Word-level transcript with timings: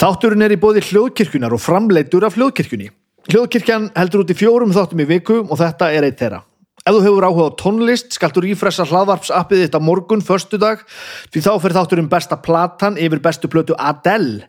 Þátturinn 0.00 0.40
er 0.40 0.54
í 0.54 0.56
bóði 0.56 0.80
hljóðkirkjunar 0.80 1.52
og 1.52 1.60
framleitur 1.60 2.24
af 2.24 2.38
hljóðkirkjunni. 2.38 2.86
Hljóðkirkjan 3.28 3.90
heldur 3.92 4.22
út 4.22 4.30
í 4.32 4.36
fjórum 4.38 4.70
þáttum 4.72 5.02
í 5.04 5.06
viku 5.10 5.42
og 5.42 5.58
þetta 5.60 5.90
er 5.92 6.06
eitt 6.06 6.22
þeirra. 6.22 6.38
Ef 6.80 6.94
þú 6.94 7.02
hefur 7.04 7.26
áhuga 7.28 7.48
á 7.52 7.58
tónlist, 7.60 8.14
skaltu 8.16 8.40
rífressa 8.40 8.86
hlaðvarpsappið 8.88 9.66
þitt 9.66 9.76
á 9.76 9.80
morgun, 9.84 10.24
förstudag, 10.24 10.86
því 11.28 11.42
þá 11.44 11.50
fyrir 11.60 11.76
þátturinn 11.76 12.08
besta 12.14 12.40
platan 12.40 12.96
yfir 12.96 13.20
bestu 13.20 13.50
plötu 13.52 13.76
Adele. 13.76 14.48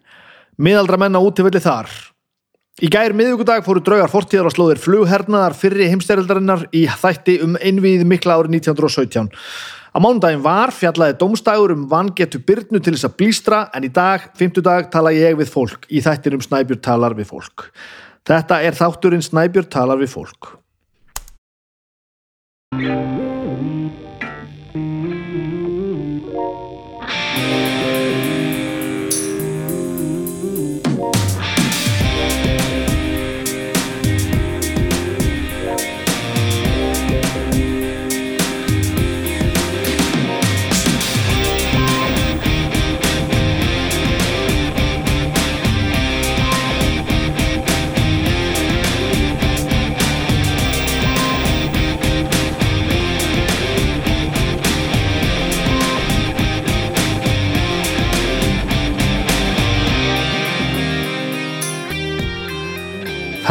Miðaldra 0.55 1.01
menna 1.03 1.19
útivilli 1.19 1.59
þar. 1.59 1.91
Í 2.79 2.87
gær 2.87 3.11
miðugudag 3.11 3.67
fóru 3.67 3.83
draugar 3.83 4.13
fortíðar 4.13 4.47
og 4.47 4.55
slóðir 4.55 4.79
flughernaðar 4.79 5.57
fyrri 5.59 5.91
heimstærildarinnar 5.91 6.69
í 6.71 6.85
þætti 6.87 7.41
um 7.43 7.59
einvið 7.59 8.07
mikla 8.07 8.39
árið 8.39 8.55
1917. 8.61 9.27
Á 9.91 9.99
mánudaginn 9.99 10.39
var 10.39 10.71
fjallaði 10.71 11.17
domstægur 11.19 11.73
um 11.73 11.81
vangetu 11.91 12.39
byrnu 12.47 12.79
til 12.79 12.93
þess 12.95 13.09
að 13.09 13.17
blístra 13.19 13.57
en 13.75 13.83
í 13.83 13.91
dag, 13.91 14.29
fymtudag, 14.39 14.87
tala 14.93 15.11
ég 15.11 15.35
við 15.35 15.51
fólk 15.51 15.83
í 15.91 15.99
þættir 15.99 16.37
um 16.37 16.43
Snæbjörn 16.45 16.79
talar 16.85 17.15
við 17.17 17.27
fólk. 17.33 17.67
Þetta 18.23 18.61
er 18.63 18.77
þátturinn 18.79 19.25
Snæbjörn 19.25 19.67
talar 19.67 19.99
við 19.99 20.13
fólk. 20.13 20.53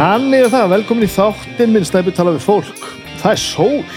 Þannig 0.01 0.47
er 0.47 0.47
það, 0.49 0.71
velkomin 0.71 1.05
í 1.05 1.07
þáttinn 1.13 1.75
minn 1.75 1.83
Snæbjörn 1.85 2.15
tala 2.17 2.31
við 2.33 2.41
fólk. 2.41 2.85
Það 3.21 3.33
er 3.35 3.37
sól. 3.37 3.91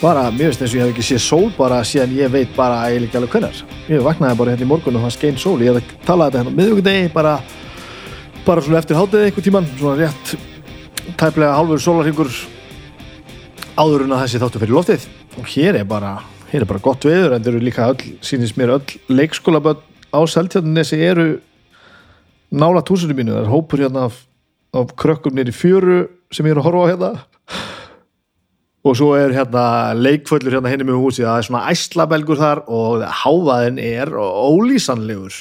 Bara, 0.00 0.24
mér 0.34 0.48
finnst 0.48 0.64
eins 0.64 0.72
og 0.72 0.80
ég 0.80 0.82
hef 0.82 0.90
ekki 0.96 1.04
séð 1.06 1.20
sól 1.22 1.44
bara 1.54 1.78
síðan 1.86 2.16
ég 2.16 2.32
veit 2.32 2.50
bara 2.56 2.80
að 2.82 2.96
ég 2.96 3.04
líka 3.04 3.20
alveg 3.20 3.36
hvernar. 3.36 3.60
Ég 3.86 4.02
vaknaði 4.02 4.40
bara 4.40 4.56
hérna 4.56 4.66
í 4.66 4.70
morgun 4.72 4.98
og 4.98 5.04
það 5.06 5.14
skein 5.14 5.38
sól. 5.38 5.54
Ég 5.62 5.78
hef 5.78 5.78
að 5.78 6.02
tala 6.08 6.26
þetta 6.26 6.42
hérna 6.42 6.50
á 6.50 6.58
miðvíkudegi, 6.58 7.06
bara, 7.14 7.36
bara 8.48 8.66
svona 8.66 8.82
eftir 8.82 8.98
hátiði 8.98 9.30
einhver 9.30 9.46
tíman, 9.46 9.72
svona 9.78 9.96
rétt 10.02 10.34
tæplega 11.22 11.54
hálfur 11.54 11.86
sólarhingur 11.86 12.36
áður 13.78 14.08
en 14.08 14.18
að 14.18 14.24
þessi 14.24 14.42
þáttu 14.42 14.64
fyrir 14.64 14.78
loftið. 14.80 15.08
Og 15.38 15.52
hér 15.54 15.82
er 15.84 15.90
bara, 15.94 16.16
hér 16.50 16.64
er 16.66 16.72
bara 16.72 16.82
gott 16.82 17.06
veður, 17.06 17.36
en 17.36 17.46
þeir 17.46 17.54
eru 17.54 17.68
líka 17.70 17.92
öll, 17.92 18.16
sínist 18.26 18.58
mér 18.58 18.80
öll 18.80 18.98
leikskólaböld 19.06 19.86
á 20.10 20.18
Seltjarnesi 20.26 20.98
eru 20.98 21.36
nála 22.50 22.82
túsunum 22.82 23.22
mínu. 23.22 23.38
Það 23.38 23.46
er 23.46 23.54
hópur 23.54 23.86
hérna 23.86 24.10
af 24.10 24.24
af 24.76 24.94
krökkum 25.00 25.36
nýri 25.36 25.54
fjöru 25.54 26.06
sem 26.34 26.46
ég 26.46 26.54
er 26.54 26.60
að 26.60 26.68
horfa 26.68 26.84
á 26.84 26.90
hérna. 26.90 27.10
Og 28.86 28.96
svo 28.96 29.12
er 29.18 29.34
hérna 29.34 29.64
leikföllur 29.96 30.54
hérna 30.58 30.70
henni 30.72 30.86
með 30.88 31.00
húsi 31.02 31.24
það 31.24 31.40
er 31.40 31.48
svona 31.48 31.64
æslabelgur 31.72 32.40
þar 32.40 32.62
og 32.66 33.04
háfaðin 33.22 33.80
er 33.82 34.12
ólýsanlegur. 34.14 35.36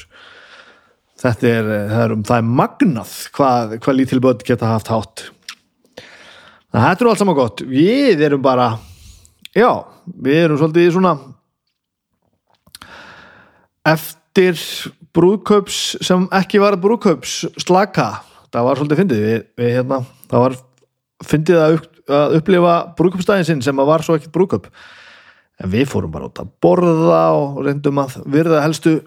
Þetta 1.18 1.50
er, 1.50 1.72
það 1.90 2.04
er 2.04 2.14
um 2.14 2.28
það 2.28 2.42
er 2.42 2.52
magnað 2.62 3.16
hvað, 3.34 3.78
hvað 3.84 3.98
lítil 3.98 4.22
börn 4.24 4.46
geta 4.46 4.74
haft 4.74 4.92
hátt. 4.94 5.26
Það 6.74 6.90
er 6.92 7.10
allt 7.10 7.22
saman 7.24 7.38
gott. 7.38 7.64
Við 7.66 8.22
erum 8.28 8.44
bara 8.44 8.76
já, 9.56 9.72
við 10.06 10.44
erum 10.44 10.60
svolítið 10.62 10.92
svona 10.94 11.16
eftir 13.88 14.60
brúðkaups 15.16 15.98
sem 16.06 16.28
ekki 16.36 16.60
var 16.62 16.78
brúðkaups 16.82 17.40
slaka 17.64 18.12
það 18.54 18.68
var 18.68 18.80
svolítið 18.80 19.02
fyndið. 19.02 19.26
Við, 19.26 19.42
við, 19.60 19.74
hérna, 19.78 20.00
það 20.32 20.46
var 20.46 20.58
fyndið 21.28 21.62
að, 21.64 21.76
upp, 21.78 21.90
að 22.20 22.38
upplifa 22.40 22.78
brúköpstæðin 23.00 23.50
sinn 23.50 23.66
sem 23.66 23.82
að 23.84 23.92
var 23.92 24.06
svo 24.06 24.18
ekkert 24.18 24.36
brúköp 24.36 24.72
en 25.58 25.72
við 25.74 25.88
fórum 25.90 26.14
bara 26.14 26.28
út 26.30 26.42
að 26.42 26.52
borða 26.62 27.22
og 27.34 27.62
reyndum 27.66 28.04
að 28.04 28.20
virða 28.30 28.62
helstu 28.62 29.00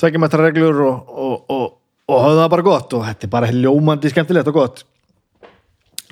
tveikjumættra 0.00 0.48
reglur 0.48 0.80
og, 0.88 1.14
og, 1.14 1.36
og, 1.54 1.64
og 2.10 2.24
höfðu 2.24 2.42
það 2.42 2.50
bara 2.56 2.66
gott. 2.66 2.96
Og 2.98 3.06
þetta 3.06 3.28
er 3.28 3.32
bara 3.36 3.54
ljómandi 3.54 4.10
skemmtilegt 4.10 4.50
og 4.50 4.58
gott. 4.58 4.84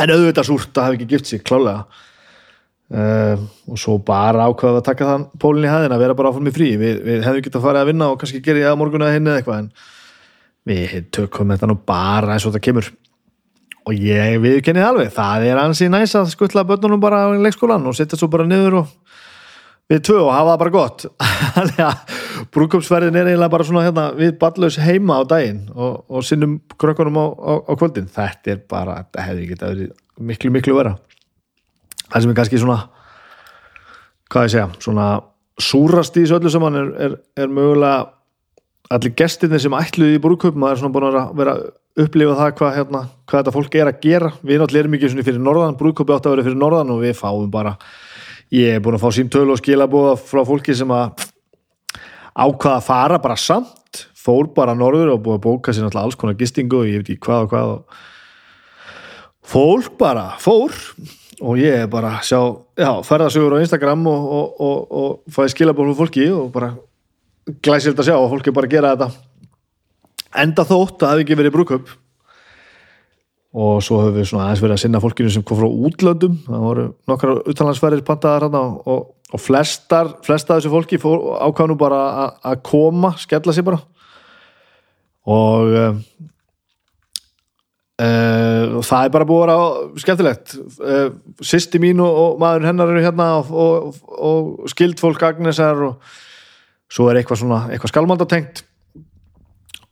En 0.00 0.14
auðvitað 0.14 0.48
súrt 0.48 0.78
að 0.78 0.88
hafa 0.88 0.98
ekki 0.98 1.10
gift 1.10 1.30
sig 1.30 1.42
klálega 1.46 1.84
uh, 2.92 3.42
og 3.68 3.80
svo 3.80 3.98
bara 4.02 4.46
ákvaða 4.48 4.80
að 4.80 4.86
taka 4.88 5.08
þann 5.10 5.26
pólinn 5.42 5.66
í 5.68 5.72
hæðin 5.72 5.96
að 5.96 6.04
vera 6.04 6.16
bara 6.18 6.32
áfram 6.32 6.48
í 6.48 6.54
frí. 6.54 6.70
Við, 6.80 7.02
við 7.06 7.26
hefðum 7.26 7.46
getið 7.46 7.60
að 7.60 7.66
fara 7.66 7.82
að 7.82 7.90
vinna 7.92 8.12
og 8.12 8.22
kannski 8.22 8.42
gera 8.44 8.62
ég 8.62 8.70
að 8.70 8.78
morgun 8.80 9.06
að 9.06 9.16
hinni 9.16 9.32
eða 9.32 9.42
eitthvað 9.42 9.60
en 9.64 9.68
við 10.68 11.08
tökum 11.14 11.52
þetta 11.54 11.68
nú 11.70 11.78
bara 11.86 12.34
eins 12.34 12.46
og 12.46 12.54
þetta 12.54 12.66
kemur. 12.68 12.90
Og 13.82 13.98
ég 13.98 14.36
viðkennið 14.42 14.86
alveg, 14.86 15.12
það 15.14 15.46
er 15.50 15.60
ansið 15.62 15.90
næst 15.90 16.18
að 16.18 16.34
skuttla 16.36 16.66
börnunum 16.66 17.00
bara 17.02 17.24
á 17.26 17.34
leikskólan 17.34 17.88
og 17.90 17.96
setja 17.98 18.18
svo 18.18 18.28
bara 18.30 18.46
niður 18.46 18.82
og 18.84 18.92
við 19.90 20.04
tvö 20.06 20.20
og 20.22 20.30
hafa 20.30 20.52
það 20.52 20.60
bara 20.62 20.74
gott. 20.76 21.06
Brúkupsferðin 22.54 23.18
er 23.18 23.32
eiginlega 23.32 23.54
bara 23.56 23.66
svona 23.66 23.82
hérna, 23.88 24.06
við 24.14 24.36
ballaus 24.38 24.78
heima 24.78 25.18
á 25.18 25.22
daginn 25.26 25.64
og, 25.74 26.04
og 26.06 26.22
sinnum 26.26 26.60
krökkunum 26.78 27.18
á, 27.18 27.26
á, 27.26 27.52
á 27.66 27.72
kvöldin. 27.74 28.06
Þetta 28.12 28.54
er 28.54 28.62
bara, 28.70 29.00
þetta 29.02 29.26
hefði 29.26 29.48
ekki 29.48 29.60
verið 29.64 29.92
miklu 30.22 30.52
miklu 30.52 30.76
vera 30.76 30.96
það 32.12 32.24
sem 32.24 32.32
er 32.32 32.38
kannski 32.38 32.60
svona 32.60 32.78
hvað 34.32 34.46
ég 34.46 34.54
segja, 34.54 34.66
svona 34.80 35.06
súrast 35.60 36.16
í 36.16 36.24
þessu 36.24 36.38
öllu 36.38 36.52
saman 36.52 36.78
er, 36.80 36.90
er, 37.06 37.16
er 37.44 37.52
mögulega 37.52 38.06
allir 38.96 39.14
gestinni 39.18 39.60
sem 39.62 39.74
ætluði 39.76 40.18
í 40.18 40.22
brúköp 40.22 40.56
maður 40.58 40.76
er 40.76 40.82
svona 40.82 40.94
búin 40.94 41.08
að 41.08 41.32
vera 41.40 41.56
upplifa 42.02 42.36
það 42.38 42.54
hvað, 42.58 42.72
hérna, 42.78 43.02
hvað 43.28 43.42
þetta 43.42 43.54
fólk 43.56 43.76
er 43.76 43.90
að 43.90 44.00
gera. 44.02 44.30
Við 44.40 44.62
náttúrulega 44.62 44.84
erum 44.86 44.96
ekki 44.98 45.26
fyrir 45.26 45.42
norðan 45.42 45.78
brúköpi 45.80 46.14
átt 46.14 46.28
að 46.28 46.36
vera 46.36 46.46
fyrir 46.46 46.60
norðan 46.60 46.94
og 46.94 47.02
við 47.02 47.18
fáum 47.18 47.50
bara 47.52 47.74
ég 48.52 48.76
er 48.76 48.84
búin 48.84 48.96
að 48.96 49.04
fá 49.04 49.16
símtölu 49.16 49.54
og 49.54 49.60
skilabóða 49.60 50.16
frá 50.20 50.42
fólki 50.48 50.76
sem 50.76 50.92
að 50.92 51.26
ákvaða 52.32 52.76
að 52.78 52.86
fara 52.86 53.20
bara 53.20 53.36
samt 53.40 54.06
fór 54.22 54.48
bara 54.54 54.76
norður 54.78 55.16
og 55.16 55.24
búið 55.24 55.38
að 55.38 55.44
bóka 55.46 55.74
sér 55.74 55.98
alls 55.98 56.16
konar 56.16 56.38
gistingu 56.38 56.82
og 56.82 56.88
ég 56.88 57.02
veit 57.02 57.10
ekki 57.10 57.26
hvað 57.26 57.46
og 57.46 57.52
hvað 57.52 57.72
og 57.72 57.98
fólk 59.52 59.98
bara 60.00 60.30
fór. 60.40 60.76
Og 61.42 61.58
ég 61.58 61.74
er 61.74 61.88
bara 61.90 62.20
að 62.20 62.26
sjá 62.28 62.38
já, 62.78 62.90
ferðasögur 63.02 63.56
á 63.58 63.62
Instagram 63.64 64.04
og, 64.06 64.26
og, 64.36 64.60
og, 64.62 64.82
og 64.94 65.32
fæði 65.34 65.54
skilabóð 65.56 65.90
frá 65.90 66.02
fólki 66.04 66.28
og 66.30 66.52
bara 66.54 66.70
glæsild 67.64 67.98
að 67.98 68.08
sjá 68.08 68.16
að 68.16 68.30
fólki 68.32 68.54
bara 68.54 68.70
gera 68.70 68.94
þetta. 68.94 69.10
Enda 70.42 70.64
þótt 70.64 70.96
að 70.96 71.02
það 71.02 71.12
hefði 71.12 71.26
ekki 71.26 71.40
verið 71.42 71.56
brúköp 71.56 71.92
og 73.52 73.82
svo 73.84 73.98
höfum 74.00 74.16
við 74.16 74.28
svona 74.30 74.46
aðeins 74.46 74.62
verið 74.64 74.74
að 74.78 74.80
sinna 74.80 75.00
fólkinu 75.02 75.32
sem 75.32 75.44
kom 75.44 75.58
frá 75.60 75.68
útlöndum. 75.68 76.38
Það 76.46 76.62
voru 76.64 76.84
nokkra 77.10 77.34
utanlandsferðir 77.52 78.04
pantaðar 78.06 78.46
hann 78.46 78.56
og, 78.56 79.10
og 79.28 79.42
flestar 79.42 80.14
flesta 80.24 80.54
af 80.54 80.62
þessu 80.62 80.72
fólki 80.72 80.96
ákvæmnu 80.96 81.76
bara 81.80 82.00
að 82.40 82.62
koma, 82.64 83.12
skella 83.20 83.52
sér 83.52 83.66
bara. 83.68 83.82
Og 85.28 85.76
uh, 85.76 86.00
uh, 88.00 88.80
það 88.80 89.04
er 89.04 89.14
bara 89.18 89.28
búið 89.28 89.44
að 89.44 89.52
vera 89.52 90.02
skemmtilegt. 90.06 90.56
Uh, 90.80 91.06
sýsti 91.44 91.82
mín 91.82 92.00
og, 92.02 92.18
og 92.24 92.42
maður 92.42 92.70
hennar 92.70 92.94
eru 92.94 93.04
hérna 93.04 93.30
og, 93.44 94.00
og 94.16 94.72
skild 94.72 95.02
fólk 95.02 95.28
Agnesar 95.28 95.90
og 95.90 96.20
svo 96.92 97.08
er 97.08 97.20
eitthvað 97.20 97.42
svona, 97.42 97.62
eitthvað 97.72 97.92
skalmandatengt 97.94 98.62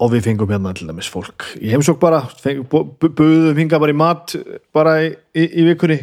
og 0.00 0.12
við 0.14 0.26
fengum 0.28 0.52
hérna 0.52 0.72
til 0.76 0.88
dæmis 0.88 1.08
fólk 1.12 1.46
í 1.60 1.72
heimsók 1.72 2.00
bara, 2.00 2.22
buðum 2.44 3.58
hinga 3.58 3.80
bara 3.80 3.94
í 3.94 3.98
mat 4.00 4.36
bara 4.76 4.96
í, 5.04 5.10
í, 5.36 5.46
í 5.60 5.66
vikunni. 5.70 6.02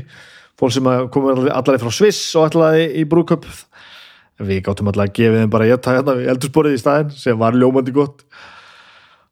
Fólk 0.58 0.74
sem 0.74 0.88
komur 1.14 1.44
allaveg 1.54 1.82
frá 1.84 1.94
Sviss 1.94 2.32
og 2.38 2.48
allaveg 2.48 2.96
í 2.98 3.04
brúköp 3.10 3.46
við 4.42 4.64
gáttum 4.66 4.90
allaveg 4.90 5.12
að 5.12 5.18
gefa 5.20 5.42
þeim 5.42 5.52
bara 5.54 5.68
ég 5.70 5.82
það 5.86 6.00
hérna 6.00 6.16
við 6.18 6.32
eldursporið 6.34 6.78
í 6.78 6.82
staðin 6.82 7.12
sem 7.14 7.38
var 7.42 7.58
ljómandi 7.58 7.94
gott. 7.94 8.24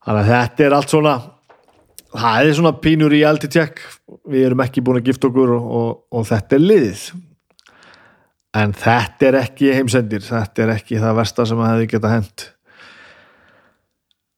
Þannig 0.06 0.22
að 0.22 0.30
þetta 0.34 0.66
er 0.68 0.76
allt 0.78 0.94
svona 0.94 1.16
það 2.16 2.42
er 2.42 2.58
svona 2.60 2.74
pínur 2.82 3.14
í 3.14 3.24
í 3.26 3.50
tjekk 3.50 3.82
við 4.30 4.50
erum 4.50 4.66
ekki 4.66 4.84
búin 4.86 5.02
að 5.02 5.10
gifta 5.10 5.30
okkur 5.30 5.56
og, 5.58 5.72
og, 5.80 5.90
og 6.14 6.28
þetta 6.30 6.58
er 6.58 6.66
liðið 6.66 7.06
en 8.56 8.76
þetta 8.76 9.30
er 9.30 9.40
ekki 9.44 9.72
heimsendir 9.76 10.24
þetta 10.26 10.66
er 10.66 10.76
ekki 10.78 11.00
það 11.02 11.18
versta 11.20 11.48
sem 11.48 11.62
að 11.62 11.72
hefði 11.74 11.90
geta 11.94 12.12
hend 12.14 12.46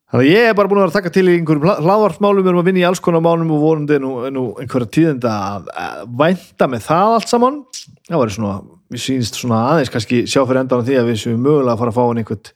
þannig 0.08 0.24
að 0.24 0.32
ég 0.32 0.48
er 0.48 0.58
bara 0.58 0.72
búin 0.72 0.80
að 0.80 0.86
vera 0.86 0.94
að 0.94 0.98
taka 0.98 1.14
til 1.18 1.26
í 1.28 1.36
einhverjum 1.36 1.84
hlaðvarsmálum 1.84 2.44
við 2.44 2.52
erum 2.52 2.62
að 2.62 2.70
vinna 2.70 2.82
í 2.82 2.88
alls 2.88 3.04
konar 3.04 3.24
málum 3.26 3.54
og 3.58 3.64
vorandi 3.64 4.00
nú, 4.02 4.14
nú 4.32 4.46
einhverja 4.62 4.92
tíðenda 4.98 5.36
að, 5.52 5.70
að 5.84 6.04
vænta 6.22 6.70
með 6.72 6.86
það 6.88 7.16
allt 7.18 7.32
saman. 7.34 7.62
Það 8.08 8.22
var 8.22 8.34
svona, 8.38 8.58
við 8.94 9.04
sínst 9.04 9.40
svona 9.42 9.62
aðeins 9.74 9.92
kannski 9.92 10.22
sjá 10.24 10.40
fyrir 10.46 10.62
endan 10.64 10.80
á 10.80 10.88
því 10.88 11.00
að 11.02 11.10
við 11.12 11.20
séum 11.26 11.44
mögulega 11.44 11.76
að 11.76 11.82
fara 11.84 11.94
að 11.94 12.00
fá 12.00 12.04
einhvern 12.08 12.52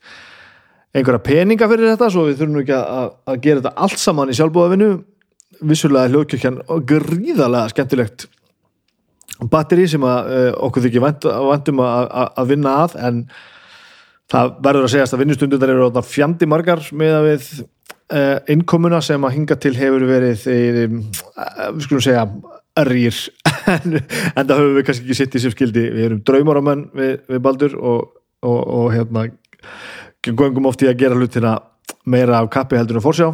einhverja 0.92 1.24
peninga 1.24 1.68
fyrir 1.68 1.92
þetta 1.92 2.10
svo 2.12 2.26
við 2.28 2.40
þurfum 2.40 2.60
ekki 2.62 2.76
að, 2.78 3.12
að 3.28 3.42
gera 3.44 3.60
þetta 3.60 3.84
allt 3.84 4.00
saman 4.00 4.32
í 4.32 4.36
sjálfbúðavinu 4.36 4.88
vissulega 5.68 6.12
hljóðkirkjan 6.12 6.58
gríðarlega 6.88 7.72
skemmtilegt 7.72 8.26
batteri 9.50 9.88
sem 9.90 10.04
að 10.06 10.30
uh, 10.30 10.48
okkur 10.68 10.86
þykir 10.86 11.04
væntum 11.04 11.82
að, 11.84 12.42
vinna 12.50 12.76
að 12.84 12.96
en 13.00 13.22
það 14.32 14.56
verður 14.64 14.88
að 14.88 14.92
segjast 14.94 15.16
að 15.16 15.22
vinnustundundar 15.24 15.72
eru 15.72 16.04
fjandi 16.06 16.48
margar 16.48 16.82
með 16.96 17.16
að 17.18 17.28
við 17.28 17.48
uh, 17.62 18.36
innkomuna 18.54 19.02
sem 19.04 19.24
að 19.24 19.36
hinga 19.38 19.58
til 19.60 19.74
hefur 19.78 20.06
verið 20.08 20.46
um, 20.52 20.98
uh, 21.36 21.70
við 21.76 21.86
skulum 21.86 22.04
segja 22.08 22.26
rýr. 22.88 23.16
En, 23.62 23.92
en 23.94 24.46
það 24.48 24.58
höfum 24.58 24.72
við 24.74 24.84
kannski 24.88 25.04
ekki 25.04 25.14
sitt 25.14 25.34
í 25.38 25.40
sem 25.44 25.52
skildi. 25.52 25.82
Við 25.94 26.06
erum 26.08 26.22
draumáramenn 26.26 26.80
við, 26.98 27.12
við 27.30 27.42
Baldur 27.44 27.76
og, 27.78 28.08
og, 28.42 28.56
og 28.58 28.88
hérna 28.90 29.22
gangum 30.26 30.66
oft 30.66 30.82
í 30.82 30.88
að 30.90 30.98
gera 30.98 31.18
hlutina 31.18 31.52
meira 32.10 32.40
af 32.40 32.50
kappi 32.50 32.78
heldur 32.78 32.98
en 32.98 33.04
fórsjá 33.04 33.28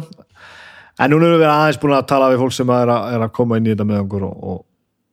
en 0.99 1.13
núna 1.13 1.29
erum 1.29 1.41
við 1.41 1.49
aðeins 1.49 1.79
búin 1.81 1.95
að 1.97 2.07
tala 2.11 2.29
við 2.31 2.43
fólk 2.43 2.55
sem 2.55 2.71
er 2.75 2.91
að, 2.93 3.07
er 3.15 3.25
að 3.25 3.33
koma 3.39 3.59
inn 3.59 3.69
í 3.69 3.73
þetta 3.73 3.87
með 3.89 4.01
okkur 4.03 4.25
og, 4.27 4.43
og 4.51 4.59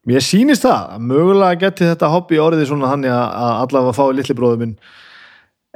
mér 0.06 0.25
sýnist 0.25 0.67
það 0.67 1.00
mögulega 1.03 1.61
geti 1.67 1.88
þetta 1.91 2.12
hobby 2.12 2.41
orðið 2.43 2.70
svona 2.70 2.93
hann 2.93 3.06
að 3.11 3.53
allavega 3.64 3.97
fái 3.97 4.17
litli 4.17 4.37
bróðum 4.38 4.64
minn 4.64 4.76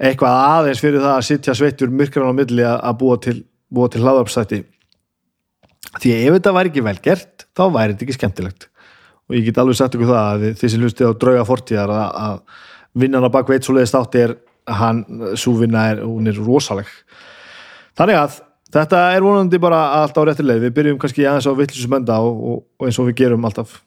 eitthvað 0.01 0.43
aðeins 0.49 0.83
fyrir 0.83 1.03
það 1.03 1.17
að 1.17 1.27
sittja 1.29 1.57
sveittur 1.57 1.93
myrkran 1.93 2.33
á 2.33 2.35
milli 2.37 2.65
að 2.65 2.99
búa 3.03 3.19
til, 3.21 3.39
til 3.45 4.05
hlaðarpstætti 4.05 4.63
því 5.99 6.13
ef 6.17 6.37
þetta 6.39 6.55
væri 6.57 6.73
ekki 6.73 6.85
vel 6.87 6.99
gert 7.03 7.47
þá 7.57 7.65
væri 7.75 7.95
þetta 7.95 8.07
ekki 8.07 8.17
skemmtilegt. 8.19 8.69
Og 9.31 9.37
ég 9.39 9.47
get 9.47 9.59
alveg 9.63 9.79
sagt 9.79 9.97
ykkur 9.97 10.11
það 10.11 10.29
að 10.29 10.47
því 10.59 10.71
sem 10.71 10.85
hlusti 10.85 11.07
á 11.07 11.11
drauga 11.23 11.47
fortíðar 11.47 11.93
að, 11.95 12.07
að 12.27 13.03
vinnan 13.03 13.27
á 13.27 13.31
bakveit 13.35 13.67
svo 13.67 13.77
leiðist 13.77 13.99
átti 13.99 14.25
er 14.25 14.37
hann, 14.71 15.05
svo 15.39 15.55
vinna 15.59 15.89
er, 15.93 16.03
hún 16.07 16.31
er 16.31 16.39
rosaleg. 16.39 16.89
Þannig 17.99 18.19
að 18.21 18.41
þetta 18.75 19.05
er 19.15 19.27
vonandi 19.27 19.61
bara 19.63 19.85
allt 20.01 20.19
á 20.19 20.23
réttileg 20.27 20.65
við 20.65 20.75
byrjum 20.79 20.99
kannski 21.03 21.27
aðeins 21.27 21.49
á 21.51 21.53
vittlisumenda 21.59 22.19
og, 22.25 22.43
og, 22.51 22.61
og 22.79 22.89
eins 22.89 22.99
og 23.03 23.11
við 23.11 23.23
gerum 23.25 23.47
alltaf 23.47 23.79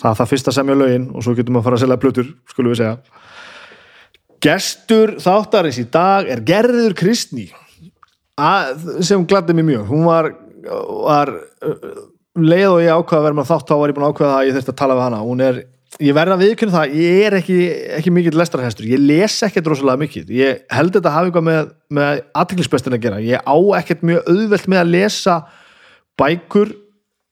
það 0.00 0.10
er 0.10 0.20
það 0.20 0.30
fyrsta 0.32 0.54
semja 0.56 0.76
lögin 0.80 1.08
og 1.14 1.24
svo 1.24 1.34
getum 1.36 1.56
við 1.56 1.60
að 1.60 1.66
fara 1.68 1.78
að 1.78 1.84
selja 1.84 2.00
plötur, 2.04 2.30
skulum 2.50 2.72
við 2.72 2.80
segja. 2.80 2.94
Gestur 4.40 5.16
þáttarins 5.20 5.80
í 5.82 5.86
dag 5.92 6.28
er 6.32 6.40
Gerður 6.48 6.94
Kristný. 6.96 7.50
Sem 9.04 9.26
gladdi 9.28 9.56
mér 9.56 9.66
mjög. 9.68 9.90
Hún 9.90 10.06
var, 10.08 10.30
var 11.04 11.34
leið 12.38 12.70
og 12.70 12.80
ég 12.80 12.94
ákvaða 12.94 13.20
að 13.20 13.26
vera 13.28 13.38
með 13.40 13.50
þátt 13.50 13.68
þá 13.68 13.76
var 13.76 13.92
ég 13.92 13.98
búin 13.98 14.06
að 14.06 14.14
ákvaða 14.14 14.38
að 14.38 14.48
ég 14.48 14.56
þurfti 14.56 14.72
að 14.72 14.80
tala 14.80 14.96
við 14.96 15.04
hana. 15.04 15.20
Hún 15.26 15.44
er, 15.44 15.58
ég 16.00 16.16
verða 16.16 16.36
að 16.38 16.44
viðkynna 16.46 16.76
það 16.76 16.94
ég 17.00 17.24
er 17.26 17.36
ekki, 17.40 17.58
ekki 17.98 18.14
mikill 18.16 18.36
lestarhestur 18.40 18.88
ég 18.88 19.02
les 19.02 19.36
ekkert 19.44 19.70
rosalega 19.72 20.02
mikið. 20.04 20.32
Ég 20.38 20.62
held 20.72 20.94
þetta 20.96 21.10
að 21.10 21.16
hafa 21.18 21.30
eitthvað 21.30 21.48
með, 21.50 21.72
með 22.00 22.22
aðtiklisbestin 22.42 22.96
að 22.96 23.04
gera. 23.04 23.20
Ég 23.26 23.44
á 23.44 23.56
ekkert 23.80 24.06
mjög 24.08 24.30
auðvelt 24.30 24.70
með 24.70 24.82
að 24.84 24.94
lesa 24.94 25.36
bækur 26.20 26.72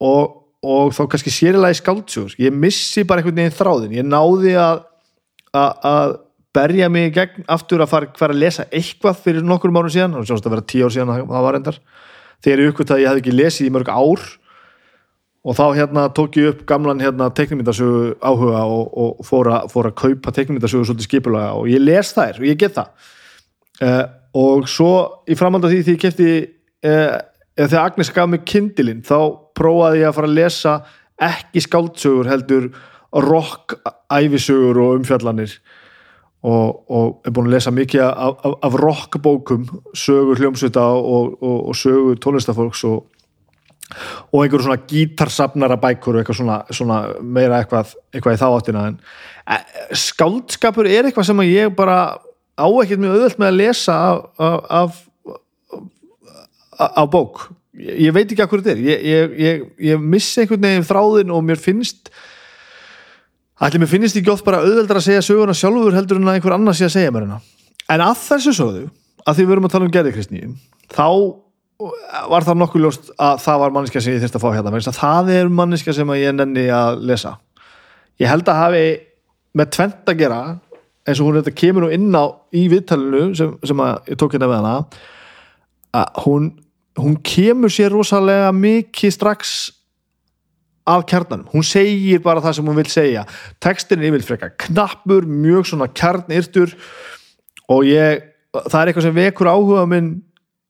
og, 0.04 0.36
og 0.64 0.94
þá 0.96 1.02
kannski 1.12 1.32
sérilega 1.32 1.76
í 1.76 1.78
skáldsjóður 1.78 2.38
ég 2.42 2.54
missi 2.54 3.04
bara 3.06 3.22
einhvern 3.22 3.38
veginn 3.38 3.58
þráðin 3.58 3.98
ég 3.98 4.08
náði 4.08 4.56
að, 4.58 4.80
að, 5.54 5.70
að 5.92 6.16
berja 6.58 6.88
mig 6.92 7.12
gegn 7.16 7.46
aftur 7.50 7.82
að 7.82 7.92
fara 7.92 8.10
hver 8.16 8.34
að 8.34 8.42
lesa 8.42 8.66
eitthvað 8.72 9.22
fyrir 9.24 9.46
nokkur 9.46 9.72
árum 9.74 9.92
síðan. 9.92 10.18
Og 10.18 10.26
sjónast 10.26 10.48
að 10.48 10.56
vera 10.56 10.68
tíu 10.72 10.86
ár 10.86 10.94
síðan 10.94 11.14
það 11.14 11.46
var 11.46 11.58
endar 11.58 11.80
þegar 12.44 12.62
ég 12.62 12.72
uppgötta 12.72 12.96
að 12.96 13.02
ég 13.02 13.10
hef 13.10 13.22
ekki 13.22 13.34
lesið 13.34 13.68
í 13.68 13.72
mörg 13.74 13.90
ár. 13.92 14.26
Og 15.48 15.56
þá 15.56 15.64
hérna 15.78 16.08
tók 16.12 16.36
ég 16.36 16.50
upp 16.52 16.64
gamlan 16.68 17.00
hérna 17.02 17.30
teknimítasögu 17.34 18.16
áhuga 18.18 18.64
og, 18.66 18.90
og 18.98 19.24
fór, 19.26 19.52
a, 19.54 19.62
fór 19.70 19.88
að 19.90 19.98
kaupa 20.02 20.34
teknimítasögu 20.34 20.88
svolítið 20.88 21.08
skipulega 21.08 21.54
og 21.56 21.70
ég 21.70 21.82
les 21.84 22.12
þær 22.16 22.40
og 22.42 22.48
ég 22.48 22.58
get 22.60 22.76
það. 22.76 23.10
Uh, 23.78 24.04
og 24.38 24.66
svo 24.68 24.92
í 25.30 25.36
framhald 25.38 25.68
af 25.68 25.72
því 25.72 25.84
því 25.86 25.94
ég 25.94 26.02
kefti 26.02 26.30
uh, 26.90 27.14
þegar 27.54 27.84
Agnes 27.84 28.10
gaf 28.14 28.28
mig 28.32 28.42
kindilinn 28.50 29.04
þá 29.06 29.18
prófaði 29.58 30.04
ég 30.04 30.10
að 30.10 30.16
fara 30.18 30.30
að 30.30 30.38
lesa 30.38 30.76
ekki 31.28 31.64
skáldsögur 31.64 32.30
heldur 32.30 32.70
rock 33.24 33.74
æfisögur 34.12 34.78
og 34.84 35.00
umfjallanir. 35.00 35.58
Og, 36.46 36.90
og 36.94 37.26
er 37.26 37.34
búin 37.34 37.48
að 37.50 37.56
lesa 37.56 37.72
mikið 37.74 38.04
af, 38.06 38.36
af, 38.46 38.52
af 38.62 38.74
rockbókum 38.78 39.64
sögur 39.90 40.38
hljómsvita 40.38 40.84
og, 40.94 41.34
og, 41.42 41.56
og 41.72 41.78
sögur 41.78 42.20
tónlistafólks 42.22 42.84
og 42.86 43.08
einhverjum 44.36 44.62
svona 44.62 44.84
gítarsafnara 44.86 45.78
bækur 45.80 46.14
og 46.14 46.22
eitthvað 46.22 46.38
svona, 46.38 46.58
svona 46.70 46.98
meira 47.24 47.58
eitthvað, 47.62 47.94
eitthvað 48.12 48.36
í 48.36 48.40
þáttina 48.42 48.84
en 48.90 48.98
e, 49.48 49.58
skáldskapur 49.96 50.88
er 50.88 51.08
eitthvað 51.08 51.30
sem 51.30 51.44
ég 51.48 51.74
bara 51.76 51.98
á 52.58 52.66
ekkert 52.68 53.02
mjög 53.02 53.16
auðvöld 53.16 53.40
með 53.40 53.48
að 53.50 53.60
lesa 53.62 53.98
af, 54.38 54.58
af, 54.78 55.00
af 56.90 57.10
bók 57.10 57.48
ég, 57.78 57.94
ég 58.08 58.16
veit 58.16 58.26
ekki 58.26 58.42
hvað 58.42 58.64
þetta 58.66 58.74
er 58.74 58.82
ég, 58.84 59.38
ég, 59.78 60.02
missi 60.02 60.42
einhvern 60.42 60.66
veginn 60.66 60.88
þráðin 60.88 61.34
og 61.34 61.46
mér 61.46 61.62
finnst 61.62 62.12
Ætli 63.58 63.80
mér 63.82 63.90
finnist 63.90 64.14
ekki 64.14 64.30
oft 64.30 64.46
bara 64.46 64.60
auðveldar 64.62 65.00
að 65.00 65.08
segja 65.08 65.22
söguna 65.26 65.54
sjálfur 65.56 65.96
heldur 65.96 66.20
en 66.20 66.28
að 66.30 66.36
einhver 66.38 66.54
annar 66.54 66.76
sé 66.78 66.86
að 66.86 66.92
segja 66.94 67.10
mér 67.10 67.24
hana. 67.26 67.38
En 67.90 68.04
að 68.04 68.20
þessu 68.20 68.52
sögðu, 68.54 68.84
að 69.24 69.34
því 69.34 69.44
við 69.44 69.50
verum 69.50 69.66
að 69.66 69.72
tala 69.72 69.88
um 69.88 69.94
gerðikristni, 69.96 70.42
þá 70.94 71.08
var 72.30 72.46
það 72.46 72.60
nokkuð 72.60 72.84
ljóst 72.84 73.10
að 73.18 73.42
það 73.42 73.60
var 73.64 73.74
manniska 73.74 74.02
sem 74.04 74.14
ég 74.14 74.22
þurfti 74.22 74.38
að 74.38 74.44
fá 74.44 74.54
hérna. 74.54 74.94
Það 75.00 75.32
er 75.34 75.50
manniska 75.58 75.94
sem 75.96 76.14
ég 76.18 76.38
nenni 76.38 76.64
að 76.74 77.02
lesa. 77.10 77.34
Ég 78.22 78.30
held 78.30 78.46
að 78.50 78.62
hafi 78.62 78.86
með 79.58 79.70
tvent 79.74 80.12
að 80.12 80.22
gera, 80.22 80.40
eins 81.08 81.18
og 81.18 81.28
hún 81.28 81.40
þetta 81.40 81.58
kemur 81.58 81.86
nú 81.86 81.90
inn 81.94 82.14
á 82.14 82.24
í 82.54 82.64
viðtalinu 82.70 83.34
sem, 83.38 83.52
sem 83.66 83.84
ég 84.10 84.18
tók 84.18 84.34
hérna 84.34 84.50
með 84.50 84.62
hana, 84.62 84.74
að 85.98 86.22
hún, 86.26 86.50
hún 86.98 87.18
kemur 87.24 87.72
sér 87.72 87.92
rosalega 87.94 88.50
mikið 88.54 89.14
strax 89.14 89.56
af 90.88 91.04
kjarnanum, 91.08 91.48
hún 91.52 91.66
segir 91.66 92.22
bara 92.24 92.40
það 92.40 92.58
sem 92.58 92.68
hún 92.70 92.78
vil 92.78 92.90
segja. 92.90 93.24
Tekstin 93.60 94.00
er 94.00 94.08
yfir 94.08 94.24
frekka 94.24 94.50
knappur, 94.64 95.26
mjög 95.28 95.68
svona 95.68 95.88
kjarnirtur 95.92 96.72
og 97.68 97.84
ég 97.88 98.24
það 98.56 98.80
er 98.80 98.90
eitthvað 98.90 99.06
sem 99.08 99.18
vekur 99.18 99.50
áhuga 99.52 99.84
minn 99.90 100.12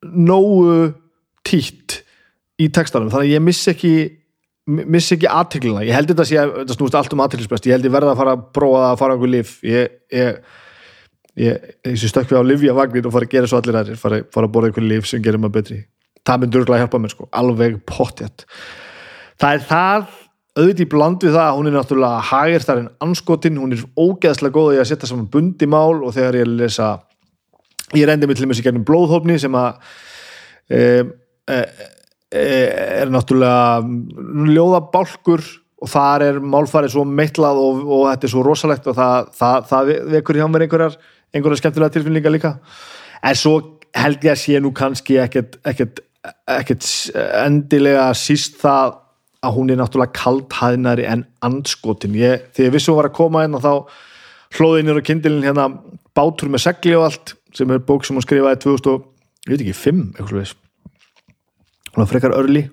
nógu 0.03 0.93
títt 1.47 2.01
í 2.59 2.67
tekstanum, 2.75 3.11
þannig 3.11 3.29
að 3.29 3.35
ég 3.37 3.45
miss 3.45 3.69
ekki 3.71 3.93
miss 4.69 5.13
ekki 5.15 5.29
aðteglina, 5.31 5.85
ég 5.87 5.95
held 5.95 6.11
þetta 6.11 6.25
að 6.25 6.29
sé 6.29 6.41
þetta 6.59 6.75
snúst 6.75 6.97
allt 6.99 7.15
um 7.15 7.21
aðteglisbest, 7.23 7.69
ég 7.69 7.77
held 7.77 7.87
ég 7.87 7.93
verða 7.93 8.11
að 8.13 8.19
fara 8.19 8.33
að 8.35 8.43
prófa 8.53 8.81
að 8.89 8.97
fara 8.99 9.15
einhver 9.15 9.31
lif 9.31 9.53
ég, 9.65 9.95
ég, 10.13 10.41
ég, 11.39 11.69
ég 11.87 12.03
stökk 12.03 12.29
við 12.29 12.43
á 12.43 12.49
livjavagnir 12.51 13.07
og 13.07 13.15
fara 13.15 13.29
að 13.29 13.33
gera 13.33 13.49
svo 13.49 13.61
allir 13.61 13.79
aðrir. 13.79 14.01
Fara, 14.01 14.19
fara 14.35 14.49
að 14.49 14.53
borða 14.53 14.69
einhver 14.69 14.85
lif 14.85 15.07
sem 15.09 15.23
gerir 15.25 15.41
maður 15.41 15.55
betri 15.61 15.79
það 16.27 16.41
myndur 16.43 16.63
örgulega 16.63 16.79
að 16.79 16.85
hjálpa 16.85 17.03
mér 17.03 17.13
sko, 17.13 17.27
alveg 17.41 17.77
pottjætt 17.89 18.45
það 19.39 19.53
er 19.53 19.67
það 19.69 20.09
auðvitað 20.59 20.83
í 20.83 20.89
bland 20.91 21.23
við 21.23 21.35
það 21.37 21.45
að 21.45 21.57
hún 21.57 21.69
er 21.69 21.75
náttúrulega 21.77 22.25
hægir 22.29 22.65
þar 22.65 22.81
en 22.81 22.89
anskotin, 23.05 23.59
hún 23.61 23.75
er 23.75 23.85
ógeðslega 23.95 24.55
góð 24.55 24.73
í 24.75 24.81
að 24.81 24.89
setja 24.91 25.09
saman 25.11 25.29
bundi 25.31 25.69
mál 25.69 26.01
og 26.01 26.11
þegar 26.15 26.39
ég 26.41 26.51
lesa 26.51 26.89
ég 27.95 28.09
reyndi 28.09 28.27
mig 28.27 28.37
til 28.37 28.45
og 28.45 28.51
með 28.51 28.59
sér 28.59 28.69
gernum 28.69 28.85
blóðhófni 28.87 29.37
sem 29.41 29.55
að 29.57 29.79
e, 30.69 30.81
e, 31.49 31.59
e, 32.33 32.43
er 33.03 33.13
náttúrulega 33.13 34.51
ljóðabálkur 34.51 35.45
og 35.79 35.89
þar 35.89 36.25
er 36.25 36.41
málfarið 36.43 36.93
svo 36.97 37.05
meitlað 37.07 37.61
og, 37.63 37.81
og 37.87 38.03
þetta 38.09 38.27
er 38.27 38.33
svo 38.33 38.43
rosalegt 38.45 38.89
og 38.91 38.97
það, 38.97 39.31
það, 39.39 39.69
það 39.71 39.93
vekur 40.17 40.41
hjá 40.41 40.47
mér 40.51 40.65
einhverjar 40.65 40.99
einhverjar 41.33 41.61
skemmtilega 41.61 41.93
tilfinningar 41.93 42.33
líka. 42.33 42.53
En 43.23 43.37
svo 43.37 43.55
held 43.95 44.23
ég 44.25 44.33
að 44.33 44.41
sé 44.41 44.61
nú 44.61 44.71
kannski 44.75 45.17
ekkert 45.21 46.01
ekkert 46.49 46.85
endilega 47.15 48.09
síst 48.17 48.59
það 48.61 48.97
að 49.45 49.55
hún 49.55 49.71
er 49.71 49.79
náttúrulega 49.79 50.17
kalthæðnari 50.19 51.05
en 51.07 51.23
anskotin 51.45 52.17
ég, 52.19 52.49
þegar 52.55 52.81
hún 52.83 52.97
var 52.97 53.07
að 53.07 53.17
koma 53.21 53.43
inn 53.47 53.55
og 53.55 53.63
þá 53.63 53.73
hlóði 54.57 54.81
inn 54.81 54.91
í 54.91 55.05
kindilin 55.05 55.45
hérna 55.45 55.69
Bátur 56.17 56.51
með 56.51 56.65
segli 56.65 56.97
og 56.97 57.05
allt 57.07 57.35
sem 57.55 57.69
er 57.71 57.79
bók 57.85 58.03
sem 58.03 58.17
hún 58.17 58.25
skrifaði 58.25 58.59
2000, 58.65 59.05
ég 59.47 59.53
veit 59.53 59.63
ekki, 59.63 59.77
5 59.77 60.01
eitthvað 60.17 60.51
hún 61.89 62.03
var 62.03 62.09
frekar 62.09 62.35
örli 62.35 62.65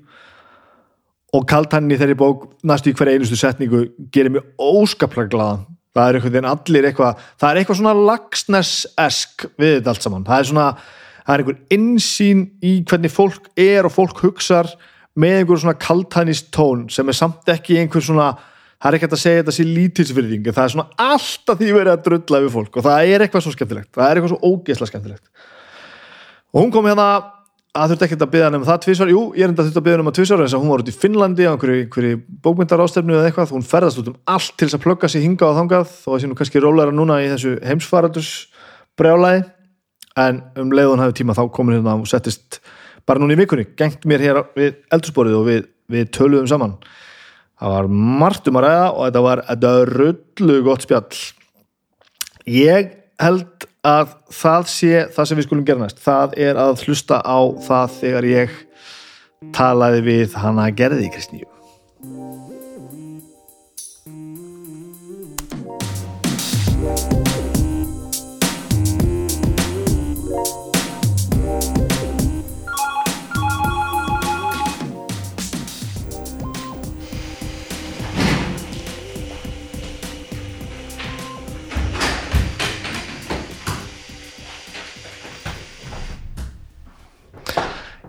og 1.37 1.47
kalthæðni 1.49 1.99
þeirri 2.01 2.19
bók 2.19 2.47
næstu 2.67 2.93
í 2.93 2.97
hverja 2.97 3.17
einustu 3.17 3.39
setningu 3.39 3.87
gerir 4.15 4.33
mér 4.35 4.47
óskaplega 4.59 5.33
glaðan. 5.33 5.65
Það 5.97 6.09
er 6.11 6.19
eitthvað 6.91 7.21
það 7.41 7.49
er 7.49 7.59
eitthvað 7.61 7.79
svona 7.81 7.95
lagsnes-esk 8.11 9.47
við 9.57 9.79
þetta 9.79 9.93
allt 9.93 10.05
saman. 10.05 10.27
Það 10.27 10.43
er 10.43 10.49
svona, 10.51 10.67
það 11.27 11.35
er 11.35 11.43
einhver 11.43 11.59
insýn 11.77 12.45
í 12.65 12.77
hvernig 12.87 13.13
fólk 13.13 13.51
er 13.59 13.89
og 13.89 13.95
fólk 13.95 14.23
hugsar 14.25 14.71
með 15.19 15.41
einhver 15.41 15.63
svona 15.63 15.79
kaltænist 15.81 16.53
tón 16.55 16.87
sem 16.93 17.09
er 17.09 17.19
samt 17.19 17.49
ekki 17.51 17.81
einhver 17.81 18.05
svona 18.05 18.33
það 18.77 18.89
er 18.91 18.99
ekki 18.99 19.11
að 19.11 19.23
segja 19.23 19.43
þetta 19.43 19.57
sé 19.57 19.67
lítilsfyrðing 19.67 20.51
það 20.51 20.65
er 20.65 20.75
svona 20.75 21.07
alltaf 21.07 21.61
því 21.61 21.71
verið 21.73 21.95
að 21.95 22.05
drulla 22.09 22.43
við 22.45 22.53
fólk 22.59 22.77
og 22.77 22.87
það 22.87 23.13
er 23.15 23.25
eitthvað 23.25 23.47
svo 23.47 23.55
skemmtilegt 23.55 23.93
það 23.97 24.11
er 24.11 24.21
eitthvað 24.21 24.35
svo 24.35 24.53
ógeðslega 24.53 24.93
skemmtilegt. 24.93 25.25
Og 26.55 26.63
hún 26.63 26.73
kom 26.73 26.87
hérna 26.89 27.09
að 27.77 27.93
þurfti 27.93 28.07
ekki 28.07 28.17
að 28.17 28.31
byggja 28.33 28.47
hann 28.49 28.57
um 28.57 28.65
það 28.65 28.79
tvísvar, 28.85 29.11
jú, 29.13 29.23
ég 29.37 29.45
er 29.45 29.51
enda 29.53 29.63
að 29.63 29.67
þurfti 29.69 29.81
að 29.81 29.85
byggja 29.87 29.97
hann 29.97 30.05
um 30.05 30.11
að 30.11 30.17
tvísvar 30.17 30.43
að 30.47 30.55
hún 30.63 30.71
var 30.73 30.83
út 30.83 30.91
í 30.91 30.95
Finnlandi 30.97 31.45
á 31.45 31.53
einhverju, 31.53 31.81
einhverju 31.85 32.21
bókmyndarástöfnu 32.47 33.17
eða 33.17 33.29
eitthvað, 33.29 33.53
hún 33.53 33.67
ferðast 33.67 34.01
út 34.01 34.09
um 34.13 34.17
allt 34.33 34.55
til 34.57 34.69
þess 34.69 34.79
að 34.79 34.85
plögga 34.87 35.11
sér 35.13 35.25
hinga 35.27 35.49
og 35.51 35.59
þangað, 35.59 35.93
að 36.07 36.23
sé 36.23 36.31
nú 36.31 36.39
kannski 36.39 36.63
rólæra 36.65 36.95
núna 36.97 37.19
í 37.21 37.29
þessu 37.35 37.53
heimsfaradurs 37.67 38.31
brjálæði 38.97 39.45
en 40.21 40.43
um 40.61 40.73
leiðun 40.75 41.03
hafði 41.03 41.21
tíma 41.21 41.37
þá 41.37 41.45
komin 41.55 41.79
hérna 41.79 41.97
og 42.01 42.09
settist 42.11 42.61
bara 43.07 43.23
núna 43.23 43.37
í 43.37 43.41
vikunni, 43.41 43.69
gengt 43.79 44.07
mér 44.09 44.25
hér 44.25 44.43
við 44.57 44.79
eldursporið 44.95 45.39
og 45.39 45.49
við, 45.49 45.67
við 45.93 46.11
töluðum 46.17 46.51
saman. 46.51 46.77
Það 47.57 47.73
var 47.73 47.91
margt 48.23 48.51
um 48.51 48.59
að 48.61 48.67
ræða 48.67 48.87
og 48.91 49.03
þetta 49.07 49.25
var, 49.27 49.43
þetta 49.51 49.73
var 49.77 49.93
rullu 50.01 50.59
gott 50.67 50.85
spjall. 50.85 51.21
Ég 52.53 52.93
held 53.23 53.69
að 53.87 54.17
það 54.35 54.71
sé 54.73 54.93
það 55.15 55.29
sem 55.31 55.41
við 55.41 55.49
skulum 55.49 55.67
gera 55.69 55.85
næst. 55.85 56.03
Það 56.05 56.39
er 56.49 56.61
að 56.61 56.85
hlusta 56.85 57.23
á 57.23 57.39
það 57.69 57.99
þegar 58.01 58.31
ég 58.33 58.57
talaði 59.57 60.03
við 60.07 60.41
hana 60.41 60.71
gerði 60.75 61.13
Kristníu 61.15 62.36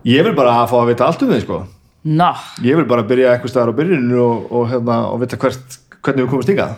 Ég 0.07 0.23
vil 0.23 0.35
bara 0.37 0.53
að 0.61 0.69
fá 0.71 0.77
að 0.79 0.89
vita 0.93 1.07
allt 1.07 1.23
um 1.25 1.31
þig 1.33 1.41
sko. 1.43 1.63
Ná, 2.07 2.29
Ég 2.63 2.77
vil 2.79 2.85
bara 2.87 3.03
byrja 3.03 3.33
eitthvað 3.33 3.51
staðar 3.51 3.73
á 3.75 3.79
byrjuninu 3.79 4.19
og, 4.23 4.43
og, 4.55 4.67
hérna, 4.71 4.99
og 5.11 5.19
vita 5.19 5.39
hvert, 5.41 5.79
hvernig 5.99 6.23
við 6.23 6.29
komumst 6.31 6.51
hingað. 6.53 6.77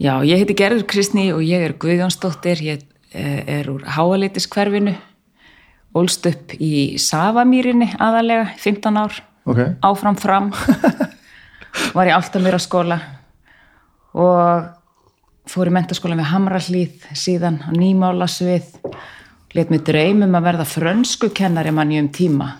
Já, 0.00 0.14
ég 0.24 0.40
heiti 0.40 0.56
Gerður 0.56 0.86
Kristný 0.88 1.26
og 1.34 1.42
ég 1.44 1.66
er 1.66 1.74
Guðjónsdóttir, 1.76 2.62
ég 2.64 2.86
eh, 3.12 3.42
er 3.58 3.68
úr 3.68 3.84
Háaleitis-hverfinu, 3.84 4.96
ólst 6.00 6.24
upp 6.30 6.56
í 6.56 6.96
Savamýrinni 6.96 7.90
aðalega, 8.00 8.48
15 8.56 8.98
ár, 8.98 9.20
okay. 9.44 9.74
áfram 9.84 10.16
fram, 10.16 10.48
var 11.96 12.08
í 12.08 12.14
Áltamýra 12.16 12.58
skóla 12.62 12.98
og 14.16 14.72
fór 15.52 15.68
í 15.68 15.76
mentaskóla 15.76 16.16
við 16.16 16.32
Hamrallíð 16.32 17.10
síðan 17.12 17.60
á 17.62 17.70
nýmálasvið, 17.76 18.72
let 19.56 19.70
mig 19.70 19.84
dreymum 19.86 20.34
að 20.38 20.46
verða 20.48 20.68
frönsku 20.68 21.32
kennari 21.34 21.72
manni 21.74 22.00
um 22.00 22.08
tíma. 22.12 22.56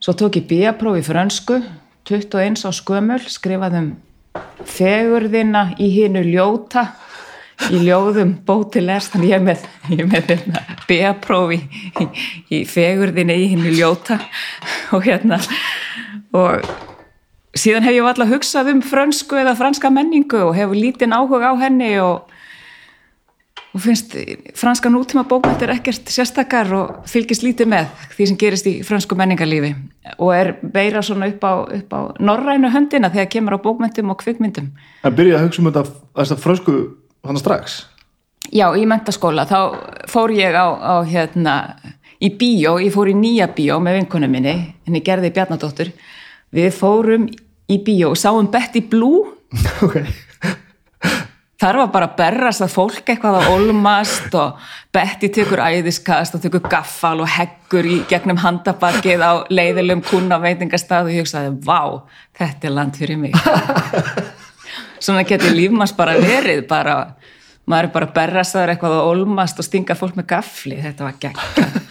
Svo 0.00 0.14
tók 0.16 0.38
ég 0.40 0.48
bíapróf 0.48 0.96
í 1.00 1.04
frönsku, 1.04 1.60
21 2.08 2.64
á 2.64 2.70
skömmul, 2.72 3.20
skrifaði 3.28 3.82
um 3.82 3.90
fegurðina 4.64 5.70
í 5.80 5.90
hinu 5.92 6.22
ljóta 6.24 6.86
í 7.68 7.82
ljóðum 7.84 8.38
bótilest 8.46 9.12
þannig 9.12 9.34
ég 9.34 9.42
með, 9.44 9.64
ég 9.92 10.06
með 10.08 10.30
hérna, 10.32 10.62
bíapróf 10.88 11.54
í, 11.56 11.60
í, 12.00 12.06
í 12.56 12.60
fegurðina 12.68 13.36
í 13.36 13.50
hinu 13.52 13.72
ljóta 13.74 14.20
og 14.94 15.04
hérna 15.04 15.40
og 16.36 16.64
síðan 17.58 17.84
hef 17.84 17.98
ég 17.98 18.08
alltaf 18.08 18.30
hugsað 18.30 18.72
um 18.72 18.82
frönsku 18.84 19.40
eða 19.40 19.56
franska 19.58 19.90
menningu 19.92 20.40
og 20.46 20.54
hefur 20.56 20.78
lítinn 20.78 21.16
áhuga 21.16 21.52
á 21.52 21.54
henni 21.60 21.92
og 22.00 22.30
og 23.74 23.82
finnst 23.84 24.16
franska 24.58 24.90
nútíma 24.90 25.22
bókmyndir 25.28 25.70
ekkert 25.70 26.10
sérstakar 26.10 26.72
og 26.74 27.10
fylgist 27.10 27.44
lítið 27.46 27.68
með 27.70 27.90
því 28.16 28.26
sem 28.26 28.38
gerist 28.40 28.66
í 28.66 28.72
fransku 28.86 29.14
menningarlífi. 29.18 29.70
Og 30.18 30.32
er 30.34 30.52
beira 30.62 31.02
svona 31.06 31.28
upp 31.30 31.44
á, 31.46 31.52
upp 31.78 31.94
á 31.94 32.00
norrænu 32.18 32.72
höndina 32.74 33.12
þegar 33.14 33.30
kemur 33.30 33.58
á 33.58 33.62
bókmyndum 33.62 34.10
og 34.10 34.18
kvikmyndum. 34.24 34.72
En 35.06 35.14
byrjaði 35.14 35.38
að 35.38 35.46
hugsa 35.46 35.62
um 35.62 35.70
þetta, 35.70 35.84
þetta 36.18 36.38
frösku 36.42 36.76
hann 37.28 37.38
strax. 37.38 37.84
Já, 38.50 38.66
í 38.74 38.86
mentaskóla 38.90 39.46
þá 39.46 39.60
fór 40.10 40.34
ég 40.34 40.56
á, 40.56 40.66
á 40.74 40.94
hérna 41.06 41.54
í 42.18 42.32
bíó, 42.40 42.78
ég 42.82 42.90
fór 42.94 43.12
í 43.12 43.14
nýja 43.14 43.52
bíó 43.54 43.78
með 43.82 44.00
vinkunum 44.00 44.34
minni, 44.34 44.56
henni 44.88 45.04
gerði 45.06 45.30
Bjarnadóttur. 45.36 45.92
Við 46.50 46.74
fórum 46.74 47.28
í 47.70 47.78
bíó 47.86 48.10
og 48.16 48.18
sáum 48.18 48.50
Betty 48.50 48.82
Blue. 48.82 49.36
Ok 49.84 50.02
Þar 51.60 51.76
var 51.76 51.88
bara 51.92 52.06
að 52.08 52.16
berrast 52.16 52.62
að 52.64 52.72
fólk 52.72 53.10
eitthvað 53.12 53.34
að 53.36 53.48
olmast 53.52 54.32
og 54.40 54.60
Betty 54.96 55.28
tekur 55.28 55.60
æðiskast 55.60 56.38
og 56.38 56.40
tekur 56.40 56.62
gaffal 56.72 57.18
og 57.20 57.28
heggur 57.28 57.84
í 57.84 57.98
gegnum 58.08 58.40
handabakið 58.40 59.20
á 59.20 59.32
leiðilum 59.52 60.00
kuna 60.06 60.38
veitingastað 60.40 61.10
og 61.10 61.12
ég 61.12 61.26
hugsaði, 61.26 61.52
vá, 61.68 62.08
þetta 62.40 62.70
er 62.70 62.74
land 62.78 62.96
fyrir 62.96 63.20
mig. 63.20 63.36
Svona 65.04 65.26
getur 65.28 65.52
lífmanns 65.52 65.92
bara 65.96 66.16
verið, 66.16 66.64
bara, 66.70 66.96
maður 67.68 67.90
er 67.90 67.94
bara 67.98 68.08
að 68.08 68.16
berrast 68.16 68.56
að 68.56 68.72
eitthvað 68.72 68.96
að 68.96 69.12
olmast 69.12 69.60
og 69.60 69.68
stinga 69.68 69.98
fólk 70.00 70.16
með 70.16 70.30
gaffli, 70.32 70.80
þetta 70.80 71.10
var 71.10 71.20
gegn. 71.20 71.84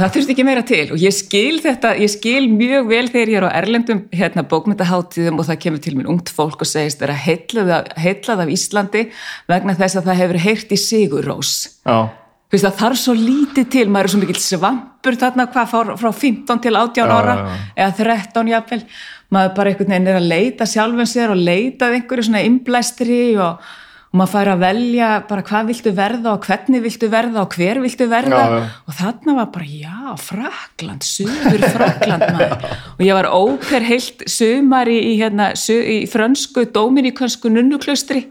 Það 0.00 0.12
þurfti 0.14 0.32
ekki 0.32 0.44
meira 0.48 0.62
til 0.64 0.84
og 0.94 1.02
ég 1.02 1.12
skil 1.12 1.58
þetta, 1.60 1.90
ég 2.00 2.08
skil 2.08 2.46
mjög 2.48 2.86
vel 2.88 3.02
þegar 3.10 3.32
ég 3.32 3.40
er 3.40 3.44
á 3.44 3.56
erlendum 3.58 4.00
hérna, 4.16 4.46
bókmyndaháttíðum 4.48 5.42
og 5.42 5.48
það 5.50 5.58
kemur 5.66 5.82
til 5.84 5.92
mér 5.98 6.08
ungt 6.14 6.32
fólk 6.32 6.64
og 6.64 6.70
segist 6.70 7.02
þeirra 7.02 7.18
heitlað, 7.20 7.72
heitlað 8.00 8.44
af 8.46 8.54
Íslandi 8.54 9.02
vegna 9.50 9.76
þess 9.76 10.00
að 10.00 10.08
það 10.08 10.20
hefur 10.22 10.40
heyrt 10.46 10.72
í 10.72 10.80
Sigurrós. 10.80 11.52
Já, 11.84 11.98
Þú 12.50 12.56
veist 12.56 12.66
það 12.66 12.78
þarf 12.80 12.98
svo 12.98 13.12
lítið 13.14 13.66
til, 13.70 13.82
maður 13.86 14.08
er 14.08 14.10
svo 14.10 14.18
mikill 14.24 14.40
svampur 14.42 15.16
þarna 15.20 15.44
hvað 15.52 15.68
frá, 15.70 15.90
frá 16.00 16.08
15 16.10 16.62
til 16.64 16.72
18 16.74 16.98
Já, 16.98 17.04
ára 17.06 17.34
já, 17.36 17.42
já. 17.44 17.60
eða 17.84 17.92
13 18.00 18.50
jafnvel, 18.50 18.80
maður 19.30 19.52
bara 19.58 19.70
einhvern 19.70 19.94
veginn 19.94 20.10
er 20.10 20.18
að 20.18 20.26
leita 20.32 20.66
sjálfum 20.66 21.06
sér 21.06 21.30
og 21.30 21.44
leita 21.46 21.86
að 21.86 22.00
einhverju 22.00 22.26
svona 22.26 22.42
innblæstri 22.48 23.20
og, 23.38 23.70
og 24.10 24.18
maður 24.18 24.32
fær 24.32 24.48
að 24.50 24.62
velja 24.64 25.08
bara 25.28 25.44
hvað 25.46 25.68
viltu 25.70 25.90
verða 25.94 26.32
og 26.32 26.46
hvernig 26.48 26.82
viltu 26.82 27.10
verða 27.12 27.44
og 27.44 27.52
hver 27.54 27.78
viltu 27.84 28.08
verða. 28.10 28.40
Já, 28.40 28.56
já. 28.56 28.64
og 28.82 28.96
þarna 28.98 29.34
var 29.36 29.52
bara 29.54 29.68
já, 29.70 30.00
Frakland, 30.18 31.06
söður 31.06 31.66
Frakland 31.76 32.24
maður. 32.34 32.66
Og 32.96 33.04
ég 33.06 33.20
var 33.20 33.30
óper 33.30 33.86
heilt 33.86 34.26
sumar 34.26 34.90
í, 34.90 34.98
í, 35.12 35.14
hérna, 35.22 35.52
í 35.54 36.00
frönsku 36.10 36.66
dominikansku 36.74 37.54
nunnuklaustri. 37.54 38.26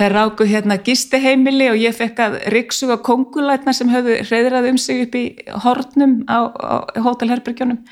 Þær 0.00 0.16
ráku 0.16 0.48
hérna 0.48 0.80
gistiheimili 0.80 1.68
og 1.68 1.76
ég 1.76 1.92
fekk 1.92 2.24
að 2.24 2.40
riksuga 2.56 2.96
kongulætna 3.04 3.76
sem 3.76 3.92
höfðu 3.92 4.22
reyðrað 4.24 4.72
um 4.72 4.80
sig 4.80 5.04
upp 5.04 5.20
í 5.20 5.24
hornum 5.66 6.22
á, 6.24 6.48
á 6.48 6.74
hótelherbergjónum 7.04 7.82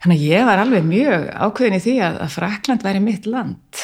þannig 0.00 0.20
að 0.20 0.26
ég 0.30 0.46
var 0.46 0.62
alveg 0.62 0.86
mjög 0.86 1.26
ákveðin 1.34 1.76
í 1.80 1.82
því 1.84 1.96
að, 2.06 2.20
að 2.24 2.36
Frakland 2.36 2.86
væri 2.86 3.02
mitt 3.04 3.26
land 3.26 3.82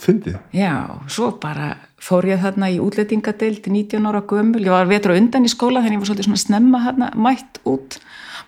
fyndið 0.00 0.38
Já, 0.56 0.74
svo 1.10 1.30
bara 1.42 1.72
fór 2.00 2.28
ég 2.30 2.40
þarna 2.42 2.70
í 2.72 2.78
útlettingadeild 2.82 3.66
19 3.68 4.08
ára 4.08 4.22
gömul, 4.28 4.62
ég 4.64 4.72
var 4.72 4.88
vetur 4.90 5.14
á 5.14 5.20
undan 5.20 5.46
í 5.46 5.52
skóla 5.52 5.82
þannig 5.84 5.98
ég 5.98 6.04
var 6.04 6.10
svolítið 6.10 6.30
svona 6.30 6.44
snemma 6.44 6.80
þarna 6.86 7.10
mætt 7.20 7.60
út. 7.68 7.98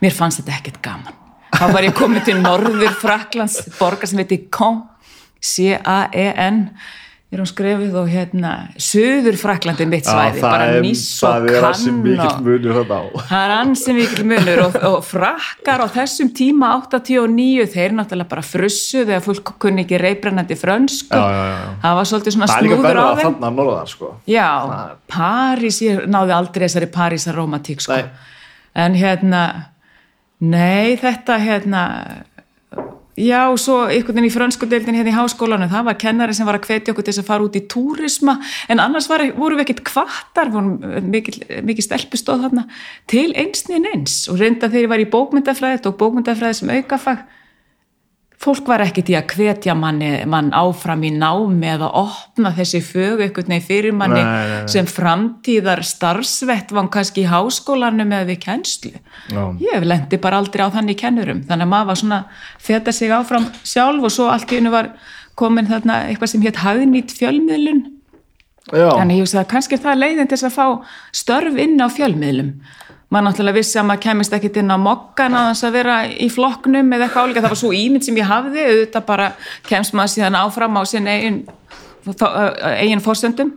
Mér 0.03 0.17
fannst 0.17 0.41
þetta 0.41 0.57
ekkert 0.59 0.81
gaman. 0.85 1.21
Þá 1.53 1.67
var 1.75 1.85
ég 1.85 1.95
komið 1.97 2.25
til 2.31 2.39
Norður 2.41 2.97
Fraklands 3.03 3.59
borgar 3.77 4.09
sem 4.09 4.23
heiti 4.23 4.41
Caen, 4.53 4.83
C-A-E-N 5.43 6.63
er 7.33 7.41
hún 7.41 7.49
skrefið 7.49 7.95
og 7.97 8.09
hérna 8.13 8.51
Suður 8.77 9.39
Fraklandi 9.41 9.87
mitt 9.89 10.05
svæði, 10.05 10.43
bara 10.45 10.67
nýs 10.85 11.05
og 11.25 11.47
kann 11.49 12.19
og 12.21 12.91
á. 12.93 13.01
Það 13.31 13.45
er 13.47 13.55
ansi 13.57 13.95
mikil 13.97 14.27
munur 14.29 14.61
og, 14.67 14.77
og 14.91 14.99
frakkar 15.09 15.81
á 15.81 15.87
þessum 15.95 16.33
tíma 16.37 16.75
89 16.83 17.71
þeir 17.73 17.97
náttúrulega 17.97 18.33
bara 18.35 18.45
frussu 18.45 19.07
þegar 19.07 19.25
fólk 19.25 19.55
kunni 19.65 19.87
ekki 19.87 20.01
reybrennandi 20.03 20.59
frönsku. 20.61 21.17
Já, 21.17 21.25
já, 21.25 21.47
já. 21.57 21.71
það 21.87 21.99
var 21.99 22.11
svolítið 22.11 22.37
svona 22.37 22.51
snúður 22.53 23.01
á 23.01 23.07
þeim. 23.09 23.25
þarna 23.25 23.53
norðar 23.57 23.93
sko. 23.95 24.13
Já, 24.29 24.49
París, 25.17 25.81
ég 25.87 26.05
náði 26.13 26.37
aldrei 26.37 26.67
þessari 26.67 26.91
Parísar 26.93 27.39
romantík 27.41 27.81
sko. 27.85 28.03
En 28.77 28.99
hérna 29.01 29.47
nei, 30.43 30.99
þetta 31.01 31.41
hérna 31.41 31.87
já, 33.23 33.43
svo 33.61 33.79
einhvern 33.87 34.19
veginn 34.19 34.29
í 34.29 34.33
frönskudeildin 34.35 34.99
hérna 34.99 35.13
í 35.13 35.17
háskólanum, 35.17 35.71
það 35.73 35.89
var 35.89 35.99
kennari 36.01 36.37
sem 36.37 36.49
var 36.49 36.59
að 36.59 36.69
hvetja 36.69 36.95
okkur 36.95 37.07
til 37.07 37.15
þess 37.15 37.23
að 37.23 37.29
fara 37.31 37.47
út 37.47 37.59
í 37.59 37.65
túrisma 37.71 38.39
en 38.73 38.83
annars 38.83 39.09
var, 39.11 39.25
voru 39.37 39.59
við 39.59 39.67
ekkert 39.67 39.85
kvartar 39.91 40.53
vorum 40.55 40.81
mikil, 41.13 41.37
mikil 41.67 41.87
stelpustóð 41.87 42.47
þarna 42.47 42.67
til 43.11 43.29
einsnin 43.39 43.87
eins 43.93 44.25
og 44.33 44.41
reynda 44.43 44.71
þegar 44.71 44.87
ég 44.87 44.93
var 44.95 45.05
í 45.05 45.11
bókmyndafræði 45.13 45.87
og 45.91 45.99
bókmyndafræði 46.01 46.61
sem 46.61 46.75
aukafag 46.79 47.25
fólk 48.43 48.67
var 48.67 48.83
ekkert 48.85 49.11
í 49.13 49.15
að 49.19 49.33
hvetja 49.37 49.75
manni, 49.79 50.11
mann 50.27 50.51
áfram 50.57 51.05
í 51.07 51.13
námi 51.15 51.69
eða 51.73 51.89
opna 52.01 52.51
þessi 52.57 52.81
fög 52.85 53.23
einhvern 53.23 53.53
veginn 53.55 53.65
fyrir 53.69 53.95
manni 53.97 54.19
Nei, 54.19 54.33
nei, 54.33 54.53
nei. 54.65 54.69
sem 54.75 54.89
framtíðar 54.91 55.85
starfsvettvang 55.87 56.91
kannski 56.93 57.23
í 57.25 57.31
háskólanum 57.31 58.13
eða 58.13 58.29
við 58.33 58.41
kennslu. 58.47 58.93
Já. 59.31 59.43
Ég 59.63 59.87
lendi 59.87 60.19
bara 60.23 60.43
aldrei 60.43 60.67
á 60.67 60.75
þannig 60.75 60.99
kennurum, 61.01 61.43
þannig 61.49 61.69
að 61.69 61.73
maður 61.77 61.91
var 61.93 62.03
svona 62.03 62.21
feta 62.59 62.93
sig 62.93 63.15
áfram 63.15 63.49
sjálf 63.63 64.11
og 64.11 64.15
svo 64.15 64.29
allt 64.33 64.51
í 64.53 64.59
hennu 64.61 64.75
var 64.75 64.93
komin 65.39 65.71
þarna 65.71 66.03
eitthvað 66.11 66.35
sem 66.35 66.43
hétt 66.45 66.63
hagnýtt 66.63 67.15
fjölmiðlun 67.17 67.83
Já, 68.71 68.93
Þannig 68.95 69.17
ég 69.19 69.25
hugsa 69.25 69.41
að 69.41 69.49
kannski 69.51 69.75
er 69.75 69.81
það 69.83 69.97
leiðin 69.99 70.29
til 70.31 70.37
að 70.39 70.53
fá 70.55 70.67
störf 71.19 71.57
inn 71.59 71.81
á 71.83 71.91
fjölmiðlum. 71.91 72.53
Maður 73.13 73.27
náttúrulega 73.27 73.59
vissi 73.59 73.77
að 73.77 73.89
maður 73.91 74.05
kemist 74.07 74.35
ekkit 74.37 74.59
inn 74.63 74.73
á 74.73 74.79
mokkan 74.81 75.35
að 75.37 75.51
þess 75.51 75.67
að 75.69 75.75
vera 75.77 75.97
í 76.09 76.29
flokknum 76.33 76.95
eða 76.97 77.05
eitthvað 77.07 77.27
álíka. 77.27 77.43
Það 77.43 77.53
var 77.53 77.61
svo 77.61 77.73
ímynd 77.77 78.07
sem 78.07 78.17
ég 78.17 78.31
hafði, 78.31 78.63
auðvitað 78.71 79.05
bara 79.11 79.27
kemst 79.69 79.97
maður 79.99 80.15
síðan 80.15 80.39
áfram 80.41 80.79
á 80.81 80.83
sín 80.89 81.11
eigin, 81.13 81.43
eigin 82.73 83.05
fórsöndum. 83.05 83.53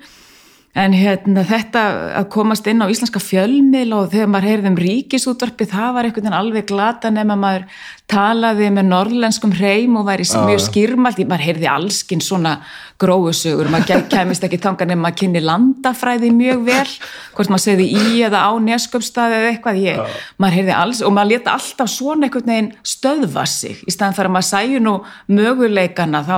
En 0.76 0.92
hérna 0.92 1.46
þetta 1.48 1.82
að 2.20 2.26
komast 2.34 2.66
inn 2.68 2.84
á 2.84 2.92
íslenska 2.92 3.22
fjölmil 3.24 3.94
og 3.96 4.10
þegar 4.12 4.28
maður 4.28 4.50
heyrði 4.50 4.72
um 4.74 4.80
ríkisútvarpi 4.84 5.68
það 5.72 5.94
var 5.96 6.08
einhvern 6.10 6.26
veginn 6.26 6.36
alveg 6.36 6.68
glata 6.68 7.12
nema 7.16 7.38
maður 7.40 7.64
talaði 8.12 8.68
með 8.76 8.90
norrlenskum 8.90 9.54
hreim 9.56 9.96
og 9.96 10.10
væri 10.10 10.28
mjög 10.28 10.66
skýrmalt, 10.66 11.24
maður 11.24 11.46
heyrði 11.48 11.72
allskinn 11.72 12.26
svona 12.26 12.58
gróðusugur, 13.00 13.72
maður 13.72 14.04
kemist 14.12 14.44
ekki 14.44 14.60
þanga 14.68 14.90
nema 14.92 15.14
að 15.14 15.20
kynni 15.24 15.46
landafræði 15.48 16.36
mjög 16.36 16.68
vel, 16.68 16.92
hvort 17.38 17.56
maður 17.56 17.66
segði 17.70 17.88
í 17.96 18.22
eða 18.28 18.44
á 18.44 18.52
nesköpstaði 18.68 19.40
eða 19.40 19.52
eitthvað, 19.54 19.84
ég, 19.88 20.22
maður 20.36 20.60
heyrði 20.60 20.80
alls 20.82 21.06
og 21.08 21.16
maður 21.16 21.32
leta 21.38 21.56
alltaf 21.56 21.94
svona 21.96 22.28
einhvern 22.28 22.52
veginn 22.52 22.74
stöðva 22.84 23.48
sig 23.48 23.80
í 23.88 23.96
staðan 23.96 24.20
fyrir 24.20 24.34
að 24.34 24.36
maður 24.36 24.52
sæju 24.52 24.84
nú 24.84 24.98
möguleikana 25.40 26.26
þá 26.28 26.38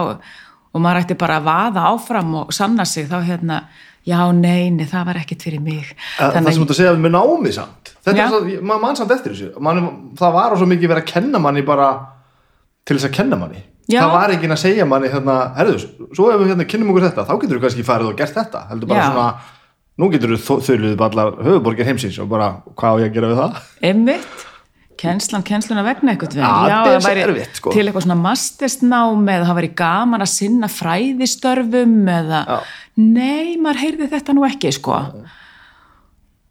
og 0.78 0.84
maður 0.84 1.04
ætti 1.04 1.18
bara 1.18 1.42
að 1.42 1.48
vaða 1.48 1.90
áfram 1.90 2.34
og 2.44 2.54
sanna 2.54 2.86
sig. 2.86 3.08
Þá 3.10 3.22
hérna 3.26 3.62
já, 4.08 4.20
neini, 4.36 4.88
það 4.90 5.08
var 5.12 5.22
ekkit 5.22 5.48
fyrir 5.48 5.64
mig. 5.64 5.94
Það 6.18 6.38
sem 6.38 6.62
þú 6.62 6.66
ert 6.66 6.76
að 6.76 6.80
segja 6.82 6.94
með 6.98 7.16
námi 7.18 7.56
samt. 7.56 7.94
Þetta 8.08 8.24
er 8.24 8.32
svo, 8.32 8.44
maður 8.70 8.84
mann 8.86 9.00
samt 9.00 9.16
eftir 9.18 9.36
þessu. 9.36 9.50
Man, 9.68 9.82
það 10.20 10.38
var 10.38 10.54
á 10.54 10.56
svo 10.60 10.70
mikið 10.70 10.94
verið 10.94 11.04
að 11.04 11.12
kenna 11.12 11.42
manni 11.44 11.66
bara 11.68 11.90
til 12.88 12.98
þess 12.98 13.10
að 13.10 13.18
kenna 13.20 13.40
manni. 13.40 13.66
Já. 13.88 14.02
það 14.02 14.14
var 14.18 14.32
ekki 14.34 14.48
að 14.52 14.60
segja 14.60 14.86
manni 14.88 15.08
hérna, 15.08 15.36
herðu, 15.56 15.78
svo 16.12 16.26
ef 16.28 16.42
við 16.42 16.50
hérna 16.52 16.66
kennum 16.68 16.90
okkur 16.92 17.06
þetta, 17.06 17.24
þá 17.24 17.38
getur 17.40 17.56
við 17.56 17.62
kannski 17.64 17.86
farið 17.88 18.10
og 18.10 18.18
gert 18.20 18.36
þetta, 18.36 18.64
heldur 18.68 18.90
bara 18.92 19.00
já. 19.00 19.06
svona 19.14 19.28
nú 19.98 20.10
getur 20.12 20.34
við 20.34 20.42
þauðluðið 20.44 20.98
bara 21.00 21.14
allar 21.14 21.38
höfuborgir 21.46 21.88
heimsins 21.88 22.18
og 22.20 22.28
bara, 22.34 22.50
hvað 22.76 23.00
á 23.00 23.02
ég 23.06 23.08
að 23.08 23.16
gera 23.16 23.30
við 23.32 23.40
það? 23.40 23.62
Emmitt 23.88 24.44
Kenslan, 24.98 25.44
kensluna 25.46 25.84
vegna 25.86 26.14
eitthvað 26.14 26.40
ja, 26.40 26.52
Já, 26.70 26.78
það 26.88 27.08
væri 27.08 27.24
erfitt, 27.28 27.58
sko. 27.60 27.74
til 27.76 27.84
eitthvað 27.86 28.06
svona 28.08 28.20
mastersnám 28.22 29.28
eða 29.34 29.50
það 29.50 29.58
væri 29.60 29.74
gaman 29.82 30.26
að 30.26 30.32
sinna 30.34 30.70
fræðistörfum 30.74 31.98
eða 32.14 32.46
Já. 32.48 32.56
nei, 33.02 33.58
maður 33.62 33.84
heyrði 33.84 34.08
þetta 34.16 34.38
nú 34.38 34.48
ekki 34.48 34.72
sko. 34.74 35.02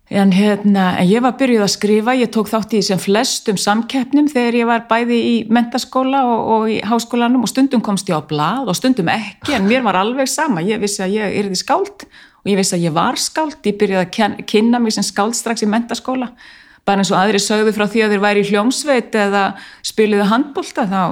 En 0.06 0.30
hérna 0.30 0.92
en 1.00 1.08
ég 1.10 1.22
var 1.24 1.34
byrjuð 1.34 1.64
að 1.64 1.72
skrifa, 1.72 2.12
ég 2.14 2.30
tók 2.30 2.46
þátt 2.46 2.76
í 2.78 2.82
sem 2.86 3.00
flestum 3.02 3.56
samkeppnum 3.58 4.28
þegar 4.30 4.58
ég 4.60 4.68
var 4.68 4.84
bæði 4.86 5.18
í 5.18 5.32
mentaskóla 5.50 6.20
og, 6.30 6.52
og 6.54 6.68
í 6.70 6.76
háskólanum 6.86 7.42
og 7.42 7.50
stundum 7.50 7.82
komst 7.82 8.06
ég 8.12 8.14
á 8.14 8.22
blad 8.22 8.70
og 8.70 8.78
stundum 8.78 9.10
ekki 9.10 9.56
en 9.58 9.66
mér 9.66 9.82
var 9.82 9.98
alveg 9.98 10.30
sama, 10.30 10.62
ég 10.62 10.78
vissi 10.78 11.02
að 11.02 11.16
ég 11.18 11.40
erði 11.42 11.58
skáld 11.58 12.06
og 12.06 12.52
ég 12.52 12.60
vissi 12.60 12.78
að 12.78 12.86
ég 12.86 12.94
var 12.94 13.18
skáld, 13.18 13.58
ég 13.66 13.74
byrjuð 13.80 14.04
að 14.04 14.46
kynna 14.46 14.78
mig 14.78 14.94
sem 14.94 15.06
skáld 15.06 15.34
strax 15.34 15.66
í 15.66 15.70
mentaskóla 15.74 16.30
bara 16.86 17.02
eins 17.02 17.10
og 17.12 17.18
aðri 17.18 17.40
sögðu 17.42 17.74
frá 17.74 17.86
því 17.90 18.04
að 18.04 18.14
þeir 18.14 18.22
væri 18.22 18.44
í 18.44 18.48
hljómsveit 18.50 19.18
eða 19.26 19.42
spiliðu 19.86 20.28
handbólta 20.30 20.86
þá 20.90 21.02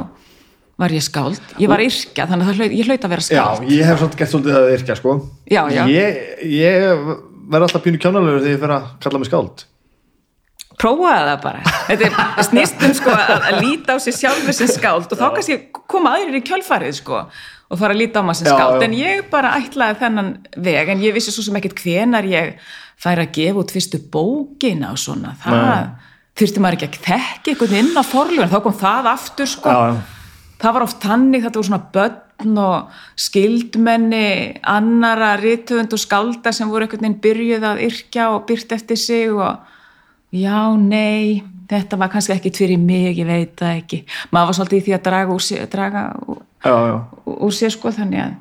var 0.81 0.95
ég 0.95 1.05
skáld, 1.07 1.39
ég 1.63 1.71
var 1.71 1.83
yrkja 1.85 2.27
þannig 2.31 2.49
að 2.51 2.59
hlaut, 2.59 2.73
ég 2.75 2.89
hlaut 2.89 3.05
að 3.07 3.13
vera 3.15 3.25
skáld. 3.25 3.63
Já, 3.63 3.77
ég 3.77 3.87
hef 3.87 4.01
svolítið 4.01 4.23
gett 4.23 4.33
svolítið 4.33 4.57
að 4.59 4.73
yrkja 4.75 4.97
sko. 4.99 5.15
Já, 5.47 5.61
já. 5.71 5.85
Ég, 5.91 6.19
ég 6.51 6.99
verð 7.53 7.69
alltaf 7.69 7.85
pínu 7.85 8.01
kjánalegur 8.03 8.43
þegar 8.43 8.57
ég 8.57 8.65
fer 8.65 8.75
að 8.75 8.91
kalla 9.05 9.21
mig 9.23 9.31
skáld. 9.31 9.65
Prófaði 10.75 11.27
það 11.29 11.43
bara. 11.45 11.75
Þetta 11.87 12.07
er 12.11 12.47
snýstum 12.49 12.95
sko 12.99 13.13
að, 13.15 13.35
að 13.51 13.59
líta 13.63 13.95
á 13.95 13.99
sig 14.03 14.17
sjálfur 14.19 14.57
sem 14.59 14.71
skáld 14.73 15.07
og 15.07 15.21
þá 15.21 15.27
kannski 15.37 15.59
koma 15.91 16.17
aðrir 16.17 16.41
í 16.41 16.47
kjálfarið 16.49 16.97
sko 16.99 17.21
og 17.25 17.79
fara 17.81 17.95
að 17.95 18.01
líta 18.03 18.23
á 18.23 18.27
maður 18.27 18.41
sem 18.41 18.49
skáld. 18.51 18.83
já, 18.83 18.87
en 18.89 18.97
ég 18.99 19.29
bara 19.31 19.55
ætlaði 19.61 20.01
þennan 20.03 20.33
veg 20.67 20.91
en 20.91 21.05
ég 21.05 21.15
vissi 21.15 21.33
svo 21.35 21.47
sem 21.47 21.57
ekkert 21.61 21.79
hvenar 21.85 22.27
ég 22.29 22.59
fær 23.05 23.21
að 23.21 23.33
gefa 23.37 23.61
út 23.61 23.75
fyrstu 23.75 24.01
bókina 24.13 24.95
og 24.95 25.01
svona, 25.01 25.35
það 25.43 25.93
þurfti 26.35 26.63
maður 26.63 26.79
ekki 26.79 26.89
að 26.89 27.07
þekka 27.07 27.53
einhvern 27.53 27.79
inn 27.79 27.95
á 27.95 28.03
forlugun 28.07 28.51
þá 28.51 28.59
kom 28.65 28.77
það 28.79 29.09
aftur 29.13 29.51
sko 29.51 29.75
Já. 29.75 29.83
það 30.63 30.77
var 30.77 30.87
oft 30.87 31.01
tannig, 31.03 31.45
þetta 31.45 31.61
voru 31.61 31.69
svona 31.69 31.93
börn 31.95 32.59
og 32.59 33.03
skildmenni 33.27 34.29
annara 34.67 35.35
rítöfund 35.39 35.95
og 35.95 36.03
skálda 36.03 36.53
sem 36.55 36.71
voru 36.71 36.89
einhvern 36.89 37.07
veginn 37.07 37.21
byrjuð 37.23 37.67
að 37.71 37.83
yrkja 37.87 38.31
og 38.35 38.47
byrt 38.49 38.75
eftir 38.75 38.99
sig 38.99 39.31
og 39.31 39.61
já, 40.35 40.59
nei 40.81 41.45
þetta 41.71 41.99
var 42.01 42.11
kannski 42.13 42.35
ekki 42.35 42.53
fyrir 42.57 42.81
mig, 42.83 43.15
ég 43.15 43.29
veit 43.29 43.55
það 43.61 43.79
ekki 43.79 44.01
maður 44.33 44.51
var 44.51 44.59
svolítið 44.59 44.81
í 44.81 44.87
því 44.89 44.97
að 44.97 45.05
draga 45.07 45.37
úr 45.37 45.45
sér, 45.45 45.69
draga 45.71 46.03
úr, 46.25 46.41
já, 46.65 46.75
já. 46.75 46.97
úr 47.37 47.55
sér 47.55 47.77
sko 47.77 47.95
þannig 47.95 48.25
að 48.25 48.35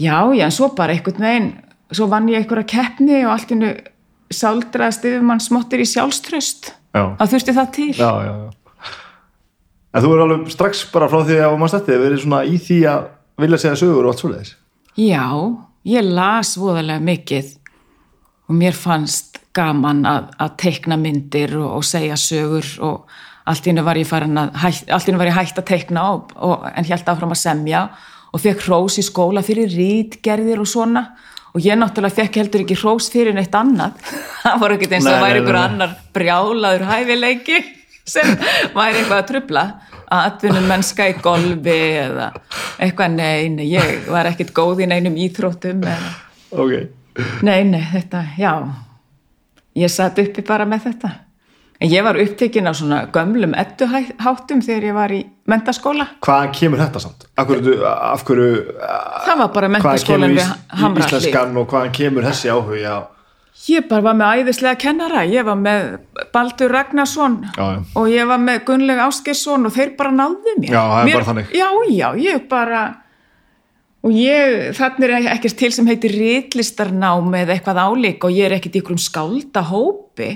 já, 0.00 0.16
já, 0.32 0.46
en 0.48 0.56
svo 0.56 0.72
bara 0.78 0.96
einhvern 0.96 1.28
veginn 1.28 1.52
svo 1.96 2.08
vann 2.10 2.28
ég 2.32 2.42
einhverja 2.42 2.68
keppni 2.72 3.22
og 3.26 3.34
allt 3.36 3.54
innu 3.54 3.72
sáldraðast 4.32 5.04
yfir 5.08 5.24
mann 5.26 5.42
smottir 5.42 5.82
í 5.84 5.88
sjálfströst 5.88 6.72
að 6.96 7.32
þurfti 7.34 7.56
það 7.56 7.72
til. 7.76 7.90
Já, 7.96 8.12
já, 8.26 8.32
já. 8.32 8.50
En 9.92 10.04
þú 10.04 10.12
er 10.14 10.22
alveg 10.24 10.52
strax 10.54 10.86
bara 10.92 11.08
frá 11.12 11.20
því 11.28 11.40
að 11.44 11.58
maður 11.60 11.74
stætti 11.74 11.98
verið 12.00 12.22
svona 12.22 12.44
í 12.48 12.56
því 12.60 12.78
að 12.88 13.10
vilja 13.42 13.58
segja 13.60 13.80
sögur 13.82 14.06
og 14.06 14.12
allt 14.12 14.22
svoleiðis? 14.22 14.54
Já, 14.96 15.26
ég 15.88 16.08
las 16.08 16.54
voðalega 16.60 17.04
mikið 17.04 17.50
og 18.48 18.56
mér 18.56 18.76
fannst 18.76 19.40
gaman 19.56 20.00
að, 20.08 20.30
að 20.40 20.56
teikna 20.62 20.96
myndir 21.00 21.52
og, 21.60 21.68
og 21.78 21.84
segja 21.84 22.16
sögur 22.20 22.70
og 22.84 23.12
allt 23.48 23.68
innu 23.68 23.84
var 23.84 23.98
ég 23.98 24.08
farin 24.08 24.38
að 24.38 24.56
allt 24.64 25.10
innu 25.10 25.20
var 25.20 25.28
ég 25.28 25.36
hægt 25.36 25.60
að 25.60 25.68
teikna 25.72 26.06
og, 26.14 26.32
og, 26.40 26.64
en 26.72 26.88
held 26.88 27.12
áfram 27.12 27.34
að 27.34 27.42
semja 27.42 27.84
og 28.32 28.40
fekk 28.40 28.64
hrós 28.64 28.96
í 29.02 29.04
skóla 29.04 29.42
fyrir 29.44 29.68
rítgerðir 29.72 30.62
og 30.62 30.70
svona 30.70 31.04
og 31.52 31.60
ég 31.60 31.78
náttúrulega 31.78 32.16
fekk 32.16 32.38
heldur 32.40 32.64
ekki 32.64 32.78
hrós 32.80 33.08
fyrir 33.12 33.36
neitt 33.36 33.54
annað. 33.56 33.96
Það 34.42 34.60
voru 34.62 34.76
ekkert 34.78 34.96
eins 34.98 35.08
og 35.08 35.24
væri 35.24 35.40
einhver 35.42 35.60
annar 35.60 35.96
brjálaður 36.16 36.86
hæfileiki 36.88 37.58
sem 38.08 38.34
væri 38.74 39.02
eitthvað 39.02 39.18
að 39.18 39.26
trubla 39.30 39.66
að 40.12 40.28
atvinnum 40.28 40.68
mennska 40.68 41.08
í 41.08 41.18
golfi 41.24 41.78
eða 42.02 42.30
eitthvað. 42.82 43.18
Nein 43.18 43.60
ég 43.64 44.08
var 44.12 44.30
ekkert 44.32 44.54
góð 44.56 44.84
í 44.84 44.88
neinum 44.90 45.18
íþróttum 45.26 45.84
eða... 45.88 46.14
okay. 46.52 46.88
nei, 47.44 47.60
nei, 47.68 47.82
þetta, 47.92 48.24
já. 48.40 48.54
Ég 49.76 49.92
satt 49.92 50.18
uppi 50.20 50.44
bara 50.44 50.66
með 50.68 50.88
þetta 50.90 51.12
En 51.82 51.90
ég 51.90 52.04
var 52.06 52.14
upptekinn 52.22 52.70
á 52.70 52.72
svona 52.78 52.98
gömlum 53.10 53.56
ettuháttum 53.58 54.60
þegar 54.62 54.84
ég 54.86 54.94
var 54.94 55.14
í 55.14 55.22
mentaskóla. 55.50 56.06
Hvaðan 56.22 56.52
kemur 56.54 56.78
þetta 56.78 57.02
samt? 57.02 57.24
Af 57.34 57.48
hverju, 57.48 57.80
af 57.82 58.22
hverju 58.28 58.50
það 59.24 59.40
var 59.40 59.50
bara 59.56 59.70
mentaskólan 59.76 60.36
við 60.36 60.52
Hamralli. 60.78 61.08
Íslenskan 61.08 61.58
og 61.58 61.66
hvaðan 61.72 61.96
kemur 61.96 62.28
þessi 62.28 62.52
áhuga? 62.54 63.00
Ég 63.66 63.88
bara 63.90 64.06
var 64.06 64.16
með 64.18 64.42
æðislega 64.42 64.78
kennara. 64.80 65.24
Ég 65.28 65.46
var 65.46 65.58
með 65.58 65.90
Baldur 66.34 66.72
Ragnarsson 66.72 67.36
já, 67.50 67.64
já. 67.74 67.82
og 67.98 68.08
ég 68.10 68.30
var 68.30 68.40
með 68.42 68.64
Gunnleg 68.70 69.02
Áskersson 69.02 69.66
og 69.68 69.74
þeir 69.74 69.92
bara 69.98 70.14
náðu 70.14 70.54
mér. 70.56 70.70
Já, 70.70 70.80
það 70.80 70.98
er 71.00 71.08
mér, 71.10 71.18
bara 71.18 71.28
þannig. 71.32 71.54
Já, 71.58 71.68
já, 71.90 72.08
ég 72.30 72.46
bara... 72.50 72.82
Og 74.02 74.14
ég, 74.18 74.72
þannig 74.74 75.12
er 75.14 75.28
ekkert 75.30 75.54
til 75.60 75.70
sem 75.70 75.86
heitir 75.86 76.10
rítlistarnám 76.16 77.28
eða 77.38 77.54
eitthvað 77.54 77.78
álík 77.86 78.24
og 78.26 78.34
ég 78.34 78.48
er 78.48 78.56
ekkert 78.56 78.74
í 78.74 78.80
ykkur 78.82 78.96
um 78.96 79.02
skáldahópi 79.02 80.30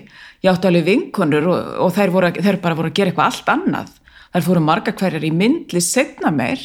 ég 0.44 0.50
átti 0.52 0.68
alveg 0.70 0.86
vinkonur 0.86 1.48
og, 1.50 1.72
og 1.82 1.94
þær, 1.96 2.12
voru, 2.14 2.30
þær 2.36 2.60
bara 2.62 2.78
voru 2.78 2.92
að 2.92 2.98
gera 3.00 3.10
eitthvað 3.10 3.32
allt 3.32 3.50
annað. 3.56 3.90
Þær 4.36 4.46
fóru 4.46 4.62
marga 4.62 4.94
hverjar 4.94 5.26
í 5.26 5.32
myndli 5.34 5.82
setna 5.82 6.30
meir 6.34 6.62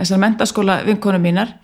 þessar 0.00 0.22
mentaskóla 0.24 0.80
vinkonum 0.88 1.22
mínar. 1.22 1.54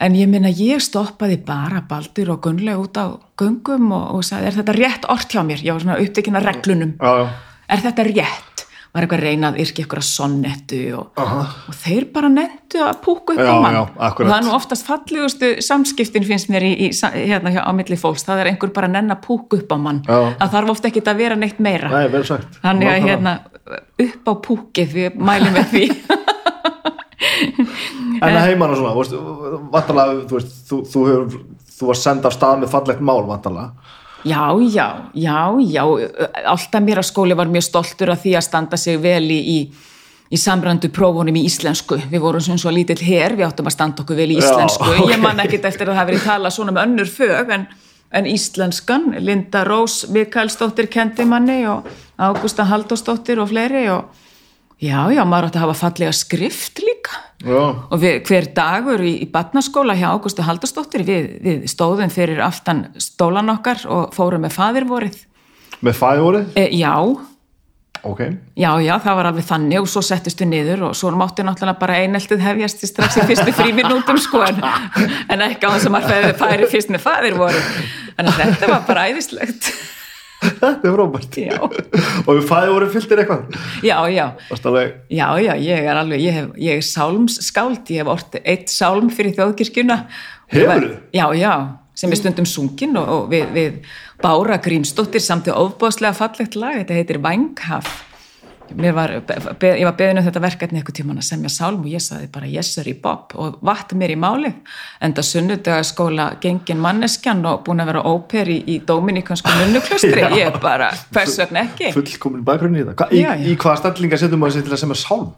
En 0.00 0.14
ég 0.16 0.28
minna 0.32 0.52
ég 0.52 0.80
stoppaði 0.84 1.38
bara 1.44 1.82
baldur 1.88 2.34
og 2.34 2.44
gunlega 2.44 2.80
út 2.80 3.00
á 3.00 3.16
gungum 3.40 3.90
og, 3.92 4.06
og 4.16 4.24
sagði 4.24 4.48
er 4.48 4.60
þetta 4.60 4.76
rétt 4.76 5.08
orð 5.12 5.32
hjá 5.32 5.42
mér? 5.44 5.64
Var 5.64 5.82
svona 5.84 5.98
upptekinn 6.00 6.40
að 6.40 6.48
reglunum. 6.48 6.94
Já, 7.00 7.10
já. 7.20 7.26
er 7.68 7.84
þetta 7.84 8.06
rétt 8.08 8.49
var 8.90 9.06
eitthvað 9.06 9.22
reynað 9.22 9.58
yrki 9.62 9.84
eitthvað 9.84 10.06
sonnettu 10.06 10.80
og, 10.98 11.20
og 11.20 11.76
þeir 11.78 12.08
bara 12.14 12.30
nendu 12.32 12.80
að 12.82 12.98
púka 13.04 13.36
upp 13.36 13.42
já, 13.42 13.50
á 13.50 13.62
mann 13.62 13.76
já, 13.76 13.82
og 13.84 14.22
það 14.22 14.34
er 14.36 14.46
nú 14.46 14.54
oftast 14.56 14.88
fallegustu 14.88 15.50
samskiptin 15.62 16.26
finnst 16.26 16.50
mér 16.50 16.66
í, 16.66 16.72
í, 16.88 16.90
hérna 17.14 17.54
hjá, 17.54 17.62
á 17.62 17.70
milli 17.76 17.98
fólks, 18.00 18.26
það 18.26 18.42
er 18.42 18.50
einhver 18.52 18.74
bara 18.74 18.90
nenn 18.90 19.14
að 19.14 19.22
púka 19.28 19.60
upp 19.60 19.70
á 19.70 19.78
mann, 19.78 20.02
það 20.06 20.56
þarf 20.56 20.74
ofta 20.74 20.90
ekki 20.90 21.04
að 21.06 21.22
vera 21.22 21.38
neitt 21.38 21.62
meira. 21.62 21.92
Nei, 21.92 22.10
þannig 22.64 22.90
að 22.90 23.06
hérna, 23.06 23.36
upp 24.06 24.30
á 24.30 24.34
púkið 24.48 24.96
við 24.96 25.22
mælum 25.30 25.60
við 25.60 25.70
því. 25.74 25.86
En 28.20 28.34
það 28.34 28.46
heimann 28.50 28.72
og 28.74 28.76
svona, 28.76 28.90
þú 30.28 30.36
veist, 30.36 30.50
þú, 30.68 30.78
þú, 30.92 31.02
þú, 31.32 31.40
þú 31.78 31.88
var 31.88 31.98
sendað 32.00 32.28
af 32.30 32.34
stað 32.36 32.58
með 32.60 32.72
fallegt 32.74 33.02
mál 33.04 33.22
vantalega 33.28 33.89
Já, 34.24 34.52
já, 34.72 35.10
já, 35.14 35.54
já, 35.60 35.84
alltaf 36.44 36.82
mér 36.84 37.00
að 37.00 37.08
skóli 37.08 37.36
var 37.36 37.48
mjög 37.48 37.64
stoltur 37.68 38.12
af 38.12 38.20
því 38.24 38.34
að 38.36 38.44
standa 38.44 38.78
sig 38.80 38.98
vel 39.00 39.24
í, 39.32 39.38
í, 39.38 39.58
í 40.28 40.40
samrandu 40.40 40.90
prófunum 40.92 41.38
í 41.40 41.44
íslensku. 41.48 41.96
Við 42.10 42.24
vorum 42.24 42.44
svona 42.44 42.60
svo 42.60 42.72
lítill 42.74 43.00
hér, 43.00 43.36
við 43.38 43.48
áttum 43.48 43.70
að 43.70 43.76
standa 43.78 44.04
okkur 44.04 44.20
vel 44.20 44.30
í 44.34 44.38
íslensku. 44.40 44.88
Já, 44.90 44.98
okay. 45.00 45.14
Ég 45.14 45.22
man 45.24 45.40
ekkit 45.44 45.68
eftir 45.70 45.88
að 45.88 45.94
það 45.94 46.00
hafi 46.02 46.12
verið 46.12 46.26
talað 46.28 46.56
svona 46.56 46.76
með 46.76 46.88
önnur 46.88 47.12
fög 47.14 47.54
en, 47.56 47.68
en 48.20 48.30
íslenskan, 48.30 49.06
Linda 49.24 49.64
Rós 49.68 50.02
Mikalsdóttir 50.12 50.90
kendi 50.92 51.28
manni 51.28 51.62
og 51.70 51.88
Ágústa 52.20 52.68
Haldósdóttir 52.68 53.40
og 53.40 53.48
fleiri 53.54 53.86
og 53.94 54.28
já, 54.82 55.00
já, 55.14 55.22
maður 55.24 55.50
átti 55.50 55.60
að 55.60 55.66
hafa 55.66 55.80
fallega 55.84 56.14
skrift 56.16 56.80
líka. 56.84 57.26
Já. 57.40 57.56
og 57.56 57.96
við, 58.02 58.18
hver 58.28 58.50
dagur 58.52 59.00
í, 59.00 59.14
í 59.24 59.26
batnaskóla 59.32 59.94
hjá 59.96 60.10
Ágústu 60.10 60.44
Haldurstóttir 60.44 61.06
við, 61.08 61.28
við 61.40 61.62
stóðum 61.72 62.12
fyrir 62.12 62.42
aftan 62.44 62.82
stólan 63.00 63.48
okkar 63.48 63.80
og 63.88 64.10
fórum 64.12 64.44
með 64.44 64.58
fadirvorið 64.58 65.16
með 65.80 65.96
fadirvorið? 65.96 66.50
E, 66.60 66.66
já, 66.76 66.92
ok. 68.04 68.20
Já, 68.60 68.70
já, 68.84 68.92
það 69.00 69.16
var 69.20 69.28
alveg 69.30 69.46
þannig 69.48 69.80
og 69.80 69.88
svo 69.88 70.02
settist 70.04 70.42
við 70.44 70.50
niður 70.52 70.84
og 70.90 70.98
svo 71.00 71.14
mátti 71.16 71.46
náttúrulega 71.48 71.80
bara 71.80 72.00
eineltið 72.02 72.44
hefjast 72.44 72.84
strax 72.90 73.16
í 73.22 73.24
fyrstu 73.30 73.54
fríminútum 73.56 74.20
sko 74.20 74.42
en, 74.44 74.60
en 75.32 75.46
ekki 75.48 75.64
á 75.64 75.72
þess 75.78 75.88
að 75.88 75.96
maður 75.96 76.28
færi 76.42 76.68
fyrst 76.74 76.92
með 76.92 77.06
fæðir 77.06 77.40
voru 77.40 77.64
en 78.20 78.30
þetta 78.36 78.68
var 78.74 78.84
bara 78.88 79.08
æðislegt 79.08 79.72
þetta 80.40 80.88
er 80.88 80.94
frábært 80.96 81.38
og 82.26 82.30
við 82.32 82.44
fæði 82.48 82.72
voru 82.74 82.88
fylltir 82.94 83.22
eitthvað 83.22 83.58
já, 83.84 83.96
já 84.10 84.26
Já, 85.12 85.26
já, 85.42 85.52
ég 85.60 85.88
er 85.92 86.00
alveg, 86.00 86.24
ég, 86.24 86.36
hef, 86.38 86.50
ég 86.60 86.80
er 86.80 86.86
sálmsskáld, 86.86 87.82
ég 87.92 88.02
hef 88.02 88.12
orðið 88.14 88.50
eitt 88.54 88.72
sálm 88.72 89.10
fyrir 89.14 89.36
þjóðkirkjuna. 89.38 89.96
Hefurðu? 90.50 90.92
Já, 91.16 91.24
já, 91.38 91.52
sem 92.00 92.12
er 92.12 92.20
stundum 92.20 92.48
sungin 92.48 92.96
og, 93.00 93.10
og 93.14 93.26
við, 93.32 93.50
við 93.54 93.80
Bára 94.20 94.60
Grímsdóttir 94.62 95.22
samt 95.24 95.48
í 95.50 95.54
ofbóðslega 95.54 96.16
fallegt 96.18 96.56
lag, 96.58 96.80
þetta 96.82 96.96
heitir 96.98 97.20
Vanghaf. 97.24 98.09
Var, 98.70 99.10
ég 99.66 99.82
var 99.84 99.96
beðin 99.98 100.20
um 100.20 100.24
þetta 100.28 100.40
verkefni 100.44 100.78
eitthvað 100.78 100.94
tíman 101.00 101.18
að 101.18 101.26
semja 101.26 101.50
sálm 101.50 101.80
og 101.82 101.88
ég 101.90 102.02
saði 102.04 102.28
bara 102.30 102.46
yes 102.46 102.68
sir 102.76 102.86
í 102.86 102.94
bob 103.02 103.32
og 103.34 103.56
vatt 103.66 103.92
mér 103.98 104.12
í 104.14 104.18
máli 104.20 104.52
enda 105.02 105.24
sunnudagaskóla 105.26 106.28
gengin 106.40 106.78
manneskjan 106.80 107.42
og 107.50 107.64
búin 107.66 107.82
að 107.82 107.90
vera 107.90 108.04
óper 108.06 108.48
í, 108.54 108.60
í 108.70 108.78
Dominikansku 108.86 109.50
munnuklustri, 109.58 110.22
Já. 110.26 110.30
ég 110.38 110.60
bara, 110.62 110.92
hvers 111.10 111.34
vegna 111.42 111.64
ekki? 111.66 111.90
fullkomin 111.98 112.44
bakgrunni 112.46 112.84
í 112.84 112.86
þetta 112.86 112.96
Hva, 113.02 113.10
í, 113.10 113.22
Já, 113.24 113.32
já. 113.34 113.46
í 113.50 113.56
hvaða 113.58 113.80
stellinga 113.82 114.20
setur 114.22 114.38
maður 114.44 114.58
sér 114.60 114.68
til 114.68 114.76
að 114.78 114.82
semja 114.86 115.00
sálm 115.02 115.30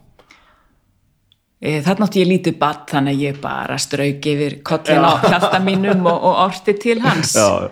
E, 1.63 1.77
Þarna 1.79 2.09
átti 2.09 2.19
ég 2.19 2.27
lítið 2.27 2.57
batt 2.59 2.89
þannig 2.91 3.13
að 3.15 3.21
ég 3.23 3.37
bara 3.39 3.77
strauk 3.79 4.25
yfir 4.27 4.57
kollin 4.67 5.05
á 5.07 5.15
hjalta 5.23 5.61
mínum 5.63 6.01
og, 6.11 6.17
og 6.27 6.41
orti 6.49 6.73
til 6.75 6.97
hans. 6.99 7.31
Já. 7.39 7.69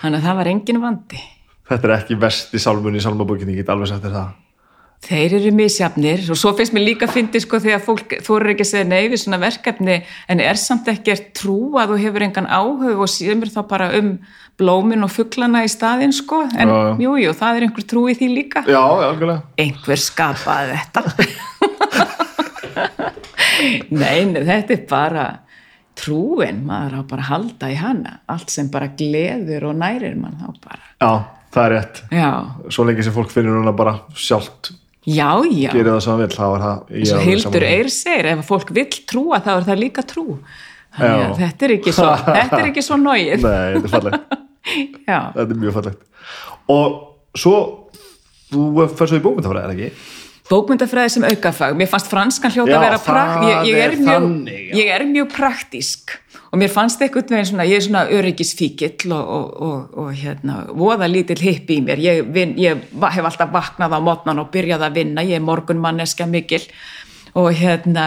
Þannig 0.00 0.16
að 0.16 0.24
það 0.30 0.38
var 0.38 0.50
engin 0.54 0.78
vandi. 0.80 1.20
þetta 1.68 1.90
er 1.90 1.92
ekki 1.98 2.16
vesti 2.22 2.60
sálmun 2.64 2.96
í 2.96 3.02
sálmabókinni, 3.04 3.52
ég 3.52 3.60
get 3.66 3.72
alveg 3.74 3.90
sagt 3.92 4.06
þér 4.06 4.16
það 4.16 4.32
Þeir 5.04 5.34
eru 5.36 5.50
misjafnir 5.52 6.22
og 6.32 6.38
svo 6.40 6.54
finnst 6.56 6.72
mér 6.72 6.86
líka 6.86 7.04
að 7.04 7.18
fyndi 7.18 7.40
sko 7.42 7.58
þegar 7.60 7.82
fólk 7.84 8.14
þorir 8.24 8.54
ekki 8.54 8.64
að 8.64 8.70
segja 8.70 8.86
nei 8.88 9.10
við 9.12 9.20
svona 9.20 9.40
verkefni 9.42 9.98
en 10.32 10.40
er 10.40 10.56
samt 10.60 10.88
ekkert 10.88 11.34
trú 11.36 11.74
að 11.76 11.92
þú 11.92 11.98
hefur 12.06 12.24
engan 12.24 12.48
áhug 12.48 13.02
og 13.04 13.10
síðan 13.12 13.44
þá 13.52 13.60
bara 13.68 13.90
um 13.98 14.14
blómin 14.60 15.04
og 15.04 15.12
fugglana 15.12 15.64
í 15.66 15.70
staðinn 15.70 16.14
sko. 16.14 16.44
En 16.56 16.72
já. 16.72 16.80
jú, 17.04 17.32
það 17.36 17.58
er 17.58 17.66
einhver 17.66 17.86
trú 17.90 18.04
í 18.08 18.16
því 18.18 18.28
líka. 18.32 18.64
já, 18.64 18.80
algjörlega. 18.80 19.42
Einhver 19.60 20.00
skapaði 20.00 20.78
þetta. 20.78 21.00
Nei, 24.00 24.18
þetta 24.34 24.74
er 24.74 24.84
bara 24.90 25.26
trúin, 25.98 26.62
maður 26.66 27.00
á 27.00 27.10
bara 27.10 27.22
að 27.22 27.30
halda 27.30 27.70
í 27.70 27.76
hana, 27.78 28.16
allt 28.30 28.50
sem 28.52 28.70
bara 28.72 28.90
gleður 28.98 29.70
og 29.70 29.76
nærir 29.78 30.16
mann 30.18 30.40
þá 30.40 30.48
bara. 30.64 30.82
Já, 30.98 31.12
það 31.54 31.66
er 31.66 31.74
rétt. 31.76 32.00
Já, 32.14 32.30
svo 32.74 32.86
lengi 32.88 33.06
sem 33.06 33.14
fólk 33.14 33.30
finnur 33.34 33.60
hana 33.60 33.74
bara 33.76 34.00
sjálft 34.18 34.72
já, 35.04 35.28
já. 35.50 35.70
Gerir 35.72 35.90
það 35.90 36.00
sem 36.04 36.12
það 36.12 36.22
vill, 36.22 36.30
þá 36.34 36.44
er 36.44 36.64
það 36.64 36.76
alveg 37.00 37.28
Hildur. 37.28 37.66
Eyr 37.70 37.90
segir, 37.92 38.30
ef 38.32 38.48
fólk 38.48 38.72
vill 38.76 38.88
trúa 39.10 39.40
þá 39.44 39.50
er 39.56 39.68
það 39.68 39.82
líka 39.82 40.06
trú. 40.08 40.26
Þannig 40.94 41.24
að 41.24 41.38
þetta 41.42 41.66
er 41.66 41.76
ekki 41.76 41.94
svo 41.94 42.10
þetta 42.38 42.60
er 42.60 42.68
ekki 42.70 42.84
svo 42.86 42.98
nóið 43.02 43.30
nei, 43.42 43.62
þetta 43.74 43.88
er 43.88 43.94
fallegt, 43.96 44.36
já, 45.10 45.18
þetta 45.34 45.48
er 45.48 45.62
mjög 45.64 45.78
fallegt. 45.78 46.04
Og 46.74 47.00
svo 47.34 47.56
þú 48.54 48.86
fer 48.94 49.10
svo 49.10 49.18
í 49.18 49.24
bókmyndafræði, 49.24 49.64
er 49.64 49.74
ekki? 49.74 50.12
Bókmyndafræði 50.50 51.14
sem 51.14 51.26
aukafag. 51.28 51.76
Mér 51.78 51.88
fannst 51.88 52.10
franskan 52.12 52.52
hljóta 52.52 52.74
Já, 52.74 52.78
að 52.78 52.84
vera 52.84 53.00
prakt 53.04 53.46
ég, 53.46 53.70
ég, 53.70 53.78
er 53.78 53.94
er 53.94 53.96
mjög, 54.00 54.10
þannig, 54.10 54.66
ég 54.76 54.90
er 54.96 55.06
mjög 55.08 55.30
praktísk. 55.32 56.16
Og 56.54 56.60
mér 56.60 56.70
fannst 56.70 57.00
eitthvað 57.02 57.32
veginn 57.32 57.48
svona 57.48 57.66
ég 57.66 57.80
er 57.80 57.86
svona 57.86 58.04
öryggisfíkill 58.14 59.14
og, 59.16 59.30
og, 59.36 59.62
og, 59.66 59.96
og 60.02 60.10
hérna, 60.14 60.60
voða 60.76 61.08
lítill 61.10 61.40
hipp 61.42 61.72
í 61.74 61.80
mér. 61.82 62.02
Ég, 62.02 62.20
vin, 62.34 62.52
ég 62.60 62.84
hef 62.92 63.30
alltaf 63.30 63.50
vaknað 63.54 63.96
á 63.96 64.00
mótnan 64.04 64.42
og 64.44 64.52
byrjað 64.54 64.86
að 64.86 65.00
vinna, 65.00 65.24
ég 65.26 65.40
er 65.40 65.48
morgunmanneska 65.48 66.28
mikil 66.30 66.62
og 67.34 67.48
hérna 67.58 68.04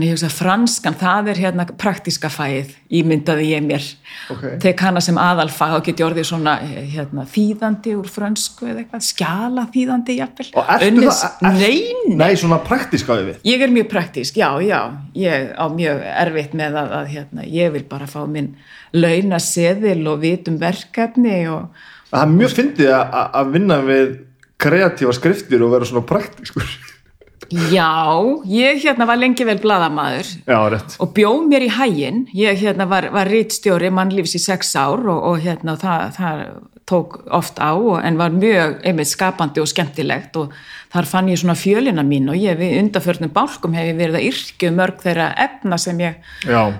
ég 0.00 0.14
hugsa 0.14 0.28
að 0.30 0.36
franskan, 0.38 0.94
það 0.96 1.26
er 1.32 1.40
hérna 1.42 1.66
praktíska 1.76 2.30
fæið, 2.32 2.70
ímyndaði 2.88 3.48
ég 3.50 3.64
mér. 3.66 3.88
Ok. 4.32 4.44
tek 4.62 4.80
hana 4.80 5.00
sem 5.04 5.18
aðalfag 5.20 5.74
og 5.76 5.84
geti 5.84 6.04
orðið 6.06 6.24
svona 6.30 6.54
hérna, 6.64 7.26
þýðandi 7.28 7.92
úr 7.98 8.08
frönsku 8.08 8.70
eða 8.70 8.82
eitthvað, 8.84 9.04
skjala 9.04 9.66
þýðandi 9.74 10.16
jafnvel. 10.18 10.48
Og 10.56 10.70
ertu 10.76 10.88
Unnið- 10.88 11.12
það, 11.20 11.36
er, 11.42 11.58
Nei, 11.58 12.16
nei. 12.16 12.34
svona 12.40 12.58
praktíska 12.64 13.18
við. 13.20 13.36
Ég 13.44 13.62
er 13.66 13.68
mjög 13.68 13.88
praktísk, 13.92 14.36
já, 14.40 14.48
já, 14.64 14.80
ég 15.14 15.52
á 15.52 15.64
mjög 15.68 16.00
erfitt 16.26 16.54
með 16.54 16.78
að, 16.80 16.92
að 17.00 17.06
hérna, 17.16 17.44
ég 17.48 17.72
vil 17.72 17.84
bara 17.88 18.06
fá 18.06 18.22
minn 18.26 18.54
launa 18.92 19.38
seðil 19.40 20.06
og 20.08 20.20
vitum 20.20 20.56
verkefni 20.60 21.46
og 21.48 21.68
það 22.12 22.22
er 22.22 22.32
mjög 22.38 22.56
fyndið 22.56 22.90
að 22.96 23.52
vinna 23.52 23.78
við 23.84 24.10
kreatífa 24.62 25.12
skriftir 25.16 25.62
og 25.64 25.72
vera 25.72 25.84
svona 25.88 26.04
praktískur 26.06 26.64
já, 27.52 28.20
ég 28.48 28.82
hérna 28.84 29.06
var 29.06 29.16
lengi 29.20 29.44
vel 29.44 29.58
rétt. 30.72 30.96
Og 31.00 31.12
bjó 31.14 31.32
mér 31.48 31.66
í 31.68 31.70
hægin, 31.70 32.26
ég 32.34 32.58
hérna 32.64 32.86
var, 32.88 33.10
var 33.12 33.26
rítstjóri 33.30 33.90
mannlífs 33.92 34.34
í 34.38 34.42
sex 34.42 34.74
ár 34.76 35.02
og, 35.06 35.22
og 35.32 35.40
hérna 35.44 35.76
það, 35.80 36.12
það 36.18 36.44
tók 36.92 37.20
oft 37.30 37.60
á 37.62 37.72
og- 37.78 38.00
en 38.04 38.16
var 38.18 38.30
mjög 38.34 38.80
einmitt 38.84 39.06
skapandi 39.08 39.60
og 39.62 39.68
skemmtilegt. 39.70 40.36
Og 40.36 40.50
þar 40.92 41.06
fann 41.08 41.28
ég 41.30 41.38
svona 41.38 41.54
fjölina 41.56 42.02
mín 42.04 42.28
og 42.28 42.36
ég 42.36 42.58
við 42.58 42.74
undarförnum 42.82 43.30
bálkum 43.32 43.72
hef 43.74 43.86
ég 43.86 43.96
verið 43.96 44.18
að 44.18 44.26
yrkju 44.28 44.72
mörg 44.76 44.98
þeirra 45.00 45.28
efna 45.38 45.78
sem 45.78 45.98
ég 46.00 46.14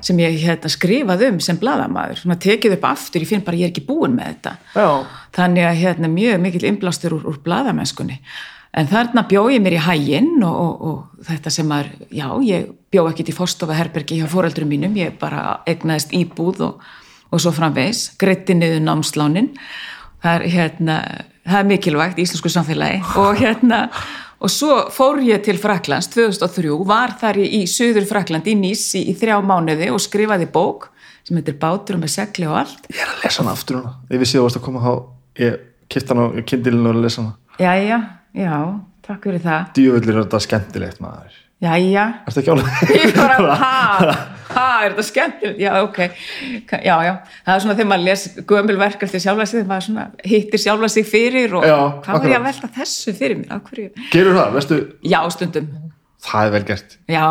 sem 0.02 0.18
ég 0.18 0.36
hérna, 0.42 0.68
skrifað 0.68 1.22
um 1.30 1.38
sem 1.40 1.56
bladamaður, 1.56 2.18
svona 2.20 2.36
tekið 2.36 2.72
upp 2.76 2.84
aftur, 2.90 3.22
ég 3.22 3.28
finn 3.30 3.40
bara 3.46 3.56
ég 3.56 3.64
er 3.64 3.72
ekki 3.72 3.86
búin 3.86 4.16
með 4.18 4.34
þetta. 4.34 4.56
já, 4.74 5.06
Þannig 5.32 5.64
að 5.64 5.80
hérna, 5.80 6.08
mjög 6.12 6.40
mikill 6.40 6.64
innblástur 6.68 7.12
úr, 7.16 7.24
úr 7.30 7.38
bladamennskunni. 7.44 8.18
En 8.72 8.88
þarna 8.88 9.26
bjó 9.28 9.42
ég 9.52 9.60
mér 9.60 9.76
í 9.76 9.82
hæginn 9.84 10.40
og, 10.48 10.54
og, 10.56 10.84
og 10.88 11.26
þetta 11.28 11.52
sem 11.52 11.66
maður, 11.68 11.90
já, 12.08 12.26
ég 12.48 12.70
bjó 12.92 13.04
ekkit 13.10 13.28
í 13.28 13.36
fórstofa 13.36 13.76
herbergi 13.76 14.16
hjá 14.22 14.28
fóreldurum 14.32 14.70
mínum, 14.72 14.94
ég 14.96 15.18
bara 15.20 15.58
egnaðist 15.68 16.14
íbúð 16.16 16.62
og, 16.70 16.86
og 17.28 17.42
svo 17.42 17.52
framvegs, 17.52 18.06
greitti 18.20 18.56
niður 18.56 18.80
námslánin. 18.86 19.50
Það 20.24 20.38
er, 20.38 20.46
hérna, 20.54 20.96
það 21.44 21.58
er 21.60 21.68
mikilvægt 21.68 22.20
í 22.22 22.24
íslensku 22.24 22.52
samfélagi 22.54 23.02
og 23.20 23.42
hérna, 23.42 23.82
og 24.42 24.50
svo 24.50 24.78
fór 24.94 25.20
ég 25.26 25.42
til 25.44 25.58
Fraklands 25.60 26.08
2003, 26.14 26.72
var 26.88 27.12
þar 27.20 27.42
í, 27.42 27.48
í 27.60 27.62
Suður 27.70 28.08
Frakland 28.08 28.48
í 28.48 28.56
Nýs 28.58 28.86
í, 28.98 29.04
þrjá 29.18 29.36
mánuði 29.44 29.90
og 29.92 30.00
skrifaði 30.02 30.48
bók 30.54 30.88
sem 31.26 31.38
heitir 31.38 31.58
Bátur 31.60 32.00
með 32.00 32.14
segli 32.16 32.48
og 32.48 32.56
allt. 32.62 32.88
ég 32.90 33.04
er 33.04 33.12
að 33.12 33.26
lesa 33.26 33.42
hana 33.44 33.52
aftur 33.54 33.78
hana 33.78 33.92
ég 34.10 34.22
vissi 34.22 34.38
að 34.38 34.40
þú 34.40 34.46
varst 34.48 34.58
að 34.58 34.64
koma 34.66 34.82
þá 34.82 34.92
ég 35.42 35.60
kipta 35.92 36.16
hana 36.16 36.24
á 36.32 36.42
kindilinu 36.48 36.90
og 36.90 37.02
lesa 37.04 37.22
hana 37.22 37.38
Jæja, 37.60 37.84
já, 37.86 37.98
takk 39.06 39.24
fyrir 39.28 39.42
það. 39.44 39.64
djúvöldur 39.76 40.14
er 40.16 40.22
þetta 40.24 40.42
skemmtilegt 40.46 41.00
maður 41.04 41.38
Jæja, 41.62 42.04
ekki 42.42 42.50
álega? 42.50 42.86
ég 42.98 43.12
bara, 43.14 43.56
ha, 43.60 44.14
ha, 44.50 44.62
er 44.82 44.96
þetta 44.96 45.04
skemmtilegt? 45.06 45.60
Já, 45.62 45.70
ok, 45.84 45.98
já, 46.82 46.94
já, 47.06 47.12
það 47.46 47.52
er 47.54 47.62
svona 47.62 47.76
þegar 47.78 47.90
maður 47.92 48.06
les 48.08 48.24
gömulverk 48.50 49.04
eftir 49.06 49.22
sjálfa 49.22 49.46
sig, 49.46 49.60
þegar 49.60 49.68
maður 49.70 49.86
svona 49.86 50.06
hittir 50.26 50.62
sjálfa 50.64 50.88
sig 50.90 51.06
fyrir 51.06 51.54
og 51.60 51.66
Já, 51.68 51.76
hvað 52.02 52.16
var 52.18 52.26
ég 52.26 52.34
að 52.34 52.48
akkurat. 52.48 52.48
velta 52.48 52.72
þessu 52.80 53.14
fyrir 53.20 53.38
mér? 53.44 53.52
Gerur 54.10 54.38
það, 54.40 54.56
veistu? 54.58 54.80
Já, 55.12 55.20
stundum, 55.36 55.70
Það 56.22 56.48
er 56.48 56.52
vel 56.56 56.64
gert 56.72 56.96
já, 57.10 57.28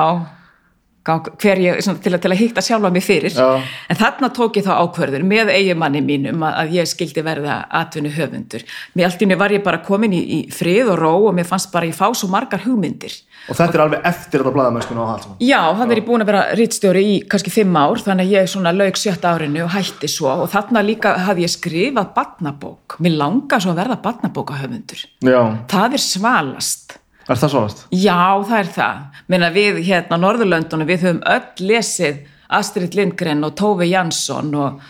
gá- 1.05 1.31
hver 1.41 1.57
ég, 1.63 1.81
svona, 1.83 1.99
til, 2.03 2.13
að, 2.13 2.21
til 2.21 2.31
að 2.31 2.39
hitta 2.41 2.61
sjálfa 2.61 2.91
mig 2.93 3.03
fyrir, 3.05 3.33
Já. 3.33 3.61
en 3.89 3.99
þarna 3.99 4.29
tók 4.35 4.59
ég 4.59 4.65
þá 4.67 4.73
ákvörður 4.85 5.23
með 5.25 5.49
eigimanni 5.55 6.01
mínum 6.05 6.43
að, 6.45 6.53
að 6.61 6.75
ég 6.77 6.89
skildi 6.91 7.23
verða 7.25 7.57
atvinnu 7.81 8.11
höfundur. 8.15 8.63
Mér 8.95 9.09
allt 9.09 9.21
í 9.21 9.25
henni 9.25 9.37
var 9.39 9.51
ég 9.55 9.63
bara 9.65 9.81
komin 9.85 10.13
í, 10.13 10.21
í 10.21 10.39
frið 10.53 10.91
og 10.93 10.99
ró 11.01 11.13
og 11.29 11.35
mér 11.37 11.49
fannst 11.49 11.71
bara 11.73 11.89
ég 11.89 11.97
fá 11.97 12.07
svo 12.13 12.29
margar 12.31 12.61
hugmyndir. 12.65 13.17
Og 13.49 13.57
þetta 13.57 13.73
er 13.73 13.81
alveg 13.87 14.03
eftir 14.05 14.43
þetta 14.43 14.53
blaðamennskuna 14.53 15.01
og 15.01 15.09
allt 15.15 15.23
saman 15.25 15.39
Já, 15.41 15.61
þannig 15.73 15.95
er 15.95 16.01
ég 16.03 16.05
búin 16.05 16.21
að 16.21 16.29
vera 16.29 16.41
rittstjóri 16.59 17.01
í 17.01 17.15
kannski 17.31 17.49
fimm 17.55 17.73
ár, 17.81 17.97
þannig 18.05 18.27
að 18.29 18.35
ég 18.37 18.51
svona 18.53 18.73
lauk 18.75 18.99
sjötta 19.01 19.31
árinu 19.33 19.63
og 19.65 19.71
hætti 19.73 20.09
svo 20.13 20.29
og 20.43 20.51
þarna 20.53 20.83
líka 20.85 21.15
hafði 21.25 21.47
ég 21.47 21.53
skrifað 21.55 22.11
barnabók. 22.13 22.99
Mér 23.01 23.17
langar 23.17 23.63
svo 23.65 23.73
að 23.73 23.81
verða 23.81 23.97
barnabókahöfundur. 24.05 25.01
Já, 25.25 25.41
Það 25.73 25.97
er 25.97 26.03
svalast. 26.05 26.97
Er 27.33 27.41
það 27.41 27.53
svonast? 27.55 27.83
Já, 27.95 28.19
það 28.47 28.57
er 28.59 28.69
það. 28.75 29.01
Meina 29.31 29.49
við 29.53 29.81
hérna 29.87 30.19
á 30.19 30.23
Norðurlöndunum, 30.23 30.89
við 30.89 31.05
höfum 31.05 31.23
öll 31.33 31.67
lesið 31.71 32.21
Astrid 32.51 32.95
Lindgren 32.97 33.45
og 33.47 33.55
Tove 33.59 33.87
Jansson 33.87 34.51
og, 34.59 34.81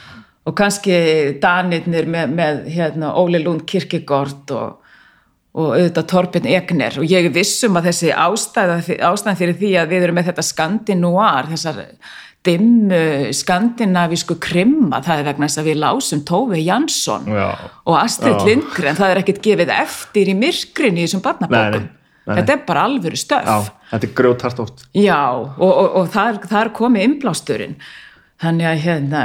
og 0.47 0.57
kannski 0.57 0.95
Danirnir 1.41 2.09
með, 2.09 2.33
með 2.37 2.63
hérna, 2.73 3.13
Óli 3.19 3.41
Lund 3.43 3.67
Kirkegård 3.69 4.55
og, 4.57 4.79
og 5.57 5.75
auðvitað 5.75 6.09
Torbjörn 6.13 6.49
Egner 6.49 6.97
og 7.01 7.07
ég 7.11 7.29
vissum 7.35 7.77
að 7.77 7.91
þessi 7.91 8.11
ástæða, 8.15 8.81
ástæðan 9.11 9.39
fyrir 9.39 9.61
því 9.61 9.71
að 9.81 9.93
við 9.93 10.07
erum 10.07 10.19
með 10.19 10.31
þetta 10.31 10.47
skandinúar, 10.47 11.49
þessar 11.51 11.85
dimmu 12.45 13.29
skandinavísku 13.37 14.39
krimma, 14.41 15.03
það 15.05 15.19
er 15.19 15.27
vegna 15.29 15.47
þess 15.49 15.61
að 15.61 15.67
við 15.69 15.81
lásum 15.83 16.23
Tove 16.25 16.61
Jansson 16.63 17.27
Já. 17.29 17.49
og 17.85 17.97
Astrid 17.99 18.39
Já. 18.39 18.45
Lindgren, 18.47 18.97
það 18.97 19.13
er 19.13 19.21
ekkert 19.21 19.41
gefið 19.45 19.73
eftir 19.75 20.31
í 20.31 20.37
myrkrinni 20.39 21.03
í 21.03 21.05
þessum 21.05 21.21
barnabókum. 21.27 21.91
Nei. 22.27 22.35
Þetta 22.37 22.53
er 22.53 22.59
bara 22.67 22.83
alvöru 22.85 23.17
stöf. 23.17 23.47
Já, 23.49 23.71
þetta 23.91 24.07
er 24.07 24.13
grjótart 24.19 24.59
oft 24.61 24.83
Já, 24.93 25.19
og, 25.33 25.57
og, 25.71 25.87
og 26.03 26.09
það, 26.13 26.39
er- 26.61 26.73
komið 26.77 27.05
innblásturinn. 27.07 27.75
þannig 28.41 28.65
að 28.65 28.79
hérna, 28.83 29.19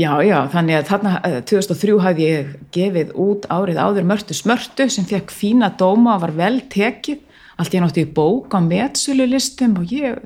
já, 0.00 0.10
já, 0.24 0.36
þannig 0.52 0.76
að 0.78 0.86
þarna 0.88 1.10
eh, 1.28 1.40
2003 1.48 1.96
hafði 2.00 2.28
ég 2.28 2.52
gefið 2.72 3.10
út 3.20 3.48
árið 3.52 3.80
áður 3.84 4.06
mörtu 4.08 4.32
smörtu 4.36 4.86
sem 4.88 5.04
fekk 5.04 5.30
fína 5.32 5.68
dóma 5.76 6.14
og 6.16 6.22
var 6.22 6.32
vel 6.38 6.60
tekið 6.72 7.18
allt 7.60 7.74
ég 7.76 7.82
nátti 7.84 8.04
í 8.06 8.12
bók 8.16 8.48
á 8.56 8.60
metsölulistum 8.64 9.74
og 9.82 9.92
ég 9.92 10.16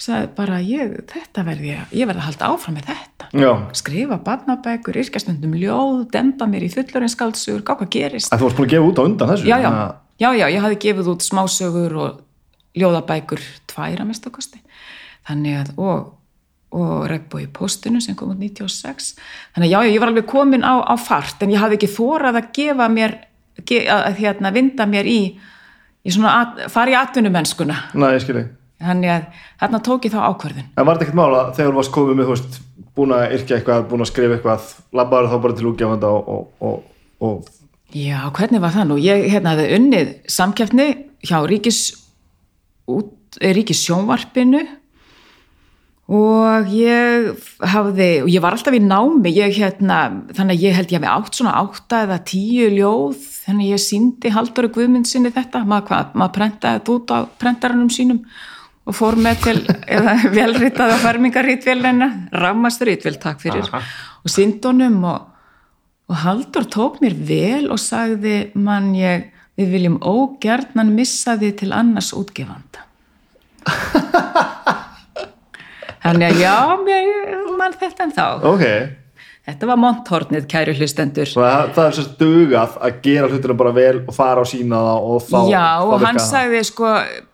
sagði 0.00 0.28
bara 0.36 0.60
ég, 0.64 0.92
þetta 1.10 1.42
verði 1.44 1.72
ég, 1.74 1.80
ég 1.98 2.06
verði 2.08 2.22
að 2.22 2.28
halda 2.30 2.50
áfram 2.54 2.76
með 2.78 2.86
þetta 2.92 3.26
Já. 3.42 3.50
skrifa 3.76 4.20
barnabækur, 4.24 4.96
yrkjastundum 5.02 5.52
ljóð 5.60 6.06
demba 6.14 6.46
mér 6.50 6.64
í 6.66 6.70
fullorinskaldsur, 6.72 7.60
gá 7.66 7.74
hvað 7.74 7.90
gerist 7.94 8.32
að 8.32 8.40
þú 8.40 8.46
varst 8.48 8.60
búin 8.60 8.70
að 8.70 8.74
gefa 8.76 8.88
út 8.92 9.02
á 9.02 9.06
undan 9.06 9.32
þessu 9.34 9.50
já, 9.50 9.58
já, 9.60 9.68
að- 9.70 9.98
já, 10.20 10.30
já, 10.36 10.46
ég 10.46 10.62
hafði 10.62 10.80
gefið 10.86 11.12
út 11.14 11.26
smásögur 11.26 11.96
og 12.00 12.20
ljóðabækur 12.78 13.42
tværa 13.70 14.06
mestakosti 14.06 14.60
þannig 15.28 15.58
að, 15.62 15.72
og, 15.80 16.12
og 16.76 17.08
regnbói 17.10 17.48
postinu 17.54 18.02
sem 18.04 18.16
kom 18.18 18.34
út 18.34 18.40
96 18.40 19.14
þannig 19.56 19.66
að 19.66 19.74
já, 19.74 19.80
ég 19.90 20.00
var 20.02 20.12
alveg 20.12 20.30
komin 20.30 20.66
á, 20.66 20.78
á 20.84 20.94
fart 21.00 21.42
en 21.42 21.52
ég 21.54 21.62
hafði 21.62 21.80
ekki 21.80 21.92
þórað 21.96 22.40
að 22.42 22.54
gefa 22.60 22.88
mér 22.92 23.18
ge, 23.64 23.84
að, 23.86 24.06
að 24.12 24.22
hérna, 24.22 24.54
vinda 24.54 24.86
mér 24.88 25.10
í, 25.10 25.20
í 26.04 26.14
svona, 26.14 26.38
at, 26.44 26.64
fara 26.72 26.94
í 26.94 26.98
atvinnumennskuna. 27.00 27.76
Nei, 27.98 28.10
ég 28.16 28.24
skilji 28.24 28.48
þannig 28.80 29.12
að 29.12 29.24
þarna 29.60 29.80
tók 29.84 30.06
ég 30.06 30.14
þá 30.14 30.20
ákvörðun. 30.24 30.68
En 30.72 30.86
var 30.88 30.96
þetta 30.96 31.06
ekkert 31.06 31.18
mála 31.20 31.40
þegar 31.56 31.72
þú 31.72 31.78
varst 31.80 31.94
komið 31.94 32.16
með, 32.16 32.28
þú 32.28 32.36
veist, 32.36 32.60
búin 32.96 33.14
að 33.16 33.34
yrkja 33.36 33.56
eitthvað, 33.58 33.82
búin 33.90 34.04
að 34.04 34.10
skrifa 34.10 34.36
eitthvað, 34.36 34.68
labbaður 34.96 35.32
þá 35.32 35.36
bara 35.44 35.56
til 35.58 35.68
útgefanda 35.70 36.12
og, 36.16 36.30
og, 36.30 36.70
og, 36.70 36.78
og 37.28 37.50
Já, 37.90 38.30
hvernig 38.30 38.60
var 38.62 38.74
það 38.74 38.90
nú? 38.90 38.98
Ég 39.02 39.24
hérna 39.32 39.56
hefði 39.56 39.78
unnið 39.78 40.10
samkeppni 40.30 40.86
hjá 41.26 41.40
ríkis, 41.48 41.80
út, 42.86 43.10
eh, 43.40 43.50
ríkis 43.54 43.82
sjónvarpinu 43.82 44.60
og 46.10 46.70
ég 46.74 47.34
hafði, 47.62 48.22
og 48.22 48.28
ég 48.30 48.42
var 48.42 48.54
alltaf 48.54 48.74
í 48.74 48.82
námi, 48.82 49.30
ég 49.30 49.54
hérna, 49.54 50.26
þannig 50.34 50.56
að 50.56 50.62
ég 50.64 50.74
held 50.74 50.90
ég 50.90 51.02
hafi 51.02 51.10
átt 51.10 51.34
svona 51.38 51.54
átta 51.54 52.02
eða 52.06 52.18
tíu 52.26 52.70
ljóð, 52.74 53.18
þannig 53.46 53.70
ég 53.70 53.82
síndi 53.82 54.32
Halldóri 54.34 54.72
Guðmundsinni 54.74 55.30
þetta, 55.30 55.62
maður, 55.62 56.10
maður 56.14 56.34
prentaði 56.34 56.80
þetta 56.80 56.96
út 56.96 57.14
á 57.14 57.18
prentaranum 57.38 57.90
sínum 57.90 58.24
og 58.86 58.94
fór 58.94 59.18
með 59.22 59.42
til, 59.44 59.58
velritaða 60.38 60.98
fermingarítvél 60.98 61.78
rammastur 62.32 62.90
ítvél, 62.90 63.18
takk 63.22 63.42
fyrir, 63.42 63.66
Aha. 63.70 63.82
og 64.24 64.30
síndunum 64.30 65.04
og 65.04 65.39
Og 66.10 66.16
Haldur 66.24 66.64
tók 66.66 66.98
mér 67.04 67.14
vel 67.28 67.68
og 67.70 67.78
sagði 67.78 68.50
mann 68.58 68.92
ég, 68.98 69.28
við 69.58 69.74
viljum 69.76 69.98
ógjarnan 70.02 70.90
missa 70.96 71.36
þið 71.38 71.52
til 71.62 71.70
annars 71.76 72.10
útgefanda. 72.18 72.86
Þannig 76.00 76.30
að 76.32 76.40
já, 76.40 76.54
mér 76.80 77.12
mann 77.60 77.76
þetta 77.78 78.06
en 78.08 78.16
þá. 78.16 78.24
ok, 78.48 78.64
Þetta 79.50 79.66
var 79.70 79.78
monthornið, 79.80 80.44
kæru 80.52 80.72
hlustendur. 80.76 81.30
það, 81.32 81.70
það 81.74 81.86
er 81.88 81.94
sérst 81.96 82.18
dugað 82.20 82.74
að 82.86 82.98
gera 83.06 83.30
hlutina 83.32 83.56
bara 83.58 83.72
vel 83.74 83.96
og 84.04 84.12
fara 84.14 84.44
á 84.44 84.46
sína 84.46 84.78
það 84.84 85.06
og 85.10 85.22
þá 85.26 85.38
já, 85.50 85.62
og 85.80 85.94
hann 85.94 86.02
virkar 86.04 86.18
það. 86.20 86.26
sagði 86.28 86.60
sko, 86.68 86.90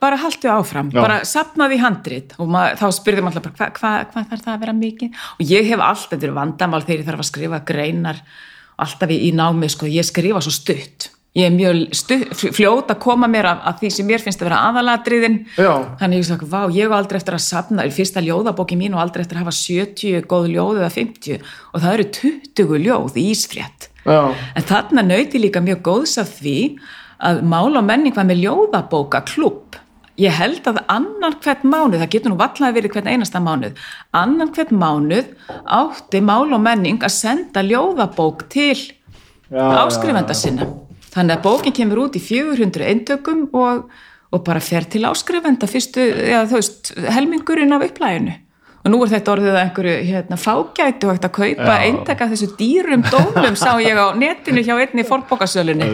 bara 0.07 0.21
haltu 0.23 0.53
áfram, 0.55 0.93
Já. 0.95 1.01
bara 1.03 1.17
sapnaði 1.29 1.81
handrit 1.83 2.37
og 2.39 2.49
mað, 2.55 2.79
þá 2.79 2.85
maður 3.27 3.41
alltaf, 3.43 3.57
hvað 3.59 3.81
hva, 3.83 3.93
hva 4.15 4.25
þarf 4.31 4.45
það 4.47 4.55
að 4.55 4.63
vera 4.65 4.77
mikið? 4.79 5.21
Og 5.37 5.43
ég 5.51 5.69
hef 5.73 5.83
alltaf, 5.91 6.23
er 6.23 6.37
vandamál 6.39 6.83
þegar 6.87 7.03
ég 7.03 7.09
þarf 7.11 7.25
að 7.27 7.31
skrifa 7.33 7.61
greinar, 7.73 8.23
alltaf 8.83 9.13
í, 9.13 9.21
í 9.29 9.35
námi, 9.37 9.69
sko, 9.73 9.89
ég 9.91 10.07
skrifa 10.07 10.43
svo 10.45 10.55
stutt. 10.55 11.11
Ég 11.37 11.51
er 11.51 11.53
mjög 11.53 11.81
stutt, 11.93 12.31
fljót 12.57 12.89
að 12.89 13.01
koma 13.03 13.29
mér 13.29 13.45
af, 13.51 13.59
af 13.69 13.81
því 13.83 13.91
sem 13.93 14.07
mér 14.09 14.23
finnst 14.25 14.41
að 14.41 14.49
vera 14.49 14.61
aðalatriðin. 14.71 15.35
Já. 15.61 15.73
Þannig 16.01 16.23
ég 16.23 16.29
sagði, 16.31 16.49
vá, 16.55 16.61
ég 16.73 16.93
á 16.93 16.97
aldrei 16.97 17.19
eftir 17.21 17.37
að 17.37 17.43
sapna, 17.45 17.85
fyrsta 17.93 18.23
ljóðabóki 18.25 18.79
mín 18.81 18.97
og 18.97 19.03
aldrei 19.03 19.21
eftir 19.25 19.37
að 19.37 19.45
hafa 19.45 19.57
70 19.59 20.25
góð 20.31 20.49
ljóð 20.55 20.81
eða 20.81 20.89
50 20.95 21.51
og 21.75 21.83
það 21.83 21.93
eru 21.93 22.07
20 22.17 22.81
ljóð 22.87 23.21
í 23.21 23.27
ísfrétt. 23.35 23.91
Já, 24.07 24.33
En 24.33 24.65
þarna 24.65 25.05
nauti 25.05 25.43
líka 25.43 25.61
mjög 25.61 25.83
góðs 25.85 26.17
af 26.23 26.33
því 26.39 26.57
að 27.27 27.43
mál 27.53 27.77
og 27.77 27.85
menning 27.85 28.17
var 28.17 28.29
með 28.29 28.45
ljóðabóka 28.47 29.21
klubb. 29.29 29.77
Ég 30.17 30.33
held 30.33 30.65
að 30.65 30.79
annan 30.89 31.35
hvert 31.45 31.65
mánuð, 31.69 32.01
það 32.01 32.13
getur 32.15 32.33
nú 32.33 32.39
vallaði 32.41 32.79
verið 32.79 32.95
hvern 32.95 33.11
einasta 33.13 33.41
mánuð, 33.45 33.83
annan 34.17 34.53
hvert 34.57 34.73
mánuð 34.73 35.27
átti 35.77 36.23
mál 36.25 36.47
og 36.57 36.63
menning 36.65 37.05
að 37.05 37.13
senda 37.19 37.65
ljóðabók 37.67 38.47
til 38.53 38.79
áskrifenda 39.53 40.37
sinna. 40.37 40.71
Þannig 41.13 41.37
að 41.37 41.45
bókin 41.45 41.77
kemur 41.77 42.07
út 42.07 42.17
í 42.17 42.25
400 42.25 42.89
eintökum 42.89 43.45
og, 43.57 43.85
og 44.33 44.43
bara 44.49 44.65
fer 44.65 44.89
til 44.89 45.05
áskrifenda 45.09 45.69
fyrstu, 45.69 46.09
eða 46.31 46.49
þú 46.49 46.61
veist, 46.63 46.93
helmingurinn 47.13 47.77
af 47.77 47.87
upplæginu. 47.91 48.41
Og 48.87 48.93
nú 48.95 49.03
er 49.03 49.17
þetta 49.17 49.33
orðið 49.35 49.53
að 49.53 49.63
einhverju 49.67 49.95
hérna, 50.07 50.37
fágæti 50.39 51.09
og 51.09 51.17
hægt 51.17 51.25
að 51.27 51.37
kaupa 51.41 51.79
eintaka 51.83 52.29
þessu 52.31 52.53
dýrum 52.57 53.03
dómum 53.05 53.57
sá 53.59 53.73
ég 53.83 53.99
á 53.99 54.15
netinu 54.17 54.63
hjá 54.63 54.77
einni 54.79 55.05
fórbókasölunni. 55.09 55.89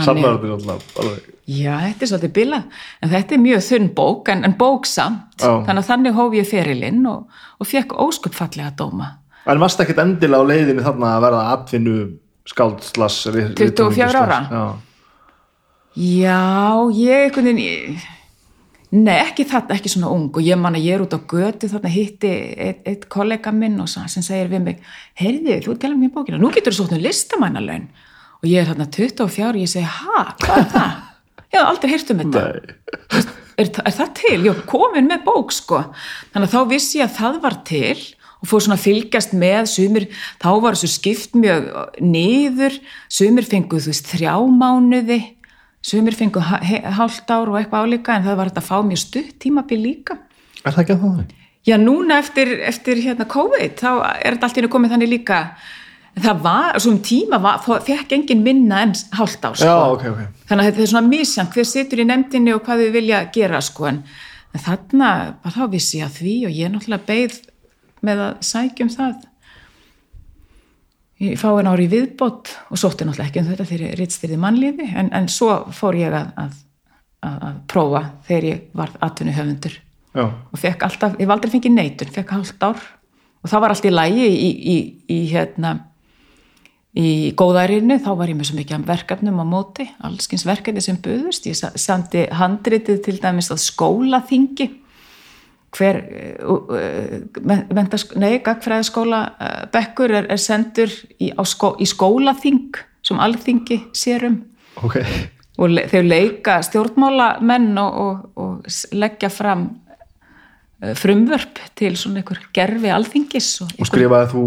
Sannarður 0.00 0.56
alltaf 0.56 1.02
alveg. 1.02 1.34
Já, 1.48 1.72
þetta 1.86 2.04
er 2.04 2.10
svolítið 2.12 2.32
bilað. 2.36 2.64
En 3.02 3.08
þetta 3.14 3.34
er 3.34 3.40
mjög 3.40 3.62
þunn 3.64 3.86
bók, 3.96 4.28
en, 4.34 4.42
en 4.44 4.56
bóksamt. 4.60 5.38
Já. 5.40 5.52
Þannig 5.64 5.80
að 5.84 5.88
þannig 5.88 6.18
hóf 6.18 6.34
ég 6.36 6.48
ferilinn 6.50 7.06
og, 7.08 7.40
og 7.58 7.66
fekk 7.70 7.94
óskupfallega 8.04 8.74
dóma. 8.76 9.14
En 9.48 9.62
varst 9.62 9.80
ekkert 9.80 10.02
endilega 10.02 10.44
á 10.44 10.50
leiðinni 10.50 10.84
þarna 10.84 11.14
að 11.16 11.24
verða 11.24 11.46
atvinnu 11.54 11.94
skáld 12.48 12.84
slass 12.84 13.24
24 13.32 14.12
ára? 14.20 14.42
Já, 14.52 14.66
Já, 15.98 16.38
ég 16.94 17.24
einhvern 17.26 17.48
veginn, 17.48 17.96
nei 18.94 19.16
ekki 19.18 19.44
þarna, 19.48 19.74
ekki 19.74 19.90
svona 19.90 20.10
ung 20.14 20.28
og 20.36 20.44
ég 20.46 20.60
man 20.60 20.76
að 20.78 20.84
ég 20.86 20.94
er 20.98 21.02
út 21.02 21.16
á 21.16 21.20
götu 21.32 21.66
þarna 21.72 21.90
hitti 21.90 22.30
eitt, 22.54 22.84
eitt 22.86 23.08
kollega 23.10 23.50
minn 23.52 23.80
og 23.82 23.88
sa- 23.90 24.06
sem 24.06 24.22
segir 24.22 24.48
við 24.52 24.62
mig, 24.68 24.78
heyrðu, 25.18 25.56
þú 25.64 25.74
gæla 25.82 25.98
mér 25.98 26.12
bókina, 26.14 26.38
nú 26.38 26.52
getur 26.54 26.72
þú 26.76 26.84
sótt 26.84 26.94
um 26.94 27.02
listamannalaun 27.02 27.88
og 28.38 28.46
ég 28.46 28.62
er 28.62 28.70
þarna 28.70 28.86
24 28.94 29.48
og 29.48 29.58
ég 29.64 29.72
segi, 29.72 29.84
ha, 29.90 30.22
hvað 30.38 30.58
er 30.62 30.70
það? 30.76 30.94
Ég 31.52 31.58
hef 31.58 31.66
aldrei 31.68 31.92
heyrt 31.94 32.12
um 32.12 32.22
þetta. 32.22 32.44
Er, 33.58 33.70
er 33.72 33.94
það 33.96 34.12
til? 34.20 34.38
Var 34.44 34.62
komin 34.68 35.08
með 35.10 35.24
bók 35.26 35.54
sko. 35.54 35.82
Þannig 36.34 36.48
að 36.48 36.54
þá 36.54 36.72
vissi 36.74 37.00
ég 37.00 37.08
að 37.08 37.16
það 37.18 37.40
var 37.46 37.58
til 37.68 37.96
og 38.38 38.46
fór 38.46 38.62
svona 38.62 38.76
að 38.78 38.84
fylgjast 38.84 39.32
með 39.34 39.64
sumir, 39.66 40.04
þá 40.38 40.50
var 40.62 40.76
þessu 40.76 40.92
skipt 40.92 41.32
mjög 41.34 41.64
niður, 41.98 42.76
sumir 43.10 43.48
fenguð 43.48 43.88
þú 43.88 43.90
veist 43.90 44.12
þrjá 44.12 44.36
mánuði 44.60 45.18
sumir 45.84 46.16
fenguð 46.16 46.46
hálft 46.98 47.30
ár 47.30 47.50
og 47.50 47.58
eitthvað 47.58 47.86
álíka 47.86 48.16
en 48.16 48.26
það 48.26 48.38
var 48.38 48.50
þetta 48.50 48.62
að 48.62 48.68
fá 48.68 48.78
mjög 48.86 49.02
stutt 49.02 49.34
tímabil 49.42 49.80
líka. 49.82 50.18
Er 50.64 50.74
það 50.74 50.82
ekki 50.84 50.96
að 50.96 51.04
það? 51.04 51.34
Já, 51.68 51.76
núna 51.80 52.18
eftir, 52.22 52.54
eftir 52.64 53.02
hérna 53.04 53.26
COVID, 53.28 53.74
þá 53.78 53.90
er 54.16 54.36
þetta 54.36 54.48
allt 54.48 54.58
í 54.58 54.62
einu 54.62 54.72
komið 54.72 54.94
þannig 54.94 55.12
líka 55.12 55.40
það 56.24 56.42
var, 56.44 56.78
svo 56.80 56.92
um 56.94 56.98
tíma 57.04 57.38
var, 57.42 57.60
fekk 57.84 58.14
engin 58.16 58.42
minna 58.44 58.82
en 58.86 58.94
hálft 59.18 59.44
ár, 59.44 59.56
sko. 59.58 59.68
Já, 59.68 59.76
ok, 59.92 60.04
ok. 60.12 60.42
Þannig 60.48 60.64
að 60.64 60.70
þetta 60.70 60.84
er 60.84 60.90
svona 60.92 61.10
misjant, 61.12 61.54
hver 61.54 61.68
situr 61.68 62.02
í 62.02 62.06
nefndinni 62.08 62.54
og 62.56 62.62
hvað 62.66 62.84
þau 62.84 62.92
vilja 62.94 63.22
gera, 63.34 63.60
sko, 63.64 63.88
en, 63.90 63.98
en 64.54 64.64
þarna, 64.64 65.10
bara 65.42 65.54
þá 65.56 65.74
vissi 65.74 66.00
ég 66.00 66.08
að 66.08 66.20
því 66.20 66.36
og 66.48 66.54
ég 66.56 66.72
náttúrulega 66.72 67.08
beið 67.10 67.40
með 68.08 68.22
að 68.28 68.46
sækjum 68.48 68.92
það. 68.94 69.26
Ég 71.18 71.34
fái 71.40 71.50
en 71.58 71.68
ári 71.72 71.88
í 71.88 71.90
viðbót 71.92 72.54
og 72.70 72.80
sótti 72.80 73.04
náttúrulega 73.04 73.28
ekki 73.28 73.42
um 73.42 73.50
þetta 73.50 73.68
þegar 73.68 73.84
ég 73.88 73.98
rittstyrði 73.98 74.38
mannlífi, 74.40 74.88
en, 75.02 75.10
en 75.12 75.28
svo 75.32 75.50
fór 75.74 75.98
ég 75.98 76.14
að, 76.14 76.30
að, 76.38 76.56
að, 77.26 77.36
að 77.50 77.60
prófa 77.68 78.04
þegar 78.30 78.48
ég 78.52 78.64
var 78.78 78.94
atvinnu 79.04 79.34
höfundur 79.36 79.76
Já, 80.14 80.24
og 80.24 80.56
fekk 80.62 80.86
alltaf, 80.86 81.18
ég 81.18 81.26
hef 81.26 81.34
aldrei 81.34 81.52
fengið 81.52 81.74
neitun, 81.74 82.14
fekk 82.14 82.32
hálft 82.32 82.64
ár 82.64 82.78
og 83.42 83.50
það 83.50 83.62
var 83.64 83.74
allt 83.74 83.86
í 83.86 83.92
lægi 83.92 84.28
í, 84.28 84.48
í, 84.48 84.76
í 85.14 85.18
hérna 85.32 85.74
í 86.98 87.30
góðærinu, 87.38 88.00
þá 88.02 88.10
var 88.18 88.30
ég 88.32 88.38
með 88.38 88.48
svo 88.50 88.58
mikið 88.58 88.84
verkefnum 88.88 89.38
á 89.38 89.46
móti, 89.46 89.86
allskins 90.02 90.44
verkefni 90.48 90.82
sem 90.82 90.98
buðust, 91.02 91.46
ég 91.46 91.54
sa- 91.58 91.70
samdi 91.78 92.26
handritið 92.34 93.00
til 93.04 93.16
dæmis 93.22 93.52
að 93.54 93.62
skólaþingi. 93.68 94.68
Hver 95.76 95.98
uh, 96.48 97.18
mentas, 97.76 98.06
nei, 98.16 98.38
gagfræðaskóla 98.40 99.18
uh, 99.36 99.56
bekkur 99.70 100.14
er, 100.16 100.30
er 100.32 100.40
sendur 100.40 100.88
í, 101.20 101.28
skó, 101.44 101.74
í 101.76 101.84
skólaþing 101.86 102.78
sem 103.04 103.20
alþingi 103.20 103.76
sérum 103.96 104.38
ok. 104.80 104.96
og 105.60 105.74
le, 105.76 105.84
þau 105.92 106.00
leika 106.06 106.56
stjórnmálamenn 106.64 107.68
og, 107.84 108.00
og, 108.00 108.24
og 108.40 108.96
leggja 108.96 109.28
fram 109.28 109.66
uh, 110.80 110.94
frumvörp 110.96 111.60
til 111.76 112.00
svona 112.00 112.22
einhver 112.24 112.40
gerfi 112.56 112.88
alþingis 112.96 113.52
og, 113.66 113.76
Og 113.76 113.92
skrifaði 113.92 114.32
þú, 114.32 114.46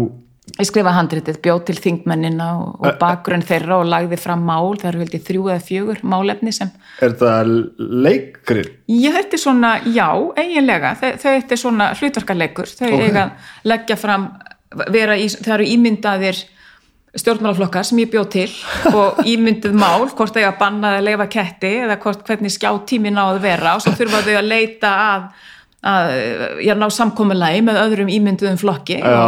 ég 0.60 0.68
skrifa 0.68 0.92
handritið, 0.92 1.38
bjóð 1.44 1.60
til 1.68 1.76
þingmennina 1.80 2.48
og, 2.60 2.72
og 2.84 2.96
bakgrunn 3.00 3.44
þeirra 3.46 3.78
og 3.80 3.88
lagði 3.88 4.18
fram 4.20 4.42
mál, 4.44 4.74
það 4.80 4.88
eru 4.90 5.02
veldi 5.02 5.20
þrjú 5.28 5.44
eða 5.48 5.64
fjögur 5.64 6.02
málefni 6.12 6.52
sem, 6.54 6.72
er 7.02 7.14
það 7.20 7.52
leikrið? 7.78 8.72
ég 8.92 9.16
þetta 9.16 9.38
er 9.38 9.42
svona 9.44 9.74
já, 9.88 10.08
eiginlega, 10.42 10.94
þau, 11.00 11.36
er 11.40 11.60
svona 11.60 11.92
hlutverkarleikur, 11.96 12.68
þau 12.68 12.90
Ok. 12.90 13.04
eiga 13.06 13.22
að 13.24 13.70
leggja 13.72 13.96
fram, 14.00 14.26
vera 14.92 15.16
í, 15.16 15.30
það 15.32 15.54
eru 15.58 15.70
ímyndaðir 15.76 16.42
stjórnmálaflokkar 17.16 17.84
sem 17.84 17.98
ég 18.00 18.12
bjóð 18.12 18.28
til 18.32 18.50
og 18.98 19.24
ímynduð 19.28 19.74
mál, 19.76 20.06
hvort 20.12 20.36
þau 20.36 20.46
að 20.48 20.60
banna 20.60 20.94
eða 20.96 21.06
leifa 21.08 21.28
ketti 21.32 21.72
eða 21.86 21.98
hvort 22.04 22.22
hvernig 22.28 22.52
skjá 22.54 22.70
tímin 22.88 23.20
á 23.20 23.28
að 23.30 23.42
vera 23.44 23.74
og 23.76 23.84
svo 23.84 23.92
þurfa 23.96 24.22
þau 24.28 24.36
að 24.40 24.48
leita 24.52 24.92
að 25.08 25.26
að 25.82 26.12
ég 26.62 26.78
ná 26.78 26.86
samkommulagi 26.94 27.62
með 27.66 27.80
öðrum 27.82 28.10
ímynduðum 28.14 28.58
flokki 28.60 29.00
Já, 29.00 29.22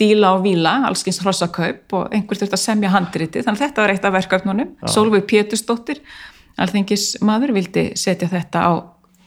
díla 0.00 0.32
og 0.34 0.44
víla, 0.46 0.72
allskins 0.88 1.20
hrossakaup 1.22 1.94
og 1.98 2.14
einhver 2.16 2.40
þurft 2.40 2.56
að 2.56 2.64
semja 2.64 2.90
handriti 2.94 3.44
þannig 3.44 3.60
að 3.60 3.66
þetta 3.68 3.84
var 3.84 3.94
eitt 3.94 4.08
af 4.08 4.16
verkefnunum. 4.16 4.72
Solveig 4.90 5.28
Pétursdóttir, 5.30 6.02
alþengis 6.58 7.12
maður 7.22 7.54
vildi 7.60 7.90
setja 8.00 8.30
þetta 8.32 8.64
á 8.66 8.72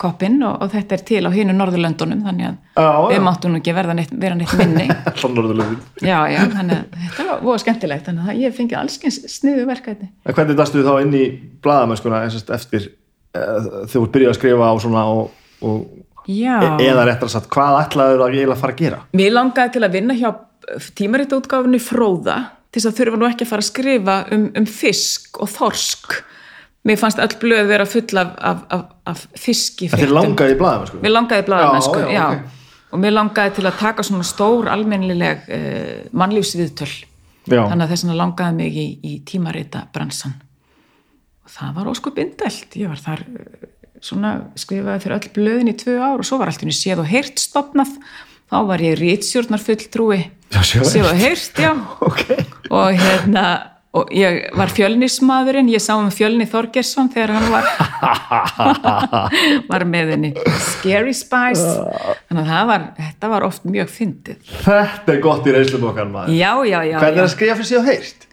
koppinn 0.04 0.42
og, 0.44 0.58
og 0.66 0.72
þetta 0.74 0.98
er 0.98 1.04
til 1.08 1.22
á 1.24 1.32
hinu 1.32 1.54
Norðurlöndunum 1.56 2.24
þannig 2.26 2.48
að 2.50 2.56
Já, 2.74 2.84
já. 2.84 3.06
við 3.14 3.22
máttum 3.24 3.54
nú 3.54 3.60
ekki 3.62 3.76
verða 3.78 3.96
neitt, 3.96 4.12
vera 4.20 4.36
neitt 4.36 4.56
minni. 4.60 4.88
Já, 6.04 6.18
já, 6.34 6.40
þannig 6.50 6.80
að 6.80 6.98
þetta 7.06 7.28
var 7.30 7.44
voða 7.46 7.62
skemmtilegt 7.64 8.10
þannig 8.10 8.32
að 8.34 8.42
ég 8.42 8.56
fengið 8.58 8.80
allskins 8.82 9.20
sniðu 9.38 9.68
verkefni. 9.70 10.10
En 10.26 10.36
hvernig 10.36 10.60
dastu 10.60 10.84
þá 10.84 10.94
inn 11.06 11.16
í 11.16 11.24
og 11.64 12.52
eftir 12.58 12.90
uh, 12.90 13.86
þegar 13.86 13.94
þú 13.94 14.04
byrjaði 14.18 14.34
að 14.34 14.40
skrifa 14.40 14.72
og, 15.14 15.30
og 15.64 15.78
Já, 16.28 16.58
e 16.80 16.88
eða 16.88 17.06
réttar 17.10 17.32
sagt, 17.32 17.50
hvað 17.52 17.80
ætlaður 17.82 18.26
að 18.26 18.36
eiginlega 18.36 18.60
fara 18.62 18.76
að 18.76 18.84
gera? 18.84 19.00
mér 19.14 19.34
langaði 19.36 19.74
til 19.76 19.84
að 19.84 19.96
vinna 19.98 20.18
hjá 20.18 20.30
tímaritútgáfinu 21.00 21.80
Fróða 21.84 22.38
til 22.72 22.82
þess 22.82 22.90
að 22.90 23.00
þurfa 23.00 23.20
nú 23.20 23.28
ekki 23.30 23.46
að 23.46 23.52
fara 23.52 23.64
að 23.66 23.70
skrifa 23.70 24.16
um, 24.34 24.46
um 24.58 24.66
fisk 24.70 25.42
og 25.44 25.52
þorsk. 25.54 26.16
Mér 26.84 27.00
fannst 27.00 27.20
öll 27.24 27.36
blöð 27.40 27.70
vera 27.70 27.86
full 27.88 28.20
af, 28.20 28.32
af, 28.44 28.64
af, 28.76 28.86
af 29.08 29.26
fiski 29.40 29.88
Þeir 29.92 30.12
langaði 30.12 30.56
í 30.56 30.60
blaðamennsku? 30.60 31.00
Mér 31.04 31.14
langaði 31.14 31.46
blaðamennsku, 31.48 32.00
Já, 32.02 32.08
já, 32.08 32.16
já, 32.18 32.26
ok. 32.26 32.88
og 32.92 33.04
mér 33.04 33.16
langaði 33.16 33.54
til 33.60 33.68
að 33.70 33.78
taka 33.80 34.04
svona 34.08 34.26
stór 34.28 34.72
almennileg 34.74 35.46
uh, 35.48 36.02
mannlífsviðtöl. 36.12 36.90
Já, 37.44 37.60
þannig 37.60 37.86
að 37.86 37.94
þess 37.94 38.06
vegna 38.06 38.18
langaði 38.20 38.58
mig 38.60 38.76
í, 38.80 38.88
í 39.04 39.14
tímarita 39.28 39.86
bransan 39.96 40.36
og 41.44 41.52
það 41.52 41.72
var 41.78 41.90
óskup 41.92 42.20
indælt. 42.24 42.78
Ég 42.80 42.92
var 42.92 43.02
þar 43.04 43.24
eh, 43.28 43.66
svona 44.04 44.34
skrifaði 44.60 45.04
fyrir 45.06 45.18
öll 45.18 45.34
blöðin 45.38 45.72
í 45.72 45.76
tvö 45.80 45.98
ár 46.04 46.22
og 46.22 46.28
svo 46.28 46.40
var 46.42 46.52
allt 46.52 46.62
í 46.64 46.68
henni 46.68 46.76
séð 46.78 47.04
og 47.06 47.12
heyrt 47.12 47.40
stopnað 47.42 47.94
þá 48.52 48.58
var 48.70 48.84
ég 48.84 48.98
rítstjórnar 49.00 49.64
fulltrúi 49.64 50.24
séð 50.62 51.08
og 51.10 51.22
heyrt, 51.22 51.62
já. 51.64 51.72
Ok. 52.10 52.26
Og 52.74 52.98
hérna 53.00 53.46
og 53.94 54.10
ég 54.14 54.48
var 54.58 54.72
fjölnismadurinn 54.74 55.70
ég 55.70 55.82
sá 55.82 55.94
um 55.94 56.10
fjölni 56.14 56.48
Þorgersson 56.50 57.12
þegar 57.14 57.36
hann 57.36 57.52
var 57.54 57.68
var 59.72 59.86
með 59.86 60.14
henni. 60.16 60.32
Scary 60.66 61.14
Spice. 61.14 61.68
Þannig 62.30 62.42
að 62.42 62.50
það 62.50 62.70
var, 62.72 62.88
þetta 62.98 63.32
var 63.36 63.46
oft 63.46 63.68
mjög 63.70 63.92
fyndið. 63.94 64.54
Þetta 64.66 65.14
er 65.14 65.22
gott 65.22 65.46
í 65.50 65.54
reynslum 65.54 65.86
okkar 65.92 66.10
maður. 66.10 66.34
Já, 66.34 66.52
já, 66.66 66.80
já, 66.90 66.98
Hvernig 67.04 67.22
er 67.22 67.28
að 67.28 67.34
skrifa 67.36 67.58
fyrir 67.60 67.70
síðan 67.70 67.90
heyrt? 67.92 68.28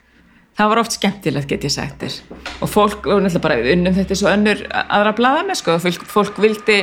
Það 0.59 0.73
var 0.73 0.81
oft 0.83 0.97
skemmtilegt 0.97 1.51
get 1.51 1.67
ég 1.67 1.75
sagt 1.75 2.03
þér. 2.03 2.17
Og 2.61 2.71
fólk, 2.71 3.07
og 3.07 3.23
náttúrulega 3.23 3.45
bara 3.47 3.61
við 3.61 3.77
unnum 3.77 3.97
þetta 3.97 4.19
svo 4.19 4.33
önnur 4.33 4.65
aðra 4.71 5.15
blaðamenn 5.19 5.59
sko, 5.59 5.79
fólk, 5.83 6.05
fólk 6.11 6.41
vildi 6.43 6.81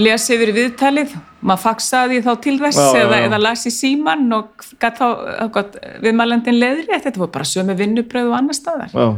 lesa 0.00 0.34
yfir 0.36 0.54
viðtalið. 0.56 1.16
Maður 1.42 1.64
faksaði 1.64 2.20
þá 2.22 2.32
til 2.44 2.56
þess 2.60 2.78
Já, 2.78 3.00
eða, 3.02 3.16
já. 3.18 3.24
eða 3.28 3.40
las 3.42 3.66
í 3.66 3.72
síman 3.74 4.28
og 4.36 4.66
gat 4.82 5.00
þá 5.00 5.08
got, 5.54 5.80
viðmælendin 6.04 6.60
leðri 6.60 7.00
þetta. 7.02 7.18
Var 7.24 7.32
bara 7.34 7.48
sömu 7.48 7.76
vinnubröð 7.78 8.30
og 8.30 8.38
annar 8.38 8.56
staðar. 8.56 8.94
Já. 8.94 9.08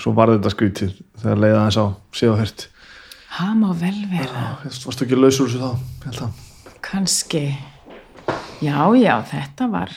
Svo 0.00 0.12
var 0.14 0.30
þetta 0.34 0.52
skrítið 0.52 0.92
þegar 1.22 1.40
leiða 1.42 1.64
þess 1.66 1.80
á 1.82 1.86
síðan 2.20 2.42
heyrt 2.44 2.68
það 3.40 3.56
má 3.60 3.70
vel 3.78 3.98
vera. 4.10 4.44
Varst 4.66 5.04
ekki 5.04 5.18
lausur 5.18 5.48
þessu 5.48 5.60
þá 5.62 6.24
að. 6.26 6.46
kannski. 6.84 7.44
Já, 8.60 8.76
já, 8.98 9.14
þetta 9.30 9.68
var 9.72 9.92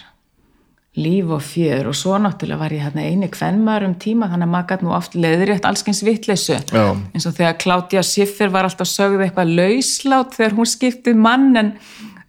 líf 0.96 1.26
og 1.34 1.42
fjör. 1.42 1.88
Og 1.90 1.96
svo 1.98 2.18
náttúrulega 2.22 2.60
var 2.60 2.74
ég 2.74 2.84
hérna 2.86 3.02
eini 3.02 3.30
kvenmar 3.32 3.86
um 3.88 3.96
tíma 3.98 4.30
þannig 4.30 4.46
að 4.46 4.54
maður 4.54 4.70
gæti 4.70 4.86
nú 4.86 4.94
oft 4.94 5.16
leðrétt 5.18 5.66
allskyns 5.66 6.04
vitleysu. 6.06 6.60
Já. 6.70 6.86
eins 7.14 7.26
og 7.26 7.36
þegar 7.38 7.58
Claudia 7.58 8.04
Schiffer 8.04 8.54
var 8.54 8.70
alltaf 8.70 8.88
sögð 8.88 9.26
eitthvað 9.26 9.56
lauslátt 9.58 10.38
þegar 10.38 10.58
hún 10.60 10.70
skiptið 10.70 11.18
mann 11.18 11.58
en, 11.58 11.74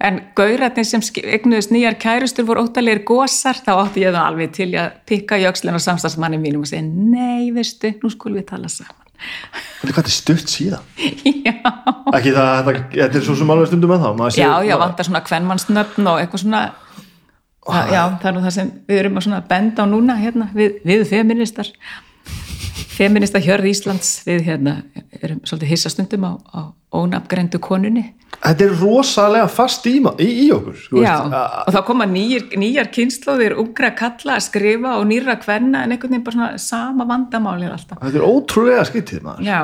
en 0.00 0.20
gauratni 0.36 0.84
sem 0.84 1.04
eignuðust 1.04 1.74
nýjar 1.74 1.98
kærustur 2.00 2.48
voru 2.48 2.64
óttalegir 2.64 3.04
gósar 3.04 3.60
þá 3.60 3.72
átti 3.84 4.06
ég 4.06 4.16
það 4.16 4.24
alveg 4.24 4.56
til 4.56 4.70
að 4.80 4.98
pikka 5.06 5.40
öxlinn 5.50 5.76
og 5.76 5.84
samstagsmanni 5.84 6.40
mínum 6.40 6.64
og 6.64 6.70
segja 6.72 6.86
nei, 6.88 7.52
veistu, 7.52 7.92
nú 8.00 8.12
skulum 8.12 8.40
við 8.40 8.48
tala 8.54 8.72
saman. 8.72 9.00
Þetta 9.14 9.88
er 9.88 9.92
hvað 9.94 10.00
þetta 10.00 10.10
er 10.10 10.14
stutt 10.14 10.50
síðan 10.50 10.82
já, 11.46 11.54
Ekki 12.16 12.32
það, 12.34 12.48
þetta, 12.66 12.72
þetta 12.96 13.20
er 13.20 13.24
svo 13.24 13.36
sem 13.38 13.52
alveg 13.54 13.68
stundum 13.70 13.92
með 13.92 14.02
þá 14.02 14.40
já, 14.40 14.50
já, 14.66 14.74
vantar 14.80 15.06
svona 15.06 15.22
kvennmannsnöfn 15.24 16.08
og 16.10 16.18
eitthvað 16.20 16.42
svona 16.42 16.62
það, 17.66 17.92
já, 17.94 18.02
það 18.22 18.30
er 18.30 18.36
nú 18.36 18.42
það 18.44 18.56
sem 18.56 18.72
við 18.88 19.02
erum 19.02 19.22
að 19.22 19.46
benda 19.48 19.84
á 19.84 19.86
núna 19.88 20.18
hérna, 20.20 20.50
við, 20.56 20.80
við 20.84 21.06
feministar 21.10 21.70
feminista 22.94 23.40
hjörð 23.42 23.68
Íslands 23.70 24.10
við 24.26 24.44
hérna, 24.48 24.74
erum 25.20 25.40
svolítið 25.46 25.72
hissastundum 25.72 26.26
á, 26.26 26.32
á 26.54 26.60
ónafgrendu 26.94 27.58
konunni. 27.62 28.04
Þetta 28.34 28.66
er 28.66 28.74
rosalega 28.78 29.48
fast 29.50 29.86
í, 29.90 29.96
í, 29.98 30.28
í 30.44 30.48
okkur 30.54 31.02
já, 31.02 31.14
og 31.64 31.70
þá 31.74 31.80
koma 31.86 32.06
nýjar, 32.10 32.46
nýjar 32.60 32.90
kynnslóðir 32.94 33.56
ungra 33.62 33.92
kalla 33.98 34.36
að 34.38 34.46
skrifa 34.48 34.96
og 35.00 35.08
nýra 35.10 35.36
kvenna 35.42 35.84
en 35.84 35.94
einhvern 35.94 36.14
veginn 36.14 36.26
bara 36.26 36.38
svona 36.38 36.62
sama 36.62 37.06
vandamáli 37.08 37.68
er 37.68 37.76
alltaf. 37.76 38.02
Þetta 38.02 38.20
er 38.20 38.26
ótrúlega 38.28 38.86
skyttið 38.90 39.26
maður. 39.26 39.48
Já. 39.48 39.60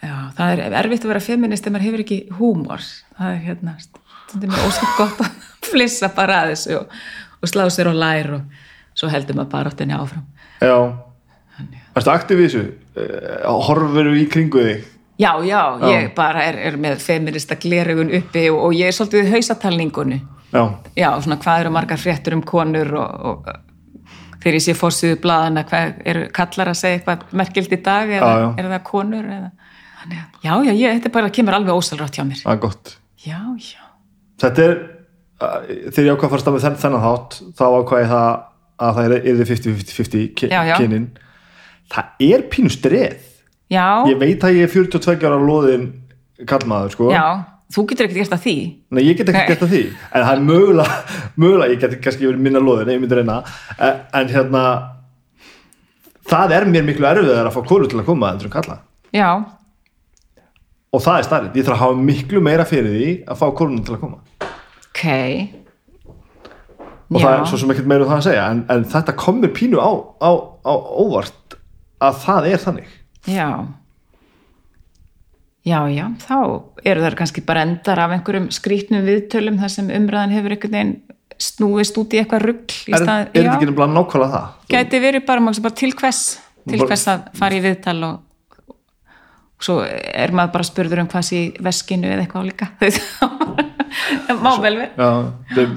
Já, 0.00 0.16
það 0.36 0.54
er 0.54 0.78
erfitt 0.80 1.04
að 1.04 1.12
vera 1.12 1.24
feminist 1.24 1.68
ef 1.68 1.74
maður 1.74 1.88
hefur 1.88 2.04
ekki 2.06 2.20
húmor. 2.38 2.84
Það 3.18 3.34
er 3.34 3.40
hérna, 3.48 3.76
stundum 3.84 4.56
er 4.56 4.68
ósköp 4.68 4.96
gott 4.96 5.24
að 5.24 5.49
flissa 5.72 6.08
bara 6.16 6.42
að 6.44 6.52
þessu 6.54 6.76
og, 6.80 6.98
og 7.42 7.48
slá 7.52 7.64
sér 7.72 7.90
á 7.90 7.94
lær 7.96 8.30
og 8.38 8.42
svo 9.00 9.08
heldur 9.12 9.38
maður 9.38 9.50
bara 9.54 9.70
áttinni 9.72 9.96
áfram. 9.96 10.26
Já. 10.60 10.76
Erstu 11.96 12.10
aktiv 12.12 12.40
í 12.40 12.46
þessu? 12.48 12.64
Eh, 13.00 13.46
Horfur 13.66 14.10
í 14.16 14.26
kringu 14.30 14.62
þig? 14.66 14.84
Já, 15.20 15.34
já, 15.44 15.60
ég 15.90 16.12
bara 16.16 16.42
er, 16.48 16.56
er 16.70 16.76
með 16.80 17.02
feminista 17.04 17.56
glerugun 17.60 18.08
uppi 18.16 18.46
og, 18.48 18.60
og 18.70 18.76
ég 18.78 18.88
er 18.88 18.94
svolítið 18.96 19.26
í 19.26 19.32
hausatalningunni 19.34 20.16
Já, 20.50 20.62
Já, 20.96 21.10
svona 21.20 21.36
hvað 21.42 21.60
eru 21.66 21.72
margar 21.74 22.00
fréttur 22.00 22.32
um 22.38 22.40
konur 22.48 22.88
og, 22.96 23.26
og 23.28 23.50
þegar 24.40 24.56
ég 24.56 24.64
sé 24.64 24.74
fórsýðu 24.78 25.18
blaðana 25.20 25.66
hvað 25.68 26.00
eru 26.08 26.22
kallar 26.34 26.70
að 26.72 26.78
segja 26.80 26.98
eitthvað 27.02 27.36
merkild 27.36 27.76
í 27.76 27.80
dag 27.84 28.14
eða 28.16 28.30
Já, 28.32 28.40
já. 28.40 28.48
er 28.64 28.70
það 28.72 28.82
konur 28.88 29.28
eða? 29.36 29.50
Þannig 30.00 30.22
að- 30.22 30.40
Já, 30.48 30.52
já, 30.70 30.72
ég, 30.80 30.96
þetta 30.96 31.12
bara 31.18 31.30
kemur 31.36 31.58
alveg 31.58 31.76
ósalrátt 31.82 32.16
hjá 32.16 32.24
mér. 32.24 32.40
Það 32.46 32.56
er 32.56 32.62
gott. 32.64 32.94
Já, 33.26 33.38
já. 33.60 33.84
Þetta 34.40 34.64
er, 34.70 34.74
þegar 35.40 36.06
ég 36.06 36.14
ákvað 36.14 36.26
að 36.26 36.30
fara 36.30 36.38
að 36.38 36.44
stað 36.44 36.54
með 36.56 36.64
þenn, 36.66 36.78
þennan 36.84 37.04
þátt 37.06 37.36
þá 37.56 37.64
ákvað 37.80 38.02
ég 38.04 38.10
það 38.10 38.28
að 38.80 38.94
það 38.96 39.04
er 39.06 39.28
yfir 39.32 39.48
50-50 39.50 40.26
ki- 40.40 40.50
Já, 40.52 40.60
já. 40.68 40.74
kynin 40.80 41.06
Það 41.90 42.04
er 42.22 42.42
pínu 42.52 42.70
streð. 42.70 43.16
Já, 43.70 43.86
Ég 44.06 44.18
veit 44.20 44.44
að 44.46 44.54
ég 44.60 44.62
er 44.62 44.70
42 44.70 45.24
ára 45.26 45.38
loðin 45.42 45.88
kallmaður, 46.46 46.92
sko. 46.94 47.08
Já, 47.10 47.24
þú 47.74 47.82
getur 47.90 48.06
ekkert 48.06 48.20
gert 48.20 48.36
að 48.36 48.44
því. 48.44 48.54
Nei, 48.94 49.02
ég 49.08 49.16
get 49.18 49.26
Nei. 49.32 49.46
gert 49.48 49.64
að 49.66 49.72
því. 49.74 49.80
En 50.14 50.22
það 50.24 50.32
er 50.36 50.44
mögulega, 50.46 50.96
mögulega 51.36 51.74
ég 51.74 51.80
get 51.82 51.96
kannski 52.04 52.26
verið 52.28 52.44
minna 52.46 52.62
loðin, 52.62 52.92
ég 52.94 53.00
myndi 53.02 53.18
reyna. 53.18 53.40
En, 53.78 54.00
en 54.20 54.28
hérna 54.30 54.62
það 56.30 56.54
er 56.60 56.66
mér 56.70 56.86
miklu 56.86 57.06
erfiðar 57.10 57.48
að 57.50 57.56
fá 57.58 57.62
kóru 57.66 57.88
til 57.90 57.98
að 58.00 58.06
koma 58.06 58.30
endur 58.30 58.46
en 58.50 58.54
kalla 58.54 58.76
Já, 59.14 59.28
og 60.94 61.02
það 61.02 61.16
er 61.18 61.26
starrið, 61.26 61.56
ég 61.58 61.66
þarf 61.66 61.76
að 61.76 61.82
hafa 61.84 62.02
miklu 62.06 62.42
meira 62.46 62.66
fyrir 62.68 62.92
því 62.94 63.10
að 63.30 63.38
fá 63.40 63.46
kórunum 63.58 63.82
til 63.86 63.96
að 63.96 64.02
koma 64.04 64.20
ok. 65.00 65.56
Og 67.10 67.18
það 67.18 67.32
er 67.34 67.44
svo 67.50 67.58
sem 67.58 67.72
ekkert 67.74 67.90
meira 67.90 68.06
um 68.06 68.10
það 68.12 68.20
að 68.20 68.26
segja 68.28 68.46
en, 68.52 68.62
en 68.70 68.86
þetta 68.92 69.16
komur 69.18 69.50
pínu 69.56 69.82
á, 69.82 69.90
á, 70.22 70.30
á 70.62 70.72
óvart 70.76 71.56
að 72.00 72.18
það 72.22 72.48
er 72.52 72.64
þannig. 72.64 72.90
Já. 73.26 73.48
Já, 75.66 75.80
já, 75.92 76.06
þá 76.22 76.36
eru 76.88 77.02
þær 77.04 77.16
kannski 77.18 77.42
bara 77.44 77.66
endar 77.66 78.00
af 78.00 78.14
einhverjum 78.14 78.46
skrítnum 78.54 79.02
viðtölum 79.04 79.58
þar 79.60 79.72
sem 79.74 79.90
umræðan 79.92 80.32
hefur 80.32 80.54
einhvern 80.54 80.76
veginn 80.76 80.94
snúist 81.40 81.98
út 82.00 82.14
í 82.16 82.20
eitthvað 82.20 82.46
rugl 82.46 82.78
í 82.88 82.94
er, 82.94 83.02
þetta 83.02 83.16
ekki 83.26 83.44
nefnilega 83.44 83.88
nákvæmlega 83.92 84.30
það? 84.32 84.54
gæti 84.72 85.00
verið 85.04 85.26
bara, 85.28 85.44
maður 85.44 85.64
bara 85.66 85.76
til 85.80 85.92
hvers 85.96 86.22
til 86.68 86.80
hvers 86.84 87.06
að 87.12 87.28
fara 87.40 87.56
í 87.56 87.62
viðtal 87.64 87.96
og, 88.08 88.46
og 88.72 89.66
svo 89.68 89.76
er 89.84 90.32
maður 90.36 90.54
bara 90.56 90.68
spurður 90.70 91.04
um 91.04 91.10
hvað 91.12 91.26
sé 91.28 91.42
veskinu 91.60 92.08
eða 92.08 92.24
eitthvað 92.24 92.48
líka. 92.50 92.70
Það 92.80 93.69
má 94.40 94.50
vel 94.62 94.76
verið 94.76 95.00
er, 95.00 95.72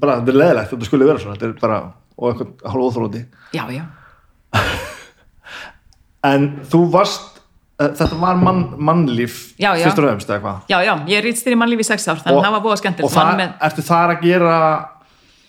bara, 0.00 0.18
þetta 0.18 0.32
er 0.32 0.38
leðilegt 0.40 0.74
þetta 0.74 0.88
skulle 0.90 1.08
vera 1.08 1.22
svona, 1.22 1.38
þetta 1.38 1.48
er 1.48 1.56
bara 1.62 1.80
og 2.16 2.28
eitthvað 2.30 2.68
hálf 2.72 2.90
óþróti 2.90 3.24
Já, 3.56 3.64
já, 3.72 3.82
en 6.32 6.46
þú 6.72 6.82
varst, 6.92 7.40
uh, 7.80 7.90
þetta 7.90 8.20
var 8.20 8.38
mann, 8.40 8.62
mannlíf 8.78 9.40
Já, 9.60 9.72
já. 9.78 9.88
og 9.90 9.98
hvað? 10.00 10.62
Já, 10.72 10.78
já, 10.84 10.94
ég 11.12 11.24
rýtst 11.24 11.48
í 11.48 11.58
mannlífi 11.58 11.86
í 11.86 11.90
sex 11.90 12.08
ár 12.08 12.22
þannig 12.22 12.40
að 12.40 12.48
það 12.48 12.56
var 12.56 12.64
búið 12.64 12.76
og 12.76 12.82
skemmtilegt 12.84 13.16
það, 13.16 13.32
Vann 13.32 13.42
með, 13.42 13.58
ertu 13.68 13.86
þar 13.90 14.14
að 14.14 14.24
gera 14.24 14.54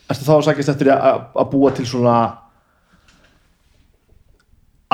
ertu 0.08 0.28
þá 0.28 0.36
að 0.38 0.44
sækist 0.50 0.74
eftir 0.76 0.92
að, 0.96 1.24
að 1.36 1.50
búa 1.54 1.74
til 1.76 1.88
svona 1.88 2.18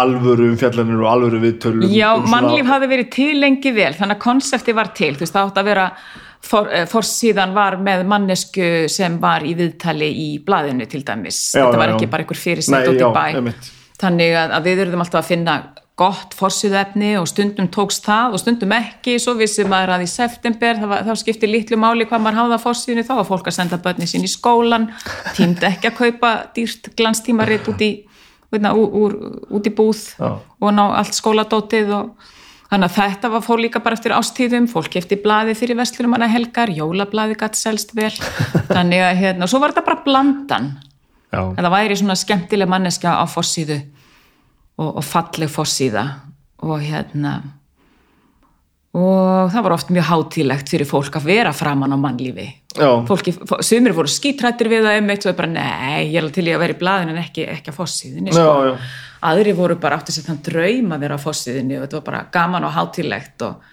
alvöru 0.04 0.48
umfjallanir 0.50 1.02
og 1.04 1.10
alvöru 1.10 1.40
viðtölum 1.44 1.90
Já, 1.94 2.16
um 2.18 2.30
mannlíf 2.32 2.70
hafði 2.70 2.90
verið 2.96 3.10
til 3.14 3.34
lengi 3.42 3.74
vel 3.76 3.92
þannig 3.94 4.18
að 4.18 4.24
konsepti 4.24 4.74
var 4.74 4.90
til, 4.98 5.12
þú 5.14 5.26
veist, 5.26 5.36
það 5.36 5.50
átt 5.52 5.60
að 5.62 5.70
vera 5.70 5.90
forsíðan 6.44 7.54
var 7.56 7.78
með 7.82 8.04
mannesku 8.10 8.66
sem 8.92 9.16
var 9.22 9.46
í 9.48 9.54
viðtali 9.58 10.10
í 10.12 10.28
blaðinu 10.46 10.88
til 10.92 11.04
dæmis, 11.08 11.38
Já, 11.54 11.64
þetta 11.64 11.78
já, 11.78 11.80
var 11.84 11.94
já. 11.94 11.96
ekki 11.98 12.10
bara 12.12 12.26
einhver 12.26 12.40
fyrirsett 12.42 12.90
út 12.92 13.00
í 13.00 13.06
já, 13.06 13.14
bæ. 13.16 13.54
þannig 14.04 14.36
að, 14.42 14.58
að 14.58 14.68
við 14.68 14.84
erum 14.88 15.04
alltaf 15.06 15.22
að 15.24 15.32
finna 15.32 15.56
gott 15.96 16.34
forsýðu 16.34 16.78
efni 16.80 17.12
og 17.20 17.28
stundum 17.30 17.68
tókst 17.70 18.08
það 18.08 18.34
og 18.34 18.42
stundum 18.42 18.72
ekki, 18.74 19.20
svo 19.22 19.36
vissi 19.38 19.62
maður 19.70 19.92
að 19.94 20.06
í 20.08 20.10
september 20.10 20.80
þá, 20.82 20.88
var- 20.90 21.04
þá 21.06 21.14
skipti 21.22 21.50
litlu 21.52 21.78
máli 21.78 22.08
hvað 22.10 22.24
maður 22.26 22.40
hafði 22.42 22.58
á 22.58 22.66
forsýðinu, 22.66 23.04
þá 23.06 23.14
var 23.20 23.28
fólk 23.30 23.50
að 23.52 23.58
senda 23.60 23.78
börni 23.78 24.08
sín 24.10 24.26
í 24.26 24.32
skólan, 24.32 24.88
tímdi 25.38 25.68
ekki 25.70 25.92
að 25.92 26.00
kaupa 26.02 26.32
dýrt 26.58 26.90
glanstímarit 26.98 27.70
út 27.70 27.84
í 27.86 27.92
veitna, 28.54 28.74
úr, 28.74 28.90
úr, 29.04 29.16
út 29.54 29.70
í 29.70 29.74
búð 29.78 30.02
Já. 30.18 30.32
og 30.42 30.74
ná 30.74 30.84
allt 30.98 31.14
skóladótið 31.18 31.94
og 31.94 32.32
þannig 32.74 32.90
að 32.90 32.96
þetta 32.98 33.30
var 33.36 33.44
fór 33.46 33.62
líka 33.62 33.82
bara 33.86 33.98
eftir 34.00 34.16
ástíðum 34.18 34.66
fólk 34.72 34.90
kefti 34.96 35.20
blaði 35.22 35.54
fyrir 35.58 35.78
vestlunum 35.78 36.18
hana 36.18 36.30
helgar 36.32 36.74
jólablaði 36.74 37.38
gætt 37.38 37.60
selst 37.60 37.94
vel 37.98 38.12
þannig 38.76 39.04
að 39.06 39.20
hérna, 39.22 39.46
og 39.46 39.54
svo 39.54 39.62
var 39.62 39.76
þetta 39.76 39.86
bara 39.92 40.04
blandan 40.08 40.72
Já. 41.34 41.42
að 41.54 41.62
það 41.64 41.74
væri 41.78 42.00
svona 42.02 42.18
skemmtileg 42.20 42.70
manneskja 42.74 43.14
á 43.22 43.26
fossíðu 43.30 43.78
og, 44.82 44.90
og 44.90 45.04
falleg 45.06 45.52
fossíða 45.54 46.08
og 46.64 46.82
hérna 46.82 47.38
og 48.94 49.50
það 49.50 49.64
var 49.66 49.74
oft 49.74 49.90
mjög 49.94 50.06
hátílegt 50.12 50.70
fyrir 50.70 50.86
fólk 50.90 51.16
að 51.18 51.26
vera 51.32 51.54
framann 51.58 51.94
á 51.94 51.98
mannlífi 51.98 52.46
fólki, 53.10 53.34
fó- 53.34 53.62
sumir 53.66 53.94
voru 53.98 54.10
skítrættir 54.10 54.70
við 54.70 54.86
það 54.86 55.00
um 55.02 55.10
eitt 55.14 55.26
og 55.30 55.38
bara 55.40 55.50
nei, 55.50 56.12
ég 56.14 56.20
er 56.22 56.30
til 56.34 56.46
í 56.46 56.54
að 56.54 56.62
vera 56.62 56.76
í 56.76 56.80
blaðinu 56.82 57.16
en 57.16 57.24
ekki, 57.24 57.48
ekki 57.50 57.74
á 57.74 57.78
fossíðinni 57.78 58.34
sko. 58.34 58.46
Já, 58.46 58.70
já. 58.70 58.78
Aðri 59.30 59.54
voru 59.56 59.78
bara 59.82 60.00
átti 60.00 60.16
sér 60.16 60.28
þann 60.28 60.42
draum 60.46 60.92
að 60.96 61.06
vera 61.06 61.18
á 61.18 61.26
fossíðinni 61.26 61.78
og 61.78 61.86
þetta 61.86 62.00
var 62.00 62.06
bara 62.10 62.26
gaman 62.34 62.68
og 62.68 62.76
hátílegt 62.76 63.46
og, 63.48 63.70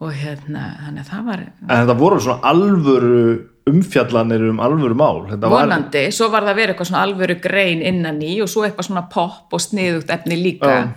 og 0.00 0.12
hérna, 0.14 0.64
þannig 0.86 1.04
að 1.04 1.12
það 1.12 1.30
var 1.30 1.44
En 1.44 1.74
þetta 1.76 1.96
voru 2.02 2.20
svona 2.24 2.52
alvöru 2.52 3.22
umfjallanir 3.68 4.46
um 4.48 4.60
alvöru 4.64 4.96
mál. 4.96 5.26
Þetta 5.28 5.50
var- 5.50 5.66
vonandi, 5.66 6.04
svo 6.12 6.30
var 6.32 6.46
það 6.46 6.52
að 6.54 6.60
vera 6.60 6.72
eitthvað 6.72 6.90
svona 6.90 7.02
alvöru 7.04 7.36
grein 7.42 7.82
innan 7.82 8.22
í 8.22 8.38
og 8.42 8.48
svo 8.48 8.64
eitthvað 8.64 8.88
svona 8.88 9.08
pop 9.12 9.52
og 9.52 9.60
sniðugt 9.60 10.10
efni 10.14 10.38
líka 10.40 10.72
Já. 10.72 10.88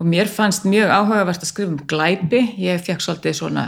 og 0.00 0.06
mér 0.06 0.28
fannst 0.28 0.64
mjög 0.68 0.90
áhugavert 0.90 1.40
að 1.40 1.50
skrifa 1.52 1.70
um 1.70 1.78
glæpi 1.88 2.42
ég 2.58 2.82
fekk 2.84 3.00
svolítið 3.00 3.38
svona 3.38 3.64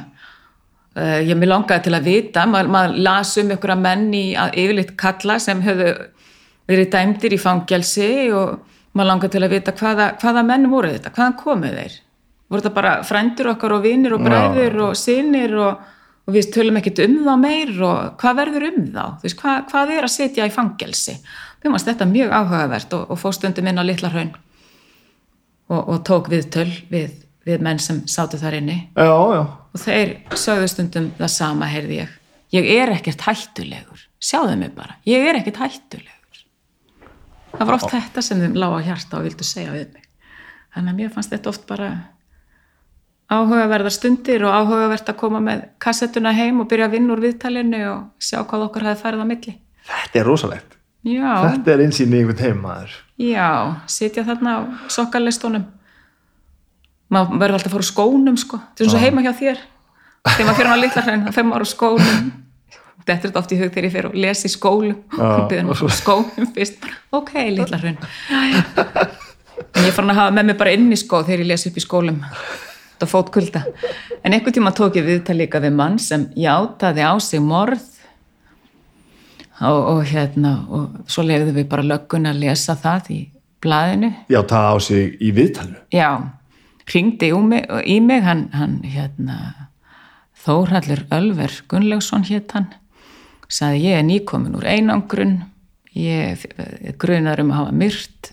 uh, 0.97 1.21
ég 1.25 1.37
mér 1.39 1.53
langaði 1.55 1.87
til 1.87 1.95
að 1.97 2.09
vita 2.11 2.47
maður, 2.47 2.69
maður 2.77 2.99
las 3.09 3.37
um 3.39 3.51
einhverja 3.51 3.81
menn 3.81 4.09
í 4.13 4.25
að 4.37 4.57
yfirleitt 4.63 4.97
kalla 5.01 5.39
sem 5.39 5.63
höfðu 5.63 5.93
verið 6.69 6.91
dæmdir 6.93 7.33
í 7.33 7.39
fangelsi 7.41 8.11
og 8.35 8.59
maður 8.97 9.11
langaði 9.11 9.35
til 9.35 9.45
að 9.45 9.55
vita 9.55 9.75
hvaða, 9.77 10.07
hvaða 10.23 10.45
menn 10.47 10.71
voru 10.73 10.93
þetta, 10.95 11.13
hvaðan 11.17 11.37
komu 11.41 11.73
þeir? 11.75 11.99
Voru 12.47 12.63
þetta 12.63 12.77
bara 12.77 12.95
frændur 13.07 13.51
okkar 13.53 13.75
og 13.77 13.85
vinir 13.85 14.15
og 14.15 14.23
bræður 14.25 14.79
og 14.87 14.97
sinir 14.99 15.55
og, 15.59 15.83
og 16.27 16.37
við 16.37 16.49
tölum 16.55 16.79
ekkert 16.81 17.03
um 17.05 17.17
þá 17.27 17.33
meir 17.43 17.73
og 17.75 18.17
hvað 18.23 18.41
verður 18.41 18.67
um 18.71 18.81
þá, 18.95 19.05
þú 19.19 19.27
veist, 19.27 19.39
hvað, 19.43 19.61
hvað 19.73 19.93
er 19.97 20.09
að 20.09 20.15
setja 20.15 20.49
í 20.49 20.55
fangelsi? 20.55 21.17
Við 21.63 21.75
mást 21.75 21.91
þetta 21.91 22.09
mjög 22.09 22.35
áhugavert 22.39 22.97
og, 22.97 23.07
og 23.11 23.21
fóstundum 23.21 23.71
inn 23.71 23.83
á 23.83 23.85
litla 23.85 24.13
hraun 24.15 24.33
og, 25.67 25.81
og 25.81 26.03
tók 26.07 26.31
við 26.33 26.51
töl 26.55 26.71
við, 26.93 27.23
við 27.49 27.65
menn 27.67 27.83
sem 27.83 28.05
sátu 28.11 28.39
þar 28.41 28.61
inni. 28.61 28.79
Já, 28.95 29.11
já. 29.11 29.43
og 29.43 29.83
þeir 29.83 30.17
sögðu 30.39 30.73
stundum 30.73 31.13
það 31.19 31.35
sama 31.35 31.71
heyrði 31.73 32.05
ég. 32.05 32.19
Ég 32.55 32.69
er 32.79 32.95
ekkert 32.95 33.27
hættulegur. 33.27 34.05
Sjáðu 34.23 34.55
mig 34.61 34.71
bara, 34.79 35.01
ég 35.05 35.27
er 35.27 35.41
ekkert 35.41 35.59
hættulegur 35.65 36.16
það 37.53 37.67
var 37.67 37.75
oft 37.79 37.91
þetta 37.95 38.23
sem 38.23 38.41
þeim 38.43 38.57
lág 38.59 38.75
á 38.77 38.81
hjarta 38.91 39.19
og 39.21 39.27
vildu 39.29 39.45
segja 39.47 39.73
við 39.75 39.93
mig. 39.95 40.05
Þannig 40.75 40.93
að 40.93 40.99
mér 41.01 41.13
fannst 41.15 41.33
þetta 41.33 41.49
oft 41.53 41.67
bara 41.69 41.91
áhugaverðar 43.33 43.91
stundir 43.95 44.45
og 44.47 44.55
áhugavert 44.55 45.09
að 45.11 45.17
koma 45.19 45.41
með 45.43 45.65
kassettuna 45.83 46.33
heim 46.37 46.61
og 46.63 46.69
byrja 46.71 46.87
að 46.87 46.95
vinna 46.99 47.15
úr 47.17 47.23
viðtalinu 47.25 47.81
og 47.91 48.03
sjá 48.23 48.43
hvað 48.47 48.67
okkur 48.69 48.87
hefði 48.87 49.03
færið 49.03 49.25
á 49.25 49.31
milli. 49.31 49.55
Þetta 49.87 50.21
er 50.21 50.29
rosalegt. 50.29 50.77
já, 51.07 51.33
Þetta 51.51 51.73
er 51.75 51.83
einsýn 51.87 52.15
í 52.15 52.21
einhvern 52.21 52.43
heim 52.45 52.61
maður. 52.63 52.93
já, 53.19 53.49
sitja 53.87 54.25
þarna 54.27 54.53
á 54.53 54.61
sokkalistónum 54.93 55.65
maður 57.11 57.39
verður 57.41 57.55
alltaf 57.59 57.71
að 57.71 57.75
fara 57.77 57.85
úr 57.85 57.91
skónum 57.91 58.37
sko, 58.39 58.59
þetta 58.75 58.85
er 58.85 58.91
svo 58.91 58.99
heima 59.03 59.23
hjá 59.23 59.33
þér. 59.39 59.59
Þegar 60.27 60.47
maður 60.49 60.57
fyrir 60.59 60.73
á 60.75 60.83
litla 60.83 61.03
hrein, 61.07 61.23
þá 61.27 61.31
fyrir 61.37 61.47
maður 61.51 61.65
úr 61.67 61.71
skónum 61.71 62.33
þetta 63.07 63.17
er 63.17 63.31
þetta 63.31 63.43
oft 63.43 63.55
í 63.55 63.59
hug 63.61 63.71
þegar 63.71 63.87
ég 63.87 63.95
fyrir 63.95 64.09
og 64.11 64.19
lesi 64.19 64.49
í 64.49 64.53
skólum 64.53 64.97
og 65.15 65.49
byrðum 65.51 65.73
úr 65.73 65.95
skónum 65.95 66.49
fyrst, 66.57 66.79
bara, 66.83 66.97
ok, 67.21 67.33
litla 67.55 67.79
hrein 67.83 67.99
en 69.57 69.87
ég 69.87 69.95
fann 69.97 70.11
að 70.13 70.21
hafa 70.21 70.37
með 70.37 70.49
mig 70.51 70.59
bara 70.61 70.73
inn 70.77 70.89
í 70.93 70.99
skó 71.01 71.23
þegar 71.25 71.45
ég 71.45 71.51
lesi 71.53 71.71
upp 71.71 71.79
í 71.79 71.85
skólum. 71.85 72.23
Þetta 72.97 73.09
fót 73.11 73.31
kulda 73.35 73.63
en 74.23 74.33
einhvern 74.35 74.57
tíma 74.57 74.73
tók 74.77 74.99
ég 74.99 75.07
viðtal 75.07 75.37
líka 75.39 75.61
við 75.63 75.77
mann 75.77 76.01
sem 76.03 76.27
játaði 76.37 77.05
á 77.05 77.15
sig 77.23 77.43
morð 77.45 77.85
og, 79.61 79.81
og 79.93 80.03
hérna 80.09 80.57
og 80.69 80.99
svo 81.11 81.25
lefðu 81.27 81.55
við 81.61 81.69
bara 81.73 81.87
löggun 81.87 82.29
að 82.33 82.43
lesa 82.43 82.77
það 82.81 83.13
í 83.15 83.21
blaðinu. 83.65 84.11
Já, 84.33 84.41
það 84.43 84.67
á 84.73 84.77
sig 84.85 85.15
í 85.21 85.31
viðtalinu. 85.37 85.79
já, 85.93 86.11
ringdi 86.93 87.31
mig, 87.45 87.71
í 87.85 88.01
mig 88.01 88.27
hann, 88.27 88.49
hann 88.53 88.81
hérna 88.85 89.39
Þórhallur 90.47 91.07
Ölver 91.11 91.55
Gunnlaugsson 91.67 92.27
hétt 92.29 92.53
hann 92.55 92.69
sagði 93.49 93.85
ég 93.91 94.01
er 94.01 94.07
nýkomin 94.07 94.57
úr 94.59 94.67
einangrun? 94.69 95.39
Ég 95.97 96.45
er 96.59 96.97
grunar 97.01 97.41
um 97.41 97.53
að 97.53 97.61
hafa 97.63 97.77
myrt 97.77 98.33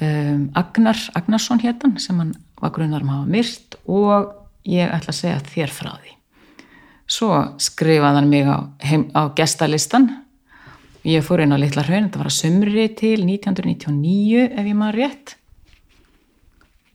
um, 0.00 0.48
Agnar 0.58 0.98
Agnarsson 1.14 1.60
hétt 1.62 1.84
hann 1.84 1.98
sem 2.02 2.18
hann 2.18 2.32
var 2.60 2.72
grunar 2.74 3.04
um 3.04 3.12
að 3.12 3.20
hafa 3.20 3.34
myrt 3.36 3.76
og 3.86 4.32
ég 4.68 4.90
ætla 4.90 5.14
að 5.14 5.20
segja 5.20 5.44
þér 5.52 5.74
frá 5.74 5.92
því. 5.92 6.16
Svo 7.10 7.30
skrifaði 7.58 8.20
hann 8.20 8.30
mig 8.30 8.46
á, 8.46 8.70
heim, 8.86 9.08
á 9.14 9.30
gestalistan. 9.34 10.10
Ég 11.06 11.24
fór 11.26 11.42
inn 11.42 11.54
á 11.54 11.58
litla 11.58 11.82
hraun 11.86 12.06
þetta 12.06 12.20
var 12.20 12.30
að 12.30 12.36
sumri 12.36 12.86
til 12.94 13.24
1999 13.24 14.44
ef 14.50 14.66
ég 14.68 14.76
maður 14.78 15.00
rétt. 15.00 15.36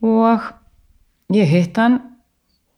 Og 0.04 0.46
ég 1.34 1.50
hitt 1.50 1.80
hann 1.80 1.98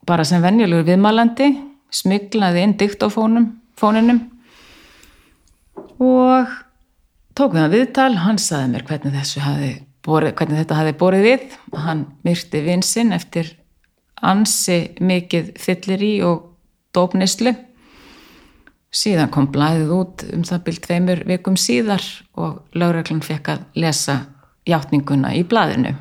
bara 0.08 0.24
sem 0.24 0.42
venjulegur 0.42 0.86
viðmælandi 0.88 1.52
smyglaði 1.92 2.64
inn 2.64 2.76
diktofónum 2.80 3.48
fóninum. 3.78 4.24
Og 6.02 6.50
tók 7.38 7.54
við 7.54 7.62
hann 7.62 7.74
viðtal 7.74 8.10
hann 8.24 8.42
saði 8.42 8.72
mér 8.74 8.86
hvernig, 8.88 9.86
borið, 10.06 10.34
hvernig 10.38 10.62
þetta 10.62 10.80
hafi 10.82 10.98
borið 10.98 11.26
við. 11.28 11.46
Hann 11.86 12.04
myrti 12.26 12.62
vinsinn 12.66 13.14
eftir 13.16 13.54
ansi 14.22 14.82
mikið 15.00 15.54
fyllir 15.60 16.02
í 16.02 16.14
og 16.26 16.44
dópnislu 16.94 17.54
síðan 18.94 19.30
kom 19.32 19.48
blæðið 19.52 19.90
út 19.92 20.24
um 20.32 20.44
það 20.48 20.64
byrjt 20.66 20.86
tveimur 20.86 21.22
vikum 21.28 21.56
síðar 21.60 22.04
og 22.40 22.62
lögreglan 22.78 23.24
fekk 23.24 23.52
að 23.52 23.64
lesa 23.84 24.18
játninguna 24.68 25.34
í 25.36 25.44
blæðinu 25.48 25.92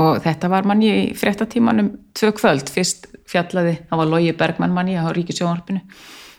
og 0.00 0.22
þetta 0.24 0.48
var 0.48 0.66
manni 0.68 0.88
í 0.88 1.02
fréttatímanum 1.18 1.92
tvö 2.16 2.32
kvöld, 2.38 2.72
fyrst 2.72 3.10
fjallaði 3.28 3.78
það 3.90 4.00
var 4.00 4.10
Lógi 4.14 4.32
Bergmann 4.36 4.74
manni 4.74 4.96
á 4.96 5.04
Ríkisjónvarpinu 5.12 5.82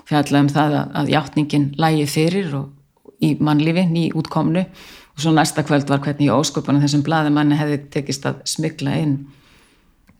fjallaði 0.09 0.41
um 0.43 0.51
það 0.53 0.75
að, 0.79 0.89
að 1.01 1.13
játningin 1.13 1.69
lægi 1.79 2.09
fyrir 2.11 2.57
og 2.59 3.23
í 3.23 3.35
mannlífi 3.39 3.85
ný 3.91 4.09
útkomnu. 4.17 4.65
Og 5.13 5.21
svo 5.21 5.31
næsta 5.35 5.63
kvöld 5.65 5.89
var 5.91 6.01
hvernig 6.01 6.27
í 6.27 6.33
ósköpunum 6.33 6.81
þessum 6.81 7.03
blaðamanni 7.05 7.59
hefði 7.59 7.79
tekist 7.93 8.25
að 8.25 8.41
smykla 8.49 8.97
inn 9.03 9.17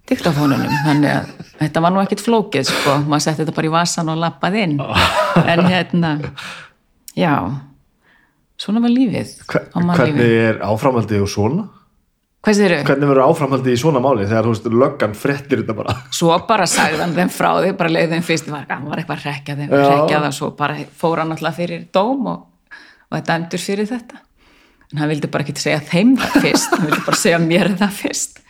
diktafónunum, 0.09 0.71
þannig 0.83 1.13
að 1.13 1.29
þetta 1.61 1.81
var 1.83 1.93
nú 1.95 2.01
ekkit 2.01 2.21
flókið 2.23 2.65
sko, 2.67 2.97
maður 3.07 3.23
setti 3.23 3.39
þetta 3.43 3.53
bara 3.55 3.69
í 3.69 3.71
vasan 3.71 4.11
og 4.11 4.19
lappaði 4.19 4.65
inn. 4.67 4.81
En 5.53 5.63
hérna 5.65 6.17
já 7.17 7.33
svona 8.59 8.83
var 8.83 8.93
lífið 8.93 9.31
Hver, 9.49 9.69
hvernig 9.73 10.35
er 10.43 10.59
áframhaldið 10.65 11.23
og 11.25 11.31
svona? 11.31 11.65
Hvað 12.43 12.57
séru? 12.57 12.77
Hvernig 12.83 13.07
verður 13.07 13.29
áframhaldið 13.29 13.71
í 13.71 13.79
svona 13.79 14.01
máli 14.03 14.25
þegar 14.27 14.43
þú 14.43 14.51
veist, 14.51 14.65
löggan 14.81 15.13
frettir 15.15 15.61
þetta 15.61 15.75
bara? 15.77 15.93
Svo 16.17 16.35
bara 16.49 16.65
sagði 16.67 16.99
hann 16.99 17.15
þeim 17.15 17.31
frá 17.31 17.49
því, 17.61 17.71
bara 17.79 17.93
leiði 17.93 18.17
þeim 18.17 18.27
fyrst, 18.27 18.51
hann 18.51 18.89
var 18.89 18.99
eitthvað 18.99 19.21
að 19.21 19.29
rekja 19.29 19.55
þeim, 19.61 19.71
Já. 19.71 19.85
rekja 19.93 20.19
það, 20.25 20.35
svo 20.39 20.49
bara 20.59 20.75
fór 20.99 21.23
hann 21.23 21.31
alltaf 21.37 21.55
fyrir 21.61 21.87
dóm 21.95 22.27
og, 22.33 22.75
og 23.07 23.15
þetta 23.15 23.39
endur 23.39 23.63
fyrir 23.63 23.89
þetta. 23.93 24.21
En 24.91 24.99
hann 25.01 25.09
vildi 25.09 25.31
bara 25.31 25.47
ekki 25.47 25.55
segja 25.63 25.79
þeim 25.87 26.13
það 26.19 26.35
fyrst, 26.43 26.75
hann 26.75 26.85
vildi 26.89 27.01
bara 27.07 27.23
segja 27.23 27.41
mér 27.41 27.71
það 27.79 27.97
fyrst. 28.01 28.43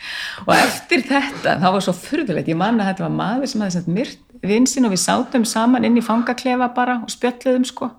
Og 0.48 0.54
eftir 0.58 1.06
þetta, 1.08 1.58
það 1.62 1.78
var 1.78 1.86
svo 1.86 1.98
furðulegt, 2.02 2.50
ég 2.50 2.60
man 2.60 2.82
að 2.82 2.90
þetta 2.90 3.06
var 3.06 3.18
maður 3.22 3.54
sem 3.54 3.64
hafði 3.64 3.78
sett 3.78 3.94
myrt 3.94 4.30
vinsinn 4.44 4.90
og 4.90 4.98
við 4.98 5.06
sátum 5.06 5.46
saman 5.48 5.86
inn 5.88 6.02
í 6.02 6.04
fangaklefa 6.04 6.74
bara 6.76 6.98
og 7.06 7.14
spjöllum 7.14 7.64
sko. 7.70 7.94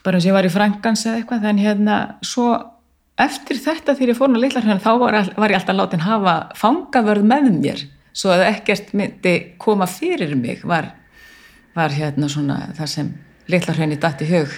Bara 0.00 0.16
eins 0.16 0.24
og 0.24 0.30
ég 0.30 0.38
var 0.38 0.48
í 0.48 0.52
Frankans 0.54 1.02
eða 1.04 1.18
eitthvað, 1.18 1.42
þannig 1.44 1.66
hérna, 1.66 1.96
svo 2.24 2.54
eftir 3.24 3.60
þetta 3.60 3.94
þegar 3.96 4.12
ég 4.12 4.18
fór 4.18 4.28
hann 4.28 4.38
að 4.38 4.44
litla 4.46 4.62
hérna 4.64 4.82
þá 4.82 4.92
var, 5.02 5.18
var 5.36 5.52
ég 5.52 5.60
alltaf 5.60 5.78
látin 5.78 6.04
hafa 6.04 6.34
fangavörð 6.58 7.26
með 7.30 7.50
mér. 7.58 7.84
Svo 8.12 8.32
að 8.34 8.46
ekkert 8.48 8.94
myndi 8.96 9.34
koma 9.62 9.86
fyrir 9.90 10.34
mig 10.38 10.64
var, 10.66 10.90
var 11.76 11.94
hérna 11.94 12.28
svona 12.30 12.58
það 12.78 12.92
sem 12.94 13.12
litla 13.50 13.74
datt 14.00 14.22
í 14.24 14.30
hug 14.30 14.54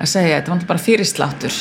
að 0.00 0.08
segja, 0.08 0.40
þetta 0.40 0.54
var 0.54 0.66
bara 0.68 0.84
fyrirsláttur. 0.84 1.56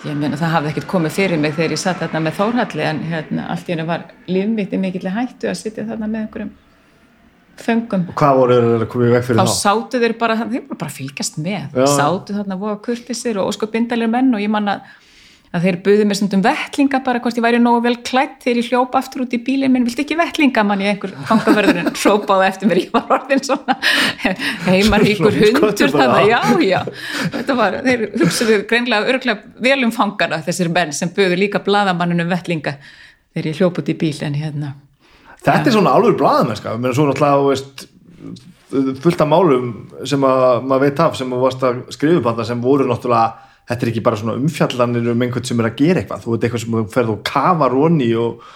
Ég 0.00 0.16
meina 0.16 0.38
það 0.40 0.54
hafði 0.54 0.70
ekkert 0.72 0.88
komið 0.88 1.12
fyrir 1.18 1.40
mig 1.40 1.54
þegar 1.58 1.74
ég 1.74 1.80
satt 1.82 2.00
þarna 2.00 2.22
með 2.24 2.38
Þórhalli 2.38 2.84
en 2.88 3.00
hérna 3.10 3.50
allt 3.52 3.68
í 3.68 3.74
henni 3.74 3.84
var 3.86 4.06
lífmitt 4.30 4.72
í 4.72 4.80
mikill 4.80 5.12
hættu 5.12 5.50
að 5.50 5.58
sitja 5.60 5.84
þarna 5.84 6.08
með 6.08 6.22
einhverjum 6.24 6.54
föngum. 7.60 8.06
Hvað 8.16 8.38
voru 8.38 8.56
þeir 8.64 8.84
að 8.86 8.88
koma 8.94 9.06
í 9.06 9.12
veg 9.12 9.26
fyrir 9.26 9.40
þá 9.40 9.50
þá? 9.50 9.58
sátu 9.58 10.00
þeir 10.00 10.14
bara, 10.22 10.36
þeir 10.40 10.64
voru 10.70 10.80
bara 10.80 10.94
fylgjast 10.94 11.38
með. 11.44 11.76
Já. 11.76 11.86
sátu 11.98 12.36
þarna 12.38 12.58
voða 12.62 12.78
kurtisir 12.86 13.40
og 13.42 13.52
ósköp 13.52 13.74
bindalir 13.76 14.10
menn 14.10 14.32
og 14.32 14.40
ég 14.40 14.52
man 14.52 14.72
að 15.50 15.60
að 15.60 15.64
þeir 15.64 15.76
buðu 15.82 16.04
mér 16.06 16.16
stundum 16.18 16.42
vettlinga 16.44 17.00
bara 17.02 17.20
hvort 17.22 17.38
ég 17.38 17.42
væri 17.42 17.58
nógu 17.58 17.80
vel 17.82 17.96
klætt 18.06 18.44
þegar 18.44 18.58
ég 18.60 18.68
hljópa 18.70 19.00
aftur 19.00 19.24
út 19.24 19.32
í 19.34 19.40
bílinn 19.42 19.72
minn, 19.74 19.86
vilt 19.88 19.98
ekki 19.98 20.18
vettlinga 20.18 20.62
mann 20.66 20.84
ég 20.84 20.94
einhver 20.94 21.14
fangaverðurinn 21.26 21.90
hrópaði 22.02 22.46
eftir 22.46 22.70
mér. 22.70 22.82
Ég 22.84 22.92
var 22.94 23.10
orðin 23.16 23.42
svona 23.48 23.76
heimaríkur 24.68 25.38
hundur 25.40 25.94
þannig, 25.96 26.30
já, 26.30 26.38
já. 26.68 26.78
Þetta 27.34 27.58
var, 27.58 27.80
þeir 27.88 28.06
hugsaðu 28.22 28.60
greinlega 28.70 29.10
örglega 29.10 29.66
velum 29.66 29.94
fangana 29.96 30.38
þessir 30.46 30.70
menn 30.76 30.94
sem 30.94 31.10
buðu 31.18 31.40
líka 31.42 31.64
bladamannunum 31.66 32.30
vettlinga 32.30 32.76
þegar 33.34 33.50
ég 33.50 33.58
hljópa 33.58 33.82
út 33.82 33.90
í 33.90 33.98
bíl 33.98 34.14
en 34.26 34.38
hérna. 34.38 34.72
Þetta 35.40 35.66
er 35.66 35.74
svona 35.74 35.98
alveg 35.98 36.18
blaðamennska, 36.20 36.78
mér 36.78 36.92
er 36.92 37.00
svo 37.00 37.10
náttúrulega, 37.10 37.42
þú 37.42 37.50
veist, 37.50 37.86
fullt 39.02 39.22
af 39.24 39.30
málum 39.34 39.70
sem 40.06 40.22
að 40.30 40.50
maður 40.62 40.82
veit 40.86 41.00
af 41.02 41.16
sem 41.18 41.32
að 41.34 41.46
að 41.50 42.34
það 42.36 42.44
sem 42.46 42.60
voru 42.62 42.86
náttúrulega 42.86 43.49
þetta 43.70 43.86
er 43.86 43.92
ekki 43.92 44.04
bara 44.06 44.18
svona 44.20 44.38
umfjallanir 44.40 45.12
um 45.12 45.26
einhvern 45.26 45.46
sem 45.46 45.60
er 45.62 45.70
að 45.70 45.76
gera 45.78 46.02
eitthvað, 46.02 46.24
þú 46.24 46.34
veit 46.34 46.46
eitthvað 46.46 46.64
sem 46.64 46.78
þú 46.78 46.86
ferð 46.94 47.12
og 47.14 47.20
kafa 47.30 47.68
róni 47.70 48.08
og, 48.18 48.48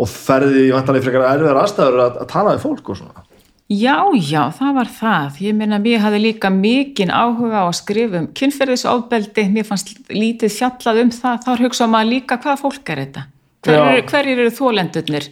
og 0.00 0.08
ferði 0.10 0.68
í 0.68 0.70
vantanlega 0.74 1.06
frekar 1.06 1.26
erfiðar 1.34 1.60
aðstæður 1.64 2.04
að, 2.06 2.22
að 2.24 2.30
tala 2.32 2.54
við 2.56 2.64
fólk 2.64 2.94
og 2.94 3.02
svona 3.02 3.28
Já, 3.70 4.02
já, 4.18 4.50
það 4.50 4.70
var 4.74 4.88
það. 4.90 5.36
Ég 5.44 5.52
meina, 5.54 5.76
mér 5.78 6.00
hafði 6.02 6.18
líka 6.24 6.48
mikinn 6.50 7.12
áhuga 7.14 7.60
á 7.62 7.66
að 7.68 7.76
skrifa 7.78 8.18
um 8.18 8.24
kynferðisofbeldi, 8.34 9.44
mér 9.54 9.68
fannst 9.68 9.92
lítið 10.10 10.50
fjallað 10.56 10.98
um 11.04 11.12
það, 11.14 11.44
þá 11.44 11.62
hugsa 11.62 11.86
maður 11.86 12.10
líka 12.10 12.40
hvaða 12.42 12.58
fólk 12.64 12.90
er 12.90 13.02
þetta? 13.04 13.22
Hverjir, 13.68 14.02
hverjir 14.10 14.42
eru 14.42 14.54
þólendurnir? 14.56 15.28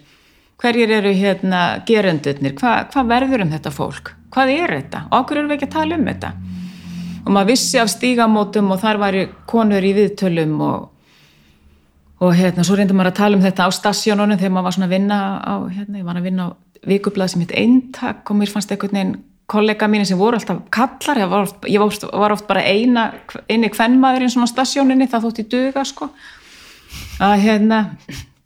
Hverjir 0.63 0.95
eru 1.01 1.17
hérna 1.19 1.65
gerendurnir? 1.89 2.55
Hva, 2.63 2.77
hvað 2.93 3.11
verður 3.11 3.43
um 3.43 3.51
þetta 3.57 3.75
fólk? 3.75 4.13
Hvað 4.31 4.55
er 4.55 4.75
þetta? 4.77 5.03
Og 5.09 5.19
okkur 5.19 5.43
eru 5.43 5.51
við 5.51 5.59
ekki 5.59 5.69
að 5.73 5.75
tala 5.75 5.99
um 5.99 6.07
þetta? 6.13 6.33
Og 7.29 7.35
maður 7.37 7.53
vissi 7.53 7.77
af 7.77 7.91
stígamótum 7.93 8.71
og 8.73 8.81
þar 8.81 9.03
væri 9.03 9.27
konur 9.51 9.85
í 9.85 9.91
viðtölum 9.93 10.55
og, 10.65 10.87
og 12.25 12.31
hérna, 12.33 12.65
svo 12.65 12.79
reyndi 12.79 12.97
maður 12.97 13.13
að 13.13 13.19
tala 13.19 13.37
um 13.37 13.43
þetta 13.45 13.67
á 13.69 13.71
stasjónunum 13.77 14.41
þegar 14.41 14.55
maður 14.55 14.69
var 14.71 14.77
svona 14.79 14.89
að 14.89 14.95
vinna 14.95 15.19
á, 15.45 15.55
hérna, 15.69 16.01
ég 16.01 16.07
var 16.09 16.17
að 16.17 16.29
vinna 16.31 16.47
á 16.49 16.57
vikublað 16.89 17.35
sem 17.35 17.43
heit 17.45 17.53
eintak 17.59 18.31
og 18.33 18.39
mér 18.39 18.53
fannst 18.55 18.73
einhvern 18.73 18.97
veginn 18.97 19.13
kollega 19.49 19.89
mín 19.93 20.07
sem 20.09 20.19
voru 20.21 20.39
alltaf 20.39 20.63
kallar 20.73 21.21
ég 21.21 21.29
var 21.29 21.45
oft, 21.45 21.69
ég 21.69 21.81
var 21.81 21.93
oft, 21.93 22.09
var 22.09 22.35
oft 22.35 22.49
bara 22.49 22.65
eina 22.65 23.11
eini 23.49 23.71
kvennmaður 23.73 24.27
í 24.27 24.33
svona 24.33 24.49
stasjóninni 24.49 25.09
það 25.09 25.29
þótt 25.29 25.43
í 25.43 25.47
duga 25.53 25.85
sko. 25.89 26.11
Að 27.21 27.37
hérna 27.45 27.83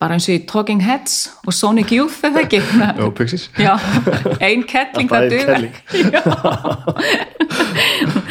bara 0.03 0.17
eins 0.17 0.27
og 0.27 0.35
í 0.35 0.41
Talking 0.51 0.83
Heads 0.83 1.13
og 1.47 1.55
Sonic 1.55 1.93
Youth 1.95 2.25
eða 2.27 2.43
ekki? 2.43 2.59
Jó, 3.01 3.07
Pixies. 3.15 3.45
Já, 3.61 3.79
ein 4.43 4.65
kettling 4.67 5.09
það 5.11 5.29
duga 5.31 5.53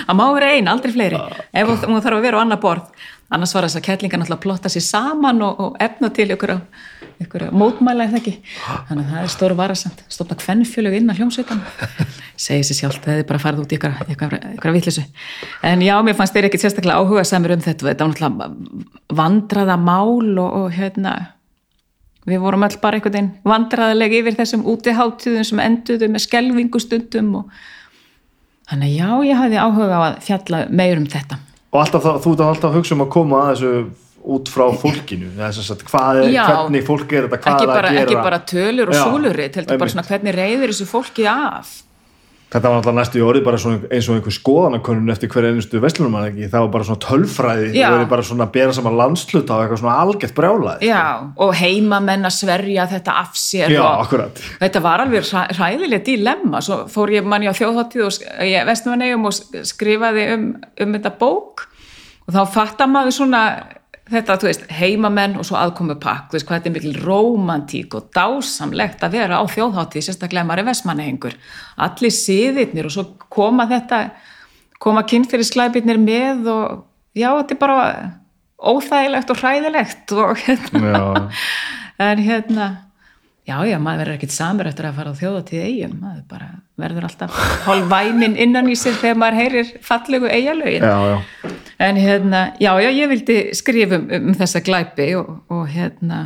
það 0.07 0.15
má 0.19 0.26
vera 0.36 0.47
ein, 0.57 0.67
aldrei 0.72 0.91
fleiri. 0.95 1.17
Ef 1.55 1.65
hún 1.86 2.01
þarf 2.01 2.17
að 2.17 2.26
vera 2.28 2.38
á 2.39 2.41
annar 2.43 2.61
borð. 2.61 2.86
Annars 3.32 3.53
var 3.55 3.63
þess 3.63 3.80
að 3.80 3.86
kettlinga 3.86 4.17
náttúrulega 4.19 4.39
að 4.41 4.43
plotta 4.43 4.69
sér 4.72 4.84
saman 4.84 5.39
og, 5.45 5.53
og 5.63 5.72
efna 5.80 6.09
til 6.11 6.34
ykkur, 6.36 6.51
ykkur 7.24 7.41
mótmæla 7.55 8.03
eða 8.09 8.17
ekki? 8.19 8.34
Þannig 8.89 9.05
að 9.05 9.11
það 9.13 9.22
er 9.22 9.30
stóru 9.32 9.55
varasamt. 9.55 9.99
Stofna 10.11 10.36
kvennfjölug 10.41 10.93
inn 10.99 11.07
á 11.07 11.15
hljómsveitan 11.15 11.61
segi 12.41 12.63
sér 12.67 12.78
sjálf, 12.82 12.99
það 13.05 13.13
hefði 13.15 13.28
bara 13.30 13.43
farið 13.45 13.61
út 13.63 13.72
í 13.72 13.74
ykkur, 13.78 13.93
ykkur, 14.15 14.32
ykkur 14.57 14.72
vittlisu 14.76 15.03
en 15.67 15.78
já, 15.86 15.93
mér 16.03 16.15
fannst 16.17 16.34
þeir 16.36 16.47
ekkit 16.49 16.63
sérstaklega 16.65 16.99
áhuga 16.99 17.24
samir 17.28 17.51
um 17.55 17.63
þetta. 17.63 17.84
Þetta 17.88 18.03
var 18.07 18.11
náttúrulega 18.11 18.47
vandraða 19.22 19.76
mál 19.80 20.28
og, 20.41 20.49
og 20.63 20.67
hérna 20.76 21.11
við 22.30 22.41
vorum 22.43 22.65
all 22.67 22.78
bara 22.82 22.97
einhvern 22.99 23.15
veginn 23.15 23.32
vandraðileg 23.47 24.17
yfir 24.19 24.38
þessum 24.38 24.65
útiháttíðum 24.69 25.47
sem 25.47 25.61
enduðu 25.63 26.09
með 26.11 26.26
skelvingustundum 26.28 27.32
og 27.41 27.63
þannig 28.69 28.93
já, 28.95 29.09
ég 29.28 29.41
hafði 29.41 29.61
áhuga 29.61 29.97
á 29.97 30.01
að 30.11 30.22
fjalla 30.28 30.61
meir 30.69 31.01
um 31.01 31.09
þetta. 31.09 31.39
Og 31.72 31.82
alltaf, 31.82 32.07
þú 32.24 32.36
ert 32.36 32.45
alltaf 32.45 32.69
að 32.69 32.78
hugsa 32.80 32.95
um 32.97 33.05
að 33.05 33.13
koma 33.15 33.43
að 33.45 33.51
þessu 33.51 33.74
út 34.32 34.49
frá 34.53 34.65
fólkinu. 34.78 35.32
Hvað 35.34 36.19
er, 36.22 36.28
Já. 36.30 36.43
hvernig 36.45 36.84
fólk 36.86 37.13
er 37.15 37.26
þetta, 37.26 37.39
hvað 37.41 37.55
ekki 37.55 37.69
bara, 37.72 37.80
að 37.88 37.95
gera 37.95 38.03
ekki 38.05 38.17
bara 38.19 38.39
tölur 38.51 38.91
og 38.91 38.97
Já, 38.97 39.01
súlurit 39.07 39.57
heldur 39.57 39.80
bara 39.82 39.93
svona 39.95 40.05
hvernig 40.05 40.36
reyður 40.38 40.74
þessu 40.74 40.88
fólki 40.89 41.26
af 41.32 41.72
Þetta 42.52 42.68
var 42.68 42.82
alltaf 42.82 42.95
næstu 42.97 43.20
í 43.22 43.24
orðið 43.24 43.43
bara 43.45 43.60
eins 43.95 44.08
og 44.12 44.16
einhver 44.18 44.34
skoðanakönnun 44.36 45.14
eftir 45.14 45.30
hver 45.32 45.45
einustu 45.47 45.80
vestlunum 45.80 46.18
ekki, 46.20 46.49
það 46.52 46.66
var 46.66 46.72
bara 46.74 46.88
svona 46.89 47.02
tölfræði 47.06 47.70
Já. 47.78 47.86
það 47.88 47.95
var 48.02 48.10
bara 48.12 48.26
svona 48.28 48.47
að 48.47 48.52
bera 48.58 48.74
saman 48.76 48.97
landsluta 48.99 49.56
og 49.56 49.64
eitthvað 49.64 49.80
svona 49.86 49.95
algett 50.04 50.34
brjálaði 50.36 50.89
Já, 50.89 51.04
og 51.45 51.54
heimamenn 51.62 52.28
að 52.28 52.36
sverja 52.41 52.88
þetta 52.91 53.16
af 53.24 53.39
sér 53.39 53.72
Já, 53.72 53.82
akkurat. 54.04 54.43
Þetta 54.60 54.84
var 54.84 55.06
alveg 55.06 55.32
hræðilegt 55.56 56.10
dilemma. 56.12 56.60
Svo 56.66 56.82
fór 56.91 57.16
ég 57.16 57.24
manni 57.32 57.47
á 57.47 57.56
þjóðháttíð 57.56 58.04
og 58.10 58.66
vestmannegjum 58.68 59.30
og 59.32 59.38
sk- 59.39 59.64
skrifaði 59.72 60.28
um, 60.36 60.47
um 60.84 60.95
þetta 60.99 61.14
bók. 61.24 61.70
Og 62.28 62.36
þá 62.36 62.41
fattar 62.52 62.91
maður 62.91 63.16
svona 63.16 63.45
þetta, 64.12 64.38
þú 64.41 64.49
veist, 64.49 64.68
heimamenn 64.78 65.38
og 65.39 65.47
svo 65.47 65.57
aðkomu 65.59 65.95
pakk, 66.01 66.30
þú 66.30 66.38
veist 66.38 66.47
hvað 66.49 66.59
þetta 66.59 66.70
er 66.72 66.76
mikil 66.78 66.93
rómantík 67.05 67.97
og 67.97 68.12
dásamlegt 68.16 69.05
að 69.05 69.18
vera 69.18 69.39
á 69.39 69.43
þjóðháttíð 69.51 70.07
sérstaklega 70.07 70.47
maður 70.47 70.64
er 70.64 70.70
vestmannegingur 70.72 71.38
allir 71.88 72.16
siðirnir 72.16 72.89
og 72.89 72.95
svo 72.95 73.05
koma 73.32 73.68
þetta 73.72 74.03
koma 74.82 75.05
kynfyrirsklæpirnir 75.07 76.01
með 76.01 76.49
og 76.51 76.84
já, 77.18 77.30
þetta 77.30 77.55
er 77.55 77.62
bara 77.62 77.82
óþægilegt 78.62 79.34
og 79.34 79.41
hræðilegt 79.41 80.16
og 80.18 80.38
hérna. 80.45 81.03
En 82.01 82.18
hérna 82.18 82.68
já, 83.48 83.56
já, 83.66 83.78
maður 83.82 84.04
verður 84.04 84.18
ekkit 84.18 84.36
samur 84.36 84.70
eftir 84.70 84.88
að 84.88 85.00
fara 85.00 85.14
á 85.14 85.20
þjóðatíð 85.20 85.64
eigum, 85.66 85.96
maður 86.02 86.22
bara 86.30 86.50
verður 86.82 87.08
alltaf 87.08 87.39
hálf 87.66 87.89
væmin 87.92 88.38
innan 88.39 88.70
í 88.70 88.78
sér 88.80 89.00
þegar 89.02 89.20
maður 89.24 89.39
heyrir 89.42 89.74
fallegu 89.86 90.30
eigalögin 90.30 90.86
en 91.82 92.00
hérna, 92.00 92.44
já, 92.62 92.72
já, 92.84 92.89
ég 92.94 93.12
vildi 93.12 93.39
skrifa 93.58 93.98
um, 93.98 94.08
um 94.20 94.38
þessa 94.38 94.62
glæpi 94.66 95.10
og, 95.20 95.34
og 95.52 95.66
hérna, 95.74 96.22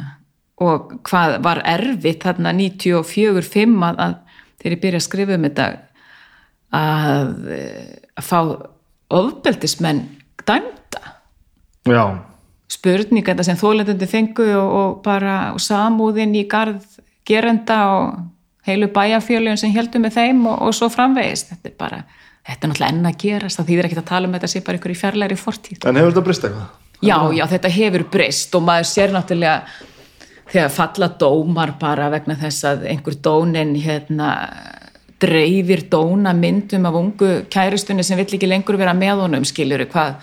og 0.62 0.98
hvað 1.08 1.40
var 1.46 1.64
erfitt 1.68 2.28
þarna 2.28 2.54
94-5 2.58 3.76
að, 3.90 4.06
að 4.08 4.16
þegar 4.60 4.76
ég 4.76 4.84
byrja 4.86 5.02
að 5.02 5.08
skrifa 5.08 5.40
um 5.40 5.48
þetta 5.48 5.68
að, 6.76 7.34
eh, 7.56 7.92
að 8.20 8.26
fá 8.26 8.40
ofbeldismenn 9.16 10.02
dæmda. 10.44 11.02
Já, 11.86 12.04
spurning 12.72 13.26
þetta 13.26 13.46
sem 13.46 13.60
þólendundi 13.60 14.08
fengu 14.10 14.48
og, 14.58 14.76
og 14.80 14.94
bara 15.06 15.36
og 15.54 15.62
samúðin 15.64 16.36
í 16.36 16.46
garð 16.50 16.84
gerenda 17.26 17.80
og 17.96 18.24
heilu 18.68 18.90
bæjarfjölun 18.94 19.60
sem 19.62 19.74
heldur 19.74 20.02
með 20.04 20.18
þeim 20.20 20.46
og, 20.50 20.62
og 20.68 20.74
svo 20.78 20.90
framvegist 20.94 21.52
þetta 21.54 21.72
er 21.72 21.76
bara, 21.80 22.02
þetta 22.46 22.68
er 22.68 22.72
náttúrulega 22.72 22.94
enn 22.94 23.12
að 23.12 23.20
gerast. 23.22 23.60
Það 23.60 23.70
þýðir 23.72 23.90
ekki 23.90 24.02
að 24.02 24.10
tala 24.14 24.30
um 24.30 24.38
þetta 24.38 24.52
sé 24.54 24.64
bara 24.66 24.82
ykkur 24.82 24.94
í 24.96 24.98
fjarlæri 25.04 25.38
fortíð. 25.40 25.86
En 25.86 26.02
hefur 26.02 26.14
þetta 26.14 26.26
breyst 26.30 26.50
eitthvað? 26.50 26.74
já, 27.04 27.18
já, 27.34 27.44
þetta 27.50 27.72
hefur 27.72 28.06
breyst 28.12 28.56
og 28.56 28.64
maður 28.66 28.90
sér 28.90 29.14
náttúrulega 29.14 29.58
þegar 30.52 30.72
falla 30.74 31.10
dómar 31.20 31.76
bara 31.82 32.10
vegna 32.14 32.38
þess 32.40 32.68
að 32.70 32.88
einhver 32.92 33.18
dónin 33.26 33.74
hérna 33.82 34.32
dreifir 35.22 35.86
dóna 35.92 36.36
myndum 36.38 36.86
af 36.88 36.98
ungu 37.00 37.32
kæristunni 37.52 38.04
sem 38.06 38.20
vill 38.20 38.38
ekki 38.38 38.50
lengur 38.50 38.78
vera 38.80 38.94
með 38.98 39.26
honum 39.26 39.48
skiljuru 39.48 39.88
hvað 39.92 40.20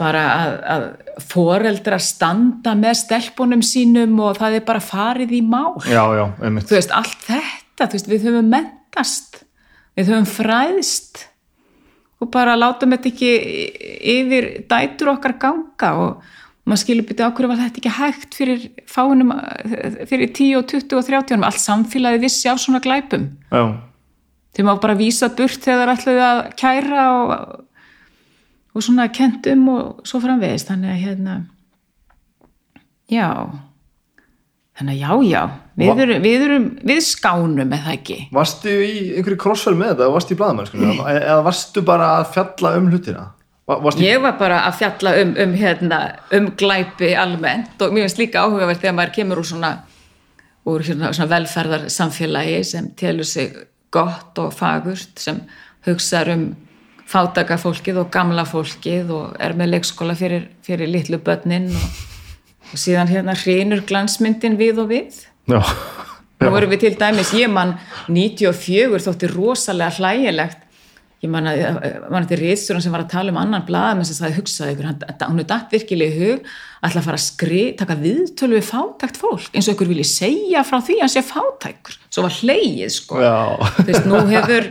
bara 0.00 0.22
að, 0.32 0.52
að 0.74 0.84
foreldra 1.28 1.98
standa 2.02 2.74
með 2.78 2.98
stelpunum 3.02 3.62
sínum 3.66 4.14
og 4.24 4.38
það 4.40 4.58
er 4.58 4.66
bara 4.68 4.82
farið 4.84 5.34
í 5.36 5.42
mál. 5.44 5.76
Já, 5.86 6.02
já, 6.16 6.24
þú 6.38 6.76
veist, 6.76 6.94
allt 6.96 7.26
þetta, 7.26 7.90
veist, 7.92 8.10
við 8.10 8.28
höfum 8.28 8.50
mentast, 8.52 9.42
við 9.98 10.12
höfum 10.12 10.28
fræðst 10.32 11.26
og 12.22 12.30
bara 12.32 12.56
látum 12.58 12.94
þetta 12.94 13.10
ekki 13.10 13.32
yfir 14.16 14.48
dætur 14.70 15.12
okkar 15.16 15.36
ganga 15.42 15.92
og 15.98 16.28
maður 16.62 16.82
skilur 16.84 17.06
byrja 17.08 17.26
á 17.26 17.34
hverju 17.34 17.48
var 17.50 17.62
þetta 17.64 17.80
ekki 17.82 17.94
hægt 17.96 18.36
fyrir 18.38 18.66
fáinum, 18.86 19.32
fyrir 20.06 20.30
10 20.30 20.60
og 20.60 20.68
20 20.70 21.00
og 21.00 21.08
30 21.08 21.34
árum, 21.34 21.48
allt 21.48 21.62
samfélagi 21.62 22.22
vissi 22.22 22.50
af 22.50 22.62
svona 22.62 22.82
glæpum. 22.84 23.32
Já, 23.50 23.64
Þeir 24.52 24.66
má 24.68 24.74
bara 24.76 24.96
vísa 24.98 25.30
burt 25.32 25.64
þegar 25.64 25.88
þeir 25.88 25.92
ætlaðu 25.94 26.24
að 26.26 26.40
kæra 26.60 27.04
og, 27.16 27.30
og 28.74 28.82
svona 28.86 29.08
kentum 29.12 29.66
og 29.68 30.06
svo 30.08 30.20
framvegist, 30.22 30.70
þannig 30.70 30.94
að 30.94 31.02
hérna, 31.06 31.34
já, 33.12 33.28
þannig 34.78 34.96
að 34.96 35.02
já, 35.02 35.12
já, 35.28 35.42
við 35.76 35.90
Va- 35.92 36.02
erum, 36.06 36.22
við 36.24 36.44
erum, 36.46 36.66
við 36.88 37.00
skánum 37.04 37.74
eða 37.76 37.92
ekki. 37.96 38.18
varstu 38.32 38.72
í 38.86 38.94
einhverju 39.18 39.38
krossfæl 39.44 39.74
með 39.76 39.92
þetta, 39.94 40.08
varstu 40.14 40.34
í 40.36 40.40
blaðamenn 40.40 41.06
eða 41.18 41.38
varstu 41.46 41.84
bara 41.84 42.10
að 42.20 42.30
fjalla 42.36 42.74
um 42.80 42.90
hlutina? 42.92 43.26
Va- 43.68 43.78
Varstu 43.84 44.02
Ég 44.02 44.18
var 44.24 44.34
bara 44.40 44.62
að 44.66 44.78
fjalla 44.80 45.12
um, 45.22 45.34
um, 45.44 45.52
hérna, 45.54 45.98
um 46.34 46.48
glæpi 46.58 47.12
almennt 47.16 47.82
og 47.84 47.92
mér 47.94 48.08
finnst 48.08 48.18
líka 48.18 48.42
áhugavert 48.42 48.80
þegar 48.82 48.96
maður 48.98 49.12
kemur 49.20 49.38
úr 49.44 49.46
svona, 49.52 49.70
úr 50.66 50.82
hérna, 50.88 51.12
svona 51.14 51.30
velferðar 51.36 51.84
samfélagi 51.92 52.58
sem 52.72 52.88
telur 52.98 53.28
sig 53.28 53.52
gott 53.94 54.40
og 54.42 54.50
fagurt 54.56 55.20
sem 55.20 55.38
hugsaður 55.86 56.32
um 56.34 56.44
fátaka 57.12 57.58
fólkið 57.60 58.00
og 58.02 58.10
gamla 58.14 58.46
fólkið 58.48 59.12
og 59.12 59.36
er 59.42 59.56
með 59.58 59.74
leikskóla 59.76 60.16
fyrir, 60.18 60.48
fyrir 60.64 60.90
litlu 60.90 61.20
börnin 61.22 61.68
og, 61.76 62.00
og 62.72 62.80
síðan 62.80 63.12
hérna 63.12 63.36
hreinur 63.36 63.84
glansmyndin 63.88 64.58
við 64.60 64.80
og 64.82 64.90
við. 64.94 65.22
Já, 65.50 65.60
Nú 66.42 66.56
erum 66.58 66.72
við 66.72 66.84
til 66.86 66.96
dæmis, 66.98 67.30
ég 67.38 67.50
mann 67.52 67.76
94 68.10 69.00
þótti 69.04 69.30
rosalega 69.30 69.94
hlægilegt. 69.98 70.68
Ég 71.22 71.30
man 71.30 71.46
að, 71.46 71.60
að 71.86 72.16
þetta 72.16 72.36
rýðstjóran 72.40 72.82
sem 72.82 72.94
var 72.96 73.04
að 73.04 73.12
tala 73.12 73.30
um 73.30 73.36
annan 73.38 73.62
blaðamenn 73.62 74.08
sem 74.08 74.16
sagði 74.16 74.40
hugsaði 74.40 74.72
ykkur, 74.74 74.88
hann, 74.88 75.04
hún 75.28 75.42
er 75.44 75.46
datt 75.52 75.70
virkilega 75.70 76.16
í 76.16 76.16
hug 76.18 76.48
ætla 76.82 76.98
að 76.98 77.06
fara 77.06 77.20
að 77.20 77.22
skri, 77.28 77.60
taka 77.78 77.94
viðtölu 78.00 78.56
við 78.58 78.64
fátækt 78.66 79.20
fólk, 79.22 79.44
eins 79.54 79.68
og 79.68 79.76
ykkur 79.76 79.92
vilji 79.92 80.08
segja 80.10 80.64
frá 80.66 80.80
því 80.82 80.96
að 80.96 81.04
hann 81.04 81.12
sé 81.12 81.22
fátækur, 81.28 82.00
svo 82.10 82.24
var 82.26 82.40
hleyið 82.40 82.90
sko, 82.96 83.20
Já. 83.22 83.36
Þess, 83.78 84.08
nú 84.10 84.24
hefur 84.32 84.66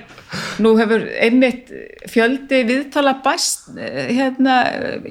nú 0.63 0.73
hefur 0.79 1.03
einmitt 1.19 1.71
fjöldi 2.11 2.61
viðtala 2.67 3.17
bæst 3.23 3.71
eh, 3.75 4.11
hérna, 4.15 4.57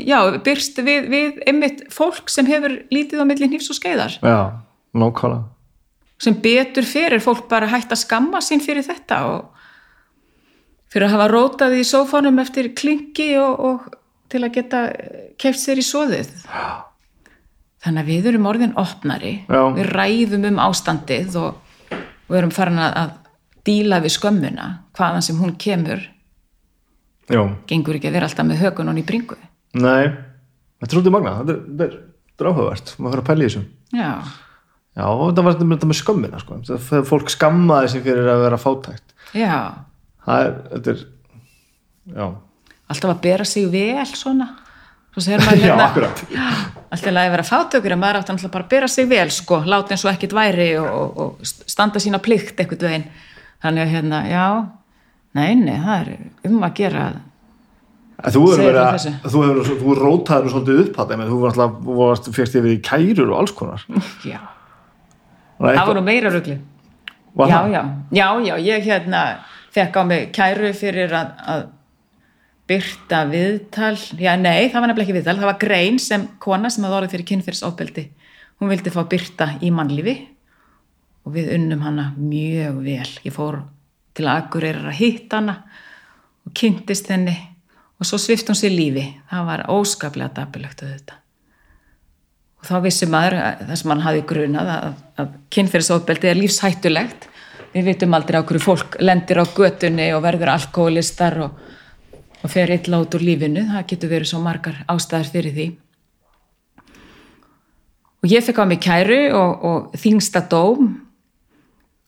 já, 0.01 0.19
byrst 0.45 0.81
við, 0.85 1.09
við 1.13 1.41
einmitt 1.51 1.85
fólk 1.93 2.33
sem 2.33 2.49
hefur 2.49 2.79
lítið 2.93 3.25
á 3.25 3.29
milli 3.29 3.51
hnífs 3.51 3.71
og 3.73 3.79
skeiðar 3.81 4.17
Já, 4.25 4.41
nákvæmlega. 4.97 5.45
sem 6.21 6.37
betur 6.41 6.89
fyrir 6.89 7.25
fólk 7.25 7.49
bara 7.53 7.69
hægt 7.73 7.93
að 7.93 8.05
skamma 8.05 8.43
sín 8.45 8.65
fyrir 8.65 8.87
þetta 8.87 9.23
og 9.29 9.67
fyrir 10.91 11.09
að 11.09 11.17
hafa 11.17 11.31
rótað 11.31 11.79
í 11.79 11.87
sófánum 11.87 12.41
eftir 12.43 12.73
klingi 12.77 13.33
og, 13.39 13.61
og 13.61 13.99
til 14.31 14.45
að 14.47 14.55
geta 14.57 14.85
keft 15.41 15.61
sér 15.61 15.81
í 15.81 15.87
svoðið 15.87 16.33
þannig 17.85 18.03
að 18.03 18.11
við 18.11 18.31
erum 18.33 18.49
orðin 18.51 18.77
opnari 18.79 19.41
Já. 19.49 19.63
við 19.77 19.91
ræðum 19.95 20.47
um 20.51 20.63
ástandið 20.65 21.37
og, 21.41 21.99
og 22.29 22.39
erum 22.41 22.53
farin 22.55 22.81
að, 22.81 22.97
að 23.05 23.17
díla 23.67 24.01
við 24.05 24.17
skömmuna 24.17 24.69
hvaðan 25.01 25.25
sem 25.25 25.41
hún 25.41 25.57
kemur 25.61 26.05
Já. 27.31 27.41
gengur 27.71 27.97
ekki 27.99 28.11
að 28.11 28.17
vera 28.19 28.29
alltaf 28.29 28.47
með 28.49 28.63
hökun 28.67 28.91
hún 28.93 29.01
í 29.01 29.07
bringu 29.07 29.37
Nei, 29.81 30.09
þetta 30.83 30.89
er 30.89 30.95
svolítið 30.97 31.13
magna. 31.15 31.33
Þetta 31.41 31.53
er, 31.55 31.85
er, 31.87 31.93
er 32.43 32.49
áhugavert. 32.51 32.89
Maður 32.99 33.13
fyrir 33.15 33.21
að 33.23 33.29
pæla 33.29 33.45
í 33.45 33.47
þessu. 33.51 33.61
já, 33.95 34.09
Já, 34.99 35.05
þetta 35.07 35.45
var 35.47 35.55
þetta 35.61 35.89
með 35.93 35.99
skömmina, 36.01 36.41
sko. 36.43 36.57
Þegar 36.67 37.05
fólk 37.07 37.31
skammaði 37.31 37.91
sig 37.93 38.03
fyrir 38.09 38.27
að 38.33 38.41
vera 38.43 38.59
fátækt. 38.59 39.15
já 39.39 39.53
Það 40.27 40.43
er, 40.47 40.57
þetta 40.73 40.91
er, 40.97 41.05
já. 42.17 42.25
alltaf 42.91 43.13
að 43.15 43.21
bera 43.29 43.47
sig 43.47 43.69
vel 43.71 44.09
svona 44.11 44.49
Já, 45.21 45.39
hérna 45.47 45.87
akkurat. 45.87 46.21
alltaf 46.91 47.07
að 47.15 47.31
vera 47.37 47.47
fátökur 47.47 47.95
en 47.95 48.03
maður 48.03 48.19
átti 48.21 48.35
alltaf 48.35 48.53
bara 48.55 48.67
að 48.67 48.75
bera 48.75 48.89
sig 48.91 49.09
vel 49.11 49.31
sko, 49.35 49.63
láta 49.67 49.95
eins 49.95 50.05
og 50.07 50.11
ekkert 50.13 50.35
væri 50.37 50.69
og, 50.83 50.91
og, 50.91 51.23
og 51.25 51.49
standa 51.71 52.03
sína 52.03 52.19
plikt 52.23 52.59
eitthvað 52.59 52.85
veginn 52.91 53.07
þannig 53.63 53.87
að 53.87 53.95
hérna, 53.95 54.21
já 54.31 54.45
nei, 55.39 55.55
nei, 55.59 55.77
það 55.81 56.01
er 56.01 56.51
um 56.51 56.63
að 56.67 56.79
gera 56.81 57.09
En 58.21 58.35
Þú 58.35 58.41
hefur 58.51 58.61
verið 58.67 58.79
að, 58.85 59.05
þú 59.33 59.43
hefur, 59.47 59.69
þú 59.81 59.93
rótaður 59.97 60.53
svolítið 60.53 60.81
upp 60.83 60.99
að 61.01 61.13
þeim, 61.13 61.23
þú 61.31 61.37
var 61.41 61.55
alltaf, 61.55 62.35
fyrst 62.37 62.57
yfir 62.61 62.75
í 62.75 62.81
kærur 62.85 63.31
og 63.31 63.39
alls 63.39 63.55
konar. 63.57 63.85
já, 64.29 64.41
það 65.57 65.81
var 65.81 65.97
nú 65.97 66.03
meira 66.05 66.33
rugli 66.35 66.59
var 67.33 67.49
já, 67.49 67.55
það? 67.57 67.73
já, 67.73 67.83
já, 68.19 68.27
já, 68.45 68.55
ég 68.67 68.89
hérna 68.91 69.23
fekk 69.73 69.97
á 69.97 70.03
mig 70.05 70.29
kæru 70.37 70.73
fyrir 70.77 71.15
að, 71.17 71.33
að 71.55 71.65
byrta 72.71 73.23
viðtal. 73.31 73.97
Já, 74.21 74.35
nei, 74.37 74.69
það 74.69 74.77
var 74.83 74.91
nefnilega 74.91 75.07
ekki 75.07 75.17
viðtal 75.17 75.39
það 75.41 75.51
var 75.51 75.61
grein 75.65 75.99
sem 76.03 76.29
kona 76.43 76.71
sem 76.71 76.85
hafði 76.85 77.01
orðið 77.01 77.15
fyrir 77.17 77.29
kynfyrsofbeldi 77.33 78.07
hún 78.61 78.71
vildi 78.71 78.93
fá 78.93 79.01
byrta 79.09 79.55
í 79.65 79.73
mannlífi 79.73 80.17
og 81.25 81.35
við 81.35 81.55
unnum 81.57 81.83
hana 81.85 82.11
mjög 82.19 82.83
vel. 82.85 83.09
Ég 83.25 83.33
fór 83.35 83.63
til 84.21 84.29
að 84.29 84.43
Akureyrar 84.45 84.91
að 84.93 84.99
hitta 85.01 85.41
hana 85.41 85.57
og 86.47 86.53
kynntist 86.57 87.09
henni 87.11 87.35
og 88.01 88.09
svo 88.09 88.21
svift 88.21 88.49
hún 88.49 88.57
sér 88.59 88.73
lífi. 88.73 89.07
Það 89.31 89.49
var 89.49 89.65
óskaplega 89.73 90.33
dapilegt 90.37 90.85
auðvitað. 90.85 91.17
Og 92.61 92.69
þá 92.69 92.75
vissi 92.85 93.07
maður 93.09 93.37
að- 93.41 93.61
það 93.69 93.77
sem 93.81 93.91
hann 93.91 94.05
hafi 94.05 94.23
grunað 94.29 94.71
að, 94.77 94.95
að 95.21 95.29
kynferðisofbeldi 95.57 96.29
er 96.29 96.41
lífshættulegt. 96.41 97.27
Við 97.75 97.85
vitum 97.87 98.15
aldrei 98.17 98.41
á 98.41 98.45
hverju 98.45 98.61
fólk 98.65 98.97
lendir 99.01 99.39
á 99.41 99.45
götunni 99.47 100.09
og 100.17 100.23
verður 100.25 100.51
alkoholistar 100.57 101.39
og, 101.45 101.61
og 102.43 102.51
fer 102.51 102.73
illa 102.75 103.01
út 103.01 103.15
úr 103.17 103.25
lífinu. 103.25 103.63
Það 103.69 103.87
getur 103.93 104.13
verið 104.13 104.33
svo 104.33 104.41
margar 104.45 104.81
ástæðar 104.91 105.31
fyrir 105.33 105.55
því. 105.57 105.69
Og 108.21 108.29
ég 108.29 108.45
fekk 108.45 108.61
á 108.61 108.65
mig 108.69 108.81
kæru 108.85 109.21
og, 109.33 109.65
og 109.65 109.95
þingsta 109.97 110.43
dóm 110.51 110.91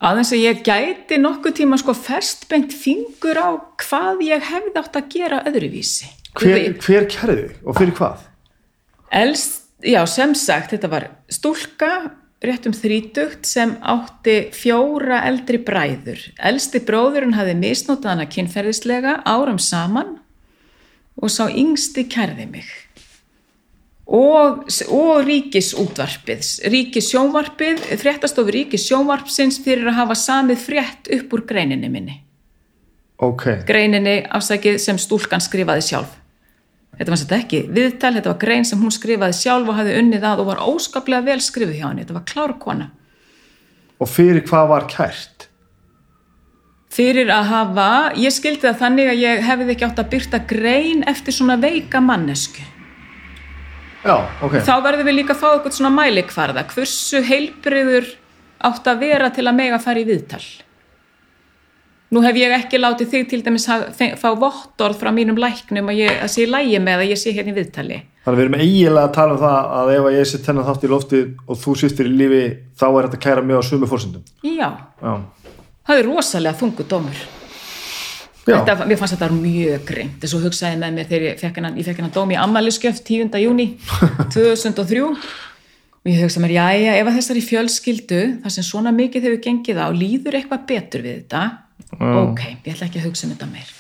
aðeins 0.03 0.33
að 0.35 0.45
ég 0.45 0.65
gæti 0.67 1.21
nokkuð 1.21 1.59
tíma 1.61 1.79
sko 1.81 1.95
festbengt 1.97 2.75
fingur 2.75 3.39
á 3.39 3.51
hvað 3.83 4.27
ég 4.27 4.51
hefði 4.51 4.75
átt 4.83 4.99
að 4.99 5.09
gera 5.15 5.43
öðruvísi 5.49 6.11
Hver, 6.39 6.63
hver 6.81 7.07
kærði 7.13 7.43
þig 7.43 7.67
og 7.69 7.77
fyrir 7.77 7.97
hvað? 7.99 8.27
Elst, 9.13 9.59
já, 9.85 10.01
sem 10.09 10.33
sagt, 10.39 10.73
þetta 10.73 10.89
var 10.89 11.09
stúlka 11.29 11.91
rétt 12.43 12.67
um 12.67 12.75
þrítugt 12.75 13.47
sem 13.47 13.75
átti 13.85 14.49
fjóra 14.57 15.21
eldri 15.29 15.61
bræður. 15.63 16.23
Elsti 16.41 16.81
bróðurinn 16.83 17.37
hafði 17.37 17.59
misnótað 17.61 18.15
hana 18.15 18.27
kynferðislega 18.33 19.19
árum 19.29 19.61
saman 19.63 20.17
og 21.21 21.31
sá 21.31 21.45
yngsti 21.47 22.09
kærði 22.11 22.49
mig. 22.51 22.73
Og, 24.13 24.67
og 24.93 25.13
ríkisútvarpið, 25.25 26.49
ríkissjónvarpið, 26.69 27.87
fréttastofu 28.03 28.53
ríkissjónvarpsins 28.53 29.57
fyrir 29.65 29.89
að 29.89 30.03
hafa 30.03 30.17
samið 30.21 30.59
frétt 30.67 31.09
upp 31.17 31.33
úr 31.33 31.47
greininni 31.49 31.89
minni. 31.89 32.19
Ok, 33.23 33.47
Greininni 33.65 34.19
afsækið 34.35 34.77
sem 34.83 34.99
stúlkan 35.01 35.41
skrifaði 35.41 35.85
sjálf. 35.87 36.19
Þetta 36.99 37.13
var 37.13 37.21
þetta 37.23 37.39
ekki 37.39 37.61
viðtal, 37.73 38.11
þetta 38.19 38.33
var 38.33 38.41
grein 38.43 38.67
sem 38.69 38.83
hún 38.83 38.93
skrifaði 38.93 39.37
sjálf 39.39 39.71
og 39.71 39.79
hafði 39.79 39.95
unnið 40.01 40.27
að 40.29 40.43
og 40.43 40.51
var 40.51 40.65
óskaplega 40.67 41.25
vel 41.31 41.39
skrifið 41.41 41.79
hjá 41.79 41.87
henni. 41.87 42.05
Þetta 42.05 42.19
var 42.19 42.27
klár 42.29 42.55
kona. 42.61 42.91
og 44.03 44.09
fyrir 44.11 44.43
hvað 44.43 44.69
var 44.69 44.89
kært? 44.91 45.47
Fyrir 46.93 47.31
að 47.33 47.47
hafa, 47.49 47.89
ég 48.21 48.35
skildi 48.35 48.67
það 48.67 48.81
þannig 48.83 49.09
að 49.09 49.23
ég 49.23 49.45
hefði 49.47 49.73
ekki 49.73 49.87
átt 49.87 50.03
að 50.03 50.11
byrta 50.13 50.41
grein 50.51 51.05
eftir 51.09 51.33
svona 51.33 51.57
veika 51.57 52.03
mannesku. 52.05 52.67
Já, 54.03 54.17
ok. 54.43 54.59
Þá 54.67 54.75
verðum 54.83 55.09
við 55.09 55.19
líka 55.21 55.37
að 55.37 55.41
fá 55.45 55.49
eitthvað 55.53 55.77
svona 55.77 55.95
mælikvarða. 55.95 56.67
Hversu 56.73 57.23
heilbriður 57.27 58.09
átt 58.67 58.89
að 58.91 59.03
vera 59.05 59.31
til 59.35 59.47
að 59.47 59.59
mega 59.59 59.79
fara 59.83 60.03
í 60.03 60.07
viðtal? 60.09 60.43
Nú 62.13 62.21
hef 62.21 62.37
ég 62.37 62.53
ekki 62.53 62.81
látið 62.81 63.09
þig 63.09 63.29
til 63.31 63.39
dæmis 63.47 63.65
að 63.73 63.87
fá 64.21 64.27
vottorð 64.37 64.99
frá 65.01 65.09
mínum 65.17 65.39
læknum 65.41 65.89
að, 65.89 66.03
ég, 66.03 66.19
að 66.21 66.33
sé 66.35 66.45
lægi 66.45 66.81
með 66.83 67.05
að 67.05 67.13
ég 67.15 67.21
sé 67.23 67.33
hérna 67.33 67.55
í 67.55 67.57
viðtali. 67.57 68.01
Þannig 68.23 68.35
að 68.35 68.41
við 68.41 68.45
erum 68.45 68.59
eiginlega 68.61 69.07
að 69.07 69.15
tala 69.17 69.33
um 69.33 69.41
það 69.41 69.71
að 69.79 69.93
ef 69.95 70.09
ég 70.13 70.29
sitt 70.29 70.51
hennar 70.51 70.67
þátt 70.69 70.85
í 70.85 70.91
lofti 70.93 71.23
og 71.47 71.61
þú 71.63 71.77
sittir 71.81 72.11
í 72.11 72.13
lífi 72.19 72.43
þá 72.79 72.85
er 72.91 73.09
þetta 73.09 73.23
kæra 73.25 73.47
mjög 73.49 73.65
á 73.65 73.69
sumu 73.71 73.89
fórsendum. 73.89 74.27
Já, 74.45 74.69
Já. 75.01 75.15
það 75.89 76.03
er 76.03 76.11
rosalega 76.11 76.61
þungu 76.61 76.87
dómur. 76.93 77.25
Já, 78.43 78.57
Þetta, 78.59 78.87
mér 78.91 78.99
fannst 78.99 79.15
þetta 79.15 79.29
mjög 79.37 79.83
greint 79.87 80.15
þess 80.23 80.35
að 80.35 80.45
hugsaði 80.49 80.79
með 80.81 80.95
mér 80.97 81.09
þegar 81.11 81.25
ég 81.29 81.39
fekk 81.39 81.59
hennan, 81.61 82.13
dóm 82.15 82.33
í 82.35 82.39
ammæliskjöf 82.43 82.99
10. 83.07 83.37
júni 83.39 83.67
2003 84.35 85.03
og 85.07 86.09
ég 86.11 86.25
hugsaði 86.25 86.43
mér, 86.43 86.55
jæja, 86.57 86.95
ef 86.99 87.11
að 87.11 87.19
þessari 87.21 87.43
fjölskyldu 87.47 88.23
þar 88.43 88.55
sem 88.57 88.67
svona 88.67 88.91
mikið 88.97 89.29
hefur 89.29 89.43
gengið 89.45 89.79
á 89.79 89.87
líður 89.95 90.39
eitthvað 90.41 90.65
betur 90.73 91.05
við 91.05 91.21
þetta? 91.21 91.43
Ok, 92.03 92.43
ég 92.65 92.73
ætla 92.73 92.89
ekki 92.89 92.99
að 92.99 93.07
hugsa 93.07 93.29
um 93.29 93.35
þetta 93.37 93.49
meir. 93.53 93.71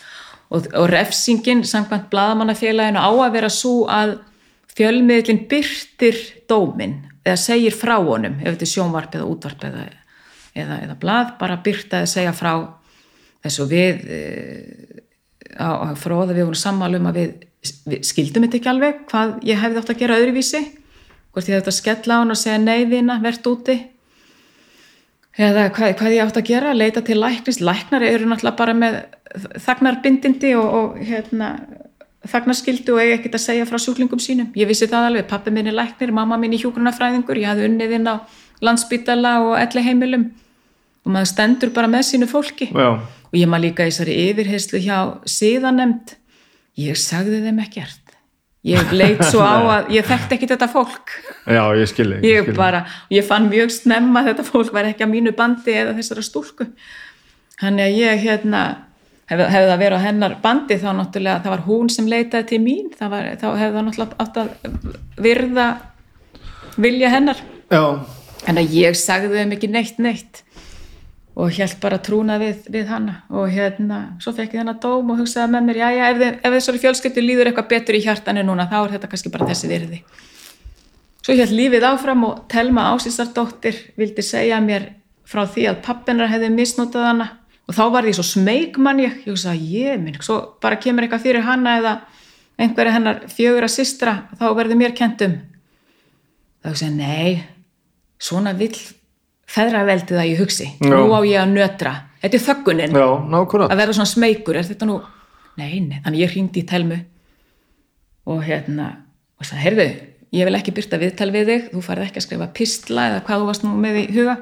Og, 0.52 0.68
og 0.78 0.86
refsingin 0.92 1.64
samkvæmt 1.66 2.06
blaðamannafélaginu 2.12 3.02
á 3.02 3.10
að 3.10 3.34
vera 3.34 3.50
svo 3.50 3.88
að 3.90 4.14
fjölmiðlinn 4.76 5.42
byrtir 5.50 6.20
dómin 6.46 7.00
eða 7.24 7.40
segir 7.40 7.74
frá 7.74 7.96
honum 7.98 8.38
ef 8.38 8.52
þetta 8.52 8.68
er 8.68 8.72
sjónvarp 8.76 9.18
eða 9.18 9.26
útvarp 9.26 9.66
eða, 9.66 9.88
eða, 10.54 10.78
eða 10.86 10.96
blað, 11.02 11.34
bara 11.40 11.58
byrta 11.64 12.04
eða 12.04 12.12
segja 12.14 12.36
frá 12.36 12.52
þessu 13.42 13.66
við 13.70 14.04
eh, 14.08 15.00
á, 15.58 15.68
á 15.82 15.86
fróða 15.98 16.34
við 16.36 16.46
vorum 16.46 16.62
sammála 16.62 17.00
um 17.00 17.08
að 17.10 17.18
við, 17.20 17.32
við 17.90 18.06
skildum 18.08 18.46
þetta 18.46 18.60
ekki 18.60 18.72
alveg 18.72 19.02
hvað 19.10 19.34
ég 19.48 19.62
hefði 19.62 19.82
átt 19.82 19.94
að 19.94 20.02
gera 20.02 20.18
öðruvísi. 20.20 20.62
Hvort 21.32 21.48
ég 21.48 21.56
hefði 21.56 21.62
átt 21.62 21.72
að 21.72 21.78
skella 21.78 22.18
á 22.18 22.20
hann 22.20 22.34
og 22.34 22.40
segja 22.40 22.60
nei 22.60 22.84
vina, 22.90 23.18
verðt 23.22 23.48
úti. 23.48 23.78
Eða 25.32 25.70
hvað, 25.72 25.94
hvað 25.96 26.16
ég 26.16 26.26
átt 26.26 26.40
að 26.42 26.50
gera 26.50 26.74
leita 26.76 27.02
til 27.04 27.16
læknis, 27.16 27.62
læknar 27.64 28.04
eru 28.04 28.26
náttúrulega 28.28 28.58
bara 28.58 28.74
með 28.76 28.98
þagnarbindindi 29.64 30.50
og, 30.60 30.74
og 30.76 30.98
hérna, 31.08 31.54
þagnarskildu 32.28 32.92
og 32.92 33.00
eiga 33.00 33.16
ekkert 33.16 33.38
að 33.38 33.44
segja 33.46 33.68
frá 33.68 33.80
sjúklingum 33.80 34.20
sínum. 34.20 34.50
Ég 34.58 34.68
vissi 34.68 34.90
það 34.90 35.08
alveg, 35.08 35.26
pappi 35.30 35.54
minn 35.54 35.70
er 35.70 35.78
læknir 35.78 36.12
mamma 36.12 36.36
minn 36.40 36.52
er 36.52 36.60
hjúgrunafræðingur, 36.62 37.40
ég 37.40 37.48
hafði 37.48 37.70
unnið 37.70 37.96
inn 37.96 38.12
á 38.12 38.14
landsbítala 38.62 39.38
og 39.46 39.56
elli 39.58 39.86
heimilum 39.88 40.28
og 41.02 41.16
maður 41.16 41.32
stendur 41.32 41.72
bara 41.74 41.90
með 41.90 42.04
sínu 42.12 42.28
fólki. 42.30 42.68
Já, 42.70 43.00
og 43.32 43.38
ég 43.40 43.48
maður 43.48 43.64
líka 43.70 43.86
í 43.86 43.92
þessari 43.92 44.16
yfirheyslu 44.28 44.80
hjá 44.84 44.96
síðanemd 45.24 46.14
ég 46.80 46.98
sagði 47.00 47.40
þeim 47.46 47.60
ekkert. 47.64 47.98
Ég 48.62 48.92
leit 48.94 49.22
svo 49.26 49.42
á 49.42 49.58
að 49.80 49.90
ég 49.96 50.06
þekkti 50.06 50.36
ekki 50.36 50.48
þetta 50.52 50.68
fólk. 50.70 51.14
Já, 51.48 51.64
ég 51.74 51.88
skilji. 51.90 52.20
ég 52.28 52.52
bara, 52.54 52.84
ég 53.10 53.26
fann 53.26 53.48
mjög 53.50 53.72
snemma 53.74 54.22
að 54.22 54.32
þetta 54.32 54.46
fólk 54.50 54.72
var 54.76 54.90
ekki 54.90 55.06
að 55.06 55.14
mínu 55.16 55.34
bandi 55.38 55.74
eða 55.80 55.96
þessara 55.96 56.24
stúlku. 56.26 56.68
Þannig 57.62 57.88
að 57.88 57.98
ég 57.98 58.22
hérna 58.22 58.62
hefði, 59.30 59.48
hefði 59.54 59.72
það 59.72 59.82
verið 59.82 59.96
á 59.98 60.06
hennar 60.06 60.36
bandi 60.44 60.78
þá 60.78 60.88
náttúrulega 60.98 61.42
það 61.42 61.54
var 61.56 61.64
hún 61.66 61.90
sem 61.94 62.12
leitaði 62.12 62.48
til 62.52 62.60
mín. 62.62 62.92
Var, 63.00 63.32
þá 63.40 63.48
hefði 63.50 63.72
það 63.78 63.88
náttúrulega 63.88 64.20
átt 64.22 64.40
að 64.42 64.54
virða 65.26 65.68
vilja 66.76 67.12
hennar. 67.12 67.42
Já, 67.72 67.84
en 68.46 68.60
að 68.60 68.76
ég 68.76 68.96
sagði 68.98 69.40
þeim 69.40 69.56
ekki 69.56 69.72
neitt 69.72 70.00
neitt 70.02 70.44
og 71.32 71.52
held 71.56 71.78
bara 71.80 71.98
trúna 72.04 72.36
við, 72.40 72.66
við 72.72 72.90
hana. 72.92 73.20
Og 73.32 73.48
hérna, 73.52 74.00
svo 74.20 74.34
fekk 74.36 74.56
ég 74.56 74.62
þennan 74.62 74.80
dóm 74.82 75.12
og 75.12 75.22
hugsaði 75.22 75.52
með 75.54 75.68
mér, 75.68 75.80
já, 75.80 75.88
já, 75.96 76.04
ef, 76.10 76.40
ef 76.44 76.56
þessari 76.56 76.82
fjölskyldu 76.82 77.24
líður 77.24 77.50
eitthvað 77.50 77.70
betur 77.72 77.98
í 77.98 78.02
hjartanu 78.04 78.44
núna 78.46 78.68
þá 78.70 78.78
er 78.82 78.96
þetta 78.96 79.12
kannski 79.12 79.32
bara 79.32 79.48
þessi 79.48 79.70
virði. 79.70 80.00
Svo 81.22 81.36
held 81.38 81.54
lífið 81.54 81.86
áfram 81.86 82.26
og 82.26 82.42
Telma 82.52 82.88
Ásísardóttir 82.92 83.78
vildi 83.96 84.24
segja 84.26 84.58
mér 84.60 84.90
frá 85.28 85.46
því 85.46 85.68
að 85.70 85.80
pappinar 85.86 86.28
hefði 86.32 86.50
misnotað 86.52 87.08
hana. 87.08 87.28
Og 87.70 87.76
þá 87.78 87.84
var 87.94 88.04
því 88.04 88.16
svo 88.18 88.26
smeyk 88.26 88.76
mann 88.82 89.00
ég, 89.00 89.20
ég 89.22 89.30
hugsaði, 89.30 89.68
ég 89.78 90.02
minn, 90.02 90.18
svo 90.20 90.40
bara 90.60 90.80
kemur 90.82 91.06
eitthvað 91.06 91.24
fyrir 91.28 91.46
hana 91.46 91.78
eða 91.78 91.94
einhverja 92.60 92.96
hennar 92.98 93.22
fjögur 93.32 93.64
að 93.64 93.74
systra, 93.76 94.16
þá 94.36 94.46
verður 94.58 94.80
mér 94.82 94.96
kentum 94.98 95.38
þá 96.62 96.72
hugsaði, 96.72 96.96
nei 96.98 97.42
svona 98.22 98.54
vill 98.58 98.76
feðraveldið 99.52 100.20
að 100.20 100.28
ég 100.30 100.40
hugsi, 100.40 100.68
Já. 100.80 100.88
nú 100.90 101.12
á 101.12 101.20
ég 101.28 101.40
að 101.42 101.52
nötra. 101.52 101.92
Þetta 102.22 102.38
er 102.38 102.44
þöggunin, 102.46 102.94
Já, 102.96 103.06
að 103.66 103.80
vera 103.80 103.96
svona 103.96 104.10
smeykur 104.12 104.58
er 104.58 104.68
þetta 104.68 104.88
nú, 104.88 105.00
nei, 105.60 105.80
nei, 105.80 105.98
þannig 106.04 106.22
ég 106.22 106.32
hringdi 106.32 106.62
í 106.62 106.68
telmu. 106.68 106.98
Og 108.32 108.44
hérna 108.46 108.88
og 109.38 109.48
sagði, 109.48 109.62
heyrðu, 109.66 109.88
ég 110.38 110.48
vil 110.48 110.58
ekki 110.58 110.74
byrta 110.76 111.00
viðtal 111.02 111.30
við 111.34 111.50
þig, 111.50 111.66
þú 111.72 111.82
farið 111.82 112.08
ekki 112.08 112.22
að 112.22 112.26
skrifa 112.28 112.48
pistla 112.54 113.08
eða 113.10 113.24
hvað 113.26 113.42
þú 113.42 113.48
varst 113.50 113.66
nú 113.66 113.72
með 113.82 113.98
í 114.04 114.06
huga. 114.14 114.36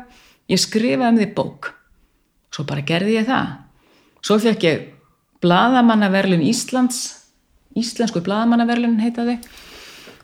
Ég 0.50 0.60
skrifaði 0.60 1.14
um 1.14 1.22
þig 1.22 1.32
bók. 1.38 1.72
Svo 2.50 2.66
bara 2.68 2.84
gerði 2.84 3.16
ég 3.16 3.26
það. 3.30 3.56
Svo 4.20 4.36
fekk 4.42 4.66
ég 4.68 4.86
bladamannaverlun 5.40 6.44
Íslands. 6.44 7.00
Íslensku 7.78 8.20
bladamannaverlun 8.26 8.98
heitaði 9.00 9.38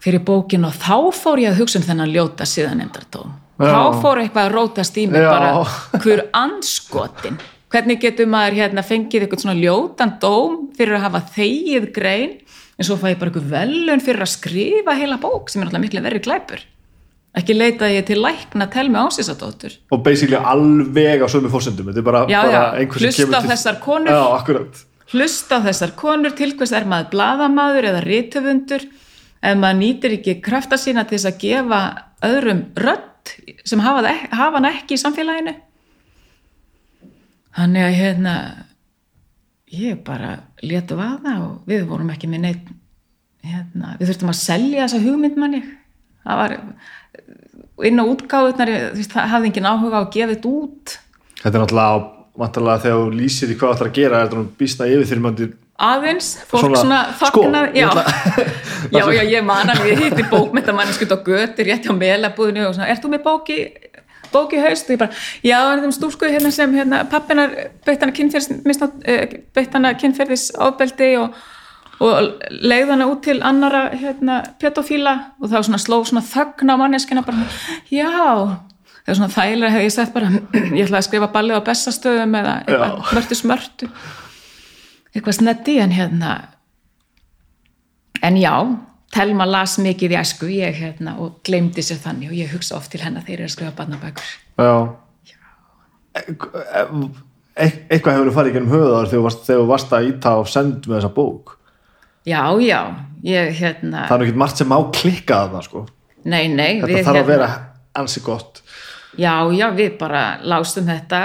fyrir 0.03 0.23
bókin 0.27 0.67
og 0.67 0.77
þá 0.77 1.11
fór 1.15 1.43
ég 1.43 1.51
að 1.51 1.63
hugsa 1.63 1.81
um 1.81 1.87
þennan 1.87 2.13
ljóta 2.15 2.47
síðanemdartóm 2.47 3.33
Já. 3.33 3.46
Þá 3.61 4.01
fór 4.03 4.23
eitthvað 4.23 4.49
að 4.49 4.55
rótast 4.57 4.97
í 5.01 5.07
mig 5.11 5.23
Já. 5.25 5.31
bara 5.33 6.01
hver 6.05 6.27
anskotin 6.37 7.39
hvernig 7.73 8.01
getur 8.03 8.29
maður 8.31 8.61
hérna 8.61 8.85
fengið 8.87 9.27
eitthvað 9.27 9.43
svona 9.45 9.59
ljótan 9.59 10.17
dóm 10.23 10.57
fyrir 10.77 10.99
að 10.99 11.07
hafa 11.09 11.23
þegið 11.35 11.91
grein? 11.97 12.39
En 12.77 12.87
svo 12.87 12.99
fæ 13.01 13.11
ég 13.13 13.21
bara 13.21 13.33
eitthvað 13.33 13.53
velun 13.53 14.03
fyrir 14.05 14.25
að 14.25 14.33
skrifa 14.35 14.97
heila 14.97 15.19
bók 15.21 15.51
sem 15.51 15.63
er 15.63 15.69
alltaf 15.69 15.83
miklu 15.83 16.03
verri 16.05 16.21
glæpur. 16.25 16.61
Ekki 17.37 17.57
leitaði 17.57 17.99
ég 17.99 18.07
til 18.09 18.19
lækna 18.23 18.67
tel 18.73 18.87
með 18.89 19.11
ásísadóttur 19.11 19.75
Og 19.93 20.01
basically 20.05 20.39
alveg 20.41 21.21
á 21.21 21.29
sömu 21.29 21.51
fórsendum. 21.53 21.91
Þetta 21.91 22.01
er 22.01 22.07
bara, 22.07 22.23
Já, 22.33 22.39
bara 22.45 22.53
já, 22.53 22.63
einhver 22.81 23.03
sem 23.03 23.11
hlusta 23.11 23.25
kemur 23.27 23.37
á 23.37 23.51
þessar 23.51 23.81
konur. 23.85 24.15
Já, 24.15 24.87
hlusta 25.13 25.59
á 25.61 25.67
þessar 25.67 25.93
konur. 26.01 26.37
Til 26.37 26.55
hvers 26.57 26.73
er 26.77 26.89
maður 26.89 27.11
bladamaður 27.13 27.91
eða 27.91 28.05
rithöfundur? 28.07 28.87
Ef 29.47 29.61
maður 29.61 29.81
nýtir 29.83 30.17
ekki 30.17 30.39
krafta 30.45 30.81
sína 30.81 31.05
til 31.05 31.19
þess 31.19 31.29
að 31.29 31.43
gefa 31.45 31.83
öðrum 32.25 32.65
rödd 32.81 33.13
sem 33.65 33.83
hafa, 33.83 34.05
það 34.07 34.37
hafa 34.41 34.61
hann 34.61 34.71
ekki 34.71 34.97
í 34.97 35.03
samfélaginu. 35.03 35.57
Þannig 37.57 37.87
að 37.87 37.99
hérna 38.01 38.35
ég 39.73 40.03
bara 40.07 40.37
letu 40.63 40.99
vaða 40.99 41.39
og 41.43 41.69
við 41.69 41.87
vorum 41.89 42.13
ekki 42.13 42.29
með 42.31 42.45
neitt 42.45 42.69
hérna, 43.47 43.97
við 43.99 44.11
þurftum 44.11 44.33
að 44.33 44.39
selja 44.41 44.85
þessa 44.85 45.03
hugmynd 45.03 45.39
manni 45.41 45.63
það 46.27 46.41
var 46.41 46.55
inn 47.87 48.03
á 48.03 48.05
útgáðunar 48.09 48.73
það 49.05 49.31
hafði 49.33 49.51
engin 49.51 49.69
áhuga 49.69 50.01
á 50.01 50.03
að 50.03 50.13
gefa 50.17 50.33
þetta 50.33 50.53
út. 50.53 50.97
Þetta 51.43 51.53
er 51.53 51.63
náttúrulega, 51.63 52.05
vantarlega 52.41 52.83
þegar 52.85 53.03
þú 53.03 53.19
lýsir 53.21 53.51
því 53.51 53.59
hvað 53.61 53.69
það 53.69 53.77
ætlar 53.77 53.91
að 53.91 53.99
gera, 54.01 54.23
er 54.23 54.37
nú 54.37 54.45
býsta 54.61 54.89
yfir 54.91 55.09
þegar 55.11 55.25
maður 55.27 55.53
aðeins, 55.77 56.31
fólk 56.49 56.65
Svona, 56.65 56.81
svona, 56.81 57.01
sko, 57.17 57.43
fagnað 57.43 57.77
ég 57.77 57.85
já. 57.85 57.91
já, 58.97 59.03
já, 59.13 59.23
ég 59.29 59.45
man 59.45 59.73
alveg 59.73 59.93
ég 59.93 60.05
hitti 60.07 60.25
bókmyndamanniskut 60.31 61.13
á 61.13 61.19
göti 61.27 61.67
rétt 61.69 61.85
hjá 61.85 61.93
melabúðinu 61.97 62.69
og 62.71 62.77
svona, 62.79 62.89
ert 62.93 63.05
þú 63.05 63.13
með 63.13 63.27
bóki 63.27 63.59
bóki 64.33 64.61
haust? 64.61 64.89
Og 64.89 64.97
ég 64.97 65.01
bara, 65.01 65.19
já, 65.45 65.57
það 65.59 65.73
er 65.75 65.83
þeim 65.85 65.95
stúlku 65.97 66.31
hérna 66.31 66.53
sem 66.55 66.77
hérna, 66.77 67.03
pappinar 67.11 67.55
beitt 67.87 68.05
hana 68.05 68.15
kynferðis 68.17 68.83
uh, 68.83 69.37
beitt 69.57 69.77
hana 69.77 69.93
kynferðis 69.99 70.49
ábeldi 70.57 71.11
og, 71.21 71.37
og 72.05 72.47
leiði 72.51 72.93
hana 72.93 73.09
út 73.13 73.25
til 73.27 73.39
annara 73.47 73.89
hérna, 73.95 74.43
pedofíla. 74.61 75.17
Og 75.41 75.53
þá 75.53 75.59
svona 75.61 75.83
sló 75.83 76.01
svona 76.09 76.25
þögn 76.27 76.73
á 76.73 76.77
manneskina 76.81 77.25
bara, 77.27 77.47
já. 77.93 78.11
Það 79.07 79.13
er 79.13 79.19
svona 79.21 79.35
þægilega 79.37 79.75
hefði 79.77 79.89
ég 79.89 79.97
sett 79.97 80.15
bara 80.15 80.31
ég 80.77 80.87
ætlaði 80.87 81.01
að 81.03 81.09
skrifa 81.11 81.33
ballið 81.35 81.61
á 81.63 81.69
bestastöðum 81.69 82.39
eða 82.41 82.55
mörtu 83.13 83.39
smörtu 83.39 83.91
eitthvað 85.17 85.39
snetti 85.41 85.79
en 85.83 85.95
hérna 85.97 86.35
en 88.23 88.37
já 88.41 88.55
Telma 89.17 89.47
las 89.47 89.77
mikið 89.79 90.13
í 90.13 90.17
æsku 90.19 90.49
ég 90.51 90.77
hérna 90.83 91.15
og 91.23 91.39
glemdi 91.47 91.81
sér 91.85 92.01
þannig 92.03 92.33
og 92.33 92.37
ég 92.37 92.51
hugsa 92.53 92.75
oft 92.77 92.91
til 92.93 93.01
hennar 93.01 93.23
þegar 93.25 93.39
ég 93.39 93.45
er 93.45 93.49
að 93.49 93.55
skrifa 93.55 93.77
barnabækur 93.79 94.33
Já. 94.57 94.73
E 96.17 96.23
e 97.57 97.67
eitthvað 97.89 98.19
hefur 98.19 98.35
farið 98.37 98.51
í 98.51 98.55
gennum 98.57 98.73
höfuðar 98.73 99.09
þegar 99.09 99.21
þú 99.21 99.23
varst, 99.69 99.87
þú 99.87 99.97
að 99.97 100.09
íta 100.11 100.33
og 100.41 100.49
send 100.51 100.87
með 100.89 100.99
þessa 100.99 101.13
bók. 101.17 101.57
já, 102.27 102.43
já, 102.61 102.81
ég 103.23 103.53
hérna 103.61 104.07
Það 104.09 104.17
er 104.21 104.27
ekki 104.27 104.41
margt 104.43 104.61
sem 104.61 104.73
á 104.77 104.81
klikka 104.93 105.39
að 105.45 105.53
það, 105.55 105.63
sko. 105.69 105.87
nei, 106.25 106.49
nei, 106.49 106.81
Þetta 106.81 106.87
við 106.87 107.05
þarf 107.05 107.09
að 107.09 107.17
hérna 107.17 107.27
vera 107.31 107.49
ansi 107.95 108.21
gott. 108.21 108.63
já, 109.17 109.35
já, 109.53 109.71
við 109.71 109.99
bara 109.99 110.25
lástum 110.43 110.91
þetta 110.91 111.23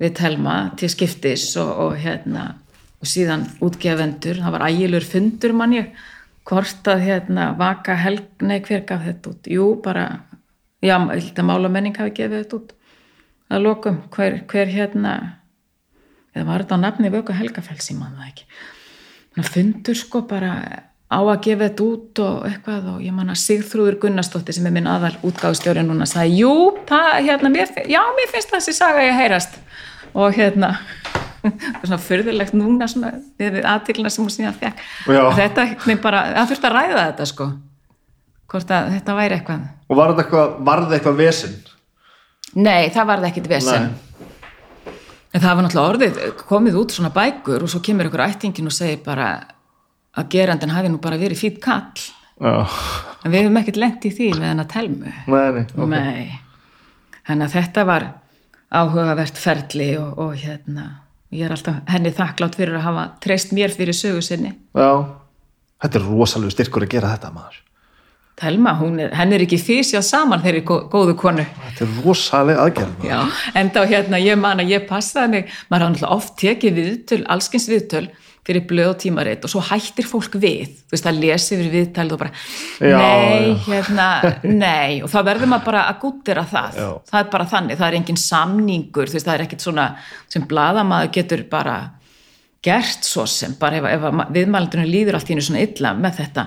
við 0.00 0.14
Telma 0.16 0.56
til 0.76 0.90
skiptis 0.90 1.56
og, 1.56 1.70
og 1.86 1.96
hérna 1.96 2.59
og 3.00 3.08
síðan 3.08 3.46
útgefendur, 3.64 4.42
það 4.42 4.56
var 4.56 4.66
ægilur 4.68 5.06
fundur 5.08 5.54
mann 5.56 5.76
ég, 5.76 5.94
hvort 6.48 6.90
að 6.90 7.06
hérna 7.06 7.50
vaka 7.58 7.96
helg, 7.96 8.28
nei 8.44 8.58
hver 8.64 8.84
gaf 8.88 9.06
þetta 9.06 9.32
út? 9.32 9.48
Jú, 9.48 9.70
bara, 9.84 10.06
já, 10.84 10.96
þetta 11.08 11.46
mála 11.46 11.70
menning 11.72 11.96
hafi 11.96 12.12
gefið 12.18 12.42
þetta 12.42 12.60
út. 12.60 12.74
Að 13.50 13.64
lokum, 13.64 14.02
hver, 14.14 14.42
hver 14.50 14.70
hérna 14.70 15.14
eða 16.34 16.46
var 16.46 16.64
þetta 16.64 16.78
á 16.78 16.84
nafni 16.84 17.10
vöku 17.10 17.34
helgafells 17.34 17.90
ég 17.90 17.98
man 17.98 18.14
það 18.18 18.28
ekki? 18.28 18.46
Þannig 19.30 19.48
að 19.48 19.56
fundur 19.56 19.98
sko 19.98 20.22
bara 20.30 20.52
á 21.10 21.18
að 21.18 21.40
gefa 21.46 21.66
þetta 21.66 21.86
út 21.86 22.20
og 22.22 22.44
eitthvað 22.46 22.90
og 22.92 23.00
ég 23.02 23.16
man 23.16 23.32
að 23.32 23.40
Sigþrúður 23.42 23.98
Gunnarsdóttir 24.04 24.54
sem 24.54 24.68
er 24.68 24.74
minn 24.76 24.90
aðal 24.90 25.16
útgáðstjóri 25.26 25.82
núna 25.86 26.06
sagði, 26.06 26.44
jú, 26.44 26.52
það, 26.86 27.08
hérna, 27.26 27.50
mér, 27.56 27.72
já, 27.90 28.00
mér 28.18 28.30
finnst 28.30 28.54
þessi 28.54 28.76
saga 28.76 29.08
ég 29.08 29.18
heyrast. 29.18 29.58
Og 30.14 30.34
hérna 30.34 30.76
það 30.76 31.19
svona 31.86 32.00
fyrðulegt 32.04 32.54
núna 32.56 32.88
svona 32.90 33.14
við, 33.40 33.58
við 33.58 33.66
aðtíklina 33.66 34.12
sem 34.12 34.24
hún 34.24 34.34
síðan 34.34 34.56
fekk 34.60 34.84
þetta, 35.38 35.66
bara, 36.02 36.22
það 36.36 36.52
þurfti 36.52 36.70
að 36.70 36.78
ræða 36.78 37.02
þetta 37.02 37.28
sko 37.32 37.50
hvort 38.50 38.72
að 38.74 38.94
þetta 38.96 39.18
væri 39.18 39.38
eitthvað 39.38 39.68
Og 39.90 39.98
var 39.98 40.12
þetta 40.12 40.22
eitthvað, 40.22 40.52
var 40.68 40.84
þetta 40.84 40.96
eitthvað 40.98 41.18
vesinn? 41.18 41.54
Nei, 42.58 42.90
það 42.94 43.08
var 43.08 43.22
það 43.22 43.28
ekkit 43.30 43.48
vesen. 43.50 43.88
En 45.30 45.42
það 45.42 45.56
var 45.56 45.64
náttúrulega 45.66 45.90
orðið, 45.94 46.20
komið 46.46 46.78
út 46.80 46.94
svona 46.94 47.10
bækur 47.14 47.64
og 47.66 47.70
svo 47.70 47.80
kemur 47.86 48.06
ykkur 48.06 48.22
ættingin 48.24 48.70
og 48.70 48.74
segir 48.74 49.02
bara 49.04 49.28
að 50.18 50.30
gerandin 50.34 50.74
hafi 50.74 50.90
nú 50.90 50.98
bara 51.02 51.18
verið 51.18 51.42
fýtt 51.42 51.60
kall. 51.62 52.06
Já. 52.40 52.54
En 53.22 53.34
við 53.34 53.44
höfum 53.44 53.60
ekkit 53.60 53.78
lent 53.78 54.06
í 54.06 54.12
því 54.14 54.30
með 54.38 54.48
hennar 54.48 54.70
telmu. 54.70 55.12
Nei, 55.26 55.50
nei. 55.58 55.62
ok. 55.74 55.92
Nei. 55.92 56.38
Þannig 57.26 57.46
að 57.46 57.56
þetta 57.58 57.86
var 57.86 58.06
áhugavert 58.70 59.38
ferli 59.38 59.90
og, 59.98 60.22
og 60.22 60.38
hérna, 60.38 60.86
ég 61.34 61.46
er 61.46 61.54
alltaf 61.54 61.80
henni 61.90 62.12
þakklátt 62.14 62.58
fyrir 62.58 62.78
að 62.78 62.86
hafa 62.88 63.08
treyst 63.22 63.54
mér 63.56 63.74
fyrir 63.74 63.96
sögu 63.96 64.22
sinni. 64.24 64.54
Já. 64.76 64.92
Þetta 65.80 66.00
er 66.00 66.06
rosalega 66.10 66.54
styrkur 66.54 66.84
að 66.84 66.94
gera 66.94 67.12
þetta, 67.14 67.32
maður. 67.34 67.60
Telma, 68.40 68.72
er, 68.96 69.12
henni 69.18 69.36
er 69.36 69.44
ekki 69.44 69.58
fysjað 69.60 70.04
saman 70.06 70.40
þeirri 70.40 70.62
góðu 70.64 71.14
konu. 71.20 71.44
Þetta 71.66 71.86
er 71.86 71.94
rosalega 72.04 72.64
aðgerð. 72.64 73.04
Já, 73.04 73.18
enda 73.60 73.84
hérna, 73.88 74.20
ég 74.20 74.40
man 74.40 74.62
að 74.62 74.72
ég 74.74 74.86
passaði 74.88 75.34
mig, 75.34 75.54
maður 75.68 75.84
har 75.84 75.94
náttúrulega 75.94 76.16
oft 76.16 76.36
tekið 76.40 76.80
viðtöl, 76.80 77.20
allskins 77.36 77.68
viðtöl 77.68 78.06
fyrir 78.50 78.66
blöð 78.68 78.90
og 78.92 78.98
tímarit 79.04 79.46
og 79.46 79.52
svo 79.54 79.62
hættir 79.70 80.08
fólk 80.10 80.34
við, 80.42 80.74
þú 80.90 80.96
veist, 80.96 81.06
að 81.08 81.20
lesi 81.22 81.54
yfir 81.56 81.70
viðtalið 81.76 82.16
og 82.16 82.20
bara, 82.24 82.32
Já, 82.82 82.96
nei, 82.98 83.46
já. 83.46 83.54
hérna, 83.68 84.08
nei, 84.66 84.98
og 85.06 85.12
þá 85.12 85.18
verður 85.30 85.52
maður 85.54 85.68
bara 85.70 85.86
að 85.92 86.02
gúttira 86.02 86.44
það, 86.50 86.80
Já. 86.82 86.88
það 87.12 87.22
er 87.22 87.30
bara 87.36 87.48
þannig, 87.54 87.78
það 87.80 87.88
er 87.92 87.98
engin 88.00 88.20
samningur, 88.26 89.08
þú 89.12 89.18
veist, 89.20 89.30
það 89.30 89.38
er 89.38 89.46
ekkit 89.46 89.64
svona 89.68 89.86
sem 90.34 90.44
bladamaður 90.50 91.14
getur 91.16 91.46
bara 91.54 91.78
gert 92.60 93.06
svo 93.08 93.24
sem, 93.30 93.54
bara 93.56 93.78
ef, 93.80 93.88
ef 93.88 94.34
viðmælandunum 94.36 94.90
líður 94.92 95.16
allt 95.16 95.30
í 95.32 95.36
einu 95.38 95.46
svona 95.46 95.62
illa 95.64 95.94
með 95.96 96.18
þetta, 96.18 96.46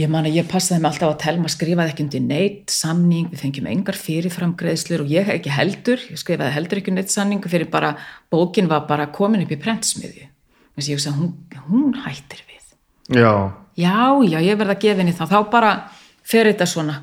ég 0.00 0.08
man 0.08 0.24
að 0.24 0.38
ég 0.38 0.46
passaði 0.48 0.80
mig 0.80 0.88
alltaf 0.94 1.10
að 1.12 1.18
telma 1.20 1.50
skrifaði 1.52 1.92
ekki 1.92 2.04
undir 2.06 2.22
neitt 2.24 2.72
samning, 2.72 3.26
við 3.28 3.42
fengjum 3.42 3.66
engar 3.74 3.98
fyrirfram 4.00 4.54
greiðslur 4.56 5.02
og 5.04 5.10
ég 5.12 5.26
hef 5.28 5.36
ekki 5.36 5.52
heldur 5.52 6.00
ég 6.08 6.16
skrifaði 6.22 6.54
heldur 6.56 6.80
ekki 6.80 6.94
neitt 6.96 7.12
samning 7.12 7.44
fyrir 7.44 7.68
bara 7.68 7.90
bókin 8.32 8.70
var 8.72 8.86
bara 8.88 9.10
komin 9.12 9.44
upp 9.44 9.52
í 9.52 9.60
prentsmiðju 9.60 10.30
ég 10.80 10.96
hugsa 10.96 11.14
hún, 11.16 11.34
hún 11.68 11.96
hættir 12.04 12.44
við. 12.48 12.62
Já. 13.18 13.52
já, 13.76 13.96
já, 14.28 14.38
ég 14.40 14.60
verð 14.60 14.76
að 14.76 14.84
gefa 14.86 15.02
henni 15.02 15.16
það. 15.16 15.34
Þá 15.34 15.50
bara 15.50 15.72
fer 16.24 16.48
þetta 16.48 16.68
svona. 16.70 17.02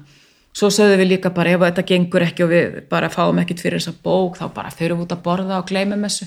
Svo 0.56 0.72
sögðum 0.74 1.04
við 1.04 1.12
líka 1.12 1.30
bara 1.30 1.52
ef 1.54 1.62
þetta 1.62 1.86
gengur 1.86 2.26
ekki 2.26 2.44
og 2.44 2.50
við 2.50 2.80
bara 2.90 3.12
fáum 3.14 3.38
ekkit 3.44 3.62
fyrir 3.62 3.80
þessa 3.80 3.94
bók 4.04 4.40
þá 4.40 4.48
bara 4.56 4.74
förum 4.74 5.00
við 5.00 5.06
út 5.06 5.14
að 5.14 5.22
borða 5.28 5.60
og 5.62 5.68
gleymum 5.70 6.08
þessu 6.08 6.26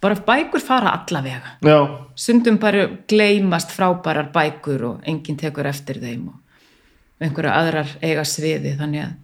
bara 0.00 0.14
bækur 0.14 0.60
fara 0.60 0.92
allavega 0.94 1.56
Já. 1.64 2.06
stundum 2.14 2.58
bara 2.58 2.86
gleymast 3.08 3.72
frábærar 3.72 4.30
bækur 4.32 4.84
og 4.84 5.06
enginn 5.08 5.38
tekur 5.40 5.66
eftir 5.66 6.00
þeim 6.02 6.28
og 6.30 7.22
einhverja 7.22 7.54
aðrar 7.56 7.94
eiga 8.02 8.24
sviði 8.28 8.76
þannig 8.78 9.06
að 9.06 9.14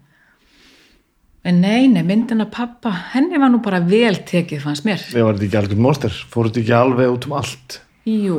en 1.44 1.58
nei, 1.62 1.88
nei, 1.90 2.02
myndin 2.06 2.44
af 2.44 2.52
pappa 2.54 2.92
henni 3.12 3.40
var 3.40 3.50
nú 3.50 3.58
bara 3.64 3.80
vel 3.82 4.20
tekið 4.28 4.62
fannst 4.62 4.86
mér. 4.86 5.02
Ég 5.10 5.26
var 5.26 5.36
þetta 5.36 5.48
ekki 5.48 5.60
algjörn 5.60 5.84
monster, 5.84 6.14
fór 6.30 6.48
þetta 6.48 6.62
ekki 6.62 6.76
alveg 6.78 7.12
út 7.16 7.26
um 7.28 7.36
allt? 7.40 7.78
Jú, 8.08 8.38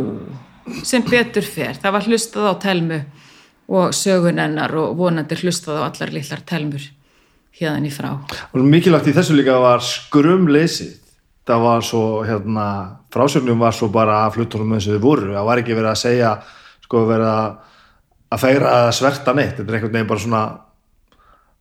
sem 0.87 1.03
betur 1.07 1.45
fer. 1.47 1.77
Það 1.79 1.95
var 1.97 2.07
hlustað 2.07 2.49
á 2.49 2.53
telmu 2.63 2.99
og 3.73 3.93
sögun 3.95 4.41
hennar 4.43 4.75
og 4.79 4.97
vonandi 4.99 5.39
hlustað 5.39 5.83
á 5.83 5.87
allar 5.89 6.13
lillar 6.15 6.43
telmur 6.47 6.87
hérðan 7.59 7.87
í 7.87 7.93
frá. 7.93 8.11
Og 8.53 8.65
mikilvægt 8.65 9.11
í 9.11 9.15
þessu 9.15 9.35
líka 9.37 9.59
var 9.61 9.83
skrumleysið. 9.85 10.99
Það 11.43 11.59
var 11.59 11.83
svo, 11.83 12.01
hérna 12.23 12.65
frásögnum 13.11 13.59
var 13.59 13.75
svo 13.75 13.89
bara 13.91 14.21
að 14.23 14.37
flutturum 14.37 14.77
eins 14.77 14.87
og 14.87 14.95
þau 14.95 15.03
voru, 15.03 15.33
það 15.35 15.47
var 15.49 15.59
ekki 15.59 15.75
verið 15.75 15.91
að 15.91 15.99
segja 15.99 16.29
sko 16.85 17.01
verið 17.09 17.31
að 17.33 17.47
að 18.33 18.41
feira 18.41 18.69
að 18.79 18.91
sverta 18.97 19.33
neitt, 19.37 19.57
þetta 19.57 19.69
er 19.69 19.77
einhvern 19.77 19.93
veginn 19.93 20.09
bara 20.09 20.23
svona 20.23 20.43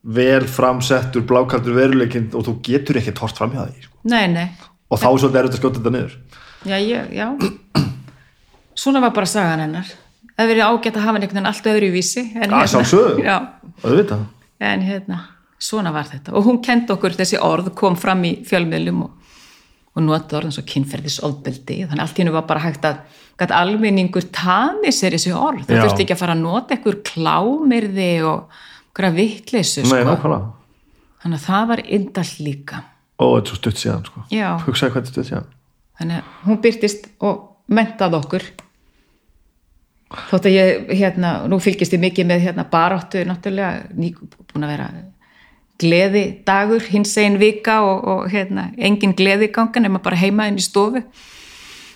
vel 0.03 0.45
framsettur 0.51 1.25
blákaldur 1.27 1.77
veruleikinn 1.77 2.31
og 2.35 2.47
þú 2.49 2.57
getur 2.67 2.99
ekki 2.99 3.15
tort 3.15 3.39
fram 3.39 3.53
hjá 3.55 3.65
því 3.69 3.85
sko. 3.85 3.99
nei, 4.11 4.27
nei, 4.33 4.49
og 4.91 4.99
þá 5.01 5.09
er 5.09 5.21
svolítið 5.23 5.41
erfitt 5.41 5.57
að 5.57 5.61
skjóta 5.61 5.81
þetta 5.81 5.93
niður. 5.95 6.17
Já, 6.63 6.77
ég, 6.79 7.13
já. 7.17 7.27
Svona 8.79 9.03
var 9.03 9.15
bara 9.15 9.29
sagan 9.29 9.63
hennar. 9.65 9.89
Það 10.33 10.51
verið 10.53 10.67
ágætt 10.67 10.97
að 10.97 11.07
hafa 11.07 11.19
einhvern 11.19 11.37
veginn 11.37 11.49
allt 11.51 11.67
öðru 11.73 11.89
í 11.89 11.95
vísi 11.95 12.23
en 12.39 12.55
að 12.57 12.69
sjálfsögðu, 12.73 13.25
já, 13.27 13.35
auðvitað. 13.85 14.23
En 14.63 14.85
hérna, 14.87 15.19
svona 15.63 15.93
var 15.95 16.07
þetta. 16.09 16.35
Og 16.39 16.47
hún 16.47 16.61
kendi 16.65 16.95
okkur 16.95 17.17
þessi 17.19 17.41
orð, 17.43 17.73
kom 17.79 17.99
fram 18.01 18.23
í 18.27 18.33
fjölmiðlum 18.49 19.03
og, 19.05 19.35
og 19.93 20.07
notaði 20.07 20.39
orðin 20.41 20.57
svo 20.57 20.65
kynferðisofbeldi, 20.73 21.79
þannig 21.91 22.05
allt 22.07 22.23
hennu 22.23 22.35
var 22.35 22.47
bara 22.49 22.65
hægt 22.65 22.87
að 22.89 23.03
gæt 23.43 23.55
almenningur 23.57 24.29
tami 24.35 24.93
sér 24.95 25.17
þessi 25.17 25.35
orð, 25.37 25.67
það 25.69 25.85
þurfti 25.87 26.07
ekki 26.07 26.17
að 26.17 26.23
fara 26.23 26.37
að 26.37 26.45
nota 26.45 26.77
einhver 26.77 26.99
klámirði 27.07 28.13
og 28.29 28.61
einhverja 28.93 29.15
vitleysu 29.17 29.83
Nei, 29.87 30.03
sko. 30.05 30.41
þannig 31.23 31.39
að 31.39 31.47
það 31.47 31.69
var 31.69 31.83
indall 31.87 32.33
líka. 32.41 32.83
Ó, 33.19 33.25
þetta 33.25 33.43
er 33.43 33.49
svo 33.49 33.57
stutt 33.61 33.81
síðan 33.81 34.05
sko. 34.09 34.25
Hugsaði 34.67 34.93
hvað 34.93 34.99
þetta 34.99 35.09
er 35.09 35.13
stutt 35.13 35.31
síðan. 35.31 35.49
Þannig 35.99 36.19
að 36.19 36.45
hún 36.47 36.61
byrtist 36.63 37.09
og 37.23 37.41
mentaði 37.73 38.19
okkur. 38.19 38.47
Þótt 40.29 40.47
að 40.51 40.57
ég 40.57 40.93
hérna, 40.99 41.33
nú 41.49 41.59
fylgist 41.63 41.95
ég 41.95 42.03
mikið 42.03 42.29
með 42.29 42.47
hérna 42.49 42.67
baráttu 42.69 43.23
náttúrulega, 43.25 43.87
búin 43.97 44.67
að 44.67 44.73
vera 44.75 44.89
gleði 45.83 46.25
dagur 46.47 46.85
hins 46.85 47.15
einn 47.19 47.39
vika 47.41 47.81
og, 47.83 48.05
og 48.05 48.27
hérna 48.31 48.69
engin 48.77 49.17
gleði 49.17 49.49
í 49.49 49.55
gangan, 49.55 49.87
nema 49.87 50.03
bara 50.05 50.21
heima 50.21 50.47
inn 50.51 50.61
í 50.61 50.65
stofu. 50.65 51.01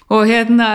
Og 0.09 0.25
hérna 0.27 0.69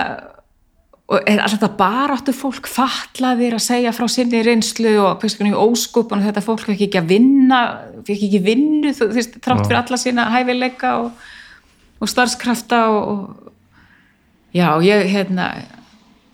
og 1.11 1.27
er 1.27 1.41
alltaf 1.43 1.73
baráttu 1.75 2.31
fólk 2.35 2.69
fatlaðir 2.71 3.57
að 3.57 3.65
segja 3.65 3.91
frá 3.95 4.05
sinni 4.11 4.39
reynslu 4.45 4.93
og 5.03 5.25
óskupan 5.65 6.21
og 6.21 6.29
þetta 6.29 6.43
fólk 6.45 6.63
fekk 6.69 6.85
ekki 6.87 7.01
að 7.01 7.09
vinna 7.09 7.59
fekk 8.07 8.25
ekki 8.29 8.41
vinnu, 8.45 8.93
þú 8.95 9.09
veist, 9.11 9.35
trátt 9.43 9.65
fyrir 9.65 9.81
alla 9.81 9.99
sína 9.99 10.29
hæfileika 10.31 10.93
og, 11.01 11.11
og 11.99 12.11
starfskrafta 12.13 12.81
og, 12.95 13.11
og 13.11 14.55
já, 14.55 14.69
ég 14.87 15.11
hérna 15.11 15.51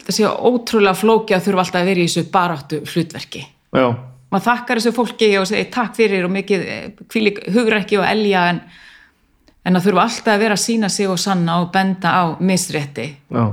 það 0.05 0.19
sé 0.19 0.29
ótrúlega 0.29 0.97
flóki 0.97 1.35
að 1.35 1.49
þurfa 1.49 1.65
alltaf 1.65 1.81
að 1.81 1.91
vera 1.91 2.03
í 2.03 2.07
þessu 2.07 2.29
baráttu 2.31 2.81
hlutverki. 2.85 3.45
Já, 3.73 3.87
maður 4.29 4.49
þakkar 4.51 4.81
þessu 4.81 4.95
fólki 4.95 5.35
og 5.41 5.49
segir 5.49 5.71
takk 5.73 5.97
fyrir 5.97 6.27
og 6.29 6.35
mikið 6.37 6.67
kvílik 7.09 7.47
hugrekki 7.49 7.97
og 7.97 8.05
elja 8.07 8.49
en, 8.53 8.65
en 9.65 9.79
að 9.79 9.89
þurfa 9.89 10.05
alltaf 10.05 10.35
að 10.37 10.43
vera 10.45 10.57
að 10.59 10.67
sína 10.69 10.93
sig 10.93 11.09
og 11.09 11.17
sanna 11.19 11.63
og 11.63 11.71
benda 11.73 12.13
á 12.13 12.23
misrétti. 12.37 13.15
Já 13.33 13.47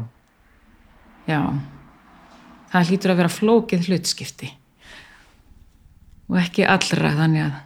já. 1.29 1.41
Það 2.75 2.91
hlýtur 2.91 3.13
að 3.15 3.21
vera 3.23 3.33
flókið 3.33 3.89
hlutskipti. 3.89 4.51
Og 6.33 6.39
ekki 6.41 6.67
allra 6.67 7.15
þannig 7.21 7.47
að 7.47 7.63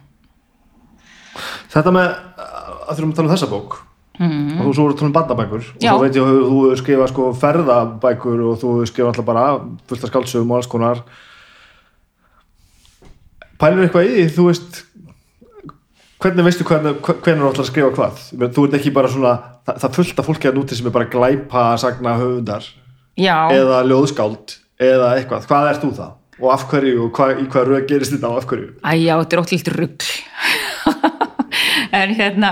Þetta 1.69 1.91
með 1.95 2.07
að 2.09 2.97
þurfum 2.97 3.11
að 3.11 3.17
tala 3.19 3.29
um 3.29 3.33
þessa 3.33 3.47
bók. 3.51 3.77
Mm. 4.19 4.57
og 4.59 4.65
þú 4.67 4.71
svo 4.75 4.83
voru 4.83 4.91
að 4.91 4.97
tala 4.99 5.07
um 5.07 5.13
bandabækur 5.15 5.61
og 5.63 5.75
Já. 5.79 5.93
svo 5.93 5.99
veit 6.01 6.17
ég 6.17 6.25
að 6.27 6.39
þú 6.43 6.55
hefur 6.59 6.79
skrifað 6.81 7.11
sko 7.13 7.27
ferðabækur 7.39 8.41
og 8.43 8.57
þú 8.59 8.71
hefur 8.73 8.89
skrifað 8.89 9.11
alltaf 9.13 9.27
bara 9.29 9.43
fullt 9.87 10.03
af 10.03 10.11
skáldsögum 10.11 10.51
og 10.51 10.57
alls 10.57 10.67
konar. 10.73 10.99
Pælur 13.59 13.85
eitthvað 13.85 14.09
í 14.09 14.17
því, 14.17 14.25
þú 14.35 14.47
veist 14.49 14.81
hvernig 16.19 16.49
veistu 16.49 16.67
hvernig, 16.67 16.99
hvernig 16.99 17.45
þú 17.45 17.51
ætlar 17.53 17.63
að 17.63 17.69
skrifa 17.71 17.93
hvað? 17.95 18.19
Þú 18.57 18.65
ert 18.67 18.77
ekki 18.81 18.93
bara 18.99 19.13
svona 19.13 19.33
það, 19.63 19.79
það 19.85 19.95
fullt 20.01 20.19
af 20.19 20.27
fólki 20.27 20.51
að 20.51 20.59
núti 20.59 20.75
sem 20.75 20.91
er 20.91 20.95
bara 20.99 21.11
glæpa 21.15 21.63
sagna 21.79 22.17
höfundar 22.19 22.67
já, 23.19 23.35
eða 23.55 23.81
ljóðskáld 23.89 24.55
eða 24.79 25.11
eitthvað, 25.19 25.45
hvað 25.51 25.69
ert 25.73 25.83
þú 25.85 25.91
það 25.99 26.15
og 26.39 26.51
af 26.55 26.61
hverju 26.71 26.99
og 27.03 27.09
hvað, 27.17 27.31
í 27.43 27.45
hvað 27.51 27.65
röð 27.73 27.85
gerist 27.89 28.13
þetta 28.15 28.29
og 28.31 28.37
af 28.39 28.45
hverju? 28.47 28.69
Æjá, 28.87 29.13
þetta 29.19 29.35
er 29.35 29.41
óttlilt 29.43 29.71
rugg 29.75 30.07
en 31.99 32.13
hérna 32.15 32.51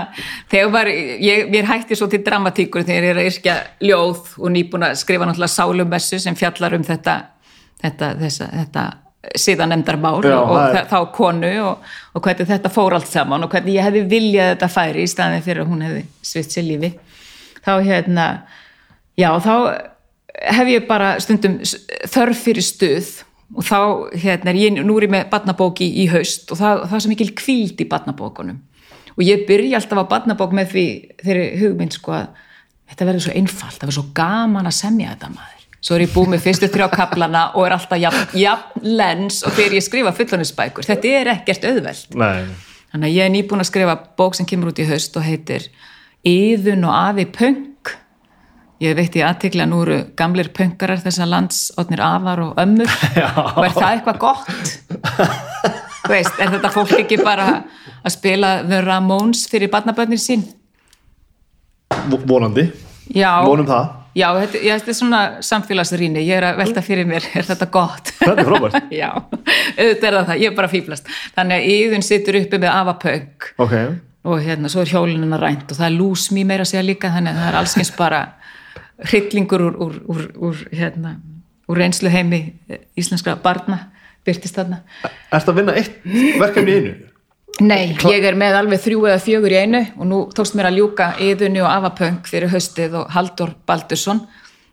þegar 0.50 0.70
var, 0.74 0.90
ég, 0.92 1.48
mér 1.52 1.68
hætti 1.70 1.96
svo 1.98 2.08
til 2.12 2.20
dramatíkur 2.26 2.84
þegar 2.86 3.06
ég 3.08 3.14
er 3.14 3.20
að 3.22 3.28
yrkja 3.32 3.56
ljóð 3.88 4.32
og 4.38 4.52
nýbúin 4.54 4.86
að 4.90 4.96
skrifa 5.00 5.28
náttúrulega 5.28 5.54
sálumessu 5.54 6.20
sem 6.22 6.36
fjallar 6.38 6.76
um 6.76 6.84
þetta 6.86 7.18
þetta, 7.82 8.12
þessa, 8.20 8.48
þetta 8.58 8.86
síðan 9.38 9.72
nefndar 9.74 9.98
mál 10.00 10.20
Já, 10.24 10.36
og, 10.38 10.56
er- 10.68 10.88
þá 10.90 10.98
konu 11.14 11.52
og, 11.64 11.86
og 12.14 12.22
hvernig 12.24 12.48
þetta 12.52 12.70
fór 12.72 12.96
allt 12.98 13.10
saman 13.10 13.44
og 13.46 13.52
hvernig 13.52 13.76
ég 13.78 13.86
hefði 13.88 14.04
viljað 14.10 14.52
þetta 14.54 14.68
færi 14.72 15.04
í 15.04 15.10
staðin 15.10 15.44
fyrir 15.44 15.64
að 15.64 15.72
hún 15.72 15.84
hefði 15.86 16.02
svitt 16.24 16.54
sér 16.54 16.66
lífi. 16.68 16.90
Þá 17.66 17.72
hérna 17.84 18.26
já, 19.18 19.30
þá 19.42 19.54
hef 20.38 20.70
ég 20.70 20.86
bara 20.88 21.16
stundum 21.22 21.58
þörf 21.62 22.44
fyrir 22.46 22.64
stuð 22.64 23.10
og 23.56 23.64
þá 23.64 23.78
hérna 24.12 24.52
er 24.52 24.60
ég, 24.60 24.80
nú 24.84 24.98
er 24.98 25.08
ég 25.08 25.12
með 25.12 25.30
barnabók 25.32 25.80
í, 25.84 25.88
í 26.04 26.08
haust 26.12 26.50
og 26.52 26.60
það, 26.60 26.82
það 26.88 26.98
er 26.98 27.04
svo 27.04 27.12
mikil 27.14 27.30
kvíld 27.38 27.80
í 27.80 27.88
barnabókunum 27.88 28.58
og 29.16 29.22
ég 29.24 29.46
byrja 29.48 29.80
alltaf 29.80 30.04
á 30.04 30.10
barnabók 30.12 30.52
með 30.54 30.74
því 30.74 30.86
þeirri 31.24 31.46
hugmynd 31.62 31.96
sko 31.96 32.14
að 32.20 32.28
þetta 32.88 33.08
verður 33.08 33.24
svo 33.26 33.36
einfalt, 33.36 33.78
það 33.78 33.86
verður 33.88 33.98
svo 33.98 34.06
gaman 34.16 34.68
að 34.68 34.76
semja 34.78 35.14
þetta 35.14 35.32
maður. 35.34 35.64
Svo 35.78 35.94
er 35.94 36.02
ég 36.02 36.14
búið 36.14 36.30
með 36.32 36.40
fyrstu 36.46 36.68
þrjá 36.72 36.86
kaplana 36.90 37.42
og 37.54 37.66
er 37.68 37.74
alltaf 37.76 38.00
jafn, 38.02 38.24
jafn 38.38 38.88
lens 38.98 39.42
og 39.46 39.54
þegar 39.54 39.76
ég 39.76 39.84
skrifa 39.86 40.14
fullónisbækur. 40.16 40.88
Þetta 40.88 41.12
er 41.20 41.30
ekkert 41.36 41.68
auðvelt. 41.68 42.16
Nei, 42.18 42.48
Þannig 42.88 43.10
að 43.10 43.14
ég 43.14 43.28
er 43.28 43.32
nýbúin 43.34 43.62
að 43.62 43.68
skrifa 43.68 43.96
bók 44.18 44.36
sem 44.38 44.48
kemur 44.48 44.72
út 44.72 44.80
í 44.80 44.86
haust 44.88 45.16
og 45.20 45.26
heitir 45.26 45.68
Íðun 46.26 46.86
og 46.88 46.94
afi 46.96 47.28
punk. 47.30 47.66
Ég 48.78 48.94
veit 48.94 49.16
ég 49.18 49.24
aðtikla 49.26 49.64
nú 49.66 49.80
eru 49.82 49.96
gamlir 50.18 50.52
punkarar 50.54 51.00
þessa 51.02 51.26
lands, 51.26 51.72
odnir 51.80 51.98
afar 52.04 52.44
og 52.44 52.60
ömmur. 52.62 52.86
Já. 53.18 53.26
Og 53.56 53.64
er 53.66 53.74
það 53.74 53.88
eitthvað 53.96 54.20
gott? 54.22 54.50
Þú 56.04 56.12
veist, 56.12 56.38
er 56.40 56.52
þetta 56.54 56.70
fólk 56.72 56.92
ekki 57.00 57.18
bara 57.26 57.48
að 57.98 58.14
spila 58.14 58.52
The 58.68 58.78
Ramones 58.86 59.42
fyrir 59.50 59.70
barnaböndin 59.72 60.22
sín? 60.22 60.44
Vo- 62.08 62.22
vonandi 62.28 62.68
Já. 63.16 63.40
vonum 63.44 63.66
það, 63.68 63.94
Já, 64.18 64.28
þetta, 64.34 64.60
já, 64.64 64.72
þetta 64.80 64.90
er 64.90 64.96
svona 64.98 65.18
samfélagsrýni, 65.46 66.22
ég 66.26 66.38
er 66.40 66.46
að 66.48 66.56
velta 66.62 66.82
fyrir 66.82 67.06
mér, 67.06 67.26
er 67.38 67.44
þetta 67.46 67.68
gott? 67.70 68.10
þetta 68.18 68.42
er 68.42 68.48
frábært 68.48 68.88
Já, 69.02 69.10
auðvitað 69.14 70.08
er 70.08 70.16
það 70.16 70.26
það, 70.30 70.40
ég 70.42 70.48
er 70.50 70.56
bara 70.58 70.70
fýblast. 70.72 71.10
Þannig 71.36 71.58
að 71.60 71.68
yðun 71.74 72.04
situr 72.06 72.38
uppi 72.40 72.60
með 72.62 72.72
afapöng 72.72 73.46
ok, 73.62 73.74
og 74.28 74.42
hérna, 74.44 74.70
svo 74.72 74.82
er 74.82 74.90
hjólunina 74.94 75.38
rænt 75.40 75.70
og 75.70 75.78
það 75.78 75.86
er 75.90 75.94
lúsmý 75.98 76.44
meira 76.48 76.66
að 76.66 76.72
segja 76.72 76.86
líka, 76.88 77.12
þannig 77.14 77.36
að 77.36 77.42
það 77.44 77.50
er 77.52 77.58
allskyns 77.62 77.92
bara 77.98 78.22
hryllingur 79.06 79.62
úr, 79.68 79.76
úr, 79.78 80.00
úr, 80.06 80.24
úr, 80.48 80.64
hérna, 80.72 81.18
úr 81.68 81.78
reynslu 81.78 82.10
heimi 82.10 82.40
íslenskra 82.98 83.36
barna 83.42 83.90
byrtist 84.26 84.58
þarna. 84.58 84.82
ertu 85.32 85.52
að 85.52 85.60
vinna 85.60 85.76
eitt 85.78 86.02
verkefni 86.40 86.72
í 86.72 86.80
einu 86.80 86.96
Nei, 87.58 87.96
ég 88.06 88.22
er 88.22 88.36
með 88.38 88.54
alveg 88.54 88.82
þrjú 88.84 89.06
eða 89.08 89.22
fjögur 89.22 89.50
í 89.50 89.56
einu 89.58 89.80
og 89.96 90.06
nú 90.06 90.18
tókst 90.30 90.54
mér 90.54 90.68
að 90.68 90.76
ljúka 90.78 91.08
yðunni 91.24 91.62
og 91.64 91.70
afapöng 91.72 92.20
fyrir 92.28 92.52
haustið 92.52 92.94
og 93.00 93.08
Haldur 93.10 93.56
Baldursson 93.66 94.20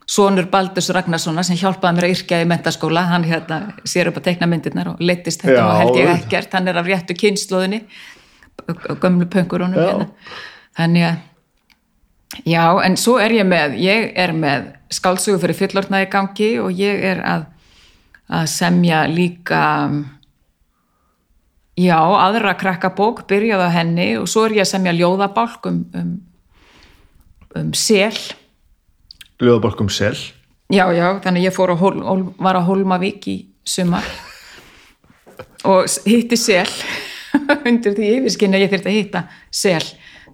sonur 0.06 0.46
Baldurs 0.50 0.92
Ragnarssonar 0.94 1.46
sem 1.46 1.58
hjálpaði 1.58 1.96
mér 1.96 2.06
að 2.06 2.12
yrkja 2.14 2.38
í 2.44 2.46
mentaskóla, 2.46 3.02
hann 3.10 3.26
hérna 3.26 3.58
sér 3.82 4.12
upp 4.12 4.20
að 4.20 4.28
teikna 4.28 4.46
myndirnar 4.50 4.92
og 4.92 5.00
leittist 5.02 5.42
þetta 5.42 5.64
og 5.64 5.80
held 5.80 5.98
ég 5.98 6.12
ekkert, 6.12 6.54
hann 6.54 6.70
er 6.70 6.78
af 6.78 6.86
réttu 6.86 7.16
kynnslóðinni 7.18 7.82
gömlu 9.02 9.26
pöngurunum 9.32 9.74
Já. 9.74 9.88
hérna. 9.88 10.06
þannig 10.78 11.08
að 11.08 11.24
já, 12.44 12.64
en 12.84 12.96
svo 13.00 13.18
er 13.22 13.34
ég 13.38 13.46
með 13.48 13.76
ég 13.80 14.10
er 14.18 14.32
með 14.36 14.72
skálsugu 14.92 15.40
fyrir 15.42 15.58
fullorðna 15.58 16.04
í 16.04 16.10
gangi 16.10 16.56
og 16.62 16.72
ég 16.76 17.04
er 17.12 17.22
að 17.24 17.52
að 18.26 18.46
semja 18.50 19.04
líka 19.06 19.62
já, 21.78 21.98
aðra 22.00 22.56
krakkabók 22.58 23.24
byrjaði 23.30 23.68
á 23.70 23.76
henni 23.76 24.08
og 24.18 24.26
svo 24.30 24.46
er 24.46 24.56
ég 24.58 24.66
að 24.66 24.72
semja 24.72 24.94
ljóðabálk 24.96 25.68
um, 25.70 25.82
um, 25.94 26.14
um 27.60 27.72
sel. 27.76 28.16
Ljóðaborkum 29.42 29.90
sel? 29.92 30.16
Já, 30.72 30.88
já, 30.90 31.20
þannig 31.22 31.46
ég 31.46 31.60
að 31.62 31.76
hol, 31.78 32.00
var 32.42 32.58
að 32.58 32.66
Hólmavík 32.66 33.28
í 33.30 33.36
sumar 33.66 34.06
og 35.70 35.86
hitti 36.08 36.38
sel. 36.40 36.66
Undir 37.68 37.94
því 37.94 38.12
yfirskinni 38.16 38.58
að 38.58 38.66
ég 38.66 38.72
þyrfti 38.72 38.90
að 38.90 38.98
hitta 38.98 39.26
sel. 39.54 39.84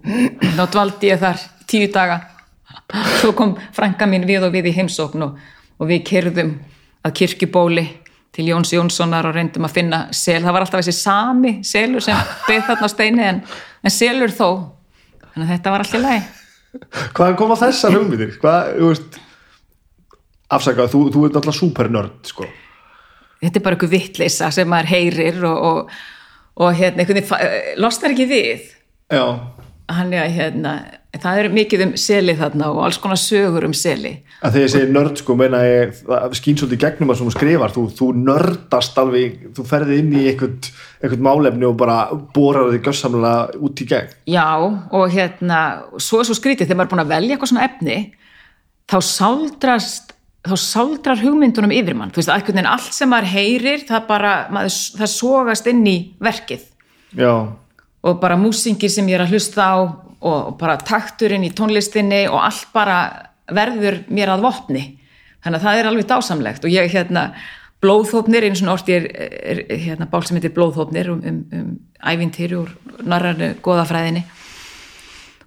Þá 0.03 0.63
dvaldi 0.71 1.11
ég 1.11 1.21
þar 1.21 1.43
tíu 1.73 1.89
daga. 1.93 2.21
Svo 3.19 3.33
kom 3.37 3.57
frænka 3.75 4.07
mín 4.09 4.27
við 4.29 4.47
og 4.47 4.53
við 4.53 4.71
í 4.71 4.77
heimsókn 4.77 5.25
og, 5.25 5.41
og 5.79 5.89
við 5.89 6.05
kyrðum 6.09 6.55
að 7.03 7.15
kirkjubóli 7.19 7.87
til 8.33 8.47
Jóns 8.49 8.71
Jónssonar 8.73 9.27
og 9.29 9.35
reyndum 9.35 9.67
að 9.67 9.75
finna 9.75 9.99
sel, 10.15 10.39
það 10.41 10.55
var 10.55 10.65
alltaf 10.65 10.81
þessi 10.81 10.95
sami 10.97 11.51
selur 11.67 12.01
sem 12.01 12.17
beð 12.47 12.63
þarna 12.69 12.89
steini 12.89 13.27
en, 13.27 13.43
en 13.83 13.93
selur 13.93 14.33
þó. 14.33 14.47
Þannig 15.33 15.45
að 15.45 15.53
þetta 15.53 15.73
var 15.73 15.85
alltaf 15.85 16.03
læg 16.03 16.31
Hvað 17.13 17.35
kom 17.37 17.53
að 17.53 17.63
þessar 17.67 17.95
hugmyndir? 17.97 18.33
Hvað, 18.41 18.71
þú 18.79 18.89
veist 18.89 19.19
afsakað, 20.53 20.89
þú, 20.93 21.01
þú 21.13 21.25
ert 21.27 21.37
alltaf 21.39 21.57
supernörd 21.57 22.29
sko. 22.29 22.47
þetta 23.43 23.59
er 23.59 23.65
bara 23.65 23.77
einhver 23.77 23.91
vittleysa 23.91 24.49
sem 24.55 24.69
maður 24.69 24.89
heyrir 24.93 25.39
og, 25.49 25.59
og, 25.69 25.93
og 26.63 26.79
hérna, 26.79 27.03
einhvern 27.03 27.21
veginn 27.21 27.81
losnar 27.81 28.15
ekki 28.15 28.27
við. 28.29 28.65
Já, 29.13 29.25
hann 29.93 30.13
er 30.15 30.25
að 30.25 30.37
hérna, 30.39 30.73
það 31.21 31.39
er 31.39 31.49
mikið 31.53 31.83
um 31.85 31.91
seli 31.99 32.33
þarna 32.37 32.69
og 32.73 32.79
alls 32.87 32.97
konar 33.01 33.19
sögur 33.21 33.67
um 33.67 33.73
seli 33.77 34.15
að 34.41 34.55
þegar 34.55 34.63
ég 34.63 34.71
segi 34.73 34.93
nörd 34.95 35.19
sko 35.21 35.35
meina 35.37 35.59
ég, 35.65 35.93
það 36.07 36.37
skýn 36.39 36.57
svolítið 36.59 36.81
gegnum 36.81 37.13
að 37.13 37.19
sem 37.19 37.29
þú 37.29 37.33
skrifar, 37.35 37.75
þú, 37.75 37.83
þú 37.99 38.07
nördast 38.23 38.97
alveg, 39.03 39.37
þú 39.53 39.67
ferði 39.69 39.99
inn 40.01 40.15
í 40.17 40.23
einhvern, 40.31 40.57
einhvern 41.03 41.27
málefni 41.29 41.69
og 41.69 41.77
bara 41.83 41.99
borar 42.33 42.73
þig 42.73 42.89
gössamlega 42.89 43.61
út 43.61 43.85
í 43.85 43.89
gegn 43.93 44.17
Já, 44.33 44.49
og 44.65 45.13
hérna, 45.13 45.61
svo 46.01 46.23
er 46.23 46.29
svo 46.31 46.39
skrítið, 46.39 46.65
þegar 46.65 46.81
maður 46.81 46.89
er 46.89 46.93
búin 46.95 47.05
að 47.05 47.13
velja 47.13 47.37
eitthvað 47.37 47.53
svona 47.53 47.69
efni, 47.69 47.97
þá 48.89 48.97
sáldrast, 49.13 50.13
þá 50.49 50.55
sáldrar 50.59 51.21
hugmyndunum 51.23 51.71
yfir 51.77 51.95
mann. 51.95 52.11
Þú 52.11 52.23
veist, 52.23 52.31
einhvern 52.33 52.57
veginn 52.57 52.73
allt 52.73 52.95
sem 52.97 53.11
maður 53.13 53.29
heyrir, 53.31 53.85
það 53.87 54.07
bara, 54.09 54.31
maður, 54.51 54.79
það 54.97 55.11
sogast 55.13 55.69
inn 55.71 55.85
í 55.87 55.97
verkið. 56.23 56.65
Já, 57.13 57.33
Og 58.03 58.17
bara 58.19 58.35
músingir 58.35 58.91
sem 58.91 59.07
ég 59.07 59.15
er 59.15 59.23
að 59.23 59.31
hlusta 59.31 59.63
á 59.63 59.77
og 60.23 60.57
bara 60.59 60.77
takturinn 60.79 61.45
í 61.45 61.51
tónlistinni 61.55 62.25
og 62.29 62.39
allt 62.41 62.69
bara 62.75 62.99
verður 63.51 64.03
mér 64.13 64.33
að 64.33 64.45
vopni. 64.45 64.83
Þannig 65.43 65.59
að 65.59 65.65
það 65.65 65.79
er 65.79 65.89
alveg 65.89 66.07
dásamlegt. 66.07 66.63
Og 66.63 66.71
ég, 66.71 66.91
hérna, 66.93 67.25
blóðhópnir, 67.83 68.45
einu 68.47 68.59
svona 68.59 68.77
orti 68.77 68.95
er, 68.95 69.09
er, 69.11 69.65
er 69.67 69.81
hérna, 69.89 70.07
bál 70.11 70.23
sem 70.23 70.39
heitir 70.39 70.53
blóðhópnir 70.55 71.11
um, 71.11 71.19
um, 71.27 71.43
um 71.57 71.73
ævintýri 72.03 72.55
úr 72.59 72.71
narrarnu 73.03 73.53
goðafræðinni. 73.63 74.23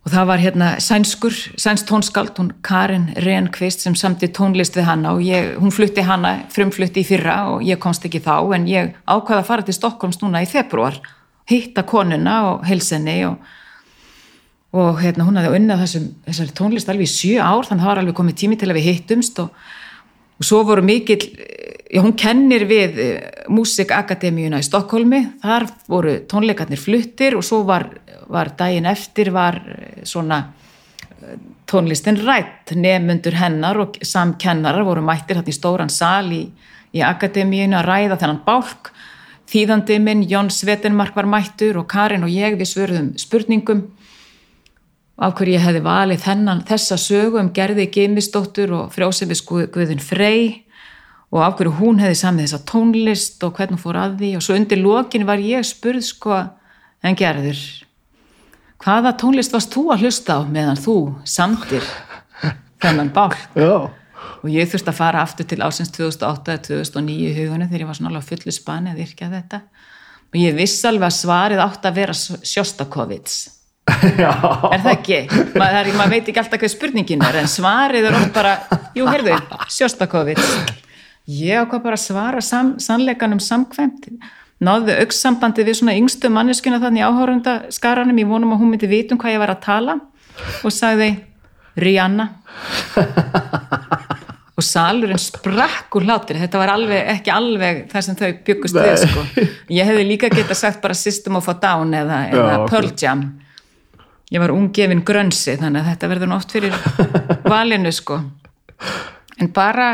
Og 0.07 0.13
það 0.13 0.29
var 0.29 0.39
hérna 0.39 0.67
sænskur, 0.79 1.35
sænst 1.59 1.89
tónskald, 1.89 2.37
hún 2.39 2.53
Karin 2.63 3.09
Rehnqvist 3.25 3.83
sem 3.83 3.97
samti 3.99 4.29
tónlist 4.31 4.77
við 4.79 4.87
hana. 4.87 5.17
Og 5.17 5.25
ég, 5.27 5.57
hún 5.59 5.75
flutti 5.75 6.05
hana, 6.07 6.37
frumflutti 6.55 7.03
í 7.03 7.09
fyrra 7.09 7.41
og 7.57 7.65
ég 7.67 7.81
komst 7.83 8.07
ekki 8.07 8.21
þá 8.23 8.37
en 8.55 8.69
ég 8.71 8.93
ákvaða 9.03 9.41
að 9.41 9.49
fara 9.49 9.67
til 9.67 9.75
Stokkólms 9.75 10.21
núna 10.21 10.45
í 10.45 10.51
februar, 10.51 11.01
hitta 11.51 11.83
konuna 11.89 12.37
og 12.53 12.69
helsenni 12.69 13.19
og, 13.27 13.41
og 14.77 15.01
hérna 15.01 15.27
hún 15.27 15.41
hafði 15.41 15.61
unnað 15.61 15.83
þessum, 15.85 16.09
þessari 16.29 16.57
tónlist 16.61 16.93
alveg 16.93 17.09
í 17.09 17.15
sjö 17.15 17.37
ár 17.41 17.69
þannig 17.69 17.81
að 17.81 17.85
það 17.85 17.93
var 17.93 18.03
alveg 18.03 18.19
komið 18.21 18.41
tími 18.43 18.59
til 18.61 18.71
að 18.71 18.79
við 18.79 18.89
hittumst 18.91 19.43
og, 19.43 19.69
og 20.37 20.49
svo 20.49 20.63
voru 20.69 20.85
mikill, 20.85 21.23
já 21.87 22.03
hún 22.03 22.17
kennir 22.19 22.67
við 22.69 22.99
Músikakademíuna 23.53 24.59
í 24.61 24.67
Stokkólmi, 24.67 25.23
þar 25.45 25.69
voru 25.89 26.19
tónleikarnir 26.29 26.81
fluttir 26.83 27.39
og 27.39 27.47
svo 27.47 27.63
var 27.69 27.89
var 28.29 28.53
daginn 28.59 28.87
eftir 28.87 29.31
var 29.35 29.59
svona 30.05 30.43
tónlistin 31.67 32.19
rætt 32.23 32.75
nefnundur 32.75 33.37
hennar 33.39 33.79
og 33.83 33.99
samkennarar 34.03 34.87
voru 34.87 35.03
mættir 35.03 35.39
hérna 35.39 35.51
í 35.51 35.57
stóran 35.57 35.91
sal 35.91 36.31
í, 36.35 36.45
í 36.95 37.03
akademíinu 37.03 37.79
að 37.79 37.89
ræða 37.91 38.21
þennan 38.23 38.43
bálk. 38.47 38.93
Þýðandi 39.47 39.99
minn 40.03 40.25
Jón 40.27 40.51
Svetenmark 40.51 41.15
var 41.15 41.29
mættur 41.31 41.79
og 41.79 41.87
Karin 41.91 42.27
og 42.27 42.33
ég 42.35 42.59
við 42.59 42.71
svörðum 42.73 43.13
spurningum 43.19 43.85
af 45.17 45.33
hverju 45.37 45.57
ég 45.57 45.65
hefði 45.65 45.83
valið 45.87 46.23
þennan 46.27 46.63
þessa 46.69 46.99
sögu 47.01 47.41
um 47.41 47.49
gerði 47.57 47.89
Gimistóttur 47.93 48.75
og 48.77 48.93
frjósefis 48.93 49.43
Guðin 49.47 50.03
Frey 50.05 50.67
og 51.33 51.41
af 51.43 51.57
hverju 51.57 51.73
hún 51.81 52.03
hefði 52.03 52.19
samið 52.21 52.47
þessa 52.47 52.67
tónlist 52.69 53.47
og 53.47 53.57
hvernig 53.57 53.81
fór 53.81 53.99
að 54.03 54.21
því. 54.21 54.31
Og 54.37 54.45
svo 54.45 54.59
undir 54.59 54.83
lokin 54.83 55.27
var 55.29 55.43
ég 55.43 55.65
spurð 55.67 56.05
sko 56.05 56.37
en 57.03 57.17
gerður 57.17 57.61
hvaða 58.83 59.15
tónlist 59.19 59.55
varst 59.55 59.73
þú 59.73 59.89
að 59.95 60.05
hlusta 60.05 60.37
á 60.37 60.41
meðan 60.45 60.81
þú 60.81 60.97
samtir 61.25 61.85
þennan 62.83 63.13
bálk? 63.17 63.39
Já, 63.57 63.89
og 63.89 64.49
ég 64.53 64.69
þurfti 64.69 64.93
að 64.93 65.01
fara 65.01 65.25
aftur 65.25 65.49
til 65.49 65.63
ásins 65.65 65.93
2008-2009 65.97 67.17
í 67.17 67.35
hugunum 67.41 67.71
þegar 67.71 67.87
ég 67.87 67.91
var 67.91 67.99
svona 67.99 68.13
alveg 68.13 68.29
fullu 68.29 68.55
spani 68.55 68.93
að 68.93 69.01
virka 69.01 69.33
þetta. 69.33 69.63
Og 70.29 70.41
ég 70.43 70.57
viss 70.59 70.85
alveg 70.85 71.09
að 71.09 71.19
svarið 71.23 71.63
átt 71.65 71.89
að 71.89 72.01
vera 72.03 72.17
Sjostakovits 72.17 73.56
já. 74.25 74.33
er 74.73 74.81
það 74.83 74.93
ekki? 74.93 75.21
Maður 75.59 76.11
veit 76.11 76.31
ekki 76.31 76.41
alltaf 76.43 76.61
hvað 76.63 76.73
spurningin 76.73 77.23
er 77.27 77.39
en 77.43 77.51
svarið 77.51 78.09
er 78.09 78.19
oft 78.19 78.33
bara 78.35 78.57
jú, 78.97 79.07
heyrðu, 79.07 79.37
Sjostakovits 79.71 80.57
ég 81.31 81.63
ákvað 81.63 81.85
bara 81.85 81.99
að 81.99 82.05
svara 82.07 82.43
sam, 82.45 82.75
sannleikanum 82.83 83.41
samkvæmt 83.43 84.11
náðu 84.63 84.95
aukssambandi 85.03 85.67
við 85.67 85.81
svona 85.81 85.97
yngstu 85.99 86.31
manneskuna 86.33 86.81
þannig 86.83 87.07
áhórunda 87.07 87.57
skaranum, 87.75 88.19
ég 88.19 88.31
vonum 88.31 88.55
að 88.55 88.63
hún 88.63 88.73
myndi 88.73 88.91
vitum 88.91 89.21
hvað 89.21 89.37
ég 89.37 89.43
var 89.43 89.55
að 89.55 89.65
tala 89.67 89.99
og 90.65 90.75
sagði 90.75 91.11
Rihanna 91.77 92.31
og 94.57 94.65
salurinn 94.65 95.21
sprakk 95.21 95.99
úr 95.99 96.07
hlátir 96.09 96.39
þetta 96.41 96.61
var 96.63 96.73
alveg, 96.73 97.03
ekki 97.19 97.33
alveg 97.35 97.83
það 97.91 98.07
sem 98.07 98.17
þau 98.17 98.31
byggust 98.47 98.79
við 98.79 98.95
sko. 99.03 99.25
ég 99.77 99.91
hefði 99.91 100.07
líka 100.09 100.31
geta 100.33 100.57
sagt 100.57 100.81
bara 100.85 100.97
System 100.97 101.37
of 101.37 101.51
a 101.53 101.57
Down 101.61 101.93
eða, 101.95 102.23
eða. 102.33 102.63
Pearl 102.71 102.95
Jam 102.97 103.27
ég 104.33 104.43
var 104.43 104.53
ungefin 104.55 105.05
grönsi 105.07 105.55
þannig 105.61 105.83
að 105.85 105.91
þetta 105.93 106.11
verður 106.13 106.35
oft 106.37 106.55
fyrir 106.57 106.75
valinu 107.53 107.93
sko. 107.95 108.21
En 109.41 109.53
bara 109.55 109.89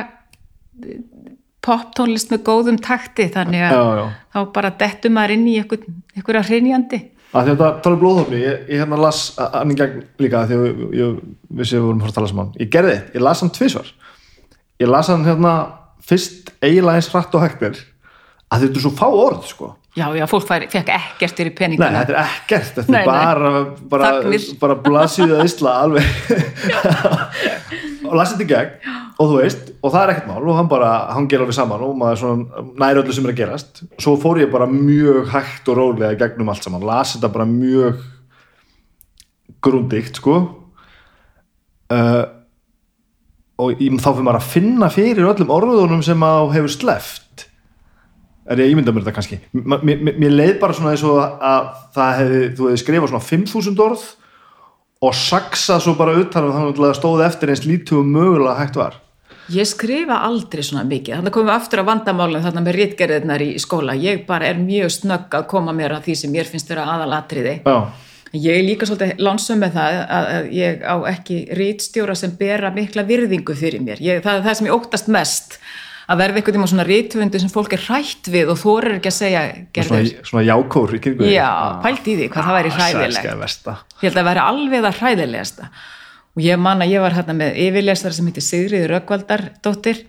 poptónlist 1.62 2.32
með 2.32 2.42
góðum 2.46 2.78
takti 2.82 3.28
þannig 3.30 3.62
að 3.68 3.74
Já, 3.76 3.82
já. 4.00 4.06
þá 4.34 4.38
bara 4.56 4.70
dettum 4.80 5.14
maður 5.14 5.34
inn 5.36 5.44
í 5.52 5.58
einhver, 5.60 5.84
einhverja 6.16 6.46
hreinjandi 6.48 6.98
þetta 7.32 7.68
tala 7.84 7.96
um 7.96 8.00
blóðhófni 8.02 8.40
ég, 8.42 8.64
ég 8.68 8.82
hérna 8.82 8.98
las 9.00 9.20
í 9.38 9.76
gegn 9.78 10.02
líka 10.20 10.42
þegar 10.50 10.66
ég, 10.68 10.80
ég 10.98 11.20
vissi 11.60 11.78
að 11.78 11.80
við 11.80 11.86
vorum 11.86 12.02
að 12.04 12.16
tala 12.18 12.28
saman. 12.28 12.50
Ég 12.60 12.68
gerði, 12.74 12.96
þitt, 12.98 13.14
ég 13.16 13.24
las 13.24 13.40
hann 13.40 13.52
tvisvar. 13.56 13.88
Ég 14.82 14.90
las 14.92 15.08
hann 15.08 15.24
hérna 15.24 15.52
fyrst 16.04 16.50
eiginlega 16.60 16.98
eins 17.00 17.08
hratt 17.12 17.38
og 17.38 17.44
hægt 17.46 17.64
er 17.70 17.78
að 18.52 18.66
þetta 18.66 18.76
er 18.76 18.84
svo 18.84 18.92
fá 18.98 19.06
orð 19.08 19.46
sko 19.48 19.70
já, 19.96 20.06
já, 20.16 20.24
fólk 20.30 20.46
fær, 20.48 20.64
fekk 20.72 20.90
ekkert 20.96 21.40
fyrir 21.40 21.52
Nei, 21.52 21.58
peninguna 21.58 22.02
þetta 22.02 22.14
er 22.14 22.20
ekkert, 22.22 22.70
þetta 22.78 22.94
Nei, 22.94 23.02
er 23.02 23.08
bara 23.10 23.50
bara, 23.92 24.10
Þagnir. 24.18 24.46
bara 24.62 24.76
blasið 24.86 25.34
að 25.36 25.44
isla 25.48 25.74
alveg. 25.84 26.06
Og 28.08 28.16
las 28.18 28.32
þetta 28.32 28.44
í 28.44 28.48
gegn 28.50 28.98
og 29.22 29.28
þú 29.28 29.36
veist, 29.38 29.68
og 29.84 29.92
það 29.92 30.02
er 30.02 30.12
ekkert 30.14 30.30
mál 30.32 30.48
og 30.48 30.56
hann 30.58 30.70
bara, 30.72 30.88
hann 31.14 31.28
ger 31.30 31.44
alveg 31.44 31.56
saman 31.56 31.84
og 31.86 31.92
maður 32.00 32.22
svona 32.22 32.64
næri 32.82 33.02
öllu 33.02 33.14
sem 33.14 33.28
er 33.28 33.34
að 33.34 33.38
gerast. 33.42 33.82
Svo 34.02 34.16
fór 34.20 34.40
ég 34.42 34.50
bara 34.52 34.66
mjög 34.70 35.30
hægt 35.32 35.68
og 35.70 35.78
rólega 35.78 36.16
í 36.16 36.20
gegnum 36.20 36.50
allt 36.52 36.66
saman, 36.66 36.84
las 36.88 37.14
þetta 37.16 37.32
bara 37.36 37.46
mjög 37.48 38.02
grundigt 39.62 40.18
sko. 40.18 40.40
Uh, 41.92 42.24
og 43.60 43.76
ég, 43.76 43.92
þá 44.00 44.08
fyrir 44.10 44.26
maður 44.26 44.40
að 44.40 44.50
finna 44.56 44.88
fyrir 44.92 45.28
öllum 45.28 45.52
orðunum 45.52 46.02
sem 46.04 46.24
að 46.26 46.54
hefur 46.56 46.72
sleft 46.80 47.46
er 48.50 48.58
ég 48.62 48.66
að 48.66 48.72
ímynda 48.74 48.92
mér 48.94 49.04
þetta 49.04 49.14
kannski 49.18 49.38
mér, 49.52 49.84
mér- 49.86 50.18
mér 50.18 50.34
leið 50.38 50.56
bara 50.62 50.74
svona 50.76 50.94
eins 50.96 51.04
og 51.06 51.20
að 51.22 51.70
það 51.94 52.12
hefði, 52.20 52.42
þú 52.58 52.68
hefði 52.70 52.82
skrifað 52.82 53.12
svona 53.12 53.28
5000 53.28 53.84
orð 53.86 54.04
og 55.02 55.14
saksað 55.18 55.80
svo 55.84 55.94
bara 55.98 56.16
utan 56.18 56.48
og 56.48 56.54
þannig 56.56 56.76
að 56.78 56.84
það 56.88 56.98
stóð 57.00 57.24
eftir 57.26 57.52
eins 57.54 57.64
lítið 57.66 57.98
og 58.02 58.10
mögulega 58.16 58.58
hægt 58.62 58.78
var 58.82 58.98
Ég 59.52 59.66
skrifa 59.66 60.20
aldrei 60.22 60.62
svona 60.62 60.84
mikið, 60.86 61.16
þannig 61.18 61.34
komum 61.34 61.48
við 61.50 61.56
aftur 61.58 61.80
á 61.82 61.88
vandamálum 61.88 62.44
þarna 62.44 62.60
með 62.62 62.76
rítgerðirnar 62.78 63.42
í 63.42 63.48
skóla. 63.60 63.96
Ég 63.98 64.22
bara 64.28 64.46
er 64.48 64.60
mjög 64.62 64.92
snögg 64.94 65.34
að 65.34 65.48
koma 65.50 65.74
mér 65.76 65.96
að 65.96 66.06
því 66.06 66.14
sem 66.20 66.30
mér 66.32 66.46
finnst 66.48 66.70
vera 66.70 66.84
aðalatriði. 66.94 67.56
já, 67.66 67.76
Ég 68.32 68.54
er 68.56 68.62
líka 68.64 68.86
svolítið 68.88 69.18
lánsum 69.20 69.58
með 69.60 69.74
það 69.74 69.96
að, 69.98 70.28
að 70.36 70.46
ég 70.56 70.84
á 70.88 70.96
ekki 71.10 71.38
rítstjóra 71.58 72.14
sem 72.16 72.30
bera 72.38 72.70
mikla 72.72 73.02
virðingu 73.04 73.56
fyrir 73.58 73.82
mér. 73.84 74.00
Ég, 74.00 74.22
það 74.24 74.38
er 74.38 74.46
það 74.46 74.56
sem 74.60 74.70
ég 74.70 74.76
óttast 74.78 75.10
mest, 75.12 75.58
að 76.10 76.18
verða 76.22 76.40
einhvern 76.40 76.56
tíma 76.58 76.68
svona 76.70 76.86
rítvöndu 76.88 77.38
sem 77.40 77.50
fólk 77.52 77.72
er 77.76 77.82
hrætt 77.86 78.30
við 78.32 78.50
og 78.52 78.58
þorir 78.58 78.96
ekki 78.98 79.10
að 79.12 79.16
segja 79.18 79.42
svona, 79.86 80.00
svona 80.30 80.44
jákór. 80.48 80.94
Já, 81.30 81.48
pælt 81.84 82.08
í 82.10 82.16
því 82.18 82.28
hvað 82.32 82.48
það 82.48 82.56
væri 82.58 82.72
Ah, 82.72 82.78
hræðilegt. 82.80 83.22
Ég 84.02 84.08
held 84.08 84.20
að 84.22 84.28
vera 84.32 84.46
alveg 84.50 84.82
það 84.86 84.98
hræðilegasta. 85.02 85.68
Og 86.32 86.42
ég 86.42 86.58
man 86.58 86.80
að 86.82 86.92
ég 86.94 87.00
var 87.04 87.12
hérna 87.12 87.34
með 87.36 87.56
yfirlesara 87.66 88.16
sem 88.16 88.26
heitir 88.30 88.42
Sigriður 88.46 88.94
Röggvaldardóttir 88.96 90.02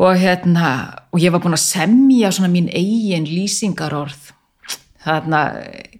og 0.00 0.16
hérna, 0.16 0.68
og 1.12 1.20
ég 1.20 1.30
var 1.34 1.42
búin 1.44 1.52
að 1.58 1.60
semja 1.66 2.30
svona 2.32 2.48
mín 2.48 2.70
eigin 2.72 3.26
lýsingarorð. 3.28 4.30
Þarna, 5.04 5.40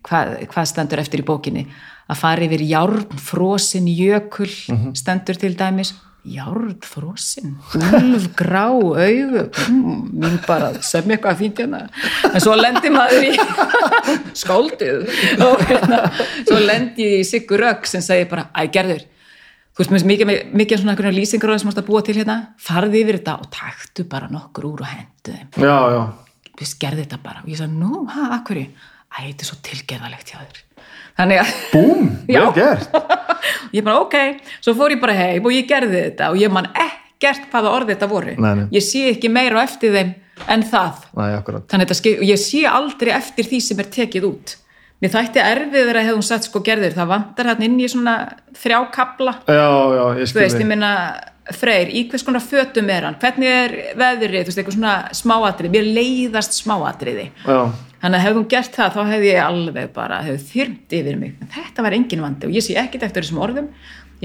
hvað, 0.05 0.33
hvað 0.51 0.69
stendur 0.71 1.01
eftir 1.03 1.21
í 1.21 1.27
bókinni? 1.29 1.67
Að 2.11 2.19
fara 2.21 2.43
yfir 2.49 2.65
járnfrosin 2.67 3.87
jökul 3.93 4.49
stendur 4.99 5.37
til 5.39 5.55
dæmis. 5.57 5.93
Járnfrosin, 6.29 7.55
úlfgrá, 7.75 8.67
augu, 8.69 8.99
mm, 9.01 10.01
mín 10.21 10.35
bara 10.45 10.75
semja 10.85 11.17
eitthvað 11.17 11.39
fínt 11.39 11.63
hérna. 11.63 11.87
En 12.29 12.43
svo 12.45 12.57
lendi 12.59 12.91
maður 12.93 13.25
í 13.31 13.33
skóldið 14.43 15.09
og 15.47 15.65
hérna, 15.65 16.03
svo 16.45 16.61
lendi 16.61 17.07
ég 17.07 17.23
í 17.23 17.27
Siggur 17.29 17.65
Rögg 17.65 17.89
sem 17.89 18.05
segir 18.05 18.29
bara, 18.29 18.51
æ 18.53 18.69
gerður, 18.75 19.07
þú 19.73 19.81
veist, 19.81 19.95
mér 19.95 19.97
finnst 19.97 20.11
mikið, 20.13 20.35
mikið 20.61 20.83
svona 20.83 21.15
lýsingar 21.17 21.57
sem 21.57 21.71
mást 21.71 21.81
að 21.81 21.89
búa 21.89 22.05
til 22.05 22.19
hérna, 22.21 22.39
farði 22.61 23.01
yfir 23.01 23.21
þetta 23.23 23.39
og 23.41 23.49
taktu 23.57 24.05
bara 24.05 24.29
nokkur 24.29 24.69
úr 24.75 24.85
og 24.85 24.93
hendu 24.93 25.33
þeim. 25.33 25.49
Já, 25.57 25.79
já, 25.97 26.03
þú 26.51 26.65
veist, 26.67 26.81
gerði 26.85 27.07
þetta 27.07 27.23
bara. 27.25 27.47
Og 27.47 27.49
ég 27.55 27.63
sagði, 27.63 27.81
nú, 27.81 28.05
ha, 28.13 28.27
akkurri 28.37 28.67
æ, 28.69 29.25
þetta 29.25 29.47
er 29.47 29.49
svo 29.49 29.59
tilgerðalegt 29.71 30.35
hjá 30.35 30.43
þér. 30.45 30.67
Þannig 31.21 31.41
að 31.43 31.57
búm, 31.73 32.07
vel 32.29 32.47
gert 32.57 33.19
ég 33.77 33.85
bara, 33.87 34.01
ok, 34.05 34.17
svo 34.61 34.75
fór 34.79 34.97
ég 34.97 35.03
bara 35.03 35.19
heim 35.19 35.47
og 35.47 35.55
ég 35.55 35.69
gerði 35.71 36.07
þetta 36.07 36.31
og 36.33 36.41
ég 36.41 36.53
man 36.53 36.71
ekkert 36.75 37.51
hvaða 37.53 37.75
orð 37.77 37.95
þetta 37.95 38.11
voru. 38.11 38.35
Nei, 38.39 38.55
nei. 38.63 38.67
ég 38.77 38.87
sé 38.87 39.07
ekki 39.13 39.33
meira 39.33 39.65
eftir 39.67 39.95
þeim 39.97 40.15
en 40.51 40.65
það. 40.71 41.05
Akkurat. 41.37 41.69
Þannig 41.71 41.95
að 41.95 42.11
og 42.17 42.27
ég 42.31 42.41
sé 42.41 42.65
aldrei 42.69 43.13
eftir 43.17 43.49
því 43.49 43.63
sem 43.67 43.83
er 43.83 43.91
tekið 43.99 44.29
út. 44.31 44.57
Mér 45.01 45.15
þætti 45.15 45.41
erfiður 45.41 45.97
að 45.97 46.07
hefði 46.07 46.17
hún 46.19 46.27
sagt 46.27 46.47
sko 46.47 46.61
gerður 46.65 46.93
það 46.93 47.13
vantar 47.15 47.49
hérna 47.49 47.65
inn 47.65 47.79
í 47.81 47.87
svona 47.89 48.15
þrjá 48.61 48.81
kapla 48.93 49.33
já, 49.49 49.69
já, 49.97 50.03
ég 50.19 50.27
þú 50.27 50.27
skil 50.29 50.43
veist, 50.43 50.61
ég 50.61 50.69
minna 50.69 50.91
Freyr, 51.57 51.89
í 51.91 52.05
hvers 52.07 52.23
konar 52.23 52.45
fötum 52.45 52.91
er 52.93 53.09
hann? 53.09 53.17
Hvernig 53.19 53.51
er 53.51 53.73
veðrið, 53.99 54.45
þú 54.45 54.51
veist, 54.51 54.59
eitthvað 54.61 54.77
svona 54.77 54.93
smáatriði, 55.19 55.73
mér 55.73 55.89
leiðast 55.97 56.55
smáatriði. 56.61 57.25
Já, 57.43 57.57
þannig 58.01 58.19
að 58.19 58.25
hefði 58.25 58.39
hún 58.39 58.49
gert 58.55 58.77
það 58.77 58.97
þá 58.97 59.01
hefði 59.13 59.31
ég 59.31 59.43
alveg 59.45 59.93
bara, 59.97 60.23
hefði 60.27 60.47
þyrmt 60.53 60.97
yfir 61.01 61.21
mig 61.21 61.37
þetta 61.57 61.87
var 61.87 61.99
engin 61.99 62.25
vandi 62.25 62.49
og 62.49 62.57
ég 62.57 62.67
sé 62.67 62.79
ekkit 62.81 63.07
eftir 63.09 63.27
þessum 63.27 63.43
orðum 63.45 63.71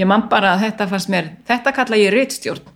ég 0.00 0.08
man 0.08 0.26
bara 0.32 0.54
að 0.54 0.66
þetta 0.66 0.88
fannst 0.92 1.12
mér 1.12 1.30
þetta 1.48 1.76
kalla 1.76 2.00
ég 2.00 2.12
reitstjórn 2.14 2.74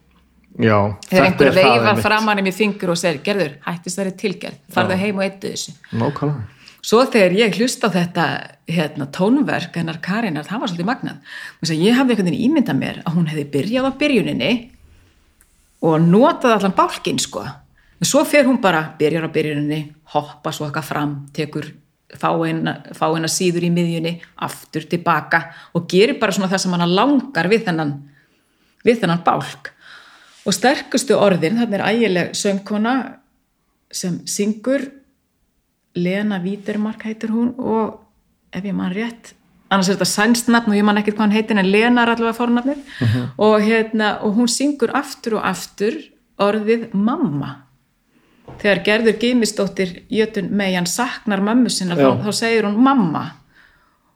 já 0.60 0.76
þegar 1.08 1.26
einhver 1.26 1.50
er 1.50 1.60
einmitt. 1.64 2.04
framann 2.04 2.40
í 2.42 2.46
mér 2.46 2.56
fingur 2.56 2.94
og 2.94 3.00
segir, 3.00 3.20
gerður, 3.24 3.58
hættist 3.66 4.00
það 4.00 4.10
er 4.12 4.16
tilgerð 4.24 4.64
farðu 4.74 5.02
heim 5.04 5.20
og 5.20 5.28
eittu 5.28 5.52
þessu 5.54 5.76
nákvæmlega 5.92 6.48
Svo 6.80 7.02
þegar 7.04 7.34
ég 7.36 7.56
hlusta 7.60 7.90
á 7.92 7.96
þetta 7.96 8.26
hérna, 8.70 9.06
tónverk 9.12 9.74
hennar 9.76 9.98
Karinar, 10.00 10.46
það 10.48 10.62
var 10.62 10.70
svolítið 10.70 10.88
magnað. 10.88 11.32
Ég 11.76 11.98
hafði 11.98 12.14
einhvern 12.14 12.30
veginn 12.30 12.44
ímyndað 12.46 12.78
mér 12.78 13.00
að 13.04 13.16
hún 13.18 13.26
hefði 13.28 13.44
byrjað 13.52 13.88
á 13.88 13.92
byrjuninni 14.00 14.52
og 15.84 16.06
notað 16.06 16.56
allan 16.56 16.76
bálkinn 16.78 17.20
sko. 17.20 17.44
En 18.00 18.08
svo 18.08 18.24
fer 18.24 18.46
hún 18.48 18.60
bara, 18.62 18.94
byrjar 18.98 19.28
á 19.28 19.30
byrjuninni, 19.32 19.80
hoppa 20.14 20.52
svo 20.52 20.66
eitthvað 20.66 20.88
fram, 20.88 21.16
tekur 21.36 21.68
fáina, 22.16 23.28
síður 23.28 23.66
í 23.68 23.70
miðjunni, 23.70 24.14
aftur 24.42 24.86
tilbaka 24.90 25.42
og 25.76 25.84
gerir 25.90 26.16
bara 26.18 26.32
svona 26.32 26.48
það 26.50 26.62
sem 26.64 26.74
hann 26.74 26.94
langar 26.96 27.48
við 27.52 27.66
þennan, 27.68 27.92
við 28.86 29.02
þennan 29.02 29.24
bálk. 29.26 29.72
Og 30.48 30.56
sterkustu 30.56 31.18
orðin, 31.20 31.60
þarna 31.60 31.76
er 31.76 31.86
ægileg 31.90 32.32
söngkona 32.40 32.94
sem 33.92 34.22
syngur 34.24 34.88
Lena 35.94 36.38
Vídermark 36.40 37.04
heitir 37.04 37.34
hún 37.34 37.52
og 37.58 38.00
ef 38.54 38.64
ég 38.64 38.74
man 38.74 38.94
rétt 38.94 39.34
annars 39.70 39.90
er 39.90 39.98
þetta 39.98 40.08
sænst 40.08 40.50
nafn 40.50 40.72
og 40.72 40.78
ég 40.78 40.86
man 40.86 40.98
ekkert 40.98 41.18
hvað 41.18 41.28
hann 41.28 41.36
heitir 41.36 41.58
en 41.58 41.70
Lena 41.70 42.02
er 42.02 42.12
allavega 42.14 42.38
fornafnið. 42.38 42.80
Og, 43.38 43.56
hérna, 43.62 44.16
og 44.26 44.34
hún 44.38 44.50
syngur 44.50 44.90
aftur 44.98 45.38
og 45.38 45.46
aftur 45.46 45.98
orðið 46.40 46.88
mamma 46.96 47.52
þegar 48.58 48.82
Gerður 48.84 49.18
Geimisdóttir 49.22 50.02
Jötun 50.10 50.50
Meijan 50.50 50.86
saknar 50.86 51.40
mömmu 51.40 51.70
sinna 51.70 51.94
þá, 51.96 52.24
þá 52.24 52.32
segir 52.32 52.64
hún 52.64 52.76
mamma. 52.82 53.32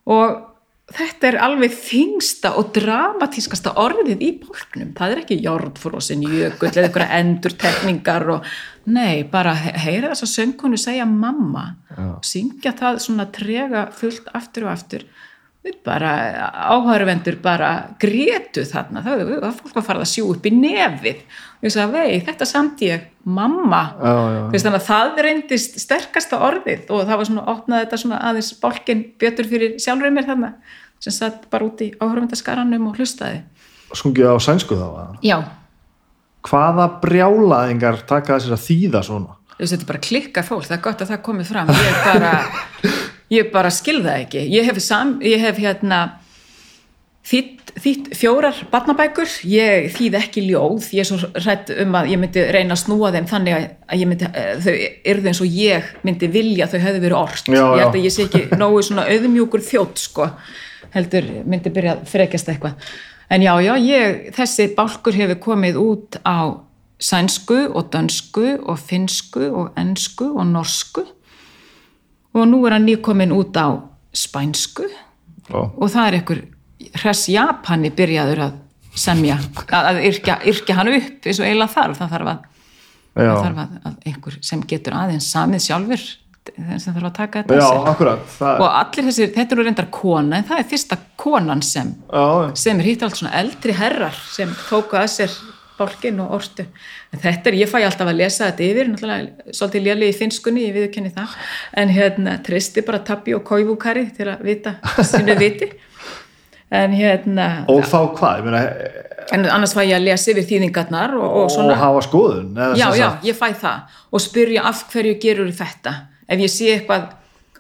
Og 0.07 0.51
þetta 0.95 1.29
er 1.31 1.39
alveg 1.41 1.73
þingsta 1.73 2.51
og 2.61 2.73
dramatískasta 2.77 3.73
orðið 3.81 4.21
í 4.21 4.39
bólknum. 4.43 4.91
Það 4.97 5.15
er 5.15 5.21
ekki 5.23 5.39
járnfrósin 5.47 6.23
jökull 6.29 6.69
eða 6.75 6.89
einhverja 6.91 7.21
endurtekningar 7.23 8.29
og 8.35 8.45
nei, 8.87 9.23
bara 9.25 9.55
he- 9.55 9.73
heyra 9.87 10.11
þess 10.13 10.27
að 10.27 10.35
söngkonu 10.35 10.77
segja 10.79 11.07
mamma. 11.09 11.77
Já. 11.97 12.19
syngja 12.23 12.73
það 12.77 12.99
svona 13.01 13.31
trega 13.33 13.87
fullt 13.93 14.29
aftur 14.35 14.65
og 14.67 14.73
aftur. 14.75 15.05
Við 15.65 15.79
bara 15.83 16.11
áhæruvendur 16.75 17.39
bara 17.41 17.89
grétu 17.99 18.67
þarna, 18.69 19.01
það 19.01 19.41
var 19.41 19.53
fólk 19.57 19.79
að 19.81 19.87
fara 19.87 20.01
að 20.05 20.11
sjú 20.11 20.27
upp 20.35 20.45
í 20.45 20.51
nefið. 20.53 21.23
og 21.54 21.54
ég 21.65 21.75
sagði, 21.75 21.97
vei, 21.97 22.21
þetta 22.27 22.49
samt 22.49 22.85
ég 22.85 23.09
mamma 23.25 23.83
Já, 23.97 24.15
já. 24.15 24.41
Þú 24.45 24.55
veist, 24.55 24.67
þannig 24.69 24.81
að 24.81 24.89
það 24.91 25.21
reyndist 25.27 25.81
sterkasta 25.81 26.41
orðið 26.45 26.93
og 26.93 27.05
það 27.09 27.21
var 27.21 27.31
svona, 27.31 27.45
opnaði 27.55 27.87
þetta 27.87 28.01
svona 28.05 28.23
aðeins 28.31 28.53
bálkinn 28.61 29.05
bjötur 29.21 29.51
fyrir 29.51 29.77
sjálfur 29.83 30.15
mér 30.15 30.29
þarna 30.29 30.55
sem 31.05 31.13
satt 31.17 31.49
bara 31.53 31.67
út 31.69 31.83
í 31.85 31.91
áhörfundaskaranum 32.01 32.89
og 32.89 33.01
hlustaði. 33.01 33.43
Sungið 33.95 34.31
á 34.33 34.37
sænsku 34.43 34.77
þá? 34.79 35.19
Já, 35.25 35.39
Hvaða 36.45 36.89
brjálaðingar 37.01 38.03
taka 38.09 38.37
þessir 38.37 38.53
að 38.57 38.65
þýða 38.67 39.01
svona? 39.07 39.37
þetta 39.55 39.79
er 39.79 39.89
bara 39.89 40.03
klikka 40.03 40.43
fólk, 40.45 40.67
það 40.67 40.77
er 40.77 40.83
gott 40.85 41.03
að 41.05 41.13
það 41.13 41.23
komi 41.25 41.47
fram. 41.49 41.71
Ég 41.71 42.01
bara, 42.05 42.33
ég 43.37 43.51
bara 43.55 43.71
skilða 43.73 44.19
ekki. 44.25 44.43
Ég 44.53 44.69
hef, 44.69 44.81
sam, 44.85 45.15
ég 45.25 45.41
hef 45.41 45.61
hérna 45.63 46.01
þýtt, 47.25 48.11
fjórar 48.19 48.59
barnabækur, 48.73 49.31
ég 49.49 49.89
þýð 49.95 50.19
ekki 50.19 50.45
ljóð, 50.51 50.91
ég 50.93 51.05
er 51.05 51.09
svo 51.09 51.31
hrætt 51.33 51.73
um 51.83 51.97
að 51.97 52.11
ég 52.13 52.21
myndi 52.21 52.45
reyna 52.53 52.77
að 52.77 52.83
snúa 52.83 53.13
þeim 53.15 53.31
þannig 53.31 53.57
að 53.89 54.05
myndi, 54.11 54.29
eh, 54.29 54.53
þau 54.61 54.75
yrðu 55.15 55.31
eins 55.31 55.41
og 55.41 55.57
ég 55.63 55.89
myndi 56.05 56.29
vilja 56.35 56.67
að 56.67 56.77
þau 56.77 56.85
hefðu 56.85 57.03
verið 57.07 57.19
orst. 57.23 57.49
Já, 57.49 57.63
ég 57.63 57.81
held 57.81 57.89
já. 57.89 57.89
að 57.95 58.05
ég 58.05 58.15
sé 58.15 58.29
ekki 58.29 58.45
nógu 58.63 58.85
svona 58.85 59.09
auðmjúkur 59.09 59.65
þjótt 59.65 60.05
sko, 60.05 60.29
heldur 60.95 61.33
myndi 61.49 61.73
byrja 61.75 61.97
að 61.97 62.07
frekjast 62.13 62.53
eitthvað. 62.53 62.93
En 63.33 63.43
já, 63.43 63.55
já, 63.65 63.73
ég, 63.81 64.31
þessi 64.37 64.69
bálkur 64.77 65.17
hefur 65.17 65.41
komið 65.49 65.81
út 65.81 66.21
á 66.29 66.61
sænsku 67.01 67.71
og 67.75 67.89
dönsku 67.93 68.61
og 68.63 68.79
finsku 68.79 69.49
og 69.51 69.73
ensku 69.81 70.29
og 70.31 70.47
norsku 70.47 71.03
og 72.35 72.49
nú 72.49 72.65
er 72.67 72.77
hann 72.77 72.87
nýkomin 72.87 73.35
út 73.35 73.57
á 73.57 73.83
spænsku 74.15 74.87
Já, 75.51 75.61
og 75.61 75.91
það 75.91 76.07
er 76.07 76.17
einhver 76.19 76.41
hress 77.03 77.29
Japani 77.33 77.91
byrjaður 77.95 78.43
að 78.49 78.59
semja, 78.95 79.39
að, 79.75 80.03
yrkja, 80.11 80.39
yrkja 80.51 80.77
hann 80.79 80.93
upp 80.95 81.27
eins 81.27 81.41
og 81.41 81.47
eiginlega 81.49 81.75
þarf, 81.75 81.97
það 81.99 82.13
þarf 82.15 82.33
að, 82.33 82.45
það 83.15 83.33
þarf 83.39 83.63
að, 83.65 83.73
að 83.89 84.11
einhver 84.11 84.37
sem 84.51 84.63
getur 84.71 84.99
aðeins 84.99 85.31
samið 85.35 85.65
sjálfur 85.67 86.05
sem 86.45 86.93
þarf 86.93 87.09
að 87.09 87.17
taka 87.17 87.43
þetta 87.43 87.57
já 87.57 87.89
akkurat 87.91 88.29
það, 88.35 88.61
og 88.61 88.67
allir 88.69 89.09
þessir, 89.09 89.33
þetta 89.35 89.57
eru 89.57 89.65
reyndar 89.65 89.89
kona 89.95 90.39
en 90.39 90.47
það 90.51 90.61
er 90.61 90.69
fyrsta 90.75 90.99
konan 91.19 91.65
sem 91.65 91.95
Já, 92.13 92.27
sem 92.61 92.83
er 92.83 92.91
hitt 92.91 93.05
allt 93.07 93.19
svona 93.19 93.35
eldri 93.41 93.77
herrar 93.79 94.23
sem 94.35 94.53
tóku 94.69 95.01
að 95.01 95.11
sér 95.17 95.37
bálkin 95.75 96.21
og 96.23 96.37
ortu. 96.37 96.63
En 97.11 97.19
þetta 97.19 97.51
er, 97.51 97.57
ég 97.65 97.71
fæ 97.71 97.81
alltaf 97.81 98.07
að 98.07 98.21
lesa 98.21 98.51
þetta 98.51 98.67
yfir 98.69 98.91
náttúrulega 98.93 99.55
svolítið 99.59 99.87
léli 99.89 100.11
í 100.11 100.15
finskunni, 100.15 100.69
ég 100.69 100.77
viðurkenni 100.77 101.11
það. 101.17 101.33
En 101.83 101.91
hérna, 101.91 102.37
tristi 102.47 102.85
bara 102.87 103.01
tappi 103.03 103.35
og 103.35 103.43
kóivúkari 103.49 104.05
til 104.15 104.29
að 104.31 104.45
vita 104.47 104.77
sinu 105.03 105.35
viti 105.41 105.73
en 106.75 106.95
hérna 106.97 107.49
og 107.71 107.83
þá 107.87 107.99
hvað? 108.19 108.39
Ég 108.41 108.47
meina, 108.49 108.63
en 109.35 109.47
annars 109.49 109.75
fæ 109.77 109.83
ég 109.85 109.97
að 109.97 110.07
lesa 110.09 110.33
yfir 110.33 110.47
þýðingarnar 110.51 111.17
og, 111.19 111.27
og 111.45 111.59
og 111.65 111.75
hafa 111.81 112.05
skoðun 112.07 112.55
já, 112.79 112.87
já, 112.99 113.09
ég 113.25 113.39
fæ 113.39 113.49
það. 113.61 113.99
Og 114.15 114.23
spyrja 114.23 114.65
af 114.71 114.85
hverju 114.93 115.17
gerur 115.23 115.51
þetta? 115.55 115.95
Ef 116.29 116.45
ég 116.45 116.53
sé 116.53 116.71
eitthvað 116.77 117.11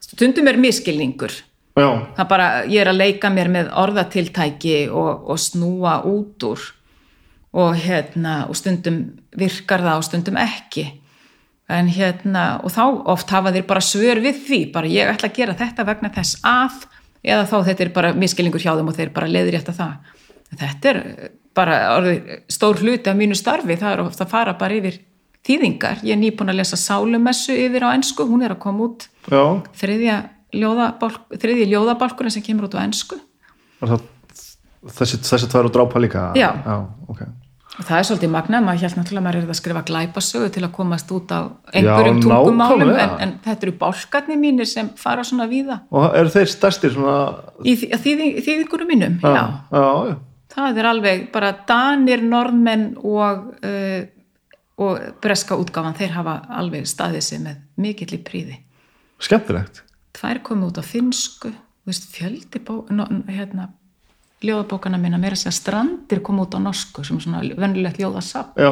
stundum 0.04 0.48
er 0.50 0.60
miskilningur 0.60 1.34
já, 1.74 1.88
það 2.16 2.30
bara, 2.30 2.48
ég 2.70 2.84
er 2.84 2.92
að 2.92 3.00
leika 3.00 3.30
mér 3.32 3.50
með 3.52 3.70
orðatiltæki 3.84 4.78
og, 4.90 5.28
og 5.30 5.40
snúa 5.40 6.00
út 6.08 6.48
úr. 6.50 6.70
Og 7.54 7.76
hérna, 7.78 8.48
og 8.50 8.56
stundum 8.58 8.96
virkar 9.38 9.82
það 9.84 10.00
og 10.00 10.06
stundum 10.08 10.38
ekki. 10.42 10.88
En 11.70 11.86
hérna, 11.86 12.58
og 12.66 12.72
þá 12.74 12.82
oft 13.14 13.30
hafa 13.30 13.52
þeir 13.54 13.66
bara 13.68 13.82
svör 13.84 14.18
við 14.24 14.40
því, 14.48 14.58
bara 14.74 14.90
ég 14.90 15.12
ætla 15.12 15.30
að 15.30 15.38
gera 15.38 15.54
þetta 15.60 15.86
vegna 15.86 16.10
þess 16.16 16.42
að, 16.44 16.82
eða 17.24 17.46
þá 17.48 17.56
þetta 17.70 17.84
er 17.86 17.94
bara 17.96 18.12
miskilingur 18.18 18.62
hjá 18.62 18.74
þeim 18.76 18.92
og 18.92 18.98
þeir 18.98 19.10
bara 19.16 19.30
leiðir 19.30 19.58
eftir 19.60 19.76
það. 19.78 20.12
Þetta 20.54 20.90
er 20.92 21.00
bara 21.56 21.80
orðið, 21.96 22.30
stór 22.52 22.80
hluti 22.82 23.10
af 23.10 23.18
mínu 23.18 23.36
starfi, 23.38 23.76
það 23.80 23.92
er 23.92 24.02
ofta 24.04 24.26
að 24.26 24.32
fara 24.34 24.54
bara 24.58 24.78
yfir 24.78 25.00
þýðingar, 25.44 26.00
ég 26.06 26.16
er 26.16 26.20
nýbúin 26.20 26.52
að 26.52 26.60
lesa 26.62 26.78
sálumessu 26.80 27.54
yfir 27.66 27.84
á 27.84 27.92
ensku, 27.92 28.26
hún 28.28 28.44
er 28.46 28.54
að 28.56 28.62
koma 28.64 28.88
út 28.88 29.06
já. 29.28 29.42
þriðja 29.76 30.18
ljóðabálk, 30.56 31.36
þriðji 31.36 31.68
ljóðabálkurinn 31.72 32.34
sem 32.34 32.44
kemur 32.46 32.68
út 32.70 32.76
á 32.78 32.82
það, 33.84 34.04
þessi, 34.98 35.20
þessi 35.20 35.50
tvær 35.52 35.68
og 35.68 35.74
drápa 35.74 36.00
líka? 36.00 36.30
Já. 36.38 36.48
já 36.64 36.76
ok 37.12 37.26
og 37.74 37.86
það 37.88 37.96
er 37.98 38.06
svolítið 38.08 38.30
magnað, 38.30 38.64
maður 38.68 38.82
held 38.84 38.96
náttúrulega 38.98 39.20
að 39.20 39.26
maður 39.26 39.38
er 39.40 39.52
að 39.54 39.58
skrifa 39.58 39.82
glæpasögu 39.88 40.50
til 40.54 40.62
að 40.66 40.72
komast 40.76 41.10
út 41.16 41.32
á 41.34 41.40
einhverjum 41.74 42.20
Já, 42.20 42.26
tungumálum 42.28 42.92
en, 42.94 43.14
en 43.24 43.32
þetta 43.44 43.66
eru 43.66 43.74
bálkarnir 43.80 44.38
mínir 44.38 44.68
sem 44.70 44.90
fara 45.00 45.24
svona 45.26 45.48
víða. 45.50 45.80
Og 45.90 46.06
eru 46.20 46.30
þeir 46.34 46.52
stærstir 46.52 46.94
svona 46.94 47.16
í 47.66 47.74
þý- 47.80 47.90
þýðing, 48.04 48.38
þýðingurum 48.46 48.92
mínum, 48.94 49.16
já. 49.24 49.42
já, 49.74 49.84
já, 50.12 50.14
það 50.54 50.78
er 50.84 50.90
alveg 50.92 51.24
bara 51.34 51.50
danir, 51.66 52.22
norðmenn 52.22 52.86
og, 53.02 53.48
uh, 53.66 54.02
og 54.84 55.08
breska 55.22 55.58
útgáfan, 55.58 55.98
þeir 55.98 56.14
hafa 56.20 56.36
alveg 56.60 56.86
staðið 56.86 57.26
sig 57.26 57.42
með 57.42 57.58
mikill 57.76 58.12
í 58.14 58.22
príði 58.22 58.60
skemmtilegt. 59.24 59.82
Tvær 60.14 60.38
komið 60.46 60.68
út 60.70 60.78
á 60.78 60.84
finsku 60.86 61.50
þú 61.50 61.90
veist, 61.90 62.06
fjöldi 62.14 62.60
bó, 62.64 62.84
no, 62.94 63.04
hérna, 63.28 63.68
ljóðabókana 64.44 65.00
minna 65.00 65.18
meira 65.20 65.36
að 65.38 65.44
segja 65.44 65.56
strandir 65.58 66.22
kom 66.24 66.40
út 66.44 66.54
á 66.56 66.60
norsku 66.62 67.04
sem 67.06 67.18
er 67.18 67.26
svona 67.26 67.42
venjulegt 67.58 68.00
ljóðasap 68.02 68.58
já, 68.60 68.70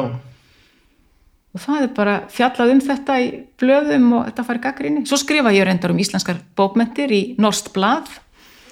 og 1.53 1.61
það 1.61 1.85
er 1.85 1.93
bara 1.97 2.15
fjallað 2.33 2.73
um 2.73 2.81
þetta 2.87 3.19
í 3.21 3.29
blöðum 3.61 4.09
og 4.17 4.27
þetta 4.29 4.45
farið 4.47 4.65
gaggrinni. 4.67 5.05
Svo 5.09 5.19
skrifa 5.21 5.53
ég 5.53 5.67
reyndar 5.67 5.93
um 5.93 6.01
íslenskar 6.01 6.39
bókmentir 6.57 7.13
í 7.13 7.23
Norst 7.41 7.73
blað 7.75 8.09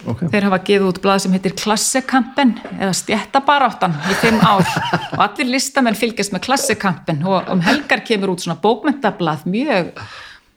Ok. 0.02 0.23
þeir 0.34 0.48
hafa 0.48 0.57
gefið 0.65 0.88
út 0.88 0.99
blað 1.03 1.19
sem 1.22 1.34
heitir 1.36 1.53
Klassekampen 1.53 2.56
eða 2.80 2.94
Stjættabaráttan 2.98 3.94
í 4.10 4.15
fimm 4.18 4.40
ár 4.41 4.65
og 5.11 5.22
allir 5.28 5.52
listamenn 5.52 5.98
fylgjast 5.99 6.34
með 6.34 6.48
Klassekampen 6.48 7.22
og 7.30 7.52
um 7.53 7.61
helgar 7.61 8.02
kemur 8.07 8.34
út 8.34 8.41
svona 8.41 8.57
bókmyndablað 8.64 9.45
mjög 9.45 9.91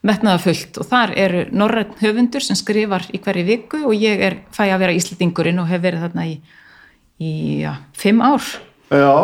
metnaðafullt 0.05 0.79
og 0.83 0.89
þar 0.91 1.15
eru 1.17 1.47
norræn 1.57 1.95
höfundur 2.03 2.45
sem 2.45 2.59
skrifar 2.59 3.07
í 3.13 3.21
hverju 3.25 3.47
viku 3.49 3.81
og 3.89 3.97
ég 3.97 4.21
er 4.21 4.39
fæ 4.53 4.67
að 4.69 4.79
vera 4.85 4.97
íslendingurinn 4.99 5.63
og 5.63 5.71
hef 5.71 5.83
verið 5.85 6.05
þarna 6.07 6.29
í, 6.29 6.37
í 7.25 7.33
ja, 7.65 7.79
fimm 7.97 8.23
ár 8.25 8.45
Já, 8.93 9.15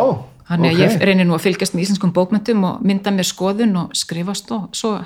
Þannig 0.51 0.73
að 0.73 0.73
ok. 0.73 0.81
ég 0.81 1.03
reynir 1.07 1.27
nú 1.29 1.35
að 1.37 1.45
fylgjast 1.45 1.75
með 1.75 1.85
íslenskum 1.85 2.11
bókmyndum 2.11 2.63
og 2.67 2.79
mynda 2.83 3.11
mér 3.15 3.27
skoðun 3.29 3.77
og 3.79 3.93
skrifast 3.95 4.49
og 4.51 4.65
svo 4.75 4.97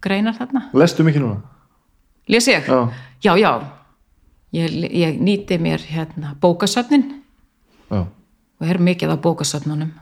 greinar 0.00 0.38
þarna. 0.38 0.70
Lestu 0.72 1.04
mikið 1.04 1.24
núna? 1.24 1.42
Les 2.32 2.48
ég? 2.48 2.64
Já. 2.64 2.78
Já, 3.26 3.32
já. 3.36 3.50
Ég, 4.56 4.72
ég 4.88 5.18
nýti 5.20 5.58
mér 5.60 5.84
hérna 5.84 6.32
bókasöfnin 6.40 7.04
Já. 7.90 8.06
og 8.06 8.64
er 8.64 8.78
mikið 8.80 9.12
á 9.12 9.16
bókasöfnunum 9.20 9.92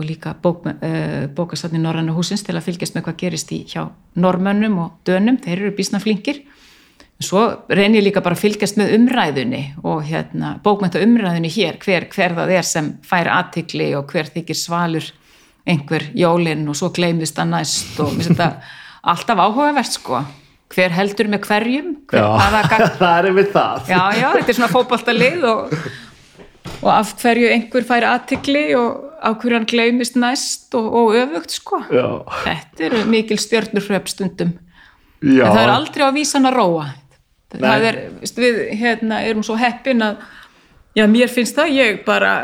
og 0.00 0.06
líka 0.08 0.32
bók, 0.42 0.64
uh, 0.64 1.28
bókasöfnin 1.36 1.84
Norræna 1.84 2.14
húsins 2.16 2.42
til 2.46 2.56
að 2.56 2.70
fylgjast 2.70 2.96
með 2.96 3.04
hvað 3.06 3.20
gerist 3.20 3.52
í 3.52 3.60
hjá 3.68 3.84
normönnum 4.16 4.78
og 4.80 4.96
dönum, 5.04 5.36
þeir 5.44 5.58
eru 5.58 5.76
bísna 5.76 6.00
flinkir. 6.00 6.40
Svo 7.20 7.42
reynir 7.68 8.00
ég 8.00 8.06
líka 8.08 8.22
bara 8.24 8.32
að 8.32 8.46
fylgjast 8.46 8.78
með 8.80 8.94
umræðunni 8.96 9.62
og 9.84 10.06
hérna, 10.08 10.54
bókmynda 10.64 11.02
umræðunni 11.04 11.50
hér, 11.52 11.76
hver, 11.82 12.06
hver 12.08 12.32
það 12.38 12.52
er 12.56 12.64
sem 12.64 12.94
fær 13.04 13.28
aðtikli 13.28 13.90
og 13.98 14.08
hver 14.08 14.30
þykir 14.32 14.56
svalur 14.56 15.10
einhver 15.68 16.06
jólinn 16.16 16.64
og 16.72 16.78
svo 16.80 16.88
gleymist 16.96 17.36
það 17.36 17.52
næst 17.52 18.00
og 18.00 18.16
þetta 18.16 18.54
alltaf 19.12 19.44
áhugavert 19.44 19.98
sko. 19.98 20.22
Hver 20.70 20.94
heldur 20.94 21.28
með 21.28 21.44
hverjum, 21.48 21.92
hver, 22.08 22.24
hvaða 22.24 22.64
gagn 22.70 22.96
það 23.02 23.18
er 23.18 23.36
við 23.36 23.52
það. 23.52 23.84
Já, 23.90 24.02
já, 24.16 24.26
þetta 24.38 24.54
er 24.54 24.60
svona 24.62 24.72
fótboltalið 24.72 25.46
og, 25.50 25.78
og 26.80 26.90
af 26.94 27.14
hverju 27.20 27.52
einhver 27.52 27.88
fær 27.88 28.06
aðtikli 28.14 28.66
og 28.78 29.09
af 29.20 29.36
hverju 29.40 29.58
hann 29.58 29.68
gleymist 29.68 30.16
næst 30.16 30.74
og, 30.78 30.88
og 30.96 31.14
öfugt 31.18 31.54
sko. 31.54 31.82
Já. 31.92 32.06
Þetta 32.44 32.86
eru 32.88 33.04
mikil 33.10 33.38
stjörnurhröp 33.40 34.08
stundum. 34.08 34.56
Já. 35.20 35.44
En 35.44 35.52
það 35.52 35.62
er 35.62 35.74
aldrei 35.74 36.08
á 36.08 36.10
vísan 36.16 36.48
að 36.48 36.56
róa. 36.56 36.88
Það 37.50 37.66
Nei. 37.66 37.86
er, 37.90 38.00
veist, 38.22 38.38
við 38.38 38.58
hérna, 38.78 39.22
erum 39.26 39.44
svo 39.44 39.56
heppin 39.58 40.04
að, 40.06 40.20
já, 40.96 41.04
mér 41.10 41.32
finnst 41.32 41.58
það, 41.58 41.72
ég 41.76 42.02
bara 42.06 42.34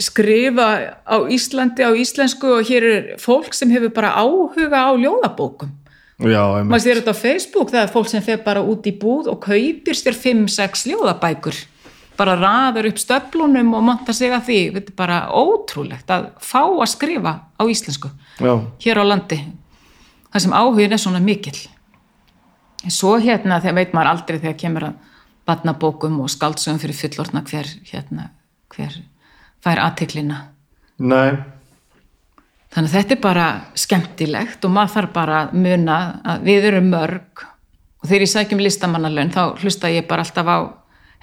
skrifa 0.00 0.68
á 1.04 1.16
Íslandi 1.30 1.84
á 1.84 1.92
íslensku 1.92 2.56
og 2.56 2.66
hér 2.66 2.86
er 2.88 3.10
fólk 3.20 3.54
sem 3.54 3.70
hefur 3.70 3.92
bara 3.94 4.14
áhuga 4.16 4.88
á 4.88 4.92
ljóðabókum. 4.96 5.76
Maður 6.20 6.82
sér 6.84 7.00
þetta 7.00 7.14
á 7.16 7.22
Facebook, 7.22 7.70
það 7.72 7.84
er 7.86 7.92
fólk 7.94 8.08
sem 8.10 8.24
fer 8.24 8.40
bara 8.44 8.64
út 8.64 8.84
í 8.88 8.92
búð 8.96 9.30
og 9.32 9.38
kaupir 9.44 9.96
sér 9.96 10.16
5-6 10.16 10.88
ljóðabækur. 10.90 11.56
Bara 12.20 12.36
raður 12.36 12.90
upp 12.90 13.00
stöflunum 13.00 13.72
og 13.78 13.84
monta 13.86 14.12
sig 14.16 14.32
að 14.34 14.46
því. 14.48 14.60
Þetta 14.76 14.92
er 14.92 14.96
bara 14.98 15.18
ótrúlegt 15.32 16.10
að 16.12 16.30
fá 16.44 16.62
að 16.62 16.88
skrifa 16.92 17.34
á 17.56 17.62
íslensku 17.64 18.10
Já. 18.36 18.54
hér 18.84 19.00
á 19.00 19.04
landi. 19.08 19.38
Það 20.30 20.44
sem 20.44 20.56
áhugin 20.56 20.92
er 20.92 21.00
svona 21.00 21.22
mikill. 21.24 21.60
En 22.84 22.92
Svo 22.92 23.16
hérna, 23.20 23.60
þegar 23.60 23.78
veit 23.80 23.94
maður 23.96 24.12
aldrei 24.12 24.38
þegar 24.38 24.58
kemur 24.60 24.86
að 24.90 24.98
batnabókum 25.48 26.20
og 26.22 26.30
skaldsögum 26.32 26.80
fyrir 26.80 26.96
fullorðna 26.96 27.42
hver, 27.48 27.68
hérna, 27.90 28.30
hver 28.72 29.00
fær 29.64 29.80
aðtiklina. 29.82 30.44
Nei. 31.00 31.40
Þannig 32.70 32.92
að 32.92 32.96
þetta 32.96 33.16
er 33.16 33.22
bara 33.24 33.46
skemmtilegt 33.74 34.64
og 34.64 34.74
maður 34.76 34.94
þarf 34.94 35.14
bara 35.16 35.38
að 35.42 35.56
muna 35.64 35.96
að 36.22 36.44
við 36.46 36.68
erum 36.70 36.92
mörg 36.92 37.42
og 38.00 38.06
þegar 38.06 38.24
ég 38.24 38.32
sækjum 38.32 38.62
listamannalön 38.62 39.32
þá 39.34 39.42
hlusta 39.58 39.90
ég 39.90 40.06
bara 40.08 40.22
alltaf 40.24 40.46
á 40.46 40.58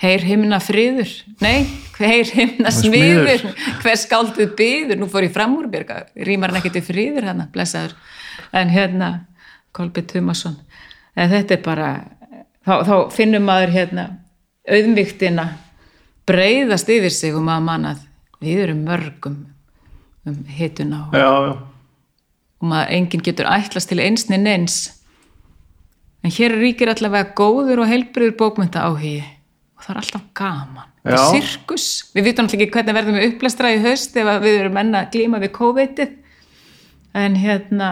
heyr 0.02 0.22
himna 0.26 0.60
friður, 0.61 1.10
nei, 1.41 1.65
heyr 1.98 2.30
himna 2.30 2.72
Smiður. 2.74 3.48
hver 3.82 3.98
skálduð 3.98 4.53
byður, 4.60 4.99
nú 5.02 5.07
fór 5.10 5.26
ég 5.26 5.34
fram 5.34 5.56
úr 5.57 5.69
byrga, 5.74 6.03
rýmar 6.28 6.53
hann 6.53 6.61
ekki 6.61 6.76
til 6.76 6.86
friður 6.86 7.26
hérna, 7.30 7.48
blessaður, 7.53 7.95
en 8.53 8.74
hérna, 8.74 9.11
Kolbi 9.76 10.03
Tumason, 10.10 10.56
en 11.18 11.32
þetta 11.34 11.57
er 11.57 11.64
bara, 11.65 11.90
þá, 12.65 12.74
þá 12.86 12.95
finnum 13.14 13.45
maður 13.49 13.74
hérna 13.76 14.07
auðmygtina 14.68 15.48
breyðast 16.28 16.90
yfir 16.91 17.14
sig 17.14 17.36
og 17.38 17.45
maður 17.45 17.65
mannað, 17.69 18.03
við 18.44 18.64
erum 18.68 18.84
mörgum 18.86 19.38
um 20.28 20.38
hituna 20.52 21.07
og, 21.07 21.15
Já, 21.15 21.30
já. 21.48 21.56
og 22.61 22.69
maður 22.69 22.94
enginn 22.98 23.24
getur 23.26 23.49
ætlast 23.49 23.90
til 23.90 24.02
einsni 24.03 24.38
neins. 24.41 24.78
En 26.26 26.34
hér 26.34 26.57
ríkir 26.60 26.91
allavega 26.91 27.32
góður 27.38 27.84
og 27.86 27.90
heilbriður 27.90 28.36
bókmynda 28.41 28.84
áhugi 28.90 29.22
og 29.78 29.86
það 29.86 29.94
er 29.94 29.99
alltaf 30.02 30.24
gaman. 30.38 30.94
Það 31.06 31.16
er 31.16 31.44
sirkus, 31.45 31.88
við 32.16 32.28
vitum 32.28 32.48
alltaf 32.48 32.58
ekki 32.58 32.74
hvernig 32.74 32.98
verðum 32.98 33.18
við 33.18 33.28
upplæstra 33.32 33.72
í 33.74 33.82
haust 33.84 34.18
ef 34.18 34.32
við 34.44 34.60
erum 34.64 34.80
enn 34.82 34.98
að 34.98 35.12
glíma 35.14 35.41
við 35.44 35.54
COVID-ið. 35.58 36.16
En 37.18 37.38
hérna 37.40 37.91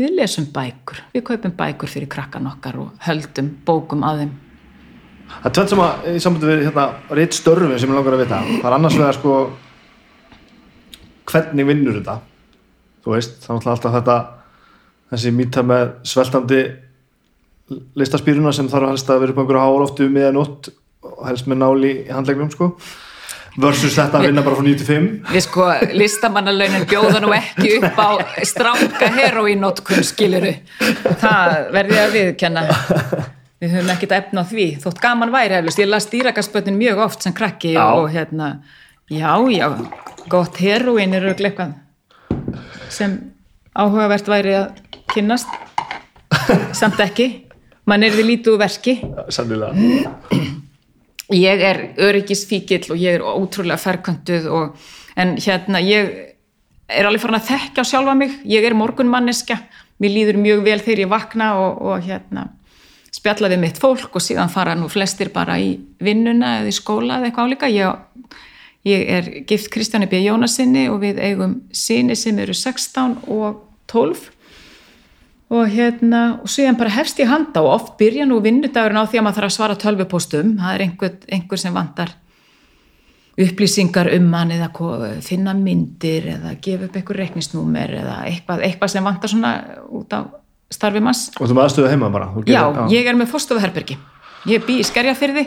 við 0.00 0.14
lesum 0.16 0.46
bækur, 0.54 1.02
við 1.14 1.24
kaupum 1.28 1.56
bækur 1.56 1.90
fyrir 1.90 2.10
krakkan 2.12 2.48
okkar 2.50 2.78
og 2.80 3.06
höldum 3.08 3.50
bókum 3.66 4.04
að 4.06 4.24
þeim. 4.24 4.36
Það 5.30 5.48
er 5.48 5.54
tvennt 5.56 5.72
sem 5.72 5.82
að, 5.84 6.06
í 6.10 6.20
sambandi 6.24 6.50
við 6.50 6.62
hérna, 6.66 6.86
reitt 7.16 7.36
störfin 7.36 7.74
sem 7.78 7.90
ég 7.90 7.96
langar 7.96 8.16
að 8.16 8.22
vita. 8.24 8.40
Það 8.50 8.68
er 8.70 8.76
annars 8.76 8.98
vegar 8.98 9.18
sko, 9.18 9.34
hvernig 11.30 11.68
vinnur 11.68 11.98
þetta? 12.00 12.16
Þú 13.00 13.14
veist, 13.14 13.36
það 13.44 13.60
er 13.60 13.72
alltaf 13.74 13.96
þetta, 13.96 14.16
þessi 15.12 15.34
mýta 15.36 15.64
með 15.66 15.92
sveltandi 16.10 16.62
listaspýruna 17.98 18.52
sem 18.54 18.68
þarf 18.70 18.90
helst 18.90 19.10
að 19.12 19.22
vera 19.22 19.34
upp 19.34 19.38
á 19.38 19.42
einhverju 19.44 19.64
hálóftu 19.64 20.08
miðan 20.10 20.36
nótt 20.38 20.72
og 21.06 21.22
helst 21.28 21.48
með 21.50 21.62
náli 21.62 21.92
í 22.04 22.10
handlegnum 22.12 22.50
sko. 22.52 22.74
Versus 23.60 23.96
þetta 23.96 24.20
að 24.20 24.28
vinna 24.28 24.44
bara 24.46 24.56
frá 24.56 24.62
95. 24.62 25.06
Við 25.34 25.42
sko, 25.42 25.64
listamannalaunin 25.98 26.84
bjóða 26.88 27.18
nú 27.24 27.32
ekki 27.34 27.72
upp 27.80 27.98
á 27.98 28.08
stránka 28.46 29.08
heroínótkun 29.16 30.06
skiluru. 30.06 30.52
Það 31.18 31.56
verði 31.74 31.96
ég 31.96 32.04
að 32.04 32.14
viðkenna. 32.14 32.64
Við 33.60 33.74
höfum 33.74 33.90
ekkert 33.92 34.14
efna 34.16 34.44
á 34.46 34.50
því. 34.52 34.68
Þótt 34.84 35.02
gaman 35.02 35.34
væri 35.34 35.58
heflust. 35.58 35.82
Ég 35.82 35.90
las 35.90 36.06
dýrakaspötnin 36.12 36.78
mjög 36.78 37.02
oft 37.08 37.26
sem 37.26 37.34
krakki 37.36 37.74
Já. 37.74 37.82
og 37.98 38.06
hérna, 38.14 38.52
já, 39.10 39.34
já, 39.52 39.66
gott 40.32 40.62
heroín 40.62 41.12
er 41.18 41.26
auðvitað 41.26 41.50
eitthvað 41.50 41.74
sem 42.90 43.18
áhugavert 43.74 44.30
væri 44.30 44.56
að 44.62 44.80
kynnast. 45.12 45.50
Samt 46.72 47.02
ekki. 47.02 47.28
Man 47.84 48.06
er 48.06 48.14
því 48.14 48.40
úr 48.46 48.58
verki. 48.62 49.00
Sannilega. 49.28 50.58
Ég 51.36 51.62
er 51.62 51.82
öryggisfíkill 52.00 52.90
og 52.90 52.98
ég 53.00 53.18
er 53.18 53.24
ótrúlega 53.24 53.78
ferköntuð 53.80 54.48
og, 54.50 54.88
en 55.16 55.36
hérna 55.38 55.80
ég 55.82 56.10
er 56.90 57.06
alveg 57.06 57.22
farin 57.22 57.38
að 57.38 57.50
þekka 57.50 57.84
sjálfa 57.86 58.14
mig. 58.18 58.32
Ég 58.48 58.64
er 58.66 58.76
morgunmanniska, 58.78 59.58
mér 60.02 60.14
líður 60.14 60.40
mjög 60.42 60.64
vel 60.66 60.80
þegar 60.80 61.04
ég 61.04 61.12
vakna 61.12 61.52
og, 61.60 61.82
og 61.90 62.06
hérna 62.06 62.48
spjalla 63.14 63.50
við 63.50 63.62
mitt 63.64 63.78
fólk 63.80 64.14
og 64.16 64.22
síðan 64.22 64.52
fara 64.52 64.76
nú 64.78 64.88
flestir 64.90 65.32
bara 65.34 65.58
í 65.60 65.74
vinnuna 66.02 66.60
eða 66.60 66.70
í 66.70 66.76
skóla 66.76 67.18
eða 67.18 67.30
eitthvað 67.30 67.50
álíka. 67.50 67.70
Ég, 67.74 68.36
ég 68.86 69.08
er 69.18 69.30
gift 69.50 69.70
Kristjáni 69.74 70.08
B. 70.10 70.22
Jónasinni 70.24 70.86
og 70.92 71.02
við 71.02 71.20
eigum 71.22 71.58
síni 71.74 72.16
sem 72.16 72.38
eru 72.38 72.54
16 72.56 73.18
og 73.26 73.64
12 73.90 74.30
og 75.50 75.66
hérna, 75.68 76.40
og 76.42 76.48
síðan 76.52 76.76
bara 76.78 76.92
hefst 76.94 77.18
ég 77.18 77.26
handa 77.30 77.62
og 77.64 77.72
oft 77.74 77.96
byrja 77.98 78.26
nú 78.28 78.38
vinnudagurinn 78.44 79.00
á 79.02 79.06
því 79.10 79.18
að 79.18 79.24
maður 79.26 79.38
þarf 79.40 79.48
að 79.50 79.56
svara 79.56 79.78
tölvupóstum, 79.82 80.52
það 80.60 80.74
er 80.76 80.84
einhver, 80.86 81.16
einhver 81.34 81.58
sem 81.58 81.74
vantar 81.74 82.12
upplýsingar 83.40 84.10
um 84.16 84.32
hann 84.34 84.50
eða 84.52 84.68
finna 85.24 85.54
myndir 85.56 86.26
eða 86.34 86.54
gefa 86.62 86.84
upp 86.88 86.96
einhver 87.00 87.16
reiknisnúmer 87.22 87.94
eða 88.02 88.16
eitthvað, 88.28 88.64
eitthvað 88.66 88.92
sem 88.92 89.04
vantar 89.06 89.32
svona 89.32 89.52
út 89.88 90.12
á 90.12 90.20
starfi 90.70 91.00
manns. 91.02 91.30
Og 91.40 91.48
þú 91.48 91.56
með 91.56 91.64
aðstöðu 91.64 91.90
heima 91.90 92.10
bara. 92.14 92.28
Þú 92.34 92.44
Já, 92.46 92.60
gerir- 92.70 92.92
ég 92.94 93.06
er 93.10 93.16
með 93.18 93.30
fórstofuherbergi. 93.32 93.96
Ég 94.46 94.66
bý 94.66 94.78
í 94.80 94.84
Skerjafyrði 94.86 95.46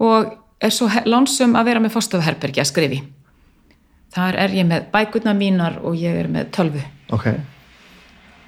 og 0.00 0.34
er 0.60 0.70
svo 0.74 0.88
lánsum 1.06 1.54
að 1.56 1.64
vera 1.70 1.80
með 1.80 1.94
fórstofuherbergi 1.96 2.60
að 2.60 2.68
skrifi. 2.72 3.02
Þar 4.14 4.36
er 4.44 4.48
ég 4.50 4.66
með 4.68 4.90
bækurna 4.92 5.32
mínar 5.34 5.78
og 5.82 5.94
ég 5.96 6.14
er 6.20 6.28
með 6.28 6.50
tölvu 6.54 6.82
Ok. 7.12 7.26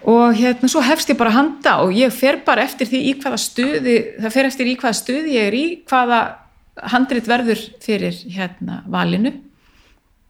Og 0.07 0.37
hérna 0.39 0.71
svo 0.71 0.83
hefst 0.87 1.11
ég 1.11 1.19
bara 1.19 1.33
að 1.33 1.39
handa 1.41 1.77
og 1.83 1.95
ég 1.97 2.13
fer 2.15 2.39
bara 2.47 2.63
eftir 2.63 2.87
því 2.87 3.01
í 3.11 3.15
hvaða 3.19 3.39
stuði 3.43 3.97
það 4.23 4.35
fer 4.37 4.49
eftir 4.51 4.71
í 4.71 4.77
hvaða 4.79 4.99
stuði 5.01 5.35
ég 5.35 5.49
er 5.51 5.57
í 5.57 5.65
hvaða 5.89 6.21
handrit 6.93 7.29
verður 7.29 7.61
fyrir 7.83 8.17
hérna 8.35 8.83
valinu. 8.91 9.33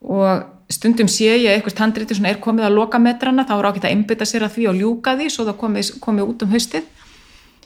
Og 0.06 0.44
stundum 0.70 1.08
sé 1.10 1.32
ég 1.34 1.50
eitthvað 1.52 1.80
handriti 1.82 2.18
er 2.22 2.40
komið 2.42 2.68
að 2.68 2.76
loka 2.78 3.00
metrana 3.02 3.46
þá 3.46 3.54
er 3.56 3.68
ágætt 3.70 3.86
að 3.86 3.94
einbytta 3.94 4.28
sér 4.28 4.46
að 4.46 4.56
því 4.56 4.68
og 4.70 4.80
ljúka 4.80 5.16
því 5.18 5.30
svo 5.30 5.46
það 5.46 5.58
komið, 5.62 5.92
komið 6.00 6.30
út 6.30 6.44
um 6.46 6.54
haustið. 6.54 6.90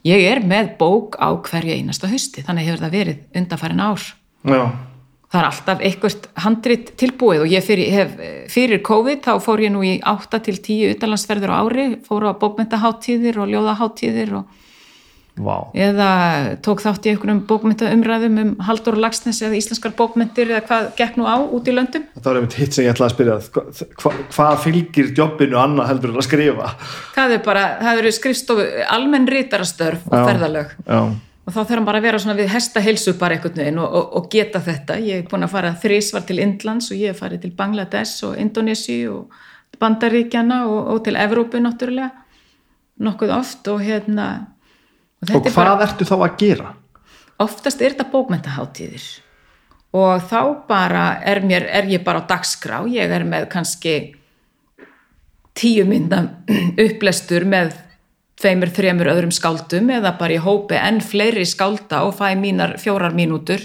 Ég 0.08 0.24
er 0.24 0.40
með 0.40 0.74
bók 0.80 1.18
á 1.20 1.28
hverju 1.36 1.76
einasta 1.76 2.08
hausti 2.08 2.44
þannig 2.44 2.70
hefur 2.70 2.84
það 2.86 2.96
verið 2.96 3.40
undanfærin 3.40 3.84
ár. 3.84 4.06
Já. 4.48 4.62
Það 5.30 5.40
er 5.40 5.48
alltaf 5.48 5.82
eitthvað 5.86 6.30
handrit 6.44 6.94
tilbúið 7.00 7.44
og 7.44 7.52
ég 7.52 7.66
fyrir, 7.66 7.92
hef, 7.94 8.16
fyrir 8.50 8.82
COVID 8.86 9.22
þá 9.26 9.34
fór 9.44 9.62
ég 9.62 9.74
nú 9.74 9.84
í 9.86 9.98
8 10.02 10.40
til 10.46 10.56
10 10.58 10.96
utanlandsferður 10.96 11.54
á 11.54 11.62
ári, 11.62 11.86
fór 12.06 12.26
á 12.26 12.32
bókmyndaháttíðir 12.40 13.38
og 13.42 13.52
ljóðaháttíðir 13.52 14.34
og 14.40 14.56
Vá. 15.40 15.70
eða 15.78 16.08
tók 16.64 16.82
þátt 16.82 17.06
í 17.06 17.12
einhverjum 17.14 17.44
bókmyndaumræðum 17.48 18.40
um 18.42 18.50
Haldur 18.66 18.98
Lagsnes 19.00 19.38
eða 19.46 19.56
íslenskar 19.56 19.94
bókmyndir 19.96 20.50
eða 20.50 20.64
hvað 20.66 20.88
gekk 20.98 21.16
nú 21.16 21.24
á 21.30 21.38
út 21.38 21.70
í 21.70 21.74
löndum 21.76 22.04
Þetta 22.16 22.26
var 22.26 22.40
einmitt 22.40 22.58
hitt 22.58 22.76
sem 22.76 22.84
ég 22.84 22.92
ætlaði 22.92 23.08
að 23.08 23.14
spyrja 23.14 23.38
hva, 23.54 23.64
hva, 24.02 24.12
hvað 24.34 24.58
fylgir 24.66 25.12
jobbinu 25.16 25.60
annað 25.62 25.92
heldur 25.92 26.18
að 26.18 26.26
skrifa 26.26 26.74
það 27.14 27.36
er 27.38 27.42
bara, 27.46 27.64
það 27.80 28.02
eru 28.02 28.14
skrifstofu 28.18 28.68
almenn 28.98 29.30
rítarastörf 29.30 30.04
og 30.10 30.18
Já. 30.18 30.24
ferðalög 30.28 30.74
Já, 30.82 31.00
og 31.50 31.56
þá 31.56 31.60
þarf 31.72 31.86
bara 31.88 31.98
að 31.98 32.06
vera 32.06 32.18
svona 32.22 32.38
við 32.38 32.52
hesta 32.52 32.80
heilsu 32.84 33.16
bara 33.18 33.34
einhvern 33.34 33.58
veginn 33.58 33.80
og, 33.82 33.94
og, 33.98 34.10
og 34.20 34.28
geta 34.30 34.60
þetta. 34.62 34.98
Ég 35.02 35.24
er 35.24 35.28
búin 35.30 35.42
að 35.42 35.54
fara 35.56 35.72
þrísvar 35.82 36.26
til 36.28 36.38
Indlands 36.44 36.92
og 36.94 37.00
ég 37.00 37.10
hef 37.10 37.24
farið 37.24 37.42
til 37.42 37.54
Bangladesh 37.58 38.26
og 38.28 38.38
Indonési 38.38 39.00
og 39.10 39.34
Bandaríkjana 39.80 40.62
og, 40.68 40.92
og 40.94 41.02
til 41.06 41.18
Evrópu 41.18 41.58
náttúrulega 41.58 42.12
nokkuð 43.02 43.34
oft 43.34 43.66
og 43.72 43.82
hérna 43.82 44.28
og 45.18 45.26
og 45.26 45.32
þetta 45.32 45.50
er 45.50 45.56
hvað 45.56 45.72
bara, 45.72 45.88
ertu 45.88 46.06
þá 46.06 46.16
að 46.20 46.38
gera? 46.44 46.70
oftast 47.40 47.82
er 47.82 47.94
þetta 47.94 48.08
bókmentaháttíðir 48.12 49.04
og 49.96 50.24
þá 50.30 50.40
bara 50.68 51.04
er, 51.26 51.42
mér, 51.42 51.66
er 51.66 51.88
ég 51.90 52.04
bara 52.06 52.22
á 52.22 52.28
dagskrá. 52.30 52.84
Ég 52.86 53.10
er 53.10 53.24
með 53.26 53.48
kannski 53.50 53.94
tíu 55.58 55.82
mynda 55.88 56.22
upplestur 56.84 57.48
með 57.48 57.74
tveimur, 58.40 58.70
þremur 58.72 59.10
öðrum 59.12 59.32
skáldum 59.36 59.90
eða 59.92 60.14
bara 60.18 60.36
í 60.36 60.40
hópi 60.40 60.78
enn 60.80 61.00
fleiri 61.04 61.44
skálda 61.46 62.02
og 62.08 62.14
fæ 62.18 62.32
mínar 62.40 62.76
fjórar 62.80 63.12
mínútur. 63.16 63.60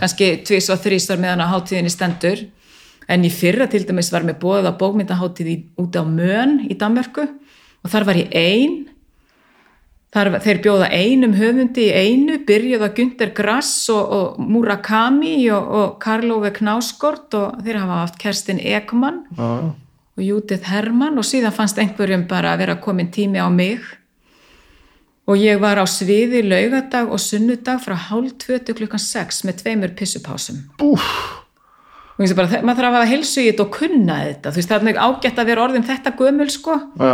Kannski 0.00 0.30
tvís 0.48 0.70
og 0.72 0.80
þrísar 0.84 1.20
meðan 1.20 1.44
að 1.44 1.52
háttíðinni 1.54 1.92
stendur. 1.92 2.46
En 3.08 3.24
í 3.24 3.30
fyrra 3.32 3.66
til 3.72 3.84
dæmis 3.88 4.10
var 4.12 4.24
mér 4.28 4.36
bóðið 4.40 4.68
á 4.68 4.80
bókmyndaháttíð 4.80 5.48
í- 5.48 5.64
út 5.80 5.96
á 5.96 6.04
Mön 6.04 6.58
í 6.68 6.74
Danmörku 6.76 7.24
og 7.84 7.90
þar 7.92 8.04
var 8.04 8.18
ég 8.20 8.32
ein. 8.36 8.86
Þar, 10.12 10.38
þeir 10.40 10.58
bjóða 10.64 10.86
einum 10.92 11.34
höfundi 11.36 11.82
í 11.88 11.92
einu 11.92 12.38
byrjuð 12.48 12.84
að 12.86 12.94
Günther 12.96 13.32
Grass 13.36 13.88
og, 13.92 14.12
og 14.12 14.38
Murakami 14.40 15.50
og, 15.52 15.66
og 15.68 15.98
Karlófi 16.00 16.48
Knáskort 16.56 17.34
og 17.36 17.58
þeir 17.64 17.76
hafa 17.82 17.98
haft 18.06 18.16
Kerstin 18.22 18.60
Ekman. 18.60 19.18
Já. 19.36 19.50
Og 20.18 20.24
Judith 20.26 20.66
Hermann 20.66 21.18
og 21.20 21.26
síðan 21.26 21.54
fannst 21.54 21.78
einhverjum 21.78 22.24
bara 22.28 22.52
að 22.56 22.64
vera 22.64 22.74
komin 22.82 23.08
tími 23.14 23.38
á 23.38 23.46
mig. 23.54 23.78
Og 25.28 25.36
ég 25.38 25.60
var 25.60 25.78
á 25.78 25.84
sviði 25.86 26.40
laugardag 26.42 27.10
og 27.12 27.20
sunnudag 27.22 27.82
frá 27.84 27.94
hálf 28.08 28.34
tvö 28.42 28.58
til 28.64 28.74
klukkan 28.78 29.02
sex 29.02 29.42
með 29.44 29.58
tveimur 29.60 29.92
pissupásum 29.94 30.62
Úf, 30.80 31.04
og 32.16 32.24
ég 32.24 32.30
sé 32.32 32.36
bara, 32.38 32.62
maður 32.64 32.80
þarf 32.88 32.96
að 32.96 33.04
hafa 33.12 33.18
þetta 33.34 33.66
og 33.66 33.74
kunna 33.76 34.16
þetta, 34.24 34.54
þú 34.54 34.58
veist 34.62 34.72
það 34.72 34.80
er 34.80 34.86
mjög 34.88 35.02
ágætt 35.04 35.42
að 35.42 35.50
vera 35.52 35.66
orðin 35.66 35.84
þetta 35.90 36.14
gömul 36.22 36.48
sko, 36.50 36.78
já, 36.96 37.12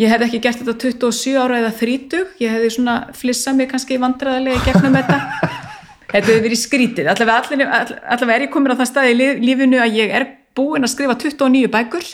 ég 0.00 0.14
hef 0.14 0.24
ekki 0.30 0.40
gert 0.48 0.64
þetta 0.64 0.76
27 0.88 1.36
ára 1.44 1.60
eða 1.60 1.74
30, 1.84 2.26
ég 2.40 2.56
hefði 2.56 2.72
svona 2.78 2.96
flissað 3.20 3.60
mig 3.60 3.70
kannski 3.74 4.00
vandræðarlega 4.00 4.56
í 4.56 4.66
gegnum 4.70 4.96
þetta. 5.02 5.20
Þetta 6.10 6.26
hefur 6.26 6.40
verið 6.42 6.58
skrítið. 6.58 7.06
Allavega, 7.06 7.34
allir, 7.38 7.68
allavega 8.10 8.34
er 8.34 8.42
ég 8.42 8.50
komin 8.50 8.72
á 8.74 8.80
það 8.80 8.88
stað 8.90 9.10
í 9.12 9.14
lí- 9.14 9.42
lífinu 9.44 9.78
að 9.78 9.92
ég 9.94 10.10
er 10.18 10.24
búin 10.56 10.86
að 10.86 10.94
skrifa 10.94 11.16
29 11.18 11.70
bækur. 11.72 12.08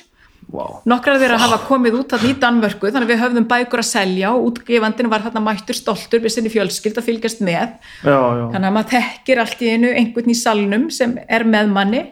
Vá. 0.47 0.65
Nokkrar 0.87 1.19
þeirra 1.19 1.41
hafa 1.43 1.59
komið 1.67 1.97
út 1.99 2.13
þarna 2.15 2.29
í 2.31 2.35
Danmörku 2.43 2.91
þannig 2.93 3.09
að 3.09 3.13
við 3.13 3.23
höfðum 3.25 3.47
bækur 3.51 3.83
að 3.83 3.89
selja 3.89 4.33
og 4.37 4.45
útgefandin 4.53 5.11
var 5.11 5.25
þarna 5.25 5.43
mættur 5.43 5.79
stoltur 5.79 6.23
við 6.23 6.37
sinni 6.37 6.53
fjölskyld 6.53 7.01
að 7.01 7.09
fylgjast 7.09 7.43
með. 7.43 7.73
Já, 8.07 8.15
já, 8.15 8.45
þannig 8.53 8.69
að 8.69 8.77
maður 8.77 8.93
þekkir 8.95 9.43
allt 9.43 9.65
í 9.65 9.73
einu 9.75 9.91
einhvern 9.91 10.31
í 10.31 10.39
salnum 10.39 10.87
sem 10.95 11.17
er 11.27 11.47
með 11.51 11.73
manni 11.75 12.05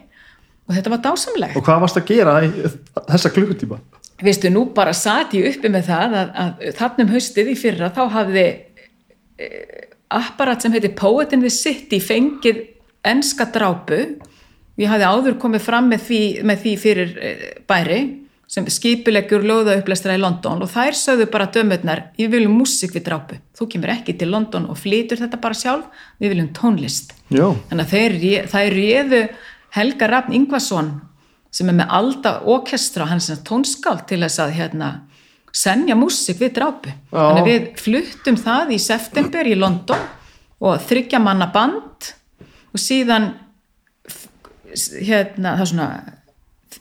og 0.67 0.75
þetta 0.75 0.95
var 0.97 1.05
dásamlegt. 1.07 1.61
Og 1.61 1.69
hvað 1.69 1.85
varst 1.87 2.01
að 2.01 2.11
gera 2.11 2.41
þessa 3.13 3.33
klukkutíma? 3.37 3.79
veistu, 4.23 4.51
nú 4.53 4.69
bara 4.75 4.95
sat 4.97 5.35
ég 5.35 5.49
uppi 5.51 5.71
með 5.73 5.89
það 5.89 6.15
að, 6.21 6.31
að 6.43 6.69
þannum 6.79 7.11
haustið 7.15 7.51
í 7.51 7.57
fyrra 7.59 7.91
þá 7.95 8.03
hafði 8.15 8.45
e, 8.45 9.49
apparat 10.15 10.63
sem 10.63 10.75
heiti 10.75 10.93
Poet 10.95 11.35
in 11.35 11.43
the 11.43 11.51
City 11.53 12.01
fengið 12.03 12.63
enska 13.05 13.49
drápu 13.53 14.01
ég 14.81 14.91
hafði 14.91 15.07
áður 15.09 15.39
komið 15.43 15.63
fram 15.65 15.89
með 15.93 16.05
því, 16.09 16.21
með 16.51 16.63
því 16.65 16.73
fyrir 16.83 17.13
e, 17.19 17.33
bæri 17.71 17.99
sem 18.55 18.67
skipuleggur 18.71 19.43
lóðaupplæstra 19.49 20.15
í 20.15 20.21
London 20.21 20.61
og 20.63 20.69
þær 20.71 20.95
sögðu 20.99 21.27
bara 21.33 21.47
dömurnar 21.55 22.03
við 22.19 22.29
viljum 22.35 22.59
músík 22.61 22.93
við 22.95 23.07
drápu, 23.09 23.39
þú 23.57 23.69
kemur 23.73 23.93
ekki 23.95 24.15
til 24.21 24.29
London 24.31 24.67
og 24.71 24.77
flytur 24.79 25.19
þetta 25.23 25.41
bara 25.41 25.57
sjálf, 25.57 25.87
við 26.21 26.35
viljum 26.35 26.51
tónlist. 26.55 27.15
Já, 27.33 27.47
þannig 27.71 27.87
að 27.87 27.95
þeir, 27.95 28.17
ré- 28.21 28.45
þær 28.53 28.77
réðu 28.77 29.23
Helga 29.75 30.07
Rafn 30.13 30.37
Ingvason 30.37 30.91
sem 31.55 31.71
er 31.73 31.79
með 31.81 31.95
Alda 31.97 32.35
Orkestra 32.51 33.07
hann 33.09 33.23
er 33.23 33.27
sem 33.27 33.41
tónskáld 33.47 34.05
til 34.11 34.21
þess 34.23 34.43
að 34.45 34.53
hérna, 34.59 34.91
senja 35.55 35.95
músík 35.99 36.41
við 36.43 36.53
drápu. 36.59 36.91
Já. 36.91 37.19
þannig 37.31 37.43
að 37.43 37.49
við 37.51 37.67
fluttum 37.81 38.37
það 38.43 38.75
í 38.75 38.79
september 38.83 39.47
í 39.51 39.55
London 39.59 40.05
og 40.61 40.79
þryggja 40.85 41.21
manna 41.23 41.47
band 41.55 42.13
og 42.75 42.83
síðan 42.83 43.33
hérna, 44.75 45.55
það 45.57 45.65
er 45.65 45.71
svona 45.73 45.89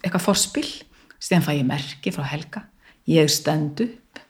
eitthvað 0.01 0.25
forspil. 0.25 0.67
Síðan 1.23 1.45
fæ 1.45 1.53
ég 1.55 1.67
merki 1.67 2.13
frá 2.13 2.25
Helga. 2.27 2.65
Ég 3.09 3.31
stend 3.31 3.81
upp 3.83 4.21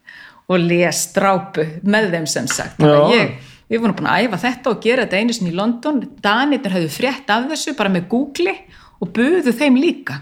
og 0.51 0.59
les 0.59 0.99
drápu 1.15 1.65
með 1.87 2.09
þeim 2.13 2.29
sem 2.29 2.47
sagt. 2.51 2.81
Ég, 3.13 3.37
við 3.71 3.81
vorum 3.81 3.95
búin 3.97 4.09
að 4.11 4.27
æfa 4.27 4.41
þetta 4.43 4.73
og 4.73 4.81
gera 4.83 5.05
þetta 5.05 5.21
einu 5.21 5.35
sinni 5.35 5.53
í 5.53 5.57
London. 5.57 6.01
Danirnir 6.23 6.75
höfðu 6.75 6.91
frétt 6.93 7.31
af 7.33 7.47
þessu 7.51 7.75
bara 7.79 7.93
með 7.93 8.09
Google 8.11 8.55
og 8.99 9.13
buðu 9.15 9.53
þeim 9.55 9.79
líka. 9.79 10.19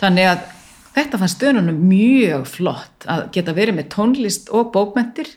Þannig 0.00 0.30
að 0.30 0.44
þetta 0.96 1.20
fannst 1.20 1.40
stöðunum 1.40 1.80
mjög 1.90 2.46
flott 2.48 3.06
að 3.10 3.26
geta 3.34 3.54
verið 3.56 3.78
með 3.78 3.90
tónlist 3.92 4.52
og 4.54 4.70
bókmentir 4.74 5.28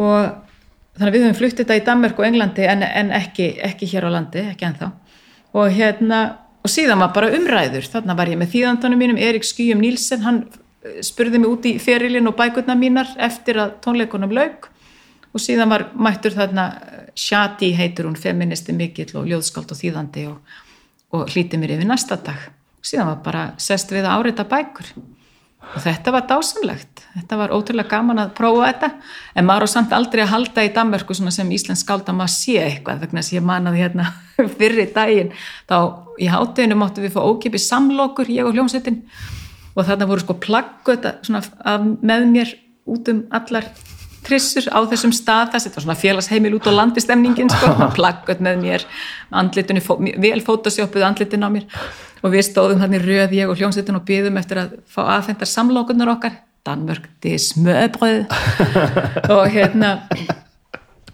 og 0.00 0.32
þannig 0.96 1.10
að 1.10 1.16
við 1.16 1.24
höfum 1.26 1.38
flutt 1.40 1.60
þetta 1.60 1.76
í 1.76 1.84
Danmark 1.84 2.20
og 2.20 2.28
Englandi 2.28 2.64
en, 2.68 2.84
en 2.84 3.12
ekki, 3.16 3.50
ekki 3.64 3.88
hér 3.90 4.08
á 4.08 4.10
landi, 4.16 4.46
ekki 4.52 4.68
ennþá 4.68 4.90
og 5.56 5.72
hérna 5.72 6.20
og 6.66 6.72
síðan 6.72 7.02
var 7.04 7.12
bara 7.14 7.32
umræður, 7.36 7.86
þarna 7.92 8.16
var 8.18 8.30
ég 8.30 8.38
með 8.40 8.54
þýðandunum 8.56 9.02
mínum, 9.02 9.20
Erik 9.22 9.46
Skýjum 9.46 9.82
Nílsen 9.84 10.24
hann 10.26 10.40
eh, 10.82 10.98
spurði 11.06 11.40
mig 11.40 11.52
út 11.52 11.68
í 11.68 11.76
ferilinn 11.82 12.26
og 12.26 12.36
bækurna 12.38 12.74
mínar 12.78 13.12
eftir 13.22 13.60
að 13.62 13.76
tónleikunum 13.84 14.34
lauk. 14.34 14.70
Og 15.36 15.42
síðan 15.42 15.70
var 15.70 15.86
mættur 15.94 16.34
þarna 16.34 16.66
eh, 16.74 17.02
Shadi 17.16 17.70
heitur 17.78 18.08
hún 18.10 18.18
feministi 18.18 18.74
mikill 18.74 19.12
og 19.20 19.28
ljóðskáld 19.30 19.76
og 19.76 19.78
þýðandi 19.78 20.26
og, 20.32 20.56
og 21.14 21.30
hlíti 21.30 21.60
mér 21.60 21.76
yfir 21.76 21.90
næsta 21.92 22.18
dag. 22.18 22.48
Síðan 22.82 23.12
var 23.12 23.22
bara 23.22 23.44
sest 23.62 23.94
við 23.94 24.06
að 24.08 24.18
áreita 24.18 24.48
bækur 24.50 24.90
og 25.74 25.82
þetta 25.84 26.12
var 26.14 26.26
dásamlegt. 26.30 27.02
Þetta 27.16 27.38
var 27.40 27.54
ótrúlega 27.56 27.90
gaman 27.90 28.22
að 28.22 28.34
prófa 28.38 28.68
þetta. 28.70 28.90
En 29.36 29.48
maður 29.48 29.66
á 29.66 29.74
samt 29.74 29.94
aldrei 29.96 30.22
að 30.24 30.32
halda 30.32 30.64
í 30.64 30.72
Danmörku 30.76 31.16
sem 31.16 31.52
Íslensk 31.56 31.84
skálda 31.84 32.14
maður 32.16 32.34
sé 32.36 32.58
eitthvað 32.62 33.02
vegna 33.06 33.24
að 33.24 33.32
ég 33.36 33.46
manaði 33.46 33.82
hérna 33.84 34.10
fyrri 34.58 34.86
daginn 34.94 35.32
þá 35.68 35.78
í 36.22 36.30
hátteginu 36.32 36.78
máttu 36.80 37.04
við 37.04 37.16
fá 37.16 37.22
ókipi 37.24 37.60
samlokur 37.60 38.30
ég 38.32 38.48
og 38.48 38.56
hljómsveitin. 38.56 39.02
Og 39.76 39.84
þarna 39.84 40.08
voru 40.08 40.24
sko 40.24 40.38
plaggut 40.40 41.10
með 42.00 42.30
mér 42.30 42.56
út 42.86 43.10
um 43.12 43.26
allar 43.34 43.66
trissur 44.26 44.66
á 44.68 44.78
þessum 44.90 45.14
stað. 45.16 45.54
Þetta 45.54 45.78
var 45.78 45.86
svona 45.86 45.98
félagsheimil 46.00 46.54
út 46.58 46.68
á 46.68 46.72
landistemningin 46.74 47.52
sko, 47.52 47.72
plaggut 47.96 48.42
með 48.44 48.62
mér 48.64 48.86
andlitinu, 49.30 49.82
vel 50.22 50.40
fótasjópuð 50.46 51.06
andlitin 51.06 51.46
á 51.46 51.50
mér. 51.52 51.68
Og 52.24 52.32
við 52.34 52.48
stóðum 52.48 52.82
hann 52.82 52.96
í 52.96 53.02
röð 53.02 53.36
ég 53.38 53.52
og 53.52 53.60
hljómsveitin 53.60 53.98
og 53.98 54.06
byðum 54.08 54.40
eftir 54.40 54.62
að 54.64 54.74
fá 54.90 55.04
aðfendar 55.18 55.50
samlokunar 55.50 56.16
okkar. 56.16 56.40
Danmörk, 56.66 57.06
þið 57.22 57.36
smöbröð 57.44 58.24
og 59.36 59.44
hérna 59.54 59.92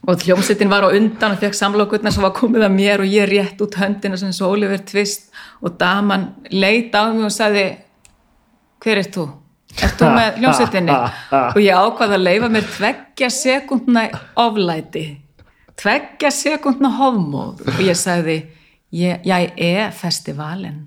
og 0.09 0.25
hljómsveitin 0.25 0.71
var 0.73 0.87
á 0.89 0.91
undan 0.91 1.37
og 1.37 1.43
fekk 1.43 1.55
samlokurnar 1.55 2.15
sem 2.15 2.25
var 2.25 2.35
komið 2.35 2.67
að 2.67 2.75
mér 2.75 3.05
og 3.05 3.13
ég 3.13 3.29
rétt 3.31 3.61
út 3.63 3.77
höndina 3.79 4.19
sem 4.19 4.33
svo 4.35 4.51
Oliver 4.51 4.81
Twist 4.83 5.29
og 5.63 5.77
daman 5.79 6.33
leit 6.51 6.95
á 6.97 7.07
mig 7.13 7.29
og 7.29 7.35
sagði 7.35 7.67
hver 8.83 8.99
er 8.99 9.11
þú? 9.15 9.29
Ert 9.81 10.01
þú 10.01 10.09
með 10.13 10.41
hljómsveitinni? 10.43 10.97
og 11.33 11.61
ég 11.63 11.85
ákvaði 11.85 12.19
að 12.19 12.27
leifa 12.27 12.51
mér 12.53 12.67
tveggja 12.77 13.31
sekundna 13.33 14.07
oflæti. 14.43 15.07
Tveggja 15.81 16.33
sekundna 16.35 16.93
hofmóð. 16.99 17.65
Og 17.73 17.81
ég 17.87 17.97
sagði 17.99 18.43
ég, 18.93 19.25
ég 19.25 19.57
er 19.57 19.97
festivalin. 19.97 20.85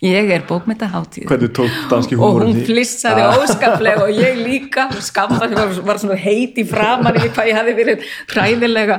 Ég 0.00 0.30
er 0.32 0.46
bókmyndaháttíð 0.48 1.26
hvernig 1.28 1.50
tók 1.52 1.74
danski 1.90 2.16
og 2.16 2.38
hún 2.40 2.54
flissaði 2.64 3.20
óskaplega 3.36 4.06
og 4.06 4.16
ég 4.16 4.38
líka. 4.40 4.86
Skamma 5.04 5.44
var, 5.44 5.74
var 5.84 6.00
svona 6.00 6.16
heit 6.16 6.56
í 6.56 6.64
framan 6.64 7.18
yfir 7.20 7.34
hvað 7.36 7.50
ég 7.50 7.58
hafi 7.58 7.74
verið 7.76 8.06
hræðilega 8.32 8.96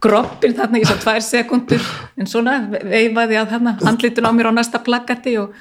groppin 0.00 0.56
þarna 0.56 0.80
í 0.80 0.86
svo 0.88 0.96
tvær 1.02 1.20
sekundur 1.26 1.84
en 2.16 2.30
svona 2.32 2.62
veifaði 2.72 3.36
að 3.42 3.52
þarna 3.52 3.74
handlitun 3.82 4.30
á 4.30 4.32
mér 4.32 4.48
á 4.48 4.52
næsta 4.56 4.80
plakati 4.86 5.36
og 5.42 5.52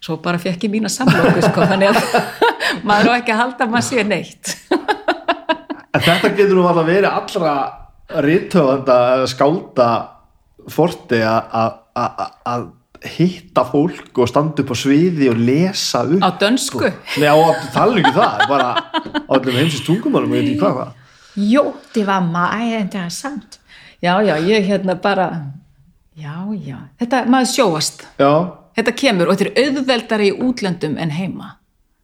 svo 0.00 0.16
bara 0.22 0.38
fekk 0.38 0.64
ég 0.68 0.70
mína 0.76 0.88
samlóku 0.92 1.42
sko, 1.42 1.66
þannig 1.66 1.90
að 1.90 2.00
maður 2.88 3.12
á 3.12 3.18
ekki 3.20 3.32
að 3.34 3.40
halda 3.42 3.64
að 3.66 3.70
maður 3.74 3.88
sé 3.88 4.04
neitt. 4.06 4.54
En 5.96 6.02
þetta 6.04 6.30
getur 6.36 6.56
nú 6.58 6.66
alveg 6.68 6.86
verið 6.90 7.10
allra 7.10 7.54
rítöfanda 8.26 8.98
skálda 9.30 9.86
forti 10.70 11.20
að- 11.22 11.48
að 11.52 11.72
að- 11.96 12.32
að 12.46 12.66
hitta 13.16 13.62
fólk 13.64 14.18
og 14.18 14.28
standa 14.28 14.62
upp 14.62 14.70
á 14.72 14.76
sviði 14.76 15.28
og 15.30 15.36
lesa 15.38 16.02
upp 16.04 16.22
á 16.24 16.30
dönsku? 16.40 16.80
Nei, 17.20 17.28
á 17.28 17.36
að 17.36 17.72
tala 17.72 17.98
ekki 18.00 18.12
það 18.16 18.46
bara 18.48 18.68
á 19.28 19.32
öllum 19.36 19.56
heimsins 19.58 19.84
tungumálum 19.86 20.30
og 20.32 20.36
ég 20.36 20.42
veit 20.42 20.52
ekki 20.52 20.60
hvað 20.60 20.92
Jo, 21.36 21.74
det 21.92 22.06
var 22.08 22.20
meget 22.24 22.80
interessant. 22.86 23.58
Já, 24.02 24.20
já, 24.24 24.36
ég 24.40 24.64
hérna 24.68 24.94
bara, 25.00 25.26
já, 26.16 26.32
já, 26.64 26.76
þetta, 26.98 27.26
maður 27.28 27.50
sjóast. 27.52 28.06
Já, 28.18 28.30
Þetta 28.76 28.92
kemur 29.00 29.30
og 29.32 29.38
þetta 29.38 29.52
er 29.52 29.70
auðveldari 29.70 30.28
í 30.30 30.36
útlöndum 30.46 30.98
en 31.00 31.14
heima. 31.16 31.54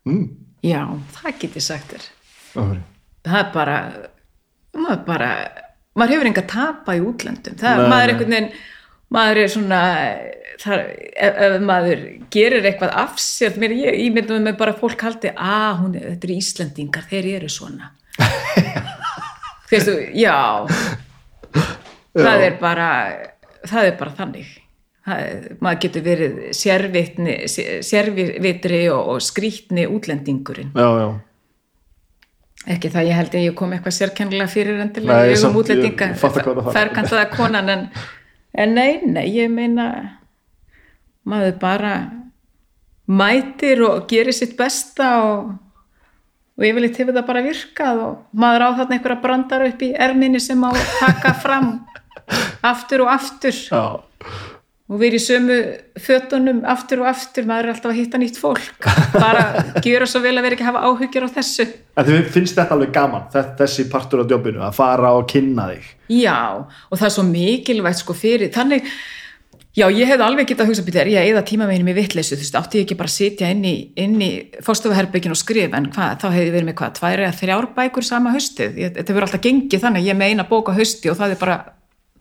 mm. 0.09 0.25
Já, 0.63 0.85
það 1.17 1.39
get 1.43 1.57
ég 1.59 1.65
sagt 1.65 1.91
þér. 1.91 2.05
Það 3.27 3.39
er 3.41 3.49
bara, 3.55 3.79
maður 4.79 5.01
bara, 5.09 5.31
maður 5.99 6.15
hefur 6.15 6.29
enga 6.31 6.45
tapa 6.53 6.95
í 6.95 7.03
útlöndum. 7.03 7.57
Það, 7.59 7.83
maður 7.91 8.05
er 8.05 8.13
einhvern 8.13 8.37
veginn, 8.37 8.47
maður 9.17 9.41
er 9.43 9.51
svona, 9.51 9.81
það, 10.63 10.85
ef, 11.27 11.41
ef 11.49 11.57
maður 11.67 12.05
gerir 12.37 12.71
eitthvað 12.71 12.95
af 13.03 13.19
sér, 13.23 13.59
mér, 13.59 13.75
ég, 13.81 13.99
ég 14.05 14.15
myndum 14.15 14.47
með 14.47 14.57
bara 14.63 14.77
fólk 14.79 15.03
haldi, 15.03 15.35
að 15.35 15.83
hún, 15.83 15.99
þetta 15.99 16.29
eru 16.31 16.39
Íslendingar, 16.39 17.11
þeir 17.11 17.31
eru 17.41 17.51
svona. 17.51 17.91
Þú 19.67 19.75
veistu, 19.75 19.99
já, 20.15 20.39
það 22.15 22.47
er 22.47 22.59
bara, 22.63 22.89
það 23.67 23.91
er 23.91 23.99
bara 23.99 24.19
þannig. 24.23 24.59
Maður 25.03 25.79
getur 25.83 26.03
verið 26.07 26.35
sérvitni, 26.55 27.33
sérvitri 27.83 28.85
og, 28.95 29.17
og 29.17 29.23
skrýtni 29.25 29.89
útlendingurinn. 29.91 30.71
Já, 30.79 30.89
já. 31.01 31.09
Ekki 32.71 32.93
það 32.95 33.09
ég 33.09 33.19
held 33.19 33.33
að 33.35 33.47
ég 33.49 33.55
kom 33.59 33.73
eitthvað 33.75 33.97
sérkennilega 33.97 34.53
fyrir 34.53 34.79
endilega 34.85 35.25
Nei, 35.25 35.35
augum 35.35 35.57
útlendinga. 35.59 36.13
ég 36.13 36.75
ferkantaða 36.77 37.25
konan 37.33 37.73
en, 37.73 37.89
en 38.55 38.77
nei, 38.79 39.01
nei, 39.03 39.25
ég 39.35 39.51
meina 39.51 39.89
maður 41.27 41.57
bara 41.59 41.97
mætir 43.11 43.83
og 43.83 44.07
gerir 44.11 44.35
sitt 44.37 44.55
besta 44.59 45.11
og, 45.27 45.51
og 46.55 46.67
yfirleitt 46.69 47.03
hefur 47.03 47.17
það 47.19 47.27
bara 47.33 47.43
virkað 47.49 48.05
og 48.07 48.39
maður 48.45 48.67
á 48.67 48.69
þarna 48.79 48.97
einhverja 49.01 49.23
brandar 49.27 49.67
upp 49.67 49.83
í 49.83 49.91
erminni 50.07 50.43
sem 50.43 50.63
á 50.63 50.71
taka 51.01 51.35
fram 51.43 51.73
aftur 52.63 53.03
og 53.09 53.13
aftur. 53.17 53.59
Já, 53.67 53.83
og 54.93 54.99
við 55.01 55.15
í 55.17 55.21
sömu 55.25 55.55
fötunum 56.05 56.59
aftur 56.69 57.01
og 57.01 57.09
aftur, 57.09 57.47
maður 57.49 57.71
er 57.71 57.73
alltaf 57.73 57.93
að 57.95 57.97
hitta 58.03 58.19
nýtt 58.21 58.37
fólk. 58.41 58.85
Bara 59.17 59.47
gera 59.85 60.05
svo 60.11 60.21
vel 60.21 60.35
að 60.37 60.45
vera 60.45 60.59
ekki 60.59 60.67
að 60.67 60.71
hafa 60.71 60.85
áhyggjur 60.91 61.25
á 61.25 61.35
þessu. 61.39 61.67
En 61.97 62.05
þið 62.09 62.29
finnst 62.35 62.59
þetta 62.61 62.77
alveg 62.77 62.93
gaman 62.93 63.25
þe- 63.33 63.47
þessi 63.63 63.87
partur 63.93 64.23
á 64.23 64.25
jobbinu, 64.29 64.61
að 64.67 64.77
fara 64.77 65.15
og 65.17 65.25
kynna 65.33 65.71
þig? 65.73 65.89
Já, 66.13 66.39
og 66.61 66.95
það 67.01 67.09
er 67.09 67.15
svo 67.17 67.25
mikilvægt 67.31 68.03
sko 68.05 68.13
fyrir, 68.17 68.53
þannig 68.53 68.87
já, 69.73 69.87
ég 69.89 70.05
hefði 70.05 70.25
alveg 70.27 70.47
getað 70.51 70.67
að 70.67 70.73
hugsa 70.75 70.85
býta, 70.85 71.01
er 71.01 71.09
ég 71.15 71.21
að 71.23 71.31
eða 71.33 71.45
tíma 71.49 71.65
með 71.65 71.73
henni 71.79 71.89
með 71.89 72.01
vitleysu, 72.03 72.37
þú 72.37 72.45
veist, 72.45 72.57
átti 72.61 72.79
ég 72.79 72.85
ekki 72.85 72.99
bara 73.01 73.09
að 73.09 73.17
sitja 73.17 73.49
inn 73.49 73.65
í, 73.65 73.75
í 73.97 74.31
fórstofuherbyggin 74.61 75.33
og 75.33 75.41
skrifa 75.41 75.77
en 75.81 75.89
hvað, 75.93 76.19
þá 76.21 76.27
hefði 76.37 76.53
verið 76.53 76.69
með 76.69 76.77
hvað, 76.83 76.93
tvær 76.99 77.23
eða 77.25 77.39
þrjár 77.41 77.69
bækur 77.79 78.05
sama 78.05 78.35
haustið, 78.37 78.77
ég, 78.77 78.93
þetta 78.99 79.15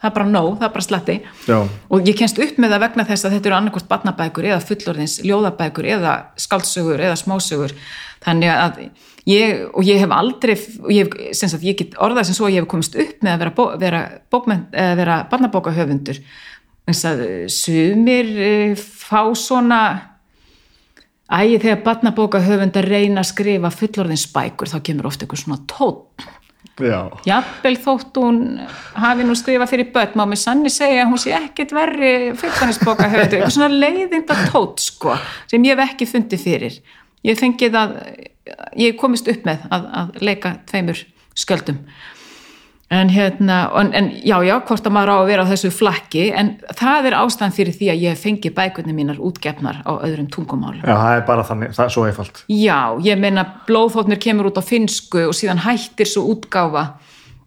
það 0.01 0.09
er 0.09 0.15
bara 0.15 0.29
nóg, 0.29 0.49
það 0.57 0.67
er 0.67 0.73
bara 0.73 0.85
slatti. 0.87 1.15
Já. 1.45 1.57
og 1.61 2.09
ég 2.09 2.17
kennst 2.17 2.41
upp 2.41 2.59
með 2.61 2.73
það 2.73 2.83
vegna 2.85 3.05
þess 3.11 3.27
að 3.27 3.35
þetta 3.35 3.49
eru 3.49 3.57
annarkvort 3.57 3.89
barnabækur 3.91 4.47
eða 4.49 4.65
fullorðins 4.65 5.17
ljóðabækur 5.25 5.89
eða 5.95 6.15
skáldsögur 6.41 7.05
eða 7.05 7.19
smásögur. 7.21 7.75
Þannig 8.21 8.53
að 8.53 8.79
ég, 9.29 9.63
og 9.69 9.85
ég 9.85 10.01
hef 10.01 10.13
aldrei 10.13 10.55
ég, 10.93 11.17
sagt, 11.37 11.61
ég 11.65 11.77
get 11.77 11.97
orðað 12.01 12.29
sem 12.29 12.37
svo 12.37 12.49
að 12.49 12.55
ég 12.55 12.65
hef 12.65 12.71
komist 12.73 12.97
upp 12.97 13.21
með 13.21 13.35
að 13.35 13.43
vera, 13.43 13.55
bó, 13.57 13.63
vera, 13.81 14.01
bókmenn, 14.33 14.67
eða 14.73 14.97
vera 15.01 15.19
barnabókahöfundur. 15.31 16.21
Að 16.91 17.25
eh, 17.27 17.45
sumir 17.53 18.31
eh, 18.41 18.73
fá 18.75 19.29
svona 19.37 19.81
ægi 21.31 21.61
þegar 21.63 21.83
barnabókahöfundar 21.85 22.89
reyna 22.89 23.21
að 23.21 23.31
skrifa 23.31 23.71
fullorðinsbækur 23.73 24.71
þá 24.73 24.79
kemur 24.83 25.11
oft 25.11 25.21
eitthvað 25.23 25.45
svona 25.45 25.61
tótt 25.69 26.25
jafnvel 27.25 27.75
þótt 27.83 28.17
hún 28.21 28.39
hafi 28.95 29.25
nú 29.27 29.35
skrifað 29.37 29.73
fyrir 29.73 29.91
börn, 29.93 30.15
má 30.17 30.25
með 30.29 30.41
sanni 30.43 30.71
segja 30.73 31.03
að 31.05 31.11
hún 31.11 31.21
sé 31.21 31.33
ekkit 31.37 31.73
verri 31.75 32.11
fulltanisboka 32.39 33.09
höfðu, 33.11 33.37
eitthvað 33.37 33.55
svona 33.55 33.81
leiðinda 33.83 34.37
tótt 34.51 34.83
sko, 34.85 35.17
sem 35.51 35.67
ég 35.67 35.75
hef 35.75 35.91
ekki 35.91 36.09
fundið 36.09 36.45
fyrir. 36.45 36.79
Ég 37.27 37.37
fengið 37.37 37.77
að, 37.77 37.97
ég 38.81 38.97
komist 38.97 39.29
upp 39.29 39.45
með 39.45 39.67
að, 39.69 39.89
að 40.01 40.15
leika 40.25 40.55
tveimur 40.71 41.03
skjöldum. 41.37 41.83
En 42.91 43.07
hérna, 43.07 43.71
en, 43.79 43.93
en 43.95 44.09
já, 44.19 44.35
já, 44.43 44.57
hvort 44.67 44.87
að 44.87 44.91
maður 44.91 45.13
á 45.15 45.17
að 45.21 45.29
vera 45.29 45.43
á 45.47 45.51
þessu 45.53 45.69
flakki, 45.71 46.25
en 46.35 46.49
það 46.75 47.05
er 47.07 47.15
ástæðan 47.21 47.53
fyrir 47.55 47.77
því 47.77 47.87
að 47.93 48.01
ég 48.03 48.11
hef 48.11 48.25
fengið 48.25 48.55
bækurnar 48.57 48.97
mínar 48.97 49.21
útgefnar 49.23 49.79
á 49.87 49.91
öðrum 50.03 50.27
tungumálum. 50.27 50.83
já, 50.83 50.91
það 50.91 51.15
er 51.15 51.23
bara 51.29 51.45
þannig, 51.47 51.71
það 51.77 51.85
er 51.85 51.93
svo 51.95 52.03
einfalt. 52.09 52.41
Já, 52.51 52.79
ég 53.07 53.21
meina 53.21 53.45
blóðþóttnir 53.69 54.19
kemur 54.19 54.51
út 54.51 54.59
á 54.59 54.63
finsku 54.67 55.23
og 55.29 55.37
síðan 55.39 55.63
hættir 55.63 56.11
svo 56.11 56.25
útgáfa 56.33 56.83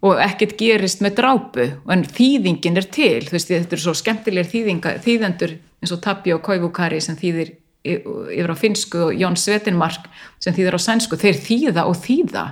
og 0.04 0.24
ekkert 0.24 0.56
gerist 0.60 1.04
með 1.04 1.20
drápu 1.20 1.68
en 1.92 2.06
þýðingin 2.08 2.80
er 2.80 2.88
til, 2.88 3.20
þú 3.28 3.36
veist, 3.36 3.52
þetta 3.52 3.76
eru 3.76 3.84
svo 3.84 3.96
skemmtilegir 4.00 4.48
þýðinga, 4.48 4.96
þýðendur 5.04 5.56
eins 5.84 5.92
og 5.92 6.00
Tapio 6.04 6.40
Koivukari 6.44 7.04
sem 7.04 7.20
þýðir 7.20 7.54
yfir 7.84 8.52
á 8.52 8.56
finsku 8.56 9.10
og 9.10 9.16
Jón 9.20 9.36
Svetinmark 9.36 10.08
sem 10.40 10.56
þýðir 10.56 10.76
á 10.76 10.80
sænsku, 10.80 11.20
þeir 11.20 11.36
þýða 11.36 11.84
og 11.88 11.98
þýða 12.00 12.44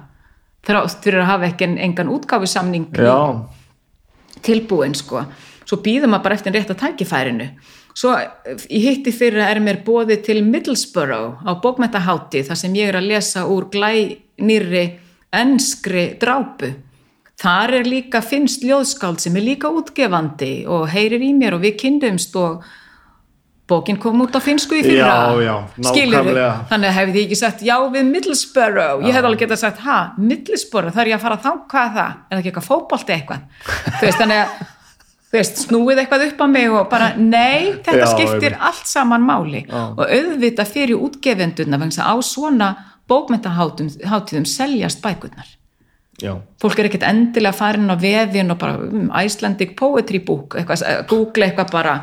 þrátt 0.67 1.03
fyrir 1.05 1.23
að 1.23 1.31
hafa 1.31 1.49
ekki 1.51 1.67
en- 1.69 1.79
engan 1.79 2.09
Já, 3.09 3.47
tilbúin 4.43 4.95
sko. 4.95 5.25
Svo 5.65 5.79
býðum 5.83 6.11
maður 6.13 6.23
bara 6.23 6.35
eftir 6.35 6.53
rétta 6.53 6.75
tækifærinu. 6.75 7.49
Svo 7.95 8.15
í 8.71 8.81
hitti 8.81 9.13
fyrir 9.13 9.43
er 9.45 9.61
mér 9.61 9.83
bóði 9.85 10.23
til 10.25 10.43
Middlesbrough 10.45 11.45
á 11.45 11.53
bókmentahátti 11.61 12.43
þar 12.47 12.57
sem 12.57 12.73
ég 12.75 12.89
er 12.89 12.97
að 13.01 13.09
lesa 13.11 13.45
úr 13.47 13.69
glænýrri 13.71 14.99
enskri 15.33 16.19
drápu. 16.19 16.73
Þar 17.43 17.75
er 17.81 17.85
líka 17.89 18.21
finnst 18.23 18.63
ljóðskáld 18.63 19.19
sem 19.21 19.37
er 19.37 19.43
líka 19.43 19.69
útgefandi 19.73 20.67
og 20.69 20.89
heyrir 20.93 21.21
í 21.25 21.33
mér 21.35 21.57
og 21.57 21.65
við 21.65 21.79
kynnumst 21.81 22.37
og 22.37 22.63
bókin 23.71 23.97
kom 24.03 24.21
út 24.25 24.35
á 24.37 24.41
finsku 24.43 24.77
í 24.77 24.83
fyrra. 24.85 25.15
Já, 25.39 25.41
já, 25.47 25.55
nákvæmlega. 25.87 26.51
þannig 26.71 26.91
að 26.91 26.97
hefði 26.99 27.21
ég 27.21 27.27
ekki 27.29 27.39
sagt 27.39 27.63
já 27.65 27.77
við 27.95 28.11
Middlesbrough. 28.11 29.07
Ég 29.07 29.17
hefði 29.17 29.31
alveg 29.31 29.43
getað 29.45 29.63
sagt 29.63 29.83
ha, 29.87 29.99
Middlesbrough, 30.19 30.93
það 30.93 31.03
er 31.05 31.11
ég 31.13 31.19
að 31.19 31.25
fara 31.27 31.41
þá? 31.41 31.51
Hvað 31.71 31.89
er 31.89 31.97
það, 31.97 32.13
er 32.13 32.35
það 32.35 32.43
ekki 32.43 32.53
eitthvað 32.53 32.69
fótbolti 32.69 33.17
eitthvað? 33.17 33.47
Þú 34.01 34.07
veist, 34.09 34.21
þannig 34.21 34.43
að 34.43 34.55
þú 35.33 35.39
veist, 35.39 35.63
snúið 35.67 36.03
eitthvað 36.03 36.27
upp 36.27 36.45
á 36.45 36.47
mig 36.53 36.69
og 36.75 36.91
bara 36.93 37.09
nei, 37.17 37.73
þetta 37.87 38.03
Já, 38.03 38.11
skiptir 38.11 38.53
einmitt. 38.53 38.69
allt 38.69 38.91
saman 38.91 39.25
máli. 39.25 39.65
Og 39.73 40.05
auðvitað 40.05 40.75
fyrir 40.75 41.07
útgefendurna 41.07 41.81
að 41.81 42.03
á 42.05 42.15
svona 42.21 42.71
bókmentahátíðum 43.09 44.47
seljast 44.49 45.01
bækurnar. 45.05 45.49
Já, 46.23 46.37
fólk 46.61 46.79
er 46.79 46.87
ekkert 46.87 47.07
endilega 47.09 47.57
farin 47.57 47.91
á 47.91 47.97
vefin 47.99 48.53
og 48.53 48.59
bara 48.61 48.77
um, 48.79 49.09
Icelandic 49.17 49.73
Poetry 49.79 50.21
Book 50.23 50.55
eitthvað, 50.61 50.85
eh, 50.87 51.01
google 51.09 51.49
eitthvað 51.49 51.73
bara 51.73 51.95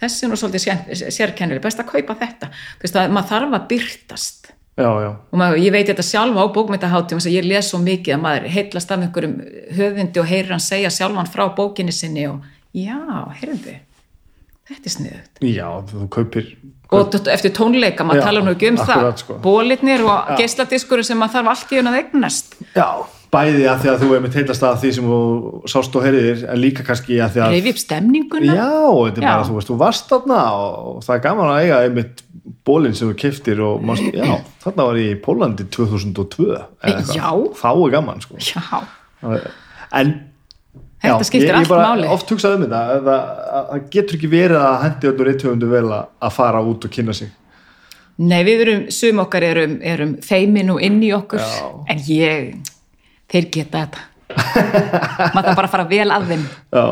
þessi 0.00 0.26
er 0.26 0.32
nú 0.32 0.36
svolítið 0.40 0.64
sér- 0.66 1.10
sérkennileg 1.16 1.62
best 1.64 1.80
að 1.82 1.90
kaupa 1.94 2.18
þetta. 2.20 2.50
Þú 2.76 2.86
veist 2.86 3.00
að 3.00 3.14
maður 3.16 3.30
þarf 3.32 3.56
að 3.60 3.66
byrtast 3.72 4.50
já, 4.76 4.90
já. 5.06 5.10
Og 5.32 5.40
maður, 5.40 5.62
ég 5.64 5.72
veit 5.72 5.88
þetta 5.88 6.04
sjálfa 6.10 6.44
á 6.44 6.54
bókmyndaháttum 6.56 7.18
þess 7.20 7.30
að 7.30 7.36
ég 7.38 7.48
les 7.48 7.70
svo 7.72 7.80
mikið 7.80 8.14
að 8.18 8.22
maður 8.26 8.48
heitlast 8.56 8.92
af 8.92 9.00
einhverjum 9.06 9.36
höfundi 9.78 10.20
og 10.20 10.30
heyrir 10.30 10.52
hann 10.52 10.60
segja 10.64 10.92
sjálfan 10.92 11.30
frá 11.32 11.46
bókinni 11.56 11.94
sinni 11.96 12.26
og 12.28 12.44
já, 12.76 12.98
heyrðu 13.40 13.78
þetta 14.66 14.90
er 14.90 14.94
sniðugt. 14.96 15.44
Já, 15.46 15.68
þú 15.90 16.08
kaupir 16.12 16.48
og 16.94 17.14
eftir 17.32 17.50
tónleika, 17.50 18.04
maður 18.06 18.20
Já, 18.20 18.26
tala 18.28 18.42
nú 18.46 18.52
ekki 18.54 18.68
um 18.70 18.76
akkurat, 18.78 19.16
það 19.16 19.22
sko. 19.24 19.36
bólitnir 19.42 20.04
og 20.06 20.28
geisladiskur 20.38 21.02
sem 21.06 21.18
maður 21.18 21.40
þarf 21.40 21.50
allt 21.54 21.72
í 21.74 21.80
hún 21.80 21.90
að 21.90 21.98
eignast. 22.02 22.54
Já, 22.76 22.86
bæði 23.32 23.64
að 23.68 23.80
því 23.82 23.88
að 23.92 24.02
þú 24.02 24.08
hefur 24.12 24.36
heitast 24.38 24.62
að 24.66 24.76
því 24.82 24.90
sem 24.96 25.08
þú 25.10 25.18
sást 25.72 25.96
og 25.98 26.04
heyriðir 26.06 26.44
en 26.52 26.60
líka 26.62 26.84
kannski 26.86 27.18
að 27.20 27.34
því 27.34 27.42
að 27.46 27.54
reyfi 27.56 27.72
upp 27.74 27.80
stemninguna 27.82 28.54
Já, 28.56 28.68
þetta 29.06 29.20
er 29.22 29.26
bara, 29.26 29.46
þú 29.48 29.56
veist, 29.58 29.70
þú 29.72 29.78
varst 29.82 30.08
þarna 30.12 30.38
og 30.60 31.00
það 31.06 31.16
er 31.18 31.24
gaman 31.26 31.50
að 31.52 31.60
eiga 31.64 31.80
einmitt 31.88 32.22
bólinn 32.66 32.94
sem 32.98 33.10
þú 33.10 33.16
keftir 33.24 33.60
og 33.66 33.82
mást, 33.86 34.06
já, 34.20 34.36
þarna 34.64 34.86
var 34.90 35.00
ég 35.02 35.16
í 35.16 35.18
Pólandi 35.24 35.66
2002 35.74 36.46
eða 36.46 36.62
eitthvað. 36.82 37.16
Já. 37.18 37.30
Þá 37.62 37.68
er 37.74 37.94
gaman, 37.96 38.22
sko 38.24 38.38
já, 38.42 38.80
En 39.96 40.12
já, 41.02 41.12
skiptir 41.22 41.50
ég, 41.52 41.60
ég 41.62 41.68
bara 41.70 42.12
oft 42.14 42.30
hugsað 42.32 42.56
um 42.58 42.64
þetta 42.66 42.78
að 42.96 43.02
það 43.06 43.10
að- 43.16 43.66
það 43.72 43.82
getur 43.94 44.16
ekki 44.18 44.30
verið 44.32 44.62
að 44.66 44.78
hendi 44.84 45.10
öllu 45.10 45.26
reythöfundu 45.28 45.68
vel 45.70 45.84
að 45.90 46.06
að 46.26 46.32
fara 46.38 46.62
út 46.66 46.84
og 46.88 46.94
kynna 46.96 47.14
sig 47.16 47.30
nei 48.18 48.40
við 48.48 48.62
erum 48.64 48.84
sum 48.96 49.18
okkar 49.20 49.44
erum, 49.44 49.74
erum 49.84 50.14
feimin 50.24 50.70
og 50.72 50.80
inn 50.82 51.02
í 51.04 51.10
okkur 51.12 51.42
Já. 51.42 51.68
en 51.92 51.98
ég, 52.08 52.54
þeir 53.32 53.50
geta 53.58 53.84
þetta. 53.84 54.06
Maður 55.34 55.46
þarf 55.46 55.60
bara 55.60 55.68
að 55.68 55.74
fara 55.74 55.90
vel 55.90 56.08
að 56.10 56.32
þeim. 56.32 56.48
Já, 56.74 56.86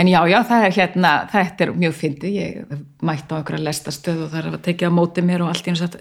En 0.00 0.08
já, 0.08 0.22
já, 0.24 0.38
það 0.48 0.62
er 0.64 0.72
hérna, 0.72 1.10
þetta 1.28 1.64
er 1.66 1.72
mjög 1.76 1.96
fyndið, 1.98 2.36
ég 2.38 2.78
mætti 3.04 3.28
á 3.28 3.36
einhverja 3.36 3.66
lestastöð 3.66 4.22
og 4.24 4.30
það 4.32 4.38
er 4.40 4.46
að 4.48 4.62
tekið 4.64 4.88
á 4.88 4.96
móti 4.96 5.24
mér 5.26 5.44
og 5.44 5.50
allt 5.52 5.68
í 5.68 5.72
einu 5.72 5.80
satt 5.82 5.98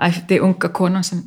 æfti 0.00 0.38
unga 0.40 0.70
konan 0.72 1.04
sem 1.04 1.20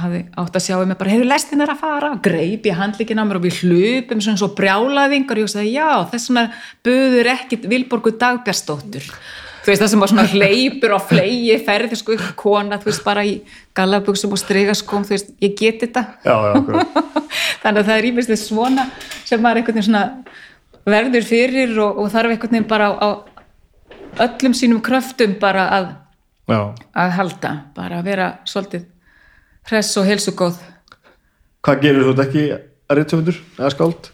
hafði 0.00 0.22
átt 0.40 0.56
að 0.56 0.64
sjá 0.64 0.78
mig 0.80 0.96
bara, 0.98 1.12
hefur 1.12 1.28
lestin 1.28 1.60
er 1.60 1.72
að 1.74 1.82
fara, 1.82 2.12
greip 2.24 2.64
ég 2.66 2.78
handlíkin 2.78 3.20
á 3.20 3.24
mér 3.28 3.38
og 3.38 3.44
við 3.44 3.60
hlupum 3.60 4.22
svona 4.24 4.40
svo 4.40 4.48
brjálaðingar 4.56 5.38
og 5.38 5.44
ég 5.44 5.52
sagði, 5.52 5.74
já, 5.76 5.90
þess 6.14 6.30
vegna 6.30 6.46
buður 6.88 7.30
ekkit 7.34 7.68
Vilborgu 7.70 8.14
Dagbjörnsdóttur 8.24 9.10
þú 9.64 9.72
veist 9.72 9.82
það 9.82 9.90
sem 9.92 10.02
var 10.04 10.12
svona 10.12 10.26
hleypur 10.28 10.94
og 10.96 11.04
flegi 11.08 11.58
ferði 11.64 11.98
sko 11.98 12.16
kona 12.36 12.78
þú 12.82 12.90
veist 12.90 13.04
bara 13.06 13.24
í 13.24 13.34
gallabugsum 13.76 14.34
og 14.36 14.40
stregaskóm 14.40 15.06
þú 15.08 15.14
veist 15.16 15.30
ég 15.40 15.54
get 15.58 15.80
þetta 15.80 16.04
já, 16.24 16.34
já, 16.34 16.54
þannig 17.62 17.80
að 17.80 17.86
það 17.88 17.94
er 17.96 18.08
ímestið 18.10 18.40
svona 18.42 18.88
sem 19.24 19.40
maður 19.40 19.62
einhvern 19.62 19.78
veginn 19.78 19.88
svona 19.88 20.04
verður 20.84 21.28
fyrir 21.28 21.78
og, 21.80 22.02
og 22.02 22.12
þarf 22.12 22.34
einhvern 22.34 22.56
veginn 22.58 22.68
bara 22.68 22.90
á, 22.92 22.98
á 23.00 23.08
öllum 24.26 24.56
sínum 24.56 24.82
kröftum 24.84 25.38
bara 25.40 25.64
að, 25.78 25.88
já. 26.52 26.60
að 26.92 27.16
halda 27.18 27.54
bara 27.76 28.02
að 28.02 28.10
vera 28.12 28.30
svolítið 28.44 28.86
hress 29.70 29.96
og 30.00 30.08
helsugóð 30.10 30.60
Hvað 31.64 31.80
gerir 31.80 32.04
þú 32.04 32.10
þetta 32.12 32.24
ekki 32.28 32.44
að 32.52 32.98
reyndtöfundur 32.98 33.36
eða 33.56 33.70
skáld? 33.72 34.08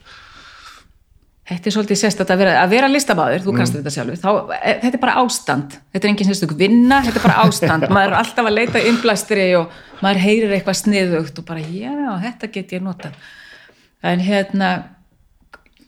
Þetta 1.51 1.67
er 1.67 1.75
svolítið 1.75 1.99
sérstætt 1.99 2.29
að 2.31 2.43
vera, 2.45 2.51
að 2.61 2.73
vera 2.77 2.89
listamæður, 2.93 3.41
þú 3.43 3.53
kannst 3.57 3.75
þetta 3.75 3.91
sjálfur, 3.91 4.19
þá, 4.23 4.29
e, 4.55 4.75
þetta 4.85 4.95
er 4.95 5.01
bara 5.03 5.15
ástand, 5.19 5.73
þetta 5.91 6.07
er 6.07 6.11
engin 6.13 6.29
sérstök 6.29 6.53
vinna, 6.61 7.01
þetta 7.03 7.19
er 7.19 7.25
bara 7.25 7.39
ástand, 7.43 7.87
maður 7.97 8.13
er 8.13 8.19
alltaf 8.21 8.47
að 8.47 8.55
leita 8.55 8.83
innblæstri 8.87 9.47
og 9.59 9.81
maður 9.99 10.21
heyrir 10.23 10.55
eitthvað 10.55 10.79
sniðugt 10.79 11.41
og 11.43 11.49
bara, 11.49 11.65
já, 11.67 11.97
þetta 12.23 12.51
get 12.55 12.75
ég 12.77 12.85
notað. 12.85 13.17
En 14.07 14.23
hérna, 14.23 14.69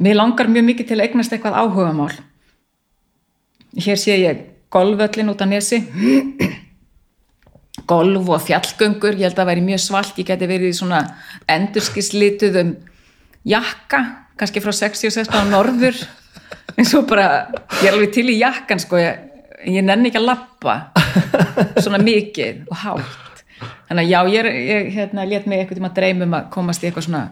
mér 0.02 0.18
langar 0.18 0.50
mjög 0.50 0.66
mikið 0.72 0.88
til 0.88 0.98
að 0.98 1.04
eignast 1.06 1.36
eitthvað 1.36 1.60
áhugamál. 1.62 2.10
Hér 3.86 4.02
sé 4.02 4.18
ég 4.18 4.42
golföllin 4.74 5.30
út 5.30 5.44
á 5.44 5.46
nesi, 5.46 5.78
golf 7.92 8.34
og 8.34 8.42
fjallgöngur, 8.48 9.14
ég 9.14 9.28
held 9.28 9.36
að 9.36 9.44
það 9.44 9.52
væri 9.52 9.64
mjög 9.70 9.84
svalt, 9.86 10.18
ég 10.18 10.26
geti 10.26 10.50
verið 10.50 10.72
í 10.72 10.76
svona 10.80 11.04
endurskislituðum 11.54 12.74
jakka, 13.48 14.02
kannski 14.40 14.62
frá 14.64 14.72
66 14.74 15.30
á 15.32 15.40
norður 15.50 15.98
eins 16.76 16.94
og 16.96 17.06
bara, 17.10 17.48
ég 17.80 17.90
er 17.90 17.96
alveg 17.96 18.14
til 18.14 18.28
í 18.32 18.38
jakkan 18.40 18.80
sko, 18.82 19.00
ég, 19.00 19.20
ég 19.68 19.84
nenni 19.84 20.10
ekki 20.10 20.20
að 20.22 20.30
lappa 20.30 20.78
svona 21.82 22.00
mikið 22.02 22.64
og 22.70 22.80
hátt. 22.82 23.44
Þannig 23.88 24.02
að 24.02 24.10
já, 24.10 24.20
ég, 24.32 24.48
ég 24.66 24.90
hérna, 24.96 25.28
let 25.28 25.46
mig 25.46 25.62
eitthvað 25.62 25.78
tíma 25.78 25.92
að 25.92 25.98
dreymum 26.00 26.36
að 26.38 26.50
komast 26.54 26.82
í 26.82 26.88
eitthvað 26.88 27.06
svona 27.08 27.24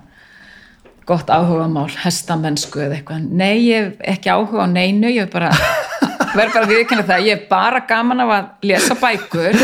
gott 1.09 1.31
áhugamál 1.33 1.89
hestamennsku 2.05 2.85
eða 2.85 2.99
eitthvað. 2.99 3.27
Nei, 3.41 3.57
ég 3.71 3.89
hef 3.89 4.05
ekki 4.15 4.31
áhuga 4.31 4.69
á 4.69 4.69
neinu 4.71 5.11
ég 5.11 5.25
hef 5.25 5.33
bara, 5.33 5.51
verð 6.39 6.55
bara 6.55 6.71
viðkynna 6.71 7.07
það 7.09 7.27
ég 7.27 7.39
hef 7.41 7.49
bara 7.51 7.83
gaman 7.89 8.25
af 8.27 8.35
að 8.37 8.71
lesa 8.71 8.97
bækur 9.01 9.59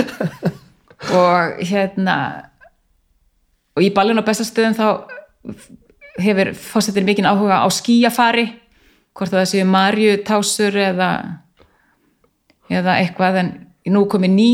og 1.14 1.60
hérna 1.68 2.16
og 3.76 3.84
í 3.84 3.92
ballin 3.94 4.18
á 4.18 4.26
bestastöðum 4.26 4.76
þá 4.78 4.86
hefur 6.22 6.52
fórsetir 6.56 7.04
mikinn 7.06 7.28
áhuga 7.28 7.62
á 7.64 7.68
skíafari 7.72 8.46
hvort 9.16 9.32
það 9.32 9.48
séu 9.50 9.68
marju 9.68 10.16
tásur 10.26 10.76
eða 10.76 11.10
eða 12.72 12.98
eitthvað 13.00 13.40
en 13.42 13.52
nú 13.94 14.04
komi 14.10 14.28
ný 14.28 14.52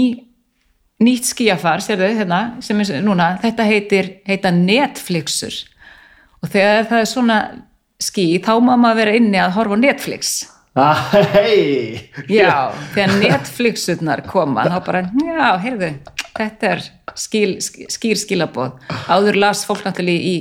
nýtt 1.02 1.26
skíafar, 1.32 1.82
sérðu 1.82 2.12
hérna 2.14 2.40
sem 2.62 2.78
er 2.84 3.02
núna, 3.02 3.32
þetta 3.42 3.66
heitir 3.66 4.10
heita 4.28 4.52
Netflixur. 4.54 5.56
Og 6.42 6.50
þegar 6.52 6.86
það 6.90 7.00
er 7.00 7.08
svona 7.10 7.38
skí, 8.02 8.26
þá 8.38 8.52
má 8.62 8.76
maður 8.76 9.00
vera 9.00 9.16
inni 9.18 9.40
að 9.42 9.56
horfa 9.56 9.78
á 9.78 9.82
Netflix. 9.82 10.32
Ah, 10.78 11.02
hei! 11.34 11.98
já, 12.30 12.70
þegar 12.94 13.16
Netflixurnar 13.18 14.22
koma, 14.30 14.68
þá 14.70 14.78
bara, 14.86 15.02
já, 15.26 15.48
heyrðu 15.64 15.90
þetta 16.32 16.70
er 16.70 16.82
skil, 17.18 17.50
skýr 17.92 18.20
skilabóð 18.20 18.78
áður 19.12 19.38
las 19.42 19.66
fólk 19.68 19.84
náttúrulega 19.86 20.30
í 20.30 20.36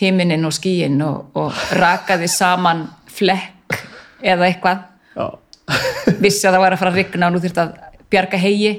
himinin 0.00 0.48
og 0.48 0.54
skíin 0.56 1.00
og, 1.04 1.30
og 1.36 1.54
rakaði 1.76 2.28
saman 2.30 2.86
flekk 3.10 3.76
eða 4.22 4.48
eitthvað 4.48 4.82
Já. 5.16 5.26
vissi 6.24 6.48
að 6.48 6.56
það 6.56 6.64
var 6.64 6.76
að 6.76 6.82
fara 6.82 6.94
að 6.94 7.00
rigna 7.00 7.28
og 7.28 7.36
nú 7.36 7.42
þurfti 7.44 7.64
að 7.64 7.78
bjarga 8.10 8.40
hegi 8.40 8.74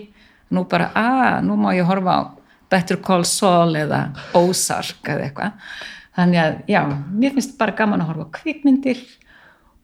nú 0.51 0.65
bara, 0.67 0.91
að, 0.97 1.41
nú 1.47 1.55
má 1.59 1.71
ég 1.77 1.87
horfa 1.87 2.17
á 2.17 2.21
Better 2.71 2.99
Call 3.03 3.25
Saul 3.27 3.75
eða 3.79 4.05
Ozark 4.37 5.09
eða 5.11 5.27
eitthvað 5.27 5.65
þannig 6.17 6.41
að, 6.43 6.59
já, 6.71 6.81
mér 6.91 7.35
finnst 7.37 7.57
bara 7.59 7.75
gaman 7.75 8.03
að 8.03 8.11
horfa 8.11 8.27
á 8.27 8.33
kvikmyndir 8.41 9.01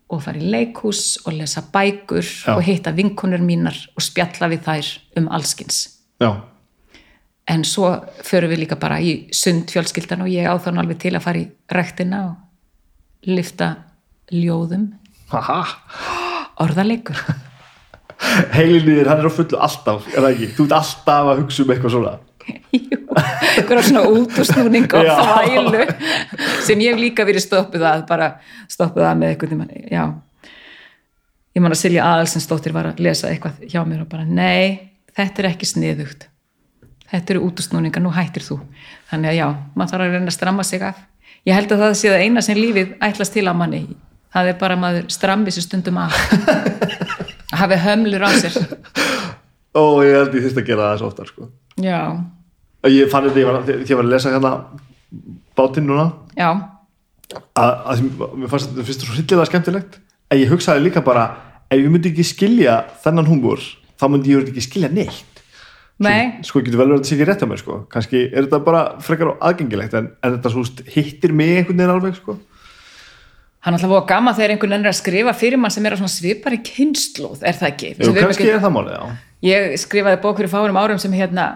og 0.08 0.22
fara 0.24 0.40
í 0.40 0.52
leikhús 0.52 1.18
og 1.26 1.36
lesa 1.36 1.64
bækur 1.74 2.24
Já. 2.24 2.54
og 2.56 2.64
hitta 2.64 2.94
vinkonur 2.96 3.44
mínar 3.44 3.78
og 3.96 4.04
spjalla 4.04 4.50
við 4.52 4.64
þær 4.68 4.92
um 5.20 5.28
allskins 5.36 5.82
Já. 6.22 6.32
En 7.48 7.64
svo 7.68 7.91
förum 8.28 8.52
við 8.52 8.65
líka 8.65 8.78
bara 8.80 8.99
í 8.99 9.30
sund 9.36 9.72
fjölskyldan 9.72 10.26
og 10.26 10.32
ég 10.32 10.48
á 10.48 10.56
þann 10.60 10.82
alveg 10.82 11.02
til 11.03 11.15
að 11.15 11.26
fara 11.26 11.41
í 11.41 11.48
ræktina 11.72 12.22
og 12.28 13.28
lifta 13.32 13.74
ljóðum 14.34 14.90
Haha. 15.32 15.61
orðaleikur 16.64 17.19
Heilinniðir, 18.57 19.07
hann 19.11 19.22
er 19.22 19.30
á 19.30 19.34
fullu 19.34 19.60
alltaf, 19.61 20.07
er 20.10 20.24
það 20.24 20.32
ekki? 20.32 20.48
Þú 20.57 20.64
ert 20.65 20.76
alltaf 20.80 21.28
að 21.30 21.41
hugsa 21.44 21.61
um 21.61 21.74
eitthvað 21.74 21.91
svona. 21.94 22.14
Jú, 22.74 22.98
einhverja 23.14 23.84
svona 23.86 24.03
útúrsnúning 24.10 24.88
og 24.98 25.10
þvælu 25.11 25.84
sem 26.65 26.82
ég 26.82 26.95
hef 26.95 27.02
líka 27.02 27.26
verið 27.28 27.44
stoppuð 27.44 27.84
að 27.86 28.06
bara 28.10 28.30
stoppuð 28.72 29.06
að 29.06 29.19
með 29.19 29.34
eitthvað 29.36 29.76
já 29.91 30.02
ég 31.57 31.64
man 31.64 31.74
að 31.74 31.82
Silja 31.82 32.07
Aðalsensdóttir 32.07 32.76
var 32.76 32.91
að 32.91 33.03
lesa 33.03 33.30
eitthvað 33.32 33.68
hjá 33.68 33.82
mér 33.84 34.06
og 34.06 34.10
bara 34.11 34.26
nei, 34.26 34.94
þetta 35.18 35.44
er 35.44 35.49
ekki 35.52 35.69
sniðugt 35.69 36.28
þetta 37.12 37.34
eru 37.36 37.44
útúrsnúningar, 37.48 38.04
nú 38.04 38.12
hættir 38.16 38.44
þú. 38.46 38.60
Þannig 39.12 39.32
að 39.32 39.38
já, 39.40 39.48
maður 39.76 39.94
þarf 39.94 40.06
að 40.08 40.16
reyna 40.18 40.32
að 40.32 40.36
stramma 40.38 40.66
sig 40.68 40.84
af. 40.88 41.00
Ég 41.48 41.56
held 41.56 41.72
að 41.72 41.84
það 41.86 41.94
sé 42.02 42.12
það 42.12 42.24
eina 42.26 42.44
sem 42.44 42.58
lífið 42.60 42.96
ætlast 43.08 43.34
til 43.38 43.46
að 43.48 43.60
manni, 43.62 43.82
það 44.36 44.50
er 44.52 44.58
bara 44.60 44.76
að 44.78 44.82
maður 44.84 45.06
strammi 45.16 45.54
sér 45.56 45.64
stundum 45.68 46.00
af. 46.04 46.18
Að 47.54 47.62
hafi 47.62 47.76
hömlur 47.80 48.26
á 48.28 48.30
sér. 48.36 48.58
Ó, 49.72 50.04
ég 50.04 50.18
held 50.18 50.34
ég 50.36 50.44
þyrst 50.44 50.58
að 50.60 50.66
gera 50.68 50.90
það 50.90 50.98
svo 51.00 51.08
oftar, 51.14 51.30
sko. 51.32 51.46
já, 51.80 52.00
Ég 52.92 53.08
fann 53.12 53.24
þetta, 53.30 53.40
ég 53.40 53.48
var, 53.48 53.70
ég 53.72 53.96
var 53.98 54.04
að 54.06 54.12
lesa 54.12 54.32
hérna 54.34 54.52
bátinn 55.58 55.88
núna, 55.88 56.10
já, 56.38 56.50
að, 57.58 57.72
að 57.94 58.04
mér 58.38 58.52
fannst 58.52 58.70
þetta 58.74 58.86
fyrst 58.88 59.06
svo 59.06 59.16
hryllilega 59.16 59.48
skemmtilegt, 59.50 59.98
en 60.32 60.42
ég 60.42 60.52
hugsaði 60.52 60.84
líka 60.86 61.02
bara, 61.08 61.24
ef 61.72 61.80
ég 61.80 61.90
myndi 61.92 62.12
ekki 62.12 62.26
skilja 62.28 62.78
þennan 63.04 63.28
húmor, 63.32 63.64
þá 64.00 64.06
myndi 64.12 64.36
ég 64.36 64.52
ekki 64.52 64.66
skilja 64.68 64.92
neitt. 64.94 65.37
Nei 65.99 66.44
Sko, 66.45 66.61
getur 66.61 66.78
vel 66.82 66.88
verið 66.91 66.99
að 66.99 67.02
þetta 67.02 67.10
sé 67.10 67.15
ekki 67.18 67.28
rétt 67.30 67.44
á 67.44 67.48
mér, 67.49 67.61
sko. 67.64 67.78
Kannski 67.94 68.19
er 68.28 68.45
þetta 68.45 68.60
bara 68.65 68.82
frekar 69.02 69.32
og 69.34 69.40
aðgengilegt, 69.41 69.94
en, 69.98 70.11
en 70.24 70.36
þetta 70.38 70.52
svo 70.53 70.65
hittir 70.94 71.34
mig 71.34 71.56
einhvern 71.57 71.78
veginn 71.82 71.95
alveg, 71.95 72.19
sko. 72.19 72.38
Hann 73.65 73.74
er 73.74 73.80
alltaf 73.82 73.90
búið 73.91 74.06
gaman 74.11 74.36
þegar 74.38 74.53
einhvern 74.53 74.72
veginn 74.76 74.86
er 74.86 74.94
að 74.94 74.99
skrifa 75.02 75.34
fyrir 75.36 75.60
mann 75.60 75.74
sem 75.74 75.86
er 75.90 75.98
á 75.98 75.99
svona 75.99 76.14
svipari 76.14 76.61
kynnslóð, 76.64 77.41
er 77.41 77.57
það 77.57 77.72
ekki? 77.74 77.90
Jú, 77.98 78.14
kannski 78.14 78.45
ekki- 78.45 78.53
er 78.53 78.64
það 78.64 78.76
málið, 78.78 78.94
já. 78.94 79.18
Ég 79.48 79.74
skrifaði 79.82 80.22
bók 80.22 80.38
fyrir 80.40 80.53
fárum 80.53 80.78
árum 80.80 81.02
sem 81.02 81.11
hérna, 81.18 81.48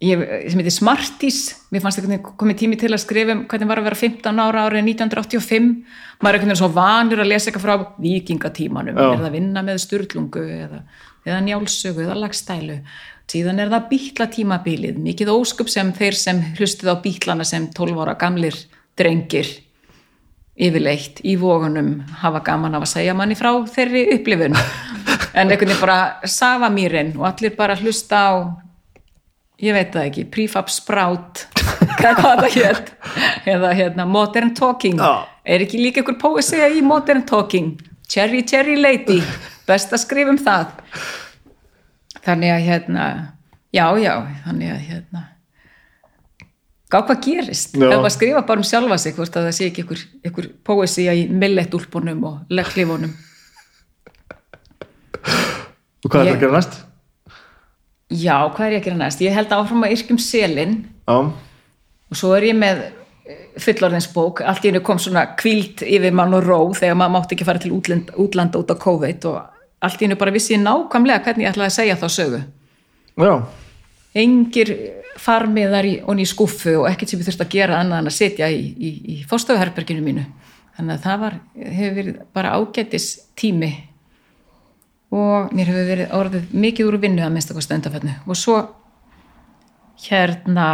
ég, 0.00 0.22
sem 0.50 0.58
heitir 0.62 0.72
Smarties, 0.72 1.40
mér 1.74 1.82
fannst 1.84 2.00
einhvern 2.00 2.14
veginn 2.16 2.38
komið 2.40 2.58
tími 2.62 2.78
til 2.80 2.88
að 2.94 3.02
skrifa 3.02 3.34
um 3.36 3.42
hvernig 3.50 3.68
var 3.68 3.82
að 3.82 3.88
vera 3.90 3.98
15 4.00 4.40
ára 4.46 4.64
árið 4.70 4.86
1985, 4.94 5.68
maður 6.22 6.30
er 6.30 6.38
einhvern 6.38 6.50
veginn 6.54 6.62
svo 6.62 6.70
vanur 6.78 7.20
að 7.22 7.30
lesa 7.34 7.50
eitthvað 7.50 7.66
frá 7.66 7.76
vikingatímanum, 8.00 8.96
Já. 8.96 9.10
er 9.12 9.20
það 9.20 9.28
að 9.28 9.36
vinna 9.36 9.62
með 9.66 9.82
sturlungu 9.84 10.46
eða, 10.56 10.80
eða 11.26 11.40
njálsögu 11.46 12.04
eða 12.06 12.18
lagstælu, 12.24 12.80
síðan 13.30 13.62
er 13.62 13.72
það 13.72 13.88
bítlatímabilið, 13.94 15.00
mikið 15.00 15.32
óskup 15.32 15.70
sem 15.70 15.92
þeir 15.96 16.16
sem 16.18 16.44
hlustuð 16.58 16.94
á 16.94 16.96
bítlana 17.02 17.46
sem 17.46 17.68
12 17.76 18.00
ára 18.02 18.16
gamlir 18.18 18.56
drengir 18.98 19.50
yfirleitt 20.60 21.22
í 21.24 21.36
vogunum 21.40 22.00
hafa 22.20 22.42
gaman 22.44 22.76
af 22.76 22.84
að 22.84 22.92
segja 22.94 23.14
manni 23.16 23.36
frá 23.38 23.52
þeirri 23.70 24.08
upplifun. 24.16 24.58
En 25.30 25.46
einhvern 25.46 25.70
veginn 25.70 25.78
bara 25.78 26.26
safa 26.26 26.66
mýrin 26.74 27.12
og 27.14 27.28
allir 27.28 27.52
bara 27.54 27.76
hlusta 27.78 28.18
á 28.18 28.32
ég 29.62 29.76
veit 29.76 29.92
það 29.94 30.08
ekki, 30.08 30.24
prefab 30.26 30.72
sprout 30.74 31.44
hétt 32.56 32.90
eða 33.46 33.70
hérna 33.78 34.08
modern 34.10 34.50
talking. 34.58 34.98
Er 35.46 35.62
ekki 35.62 35.78
líka 35.78 36.02
ykkur 36.02 36.18
poesía 36.18 36.66
í 36.74 36.82
modern 36.82 37.22
talking? 37.28 37.76
Cherry 38.10 38.42
cherry 38.42 38.74
lady 38.74 39.20
best 39.70 39.92
að 39.96 40.02
skrifa 40.04 40.34
um 40.34 40.40
það 40.40 40.72
þannig 42.26 42.52
að 42.56 42.64
hérna 42.68 43.04
já 43.72 43.84
já, 44.02 44.14
þannig 44.44 44.72
að 44.74 44.80
hérna 44.90 45.22
gá 46.90 46.98
hvað 47.06 47.20
gerist 47.22 47.76
Já. 47.78 47.86
ef 47.86 48.00
maður 48.02 48.14
skrifa 48.16 48.40
bara 48.48 48.58
um 48.62 48.66
sjálfa 48.66 48.96
sig 48.98 49.14
hvort 49.14 49.36
að 49.38 49.44
það 49.46 49.56
sé 49.60 49.66
ekki 49.70 49.84
ykkur, 49.84 50.00
ykkur 50.26 50.48
poesía 50.66 51.12
í 51.14 51.26
milletúlpunum 51.30 52.24
og 52.26 52.38
legglifunum 52.50 53.12
Og 56.00 56.08
hvað 56.10 56.20
er 56.22 56.26
Ég- 56.26 56.32
það 56.32 56.36
að 56.36 56.40
gera 56.40 56.56
næst? 56.56 56.78
já, 58.10 58.36
hvað 58.56 58.66
er 58.66 58.72
ég 58.72 58.80
að 58.80 58.84
gera 58.88 58.96
næst? 59.04 59.20
ég 59.22 59.34
held 59.36 59.52
áfram 59.54 59.84
að 59.86 59.92
yrkjum 59.96 60.18
selin 60.18 60.72
Já, 61.06 61.14
og 62.10 62.16
svo 62.18 62.32
er 62.34 62.42
ég 62.48 62.56
með 62.58 62.80
fullorðinsbók, 63.62 64.40
allt 64.42 64.64
í 64.64 64.70
hennu 64.70 64.80
kom 64.82 64.98
svona 64.98 65.36
kvíld 65.38 65.82
yfir 65.86 66.10
mann 66.12 66.34
og 66.34 66.42
ró 66.42 66.58
þegar 66.74 66.96
maður 66.98 67.14
mátti 67.14 67.36
ekki 67.36 67.46
fara 67.46 67.58
til 67.62 67.70
útlanda 67.76 68.58
út 68.58 68.72
á 68.72 68.76
COVID 68.82 69.24
og 69.30 69.59
allt 69.80 70.00
í 70.00 70.06
hennu 70.06 70.18
bara 70.20 70.34
vissi 70.34 70.54
ég 70.54 70.62
nákvæmlega 70.62 71.24
hvernig 71.24 71.46
ég 71.46 71.52
ætlaði 71.52 71.70
að 71.70 71.76
segja 71.76 71.98
þá 72.00 72.06
sögu. 72.16 72.40
Já, 73.20 73.34
engir 74.20 74.72
farmiðar 75.20 75.88
í, 75.88 75.94
í 76.00 76.26
skuffu 76.28 76.78
og 76.80 76.88
ekkert 76.90 77.12
sem 77.12 77.20
ég 77.20 77.28
þurfti 77.28 77.46
að 77.46 77.54
gera 77.54 77.80
annað 77.80 78.02
en 78.02 78.10
að 78.10 78.16
sitja 78.16 78.48
í, 78.50 78.62
í, 78.72 78.90
í 79.14 79.16
fórstöðuherberginu 79.30 80.04
mínu. 80.04 80.26
Þannig 80.76 80.96
að 80.96 81.04
það 81.04 81.22
var, 81.24 81.38
hefur 81.60 81.96
verið 81.98 82.20
bara 82.36 82.56
ágætis 82.56 83.08
tími 83.38 83.72
og 85.10 85.50
mér 85.54 85.72
hefur 85.72 85.88
verið 85.90 86.14
orðið 86.16 86.52
mikið 86.64 86.90
úr 86.90 86.98
vinnu 87.02 87.24
að 87.26 87.32
minnst 87.34 87.50
okkur 87.50 87.66
stundafönnu 87.66 88.14
og 88.30 88.38
svo 88.38 88.60
hérna 90.06 90.66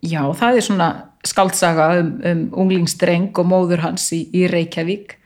já, 0.00 0.22
það 0.38 0.60
er 0.60 0.64
svona 0.64 0.88
skaldsaga 1.26 1.88
um, 1.98 2.12
um 2.30 2.42
unglingsdreng 2.62 3.34
og 3.34 3.48
móður 3.50 3.82
hans 3.82 4.06
í, 4.14 4.22
í 4.32 4.46
Reykjavík 4.50 5.17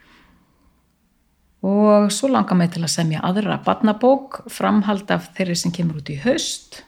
og 1.63 2.11
svo 2.11 2.31
langar 2.33 2.59
mig 2.59 2.73
til 2.75 2.83
að 2.83 2.91
semja 2.91 3.23
aðra 3.23 3.61
barnabók, 3.63 4.43
framhald 4.51 5.11
af 5.15 5.31
þeirri 5.37 5.55
sem 5.59 5.75
kemur 5.75 6.01
út 6.01 6.11
í 6.11 6.19
haust. 6.25 6.83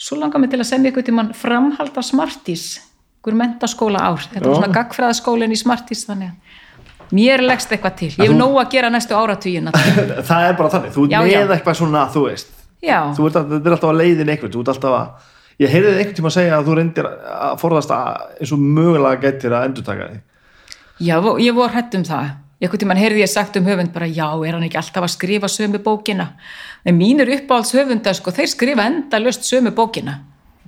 Svo 0.00 0.16
langar 0.20 0.40
mig 0.40 0.52
til 0.52 0.60
að 0.60 0.70
semja 0.70 0.90
eitthvað 0.90 1.08
til 1.08 1.16
mann 1.16 1.34
framhald 1.36 1.96
af 1.96 2.06
Smartís 2.08 2.66
einhver 3.26 3.38
mentaskóla 3.42 3.98
ár, 4.06 4.22
þetta 4.22 4.44
var 4.46 4.54
Já. 4.54 4.58
svona 4.60 4.74
gagfræðaskólinn 4.74 5.52
í 5.52 5.58
Smartís 5.58 6.04
þannig 6.06 6.30
að 6.30 7.14
mér 7.16 7.42
leggst 7.42 7.72
eitthvað 7.74 7.96
til, 7.98 8.10
ég 8.20 8.30
hef 8.30 8.36
nóg 8.36 8.58
að 8.60 8.70
gera 8.70 8.90
næstu 8.90 9.16
áratugina. 9.18 9.72
Það 10.30 10.46
er 10.46 10.56
bara 10.58 10.70
þannig, 10.70 10.94
þú 10.94 11.06
Já, 11.10 11.18
með 11.22 11.54
eitthvað 11.56 11.78
svona 11.80 12.04
þú 12.14 12.22
veist, 12.26 12.54
já, 12.82 12.98
þú 13.16 13.26
ert, 13.26 13.38
að, 13.40 13.50
þetta 13.56 13.70
er 13.70 13.76
alltaf 13.76 13.90
að 13.90 14.00
leiðin 14.00 14.32
eitthvað, 14.32 14.52
þú 14.54 14.62
ert 14.62 14.72
alltaf 14.74 14.96
að 15.00 15.64
ég 15.64 15.74
heyrði 15.74 15.92
einhvern 15.96 16.16
tíma 16.18 16.30
að 16.30 16.36
segja 16.36 16.56
að 16.56 16.66
þú 16.66 16.78
reyndir 16.78 17.10
að 17.10 17.60
forðast 17.62 17.94
að 17.96 18.24
eins 18.40 18.54
og 18.54 18.64
mögulega 18.78 19.22
getur 19.26 19.56
að 19.56 19.68
endurtaka 19.70 20.08
þig. 20.12 20.24
Já, 21.06 21.16
ég 21.42 21.56
voru 21.56 21.72
hrætt 21.74 21.96
um 21.98 22.06
það 22.06 22.34
einhvern 22.60 22.82
tímann 22.82 23.00
heyrði 23.00 23.22
ég 23.24 23.30
sagt 23.30 23.56
um 23.58 23.66
höfund 23.68 23.92
bara 23.94 24.08
já, 24.08 24.28
er 24.46 24.56
hann 24.56 24.64
ekki 24.66 24.80
alltaf 24.80 25.04
að 25.04 25.14
skrifa 25.14 25.50
sömu 25.52 25.82
bókina? 25.84 26.30
En 26.86 26.96
mínir 26.96 27.30
uppáhalds 27.36 27.74
höfundar 27.76 28.16
sko, 28.16 28.32
þeir 28.32 28.52
skrifa 28.52 28.86
endalaust 28.88 29.44
sömu 29.44 29.74
bókina. 29.76 30.20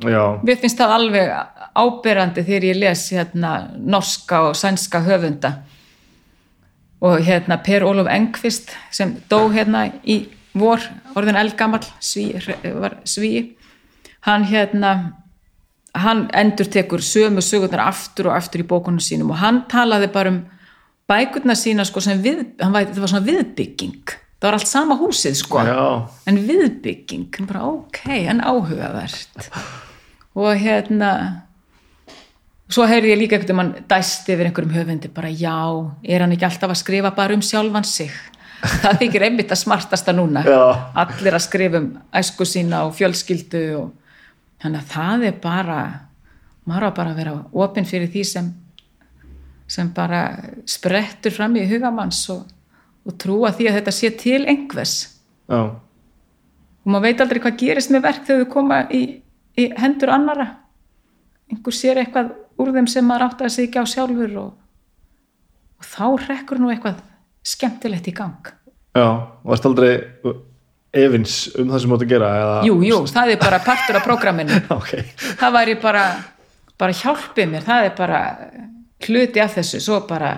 Já, 0.04 0.38
Mér 0.46 0.60
finnst 0.60 0.78
það 0.78 0.94
alveg 0.94 1.32
áberandi 1.74 2.44
þegar 2.46 2.68
ég 2.68 2.78
les 2.78 3.04
hérna, 3.16 3.52
norska 3.78 4.44
og 4.50 4.56
sænska 4.58 5.02
höfunda. 5.06 5.54
Og 7.00 7.22
hérna 7.26 7.58
Per 7.62 7.86
Ólaf 7.86 8.10
Engqvist 8.10 8.70
sem 8.94 9.16
dó 9.30 9.46
hérna 9.50 9.88
í 10.04 10.24
vor, 10.58 10.82
orðin 11.16 11.38
eldgamall 11.38 11.86
sví, 12.02 12.32
var 12.74 12.98
sví 13.06 13.58
hann 14.26 14.44
hérna 14.44 14.92
hann 15.94 16.28
endur 16.34 16.68
tekur 16.70 17.02
sömu 17.02 17.42
sögurnar 17.42 17.88
aftur 17.88 18.28
og 18.30 18.36
aftur 18.36 18.62
í 18.62 18.68
bókunum 18.68 19.02
sínum 19.02 19.32
og 19.32 19.40
hann 19.42 19.62
talaði 19.70 20.10
bara 20.12 20.32
um 20.34 20.40
bækurnar 21.08 21.58
sína 21.58 21.86
sko 21.88 22.02
sem 22.04 22.20
við, 22.22 22.44
hann 22.60 22.74
var, 22.74 22.88
það 22.92 23.04
var 23.04 23.12
svona 23.14 23.26
viðbygging. 23.28 24.14
Það 24.38 24.46
var 24.46 24.56
allt 24.60 24.70
sama 24.70 24.96
húsið 25.00 25.36
sko. 25.40 25.62
Já, 25.66 25.84
en 26.30 26.40
viðbygging, 26.46 27.28
bara 27.48 27.64
ok, 27.66 28.02
en 28.30 28.42
áhugavert. 28.44 29.48
Og 30.38 30.52
hérna 30.60 31.12
svo 32.70 32.86
heyrði 32.86 33.14
ég 33.14 33.22
líka 33.22 33.38
einhvern 33.38 33.72
veginn 33.72 33.86
dæst 33.90 34.28
yfir 34.28 34.50
einhverjum 34.50 34.74
höfundi 34.76 35.10
bara 35.12 35.30
já, 35.32 35.56
er 36.04 36.22
hann 36.22 36.34
ekki 36.36 36.46
alltaf 36.48 36.74
að 36.74 36.82
skrifa 36.82 37.14
bara 37.16 37.34
um 37.34 37.42
sjálfan 37.44 37.88
sig? 37.88 38.12
Það 38.58 39.00
þykir 39.02 39.24
einmitt 39.28 39.54
að 39.54 39.60
smartasta 39.62 40.12
núna. 40.14 40.42
Já. 40.42 40.90
allir 40.98 41.36
að 41.36 41.44
skrifa 41.46 41.80
um 41.82 41.90
æsku 42.20 42.46
sína 42.48 42.84
og 42.88 42.94
fjölskyldu 42.98 43.64
og 43.78 43.90
þannig 44.62 44.80
að 44.82 44.94
það 44.94 45.26
er 45.28 45.36
bara 45.42 45.82
maður 46.68 46.90
á 46.90 46.96
bara 46.96 47.12
að 47.14 47.20
vera 47.22 47.36
opinn 47.64 47.86
fyrir 47.88 48.10
því 48.12 48.24
sem 48.26 48.48
sem 49.68 49.90
bara 49.94 50.22
sprettur 50.68 51.34
fram 51.34 51.56
í 51.60 51.66
hugamanns 51.68 52.22
og, 52.32 52.46
og 53.04 53.16
trúa 53.20 53.52
því 53.54 53.68
að 53.68 53.78
þetta 53.80 53.94
sé 53.94 54.10
til 54.20 54.40
einhvers. 54.48 54.94
Já, 55.48 55.60
og 56.88 56.92
maður 56.92 57.08
veit 57.08 57.22
aldrei 57.24 57.42
hvað 57.44 57.60
gerist 57.60 57.92
með 57.92 58.06
verk 58.06 58.24
þegar 58.24 58.44
þau 58.44 58.52
koma 58.52 58.80
í, 58.94 59.02
í 59.60 59.68
hendur 59.76 60.12
annara 60.14 60.48
einhver 61.48 61.76
sér 61.76 62.00
eitthvað 62.02 62.32
úr 62.60 62.72
þeim 62.74 62.88
sem 62.90 63.06
maður 63.06 63.28
átti 63.28 63.46
að 63.46 63.58
ekki 63.64 63.82
á 63.82 63.84
sjálfur 63.88 64.36
og, 64.40 64.50
og 65.78 65.88
þá 65.88 66.04
rekkur 66.28 66.60
nú 66.62 66.72
eitthvað 66.72 67.02
skemmtilegt 67.46 68.08
í 68.10 68.14
gang. 68.16 68.52
Já 68.96 69.08
varst 69.44 69.68
aldrei 69.68 69.92
efins 70.96 71.36
um 71.60 71.68
það 71.68 71.82
sem 71.82 71.94
átt 71.94 72.04
að 72.04 72.12
gera 72.14 72.32
eða, 72.40 72.56
jú, 72.66 72.78
jú, 72.88 72.98
það 73.12 73.34
er 73.34 73.40
bara 73.44 73.60
partur 73.64 74.00
af 74.00 74.08
prógraminu. 74.08 74.58
Ok, 74.78 74.96
það 75.40 75.54
væri 75.58 75.76
bara 75.82 76.04
bara 76.78 76.94
hjálpið 76.94 77.52
mér, 77.52 77.64
það 77.66 77.88
er 77.88 77.94
bara 77.98 78.20
hluti 79.06 79.42
af 79.42 79.56
þessu, 79.58 79.80
svo 79.82 80.00
bara 80.08 80.32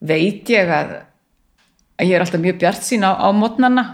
veit 0.00 0.48
ég 0.50 0.70
að, 0.72 0.96
að 2.00 2.08
ég 2.08 2.16
er 2.16 2.24
alltaf 2.24 2.42
mjög 2.42 2.58
bjart 2.62 2.86
sín 2.86 3.04
á, 3.04 3.12
á 3.12 3.28
mótnana 3.36 3.84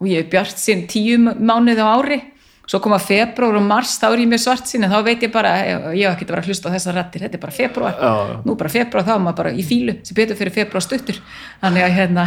og 0.00 0.08
ég 0.10 0.24
er 0.24 0.30
bjart 0.30 0.58
sín 0.60 0.86
tíu 0.90 1.18
mánuði 1.18 1.82
á 1.82 1.88
ári. 1.88 2.20
Svo 2.66 2.80
koma 2.82 2.98
februar 2.98 3.54
og 3.60 3.62
mars, 3.62 3.92
þá 4.02 4.08
er 4.08 4.24
ég 4.24 4.30
mjög 4.32 4.40
svart 4.42 4.66
sín 4.66 4.82
en 4.82 4.90
þá 4.90 4.98
veit 5.06 5.22
ég 5.22 5.30
bara, 5.30 5.52
ég 5.94 6.02
hef 6.02 6.16
ekki 6.16 6.26
vera 6.26 6.42
að 6.42 6.48
hlusta 6.50 6.66
á 6.66 6.74
þessar 6.74 6.96
rættir, 6.98 7.22
þetta 7.22 7.38
er 7.38 7.42
bara 7.44 7.54
februar 7.54 8.00
Já, 8.00 8.40
nú 8.42 8.56
bara 8.58 8.72
februar, 8.74 9.04
þá 9.06 9.12
er 9.14 9.20
maður 9.22 9.36
bara 9.38 9.52
í 9.54 9.66
fílu 9.66 9.94
sem 10.02 10.18
betur 10.18 10.38
fyrir 10.40 10.54
februar 10.56 10.82
stuttur. 10.82 11.20
Þannig 11.62 11.86
að 11.86 11.94
hérna 12.00 12.24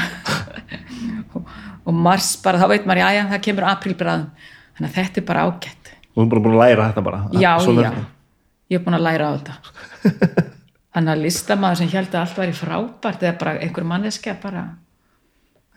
og, 1.35 1.51
og 1.91 1.99
mars 2.07 2.29
bara, 2.43 2.61
þá 2.61 2.71
veit 2.71 2.87
maður, 2.87 3.03
já, 3.03 3.09
já, 3.17 3.23
það 3.33 3.43
kemur 3.49 3.67
aprílbræðum 3.73 4.29
þannig 4.77 4.87
að 4.87 4.95
þetta 5.01 5.21
er 5.21 5.27
bara 5.27 5.43
ágætt. 5.49 5.91
Þú 6.07 6.23
er 6.23 6.31
bara 6.31 6.45
búin 6.45 6.55
að 6.55 6.63
læra 6.63 6.87
þetta 6.87 7.05
bara. 7.09 7.21
Já, 7.35 7.51
já, 7.59 7.91
ég 8.71 8.79
er 8.79 8.87
búin 8.87 8.95
að 8.95 9.05
læra 9.09 9.27
á 9.27 9.31
þetta 9.35 10.47
þannig 10.95 11.13
að 11.13 11.23
listamaður 11.25 11.81
sem 11.81 11.91
held 11.93 12.13
að 12.13 12.21
allt 12.23 12.37
væri 12.39 12.55
frábært 12.57 13.25
eða 13.25 13.37
bara 13.41 13.57
einhver 13.63 13.87
manneskja 13.87 14.35
bara. 14.41 14.63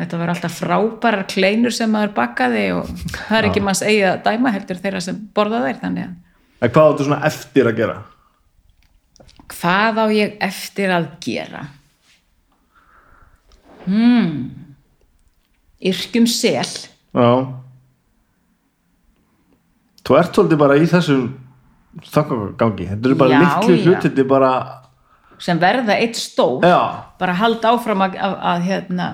Þetta 0.01 0.19
var 0.19 0.33
alltaf 0.33 0.55
frábærar 0.59 1.27
kleinur 1.31 1.75
sem 1.75 1.91
maður 1.93 2.15
bakaði 2.17 2.65
og 2.79 2.89
það 3.13 3.37
er 3.39 3.49
ekki 3.51 3.63
manns 3.63 3.83
eigið 3.85 4.09
að 4.09 4.23
dæma 4.27 4.53
heldur 4.55 4.81
þeirra 4.83 5.03
sem 5.05 5.21
borða 5.37 5.61
þeir 5.67 5.83
þannig 5.83 6.09
að 6.09 6.19
en 6.63 6.71
hvað 6.71 6.89
áttu 6.93 7.07
svona 7.09 7.21
eftir 7.27 7.69
að 7.69 7.79
gera? 7.81 7.97
Hvað 9.53 9.99
á 9.99 10.07
ég 10.15 10.37
eftir 10.47 10.93
að 10.95 11.09
gera? 11.25 11.63
Hmm. 13.83 14.37
Yrkjum 15.83 16.29
sel. 16.31 16.69
Já. 17.13 17.31
Þú 20.07 20.19
ert 20.19 20.39
svolítið 20.39 20.61
bara 20.63 20.77
í 20.79 20.87
þessum 20.91 21.25
þakkagangi, 22.13 22.87
þetta 22.93 23.11
eru 23.11 23.19
bara 23.19 23.35
Já, 23.35 23.43
litlu 23.43 23.75
já. 23.77 23.83
hlutinni 23.87 24.25
bara 24.31 24.53
sem 25.43 25.61
verða 25.63 25.99
eitt 25.99 26.19
stór 26.19 26.65
já, 26.67 26.81
bara 27.21 27.37
halda 27.39 27.75
áfram 27.75 28.05
að, 28.07 28.17
að, 28.23 28.35
að 28.53 28.67
hérna, 28.69 29.07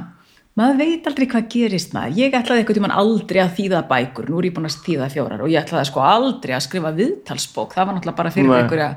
maður 0.59 0.81
veit 0.83 1.07
aldrei 1.11 1.29
hvað 1.33 1.47
gerist 1.55 1.95
maður, 1.97 2.17
ég 2.21 2.39
ætlaði 2.39 2.63
eitthvað 2.63 2.81
tímann 2.81 2.97
aldrei 3.03 3.43
að 3.45 3.55
þýða 3.59 3.85
bækur, 3.93 4.29
nú 4.31 4.41
er 4.41 4.49
ég 4.51 4.57
búin 4.57 4.69
að 4.69 4.81
þýða 4.87 5.11
fjórar 5.15 5.45
og 5.45 5.53
ég 5.53 5.63
ætlaði 5.63 5.91
sko 5.91 6.03
aldrei 6.05 6.57
að 6.57 6.67
skrifa 6.67 6.93
viðtalsbók. 6.99 7.77
Það 7.77 7.89
var 7.89 7.97
náttúrulega 7.97 8.21
bara 8.21 8.35
fyrir 8.35 8.51
Nei. 8.51 8.59
einhverja 8.63 8.91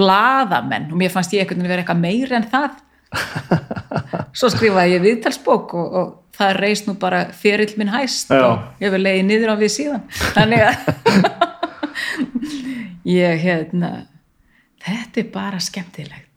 blaðamenn 0.00 0.88
og 0.90 1.02
mér 1.02 1.12
fannst 1.12 1.34
ég 1.36 1.50
veginn 1.50 1.68
vera 1.68 1.84
eitthvað 1.84 2.00
meira 2.04 2.38
en 2.40 2.48
það. 2.54 2.80
Svo 4.38 4.48
skrifaði 4.54 4.96
ég 4.96 5.04
viðtalsbók 5.04 5.74
og, 5.76 5.94
og 6.00 6.16
það 6.40 6.56
reist 6.62 6.86
nú 6.88 6.94
bara 7.02 7.24
ferill 7.36 7.72
minn 7.76 7.90
hæst 7.92 8.30
Já. 8.32 8.44
og 8.46 8.82
ég 8.82 8.94
vil 8.94 9.02
leiði 9.02 9.26
niður 9.26 9.52
á 9.52 9.56
við 9.60 9.74
síðan. 9.76 10.06
Þannig 10.38 10.68
að 10.70 11.48
ég 13.20 13.42
hérna 13.44 13.90
þetta 14.80 15.22
er 15.22 15.30
bara 15.34 15.60
skemmtilegt 15.62 16.29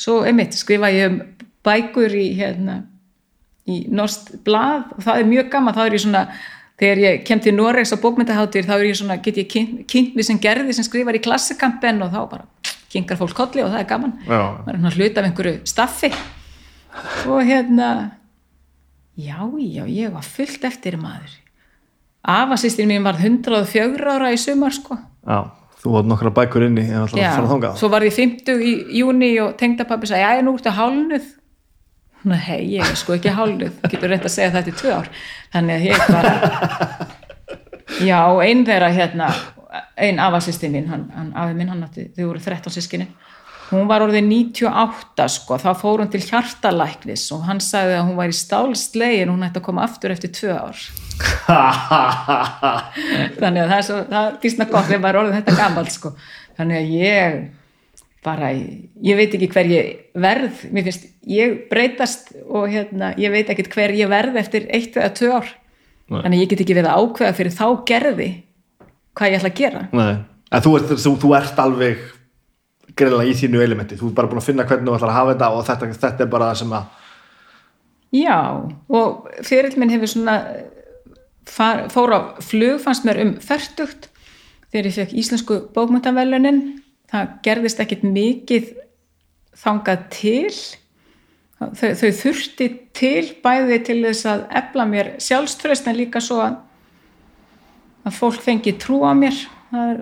svo 0.00 0.20
einmitt 0.24 0.56
skrifa 0.56 0.90
ég 0.94 1.10
um 1.10 1.20
bækur 1.66 2.14
í 2.16 2.30
hérna 2.38 2.80
í 3.68 3.82
Norst 3.92 4.32
blað. 4.46 4.88
Og 4.96 5.04
það 5.04 5.20
er 5.20 5.30
mjög 5.30 5.50
gaman 5.52 5.76
þá 5.76 5.82
er 5.84 5.96
ég 5.96 6.04
svona, 6.04 6.22
þegar 6.80 7.02
ég 7.04 7.24
kem 7.28 7.42
til 7.44 7.54
Noregs 7.56 7.92
á 7.94 8.02
bókmyndaháttir 8.02 8.68
þá 8.68 8.74
er 8.78 8.86
ég 8.88 9.00
svona, 9.00 9.18
get 9.22 9.40
ég 9.42 9.50
kynnt, 9.50 10.16
við 10.16 10.26
sem 10.26 10.40
gerði 10.42 10.76
sem 10.76 10.86
skrifar 10.86 11.18
í 11.18 11.22
klassikampen 11.24 12.00
og 12.06 12.14
þá 12.14 12.20
bara 12.30 12.76
kynkar 12.90 13.20
fólk 13.20 13.36
kolli 13.38 13.62
og 13.64 13.70
það 13.74 13.82
er 13.82 13.90
gaman. 13.90 14.16
Já. 14.26 14.40
maður 14.64 14.72
er 14.72 14.80
svona 14.80 14.96
hlut 14.96 15.20
af 15.20 15.28
einhverju 15.28 15.60
staffi. 15.68 16.10
Og 17.30 17.44
hérna 17.46 17.90
já, 19.14 19.38
já, 19.60 19.84
ég 19.86 20.10
var 20.16 20.26
fullt 20.26 20.64
eftir 20.66 20.98
maður. 20.98 21.36
Afasýstin 22.26 22.90
mín 22.90 23.06
var 23.06 23.16
104 23.20 24.16
ára 24.16 24.32
í 24.34 24.38
sumar 24.40 24.74
sko. 24.74 24.98
Já, 25.24 25.46
þú 25.80 25.98
átt 26.00 26.08
nokkra 26.10 26.32
bækur 26.36 26.66
inni 26.68 26.86
en 26.88 27.02
alltaf 27.04 27.20
að 27.20 27.36
fara 27.36 27.52
þangað. 27.54 27.76
Svo 27.80 27.92
var 27.92 28.06
ég 28.06 28.16
50 28.16 28.64
í 28.64 28.72
júni 29.00 29.30
og 29.42 29.54
tengdapappi 29.60 30.10
sagði, 30.10 30.26
já, 30.26 30.44
nú 30.44 30.56
ertu 30.58 30.74
hálnuð 30.76 31.36
Nei, 32.28 32.74
ég 32.74 32.84
er 32.84 32.98
sko 33.00 33.14
ekki 33.16 33.32
hálnuð 33.32 33.78
getur 33.88 34.10
reynt 34.12 34.26
að 34.28 34.34
segja 34.34 34.52
þetta 34.52 34.68
í 34.68 34.76
tvö 34.76 34.90
ár. 34.92 35.06
Þannig 35.54 35.78
að 35.78 35.86
ég 35.88 36.02
bara 36.04 36.32
já, 38.10 38.18
einn 38.44 38.66
þeirra 38.68 38.90
hérna 38.92 39.30
einn 39.96 40.20
afasýsti 40.20 40.68
mín, 40.72 40.88
hann, 40.90 41.06
hann 41.14 41.30
afi 41.38 41.56
minn 41.56 41.70
hann 41.72 41.84
átti, 41.86 42.10
þau 42.16 42.26
voru 42.26 42.42
13 42.42 42.74
sískinni 42.74 43.06
hún 43.70 43.86
var 43.90 44.02
orðið 44.04 44.24
98 44.26 45.26
sko 45.36 45.52
þá 45.62 45.70
fór 45.78 45.98
hún 46.02 46.10
til 46.12 46.22
hjartalæknis 46.24 47.24
og 47.36 47.40
hann 47.46 47.60
sagði 47.62 47.94
að 47.98 48.06
hún 48.08 48.18
var 48.18 48.28
í 48.32 48.36
stálslegin 48.36 49.30
hún 49.30 49.44
ætti 49.46 49.60
að 49.60 49.66
koma 49.68 49.84
aftur 49.86 50.10
eftir 50.14 50.30
tvö 50.34 50.52
ár 50.56 50.78
þannig 53.40 53.62
að 53.62 53.70
það 53.70 53.78
er 53.78 53.86
svo 53.86 53.98
það 54.10 54.26
er 54.26 54.36
býstna 54.42 54.66
gott 54.70 54.88
þegar 54.88 55.02
maður 55.04 55.20
orðið 55.22 55.36
þetta 55.38 55.58
gamalt 55.58 55.92
sko. 55.94 56.08
þannig 56.58 56.76
að 56.80 56.86
ég 56.96 57.26
bara, 58.24 58.46
ég 58.52 59.14
veit 59.16 59.34
ekki 59.36 59.48
hver 59.54 59.68
ég 59.70 59.84
verð, 60.20 60.54
mér 60.74 60.84
finnst, 60.88 61.04
ég 61.30 61.46
breytast 61.70 62.22
og 62.44 62.64
hérna, 62.72 63.06
ég 63.20 63.30
veit 63.32 63.48
ekkit 63.52 63.70
hver 63.72 63.90
ég 63.96 64.08
verð 64.12 64.34
eftir 64.40 64.62
eitt 64.68 64.96
eða 64.96 65.14
tvö 65.16 65.28
ár 65.38 65.48
Nei. 66.10 66.20
þannig 66.24 66.36
að 66.36 66.42
ég 66.42 66.50
get 66.50 66.62
ekki 66.64 66.76
verið 66.76 66.90
að 66.90 66.98
ákveða 67.04 67.36
fyrir 67.38 67.54
þá 67.54 67.66
gerði 67.88 68.30
hvað 69.16 69.28
ég 69.30 69.36
ætla 69.38 69.52
að 69.52 69.60
gera 69.60 69.82
Nei. 69.94 70.14
en 70.50 70.64
þú 70.64 70.70
ert, 70.80 70.88
þú, 71.04 71.12
þú 71.22 71.28
ert 71.38 71.56
alveg 71.62 71.96
greinlega 73.00 73.30
í 73.30 73.36
þínu 73.40 73.62
elementi. 73.64 73.98
Þú 73.98 74.10
ert 74.10 74.18
bara 74.18 74.30
búin 74.30 74.42
að 74.42 74.48
finna 74.50 74.66
hvernig 74.68 74.88
þú 74.90 74.98
ætlar 74.98 75.12
að 75.12 75.18
hafa 75.18 75.34
þetta 75.34 75.50
og 75.56 75.66
þetta, 75.68 75.90
þetta 76.04 76.26
er 76.26 76.34
bara 76.34 76.50
það 76.50 76.60
sem 76.62 76.76
að 76.78 76.98
Já, 78.10 78.38
og 78.90 79.28
fyrirl 79.46 79.78
minn 79.78 79.92
hefur 79.94 80.10
svona 80.10 80.36
far, 81.46 81.84
fór 81.94 82.10
á 82.10 82.20
flug, 82.42 82.80
fannst 82.82 83.06
mér 83.06 83.20
um 83.22 83.36
færtugt 83.38 84.08
þegar 84.72 84.88
ég 84.88 84.96
fekk 84.96 85.14
íslensku 85.22 85.58
bókmyndavelunin 85.76 86.60
það 87.10 87.34
gerðist 87.46 87.82
ekkit 87.82 88.06
mikið 88.06 88.70
þangað 89.60 90.06
til. 90.14 90.52
Þau, 91.60 91.90
þau 92.00 92.10
þurfti 92.16 92.68
til 92.96 93.24
bæði 93.44 93.78
til 93.84 93.98
þess 94.06 94.28
að 94.30 94.44
efla 94.62 94.86
mér 94.88 95.10
sjálfströst 95.20 95.90
en 95.90 95.98
líka 95.98 96.22
svo 96.24 96.38
að, 96.40 96.56
að 98.08 98.16
fólk 98.16 98.40
fengi 98.42 98.72
trú 98.80 99.02
á 99.04 99.12
mér. 99.12 99.36
Það 99.70 99.92
er 99.92 100.00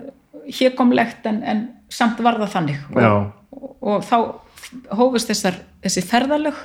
hérkomlegt 0.59 1.27
en, 1.29 1.41
en 1.43 1.65
samt 1.89 2.21
var 2.23 2.39
það 2.41 2.53
þannig. 2.55 2.83
Og, 2.93 3.01
og, 3.51 3.71
og 3.81 4.05
þá 4.07 4.17
hófust 4.99 5.31
þessar, 5.31 5.59
þessi 5.83 6.05
ferðalög 6.05 6.57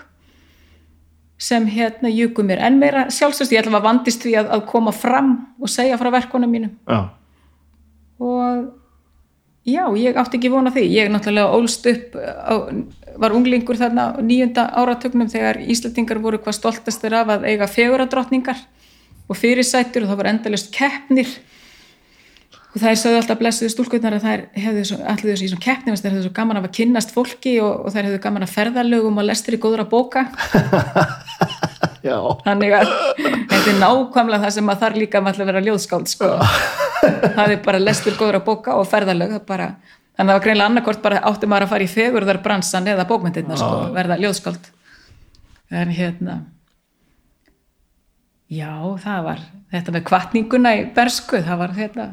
sem 1.45 1.67
hérna 1.67 2.11
júku 2.13 2.45
mér 2.47 2.63
en 2.65 2.79
meira 2.79 3.09
sjálfstöðst, 3.13 3.53
ég 3.53 3.65
ætla 3.65 3.81
að 3.81 3.89
vandist 3.89 4.23
því 4.23 4.37
að, 4.41 4.53
að 4.55 4.65
koma 4.71 4.95
fram 4.95 5.35
og 5.61 5.73
segja 5.73 5.99
frá 6.01 6.11
verkonum 6.15 6.53
mínum. 6.55 6.77
Já, 6.87 7.01
og 8.23 8.69
já, 9.67 9.83
ég 9.99 10.21
átti 10.21 10.39
ekki 10.39 10.53
vona 10.53 10.73
því. 10.75 10.85
Ég 10.95 11.11
náttúrulega 11.13 11.57
ólst 11.59 11.89
upp 11.91 12.15
á, 12.21 12.55
var 13.21 13.35
unglingur 13.37 13.79
þarna 13.81 14.07
nýjunda 14.23 14.69
áratögnum 14.79 15.31
þegar 15.33 15.61
Íslandingar 15.65 16.23
voru 16.23 16.41
hvað 16.43 16.59
stoltastir 16.61 17.17
af 17.17 17.35
að 17.35 17.49
eiga 17.51 17.69
feguradrottningar 17.71 18.61
og 19.29 19.39
fyrirsættur 19.39 20.05
og 20.05 20.13
það 20.13 20.21
var 20.21 20.31
endalust 20.33 20.73
keppnir 20.75 21.31
og 22.75 22.81
það 22.83 22.91
er 22.91 22.99
sögðu 22.99 23.19
alltaf 23.21 23.39
blessuðu 23.39 23.71
stúlkutnar 23.71 24.17
að 24.17 24.25
þær 24.27 24.41
hefðu 24.59 24.97
allir 25.07 25.31
þessu 25.31 25.47
í 25.47 25.51
svona 25.53 25.63
keppni 25.63 25.95
þær 25.95 26.09
hefðu 26.11 26.23
svo 26.25 26.33
gaman 26.35 26.59
af 26.59 26.65
að 26.67 26.73
kynnast 26.79 27.13
fólki 27.15 27.53
og, 27.63 27.85
og 27.87 27.95
þær 27.95 28.09
hefðu 28.09 28.21
gaman 28.25 28.47
að 28.47 28.55
ferðalögum 28.57 29.21
og 29.23 29.29
lestri 29.29 29.61
góðra 29.63 29.87
bóka. 29.87 30.25
Þannig 32.05 32.75
að 32.77 32.91
þetta 33.49 33.71
er 33.71 33.79
nákvæmlega 33.81 34.43
það 34.43 34.57
sem 34.57 34.73
að 34.73 34.83
þar 34.83 34.97
líka 35.01 35.23
maður 35.25 35.45
að 35.45 35.51
vera 35.53 35.63
ljóðskáld 35.69 36.11
sko. 36.11 36.33
það 37.37 37.55
er 37.55 37.61
bara 37.65 37.81
lestur 37.81 38.19
góður 38.19 38.41
að 38.41 38.49
bóka 38.49 38.75
og 38.81 38.89
ferðalög 38.91 39.37
það 39.37 39.39
er 39.39 39.47
bara, 39.49 39.69
en 40.19 40.27
það 40.27 40.35
var 40.35 40.45
greinlega 40.45 40.73
annarkort 40.73 41.05
bara 41.05 41.23
átti 41.31 41.49
maður 41.49 41.69
að 41.69 41.73
fara 41.73 41.87
í 41.87 41.93
fegurðar 41.95 42.41
bransan 42.45 42.91
eða 42.93 43.07
bókmyndirna 43.09 43.57
sko, 43.61 43.79
verða 43.95 44.19
ljóðskáld. 44.21 44.69
En 45.73 45.95
hérna 45.95 46.37
já, 48.53 48.75
það 49.01 49.25
var 49.31 49.47
þetta 49.73 49.97
með 49.97 50.07
kvartninguna 50.11 50.75
í 50.77 50.85
bersku 50.95 51.41
það 51.47 51.63
var 51.63 51.75
hérna 51.79 52.11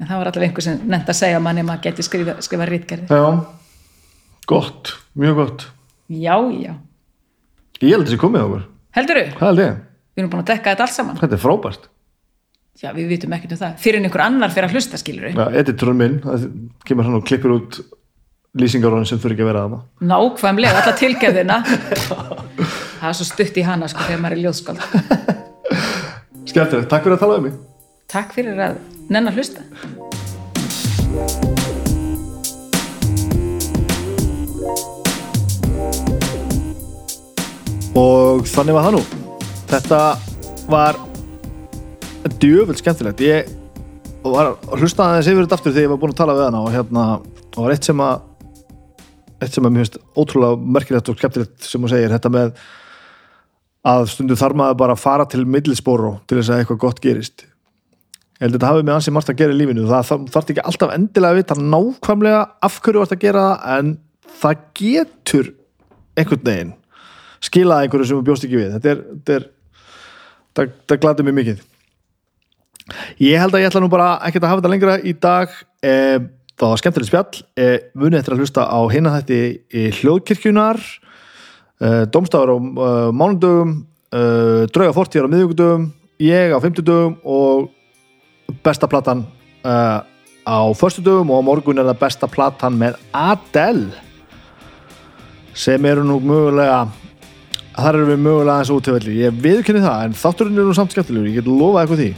en 0.00 0.08
það 0.08 0.18
var 0.20 0.30
alltaf 0.30 0.46
einhver 0.46 0.66
sem 0.66 0.82
nefnt 0.88 1.12
að 1.12 1.18
segja 1.20 1.40
manni 1.42 1.64
maður 1.66 1.84
geti 1.88 2.06
skrifa, 2.06 2.36
skrifa 2.44 2.68
rítgerði 2.68 3.20
já. 3.20 3.26
Gott, 4.50 4.92
mjög 5.18 5.38
gott. 5.38 5.64
Já, 6.12 6.34
já, 6.58 6.74
ég 7.80 7.94
held 7.94 8.08
þessi 8.08 8.20
komið 8.20 8.42
á 8.42 8.46
okkur, 8.48 8.68
heldurðu? 8.98 9.32
hvað 9.38 9.50
held 9.52 9.64
ég? 9.64 9.80
við 10.12 10.22
erum 10.22 10.32
búin 10.34 10.42
að 10.42 10.50
dekka 10.52 10.74
þetta 10.74 10.86
allt 10.86 10.96
saman. 10.96 11.18
Þetta 11.22 11.38
er 11.38 11.42
frábært. 11.42 11.88
Já, 12.82 12.88
við 12.96 13.10
vitum 13.12 13.34
ekkert 13.36 13.54
um 13.54 13.60
það, 13.60 13.74
fyrir 13.84 14.00
einhver 14.02 14.24
annar 14.24 14.52
fyrir 14.52 14.66
að 14.70 14.76
hlusta 14.78 14.98
skilur 15.00 15.28
já, 15.28 15.44
editorinn 15.60 15.98
minn, 16.00 16.14
það 16.24 16.46
kemur 16.88 17.06
hann 17.06 17.18
og 17.18 17.26
klippir 17.28 17.52
út 17.52 17.78
lýsingarónin 18.58 19.08
sem 19.08 19.20
þurfi 19.20 19.36
ekki 19.36 19.44
að 19.44 19.50
vera 19.52 19.64
að 19.64 19.74
það 19.76 20.08
nákvæmlega, 20.12 20.80
alla 20.82 20.94
tilgerðina. 21.00 21.58
Það 23.02 23.08
er 23.08 23.16
svo 23.18 23.24
stutt 23.26 23.56
í 23.58 23.62
hana 23.66 23.88
sko 23.90 24.04
þegar 24.06 24.20
maður 24.22 24.36
er 24.36 24.42
ljóðskáld. 24.44 24.82
Skemmtilegt, 26.52 26.88
takk 26.92 27.02
fyrir 27.02 27.16
að 27.16 27.22
tala 27.24 27.38
um 27.40 27.46
mig. 27.48 27.56
Takk 28.12 28.34
fyrir 28.36 28.60
að 28.62 28.76
nenn 29.10 29.30
að 29.30 29.40
hlusta. 29.40 29.62
Og 37.98 38.46
þannig 38.48 38.76
var 38.76 38.86
það 38.86 38.94
nú. 38.96 39.02
Þetta 39.72 40.02
var 40.72 41.00
djöfull 42.42 42.78
skemmtilegt. 42.78 43.22
Ég 43.24 43.50
var 44.22 44.52
að 44.54 44.76
hlusta 44.78 45.08
aðeins 45.08 45.30
yfir 45.30 45.46
þetta 45.46 45.58
aftur 45.58 45.74
þegar 45.74 45.86
ég 45.86 45.92
var 45.92 46.02
búin 46.02 46.14
að 46.14 46.20
tala 46.20 46.36
við 46.38 46.46
hana 46.46 46.62
og 46.62 46.70
hérna 46.74 47.06
það 47.52 47.64
var 47.64 47.74
eitt 47.74 47.88
sem 47.88 48.02
að 48.04 48.28
eitt 49.42 49.56
sem 49.56 49.66
að 49.66 49.74
mér 49.74 49.82
finnst 49.82 49.98
ótrúlega 50.14 50.72
merkilegt 50.76 51.10
og 51.10 51.18
skemmtilegt 51.18 51.66
sem 51.66 51.82
hún 51.82 51.90
segir, 51.90 52.12
þetta 52.12 52.30
með 52.30 52.52
að 53.92 54.04
stundum 54.12 54.38
þarf 54.38 54.58
maður 54.60 54.78
bara 54.84 54.94
að 54.94 55.02
fara 55.02 55.26
til 55.26 55.42
millisbóru 55.50 56.12
til 56.30 56.38
þess 56.38 56.52
að 56.52 56.62
eitthvað 56.62 56.82
gott 56.84 57.02
gerist 57.02 57.46
ég 58.42 58.48
held 58.48 58.56
að 58.56 58.58
þetta 58.58 58.70
hafi 58.72 58.82
með 58.82 58.96
ansi 58.96 59.12
margt 59.14 59.28
að 59.30 59.36
gera 59.38 59.54
í 59.54 59.56
lífinu. 59.60 59.82
Það 59.86 60.08
þarf 60.34 60.48
ekki 60.50 60.62
alltaf 60.66 60.92
endilega 60.96 61.30
að 61.30 61.36
vita 61.38 61.56
nákvæmlega 61.62 62.40
af 62.66 62.78
hverju 62.82 63.02
vart 63.02 63.12
að 63.14 63.20
gera 63.22 63.42
það 63.48 63.74
en 63.76 63.90
það 64.42 64.64
getur 64.80 65.50
einhvern 66.18 66.46
veginn 66.48 66.72
skilað 67.42 67.84
einhverju 67.84 68.08
sem 68.08 68.18
við 68.18 68.26
bjóst 68.26 68.46
ekki 68.48 68.58
við. 68.58 68.72
Þetta 68.74 68.90
er, 68.90 69.04
þetta 69.12 69.36
er 70.64 70.72
það, 70.90 70.98
glæði 71.04 71.26
mig 71.28 71.36
mikið. 71.38 71.62
Ég 73.22 73.38
held 73.38 73.54
að 73.54 73.62
ég 73.62 73.70
ætla 73.70 73.82
nú 73.84 73.90
bara 73.92 74.08
ekkert 74.26 74.42
að 74.42 74.52
hafa 74.52 74.62
þetta 74.62 74.72
lengra 74.74 74.96
í 74.98 75.14
dag. 75.22 75.54
Eh, 75.86 76.18
það 76.58 76.74
var 76.74 76.82
skemmtilegt 76.82 77.12
spjall. 77.12 77.44
Eh, 77.62 77.76
munið 77.94 78.20
eftir 78.20 78.34
að 78.34 78.42
hlusta 78.42 78.66
á 78.66 78.80
hinna 78.90 79.14
þetta 79.20 79.38
í 79.38 79.84
hljóðkirkjunar 80.00 80.82
eh, 80.82 82.02
domstafur 82.10 82.54
á 82.54 82.58
mánudögum. 83.14 83.76
Eh, 84.10 84.64
drauga 84.74 84.96
fortíðar 84.98 85.30
á 85.30 85.32
miðugudögum 85.32 85.92
ég 86.22 86.52
á 86.54 86.58
fimmtudögum 86.62 87.16
og 87.22 87.70
besta 88.64 88.88
platan 88.90 89.24
eh, 89.64 90.00
á 90.42 90.60
förstudögum 90.74 91.30
og 91.30 91.42
á 91.42 91.48
morgun 91.48 91.78
er 91.78 91.88
það 91.92 92.02
besta 92.02 92.28
platan 92.30 92.78
með 92.80 92.98
Adele 93.14 93.92
sem 95.54 95.84
eru 95.84 96.04
nú 96.06 96.18
mögulega 96.24 96.86
þar 97.76 97.98
erum 97.98 98.12
við 98.12 98.22
mögulega 98.26 98.54
aðeins 98.58 98.72
útöfelli 98.74 99.18
ég 99.22 99.42
viðkynni 99.44 99.82
það, 99.84 100.06
en 100.06 100.16
þátturinn 100.18 100.60
er 100.60 100.68
nú 100.68 100.76
samt 100.76 100.94
skemmtilegur 100.94 101.30
ég 101.30 101.38
get 101.40 101.48
lofað 101.50 101.82
eitthvað 101.82 102.02
því. 102.02 102.10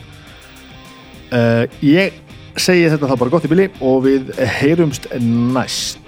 Uh, 1.35 1.65
ég 1.83 2.19
segi 2.61 2.89
þetta 2.93 3.11
þá 3.11 3.17
bara 3.19 3.35
gott 3.35 3.47
í 3.47 3.51
bili 3.51 3.69
og 3.83 4.05
við 4.05 4.31
heyrumst 4.61 5.09
næst 5.19 6.04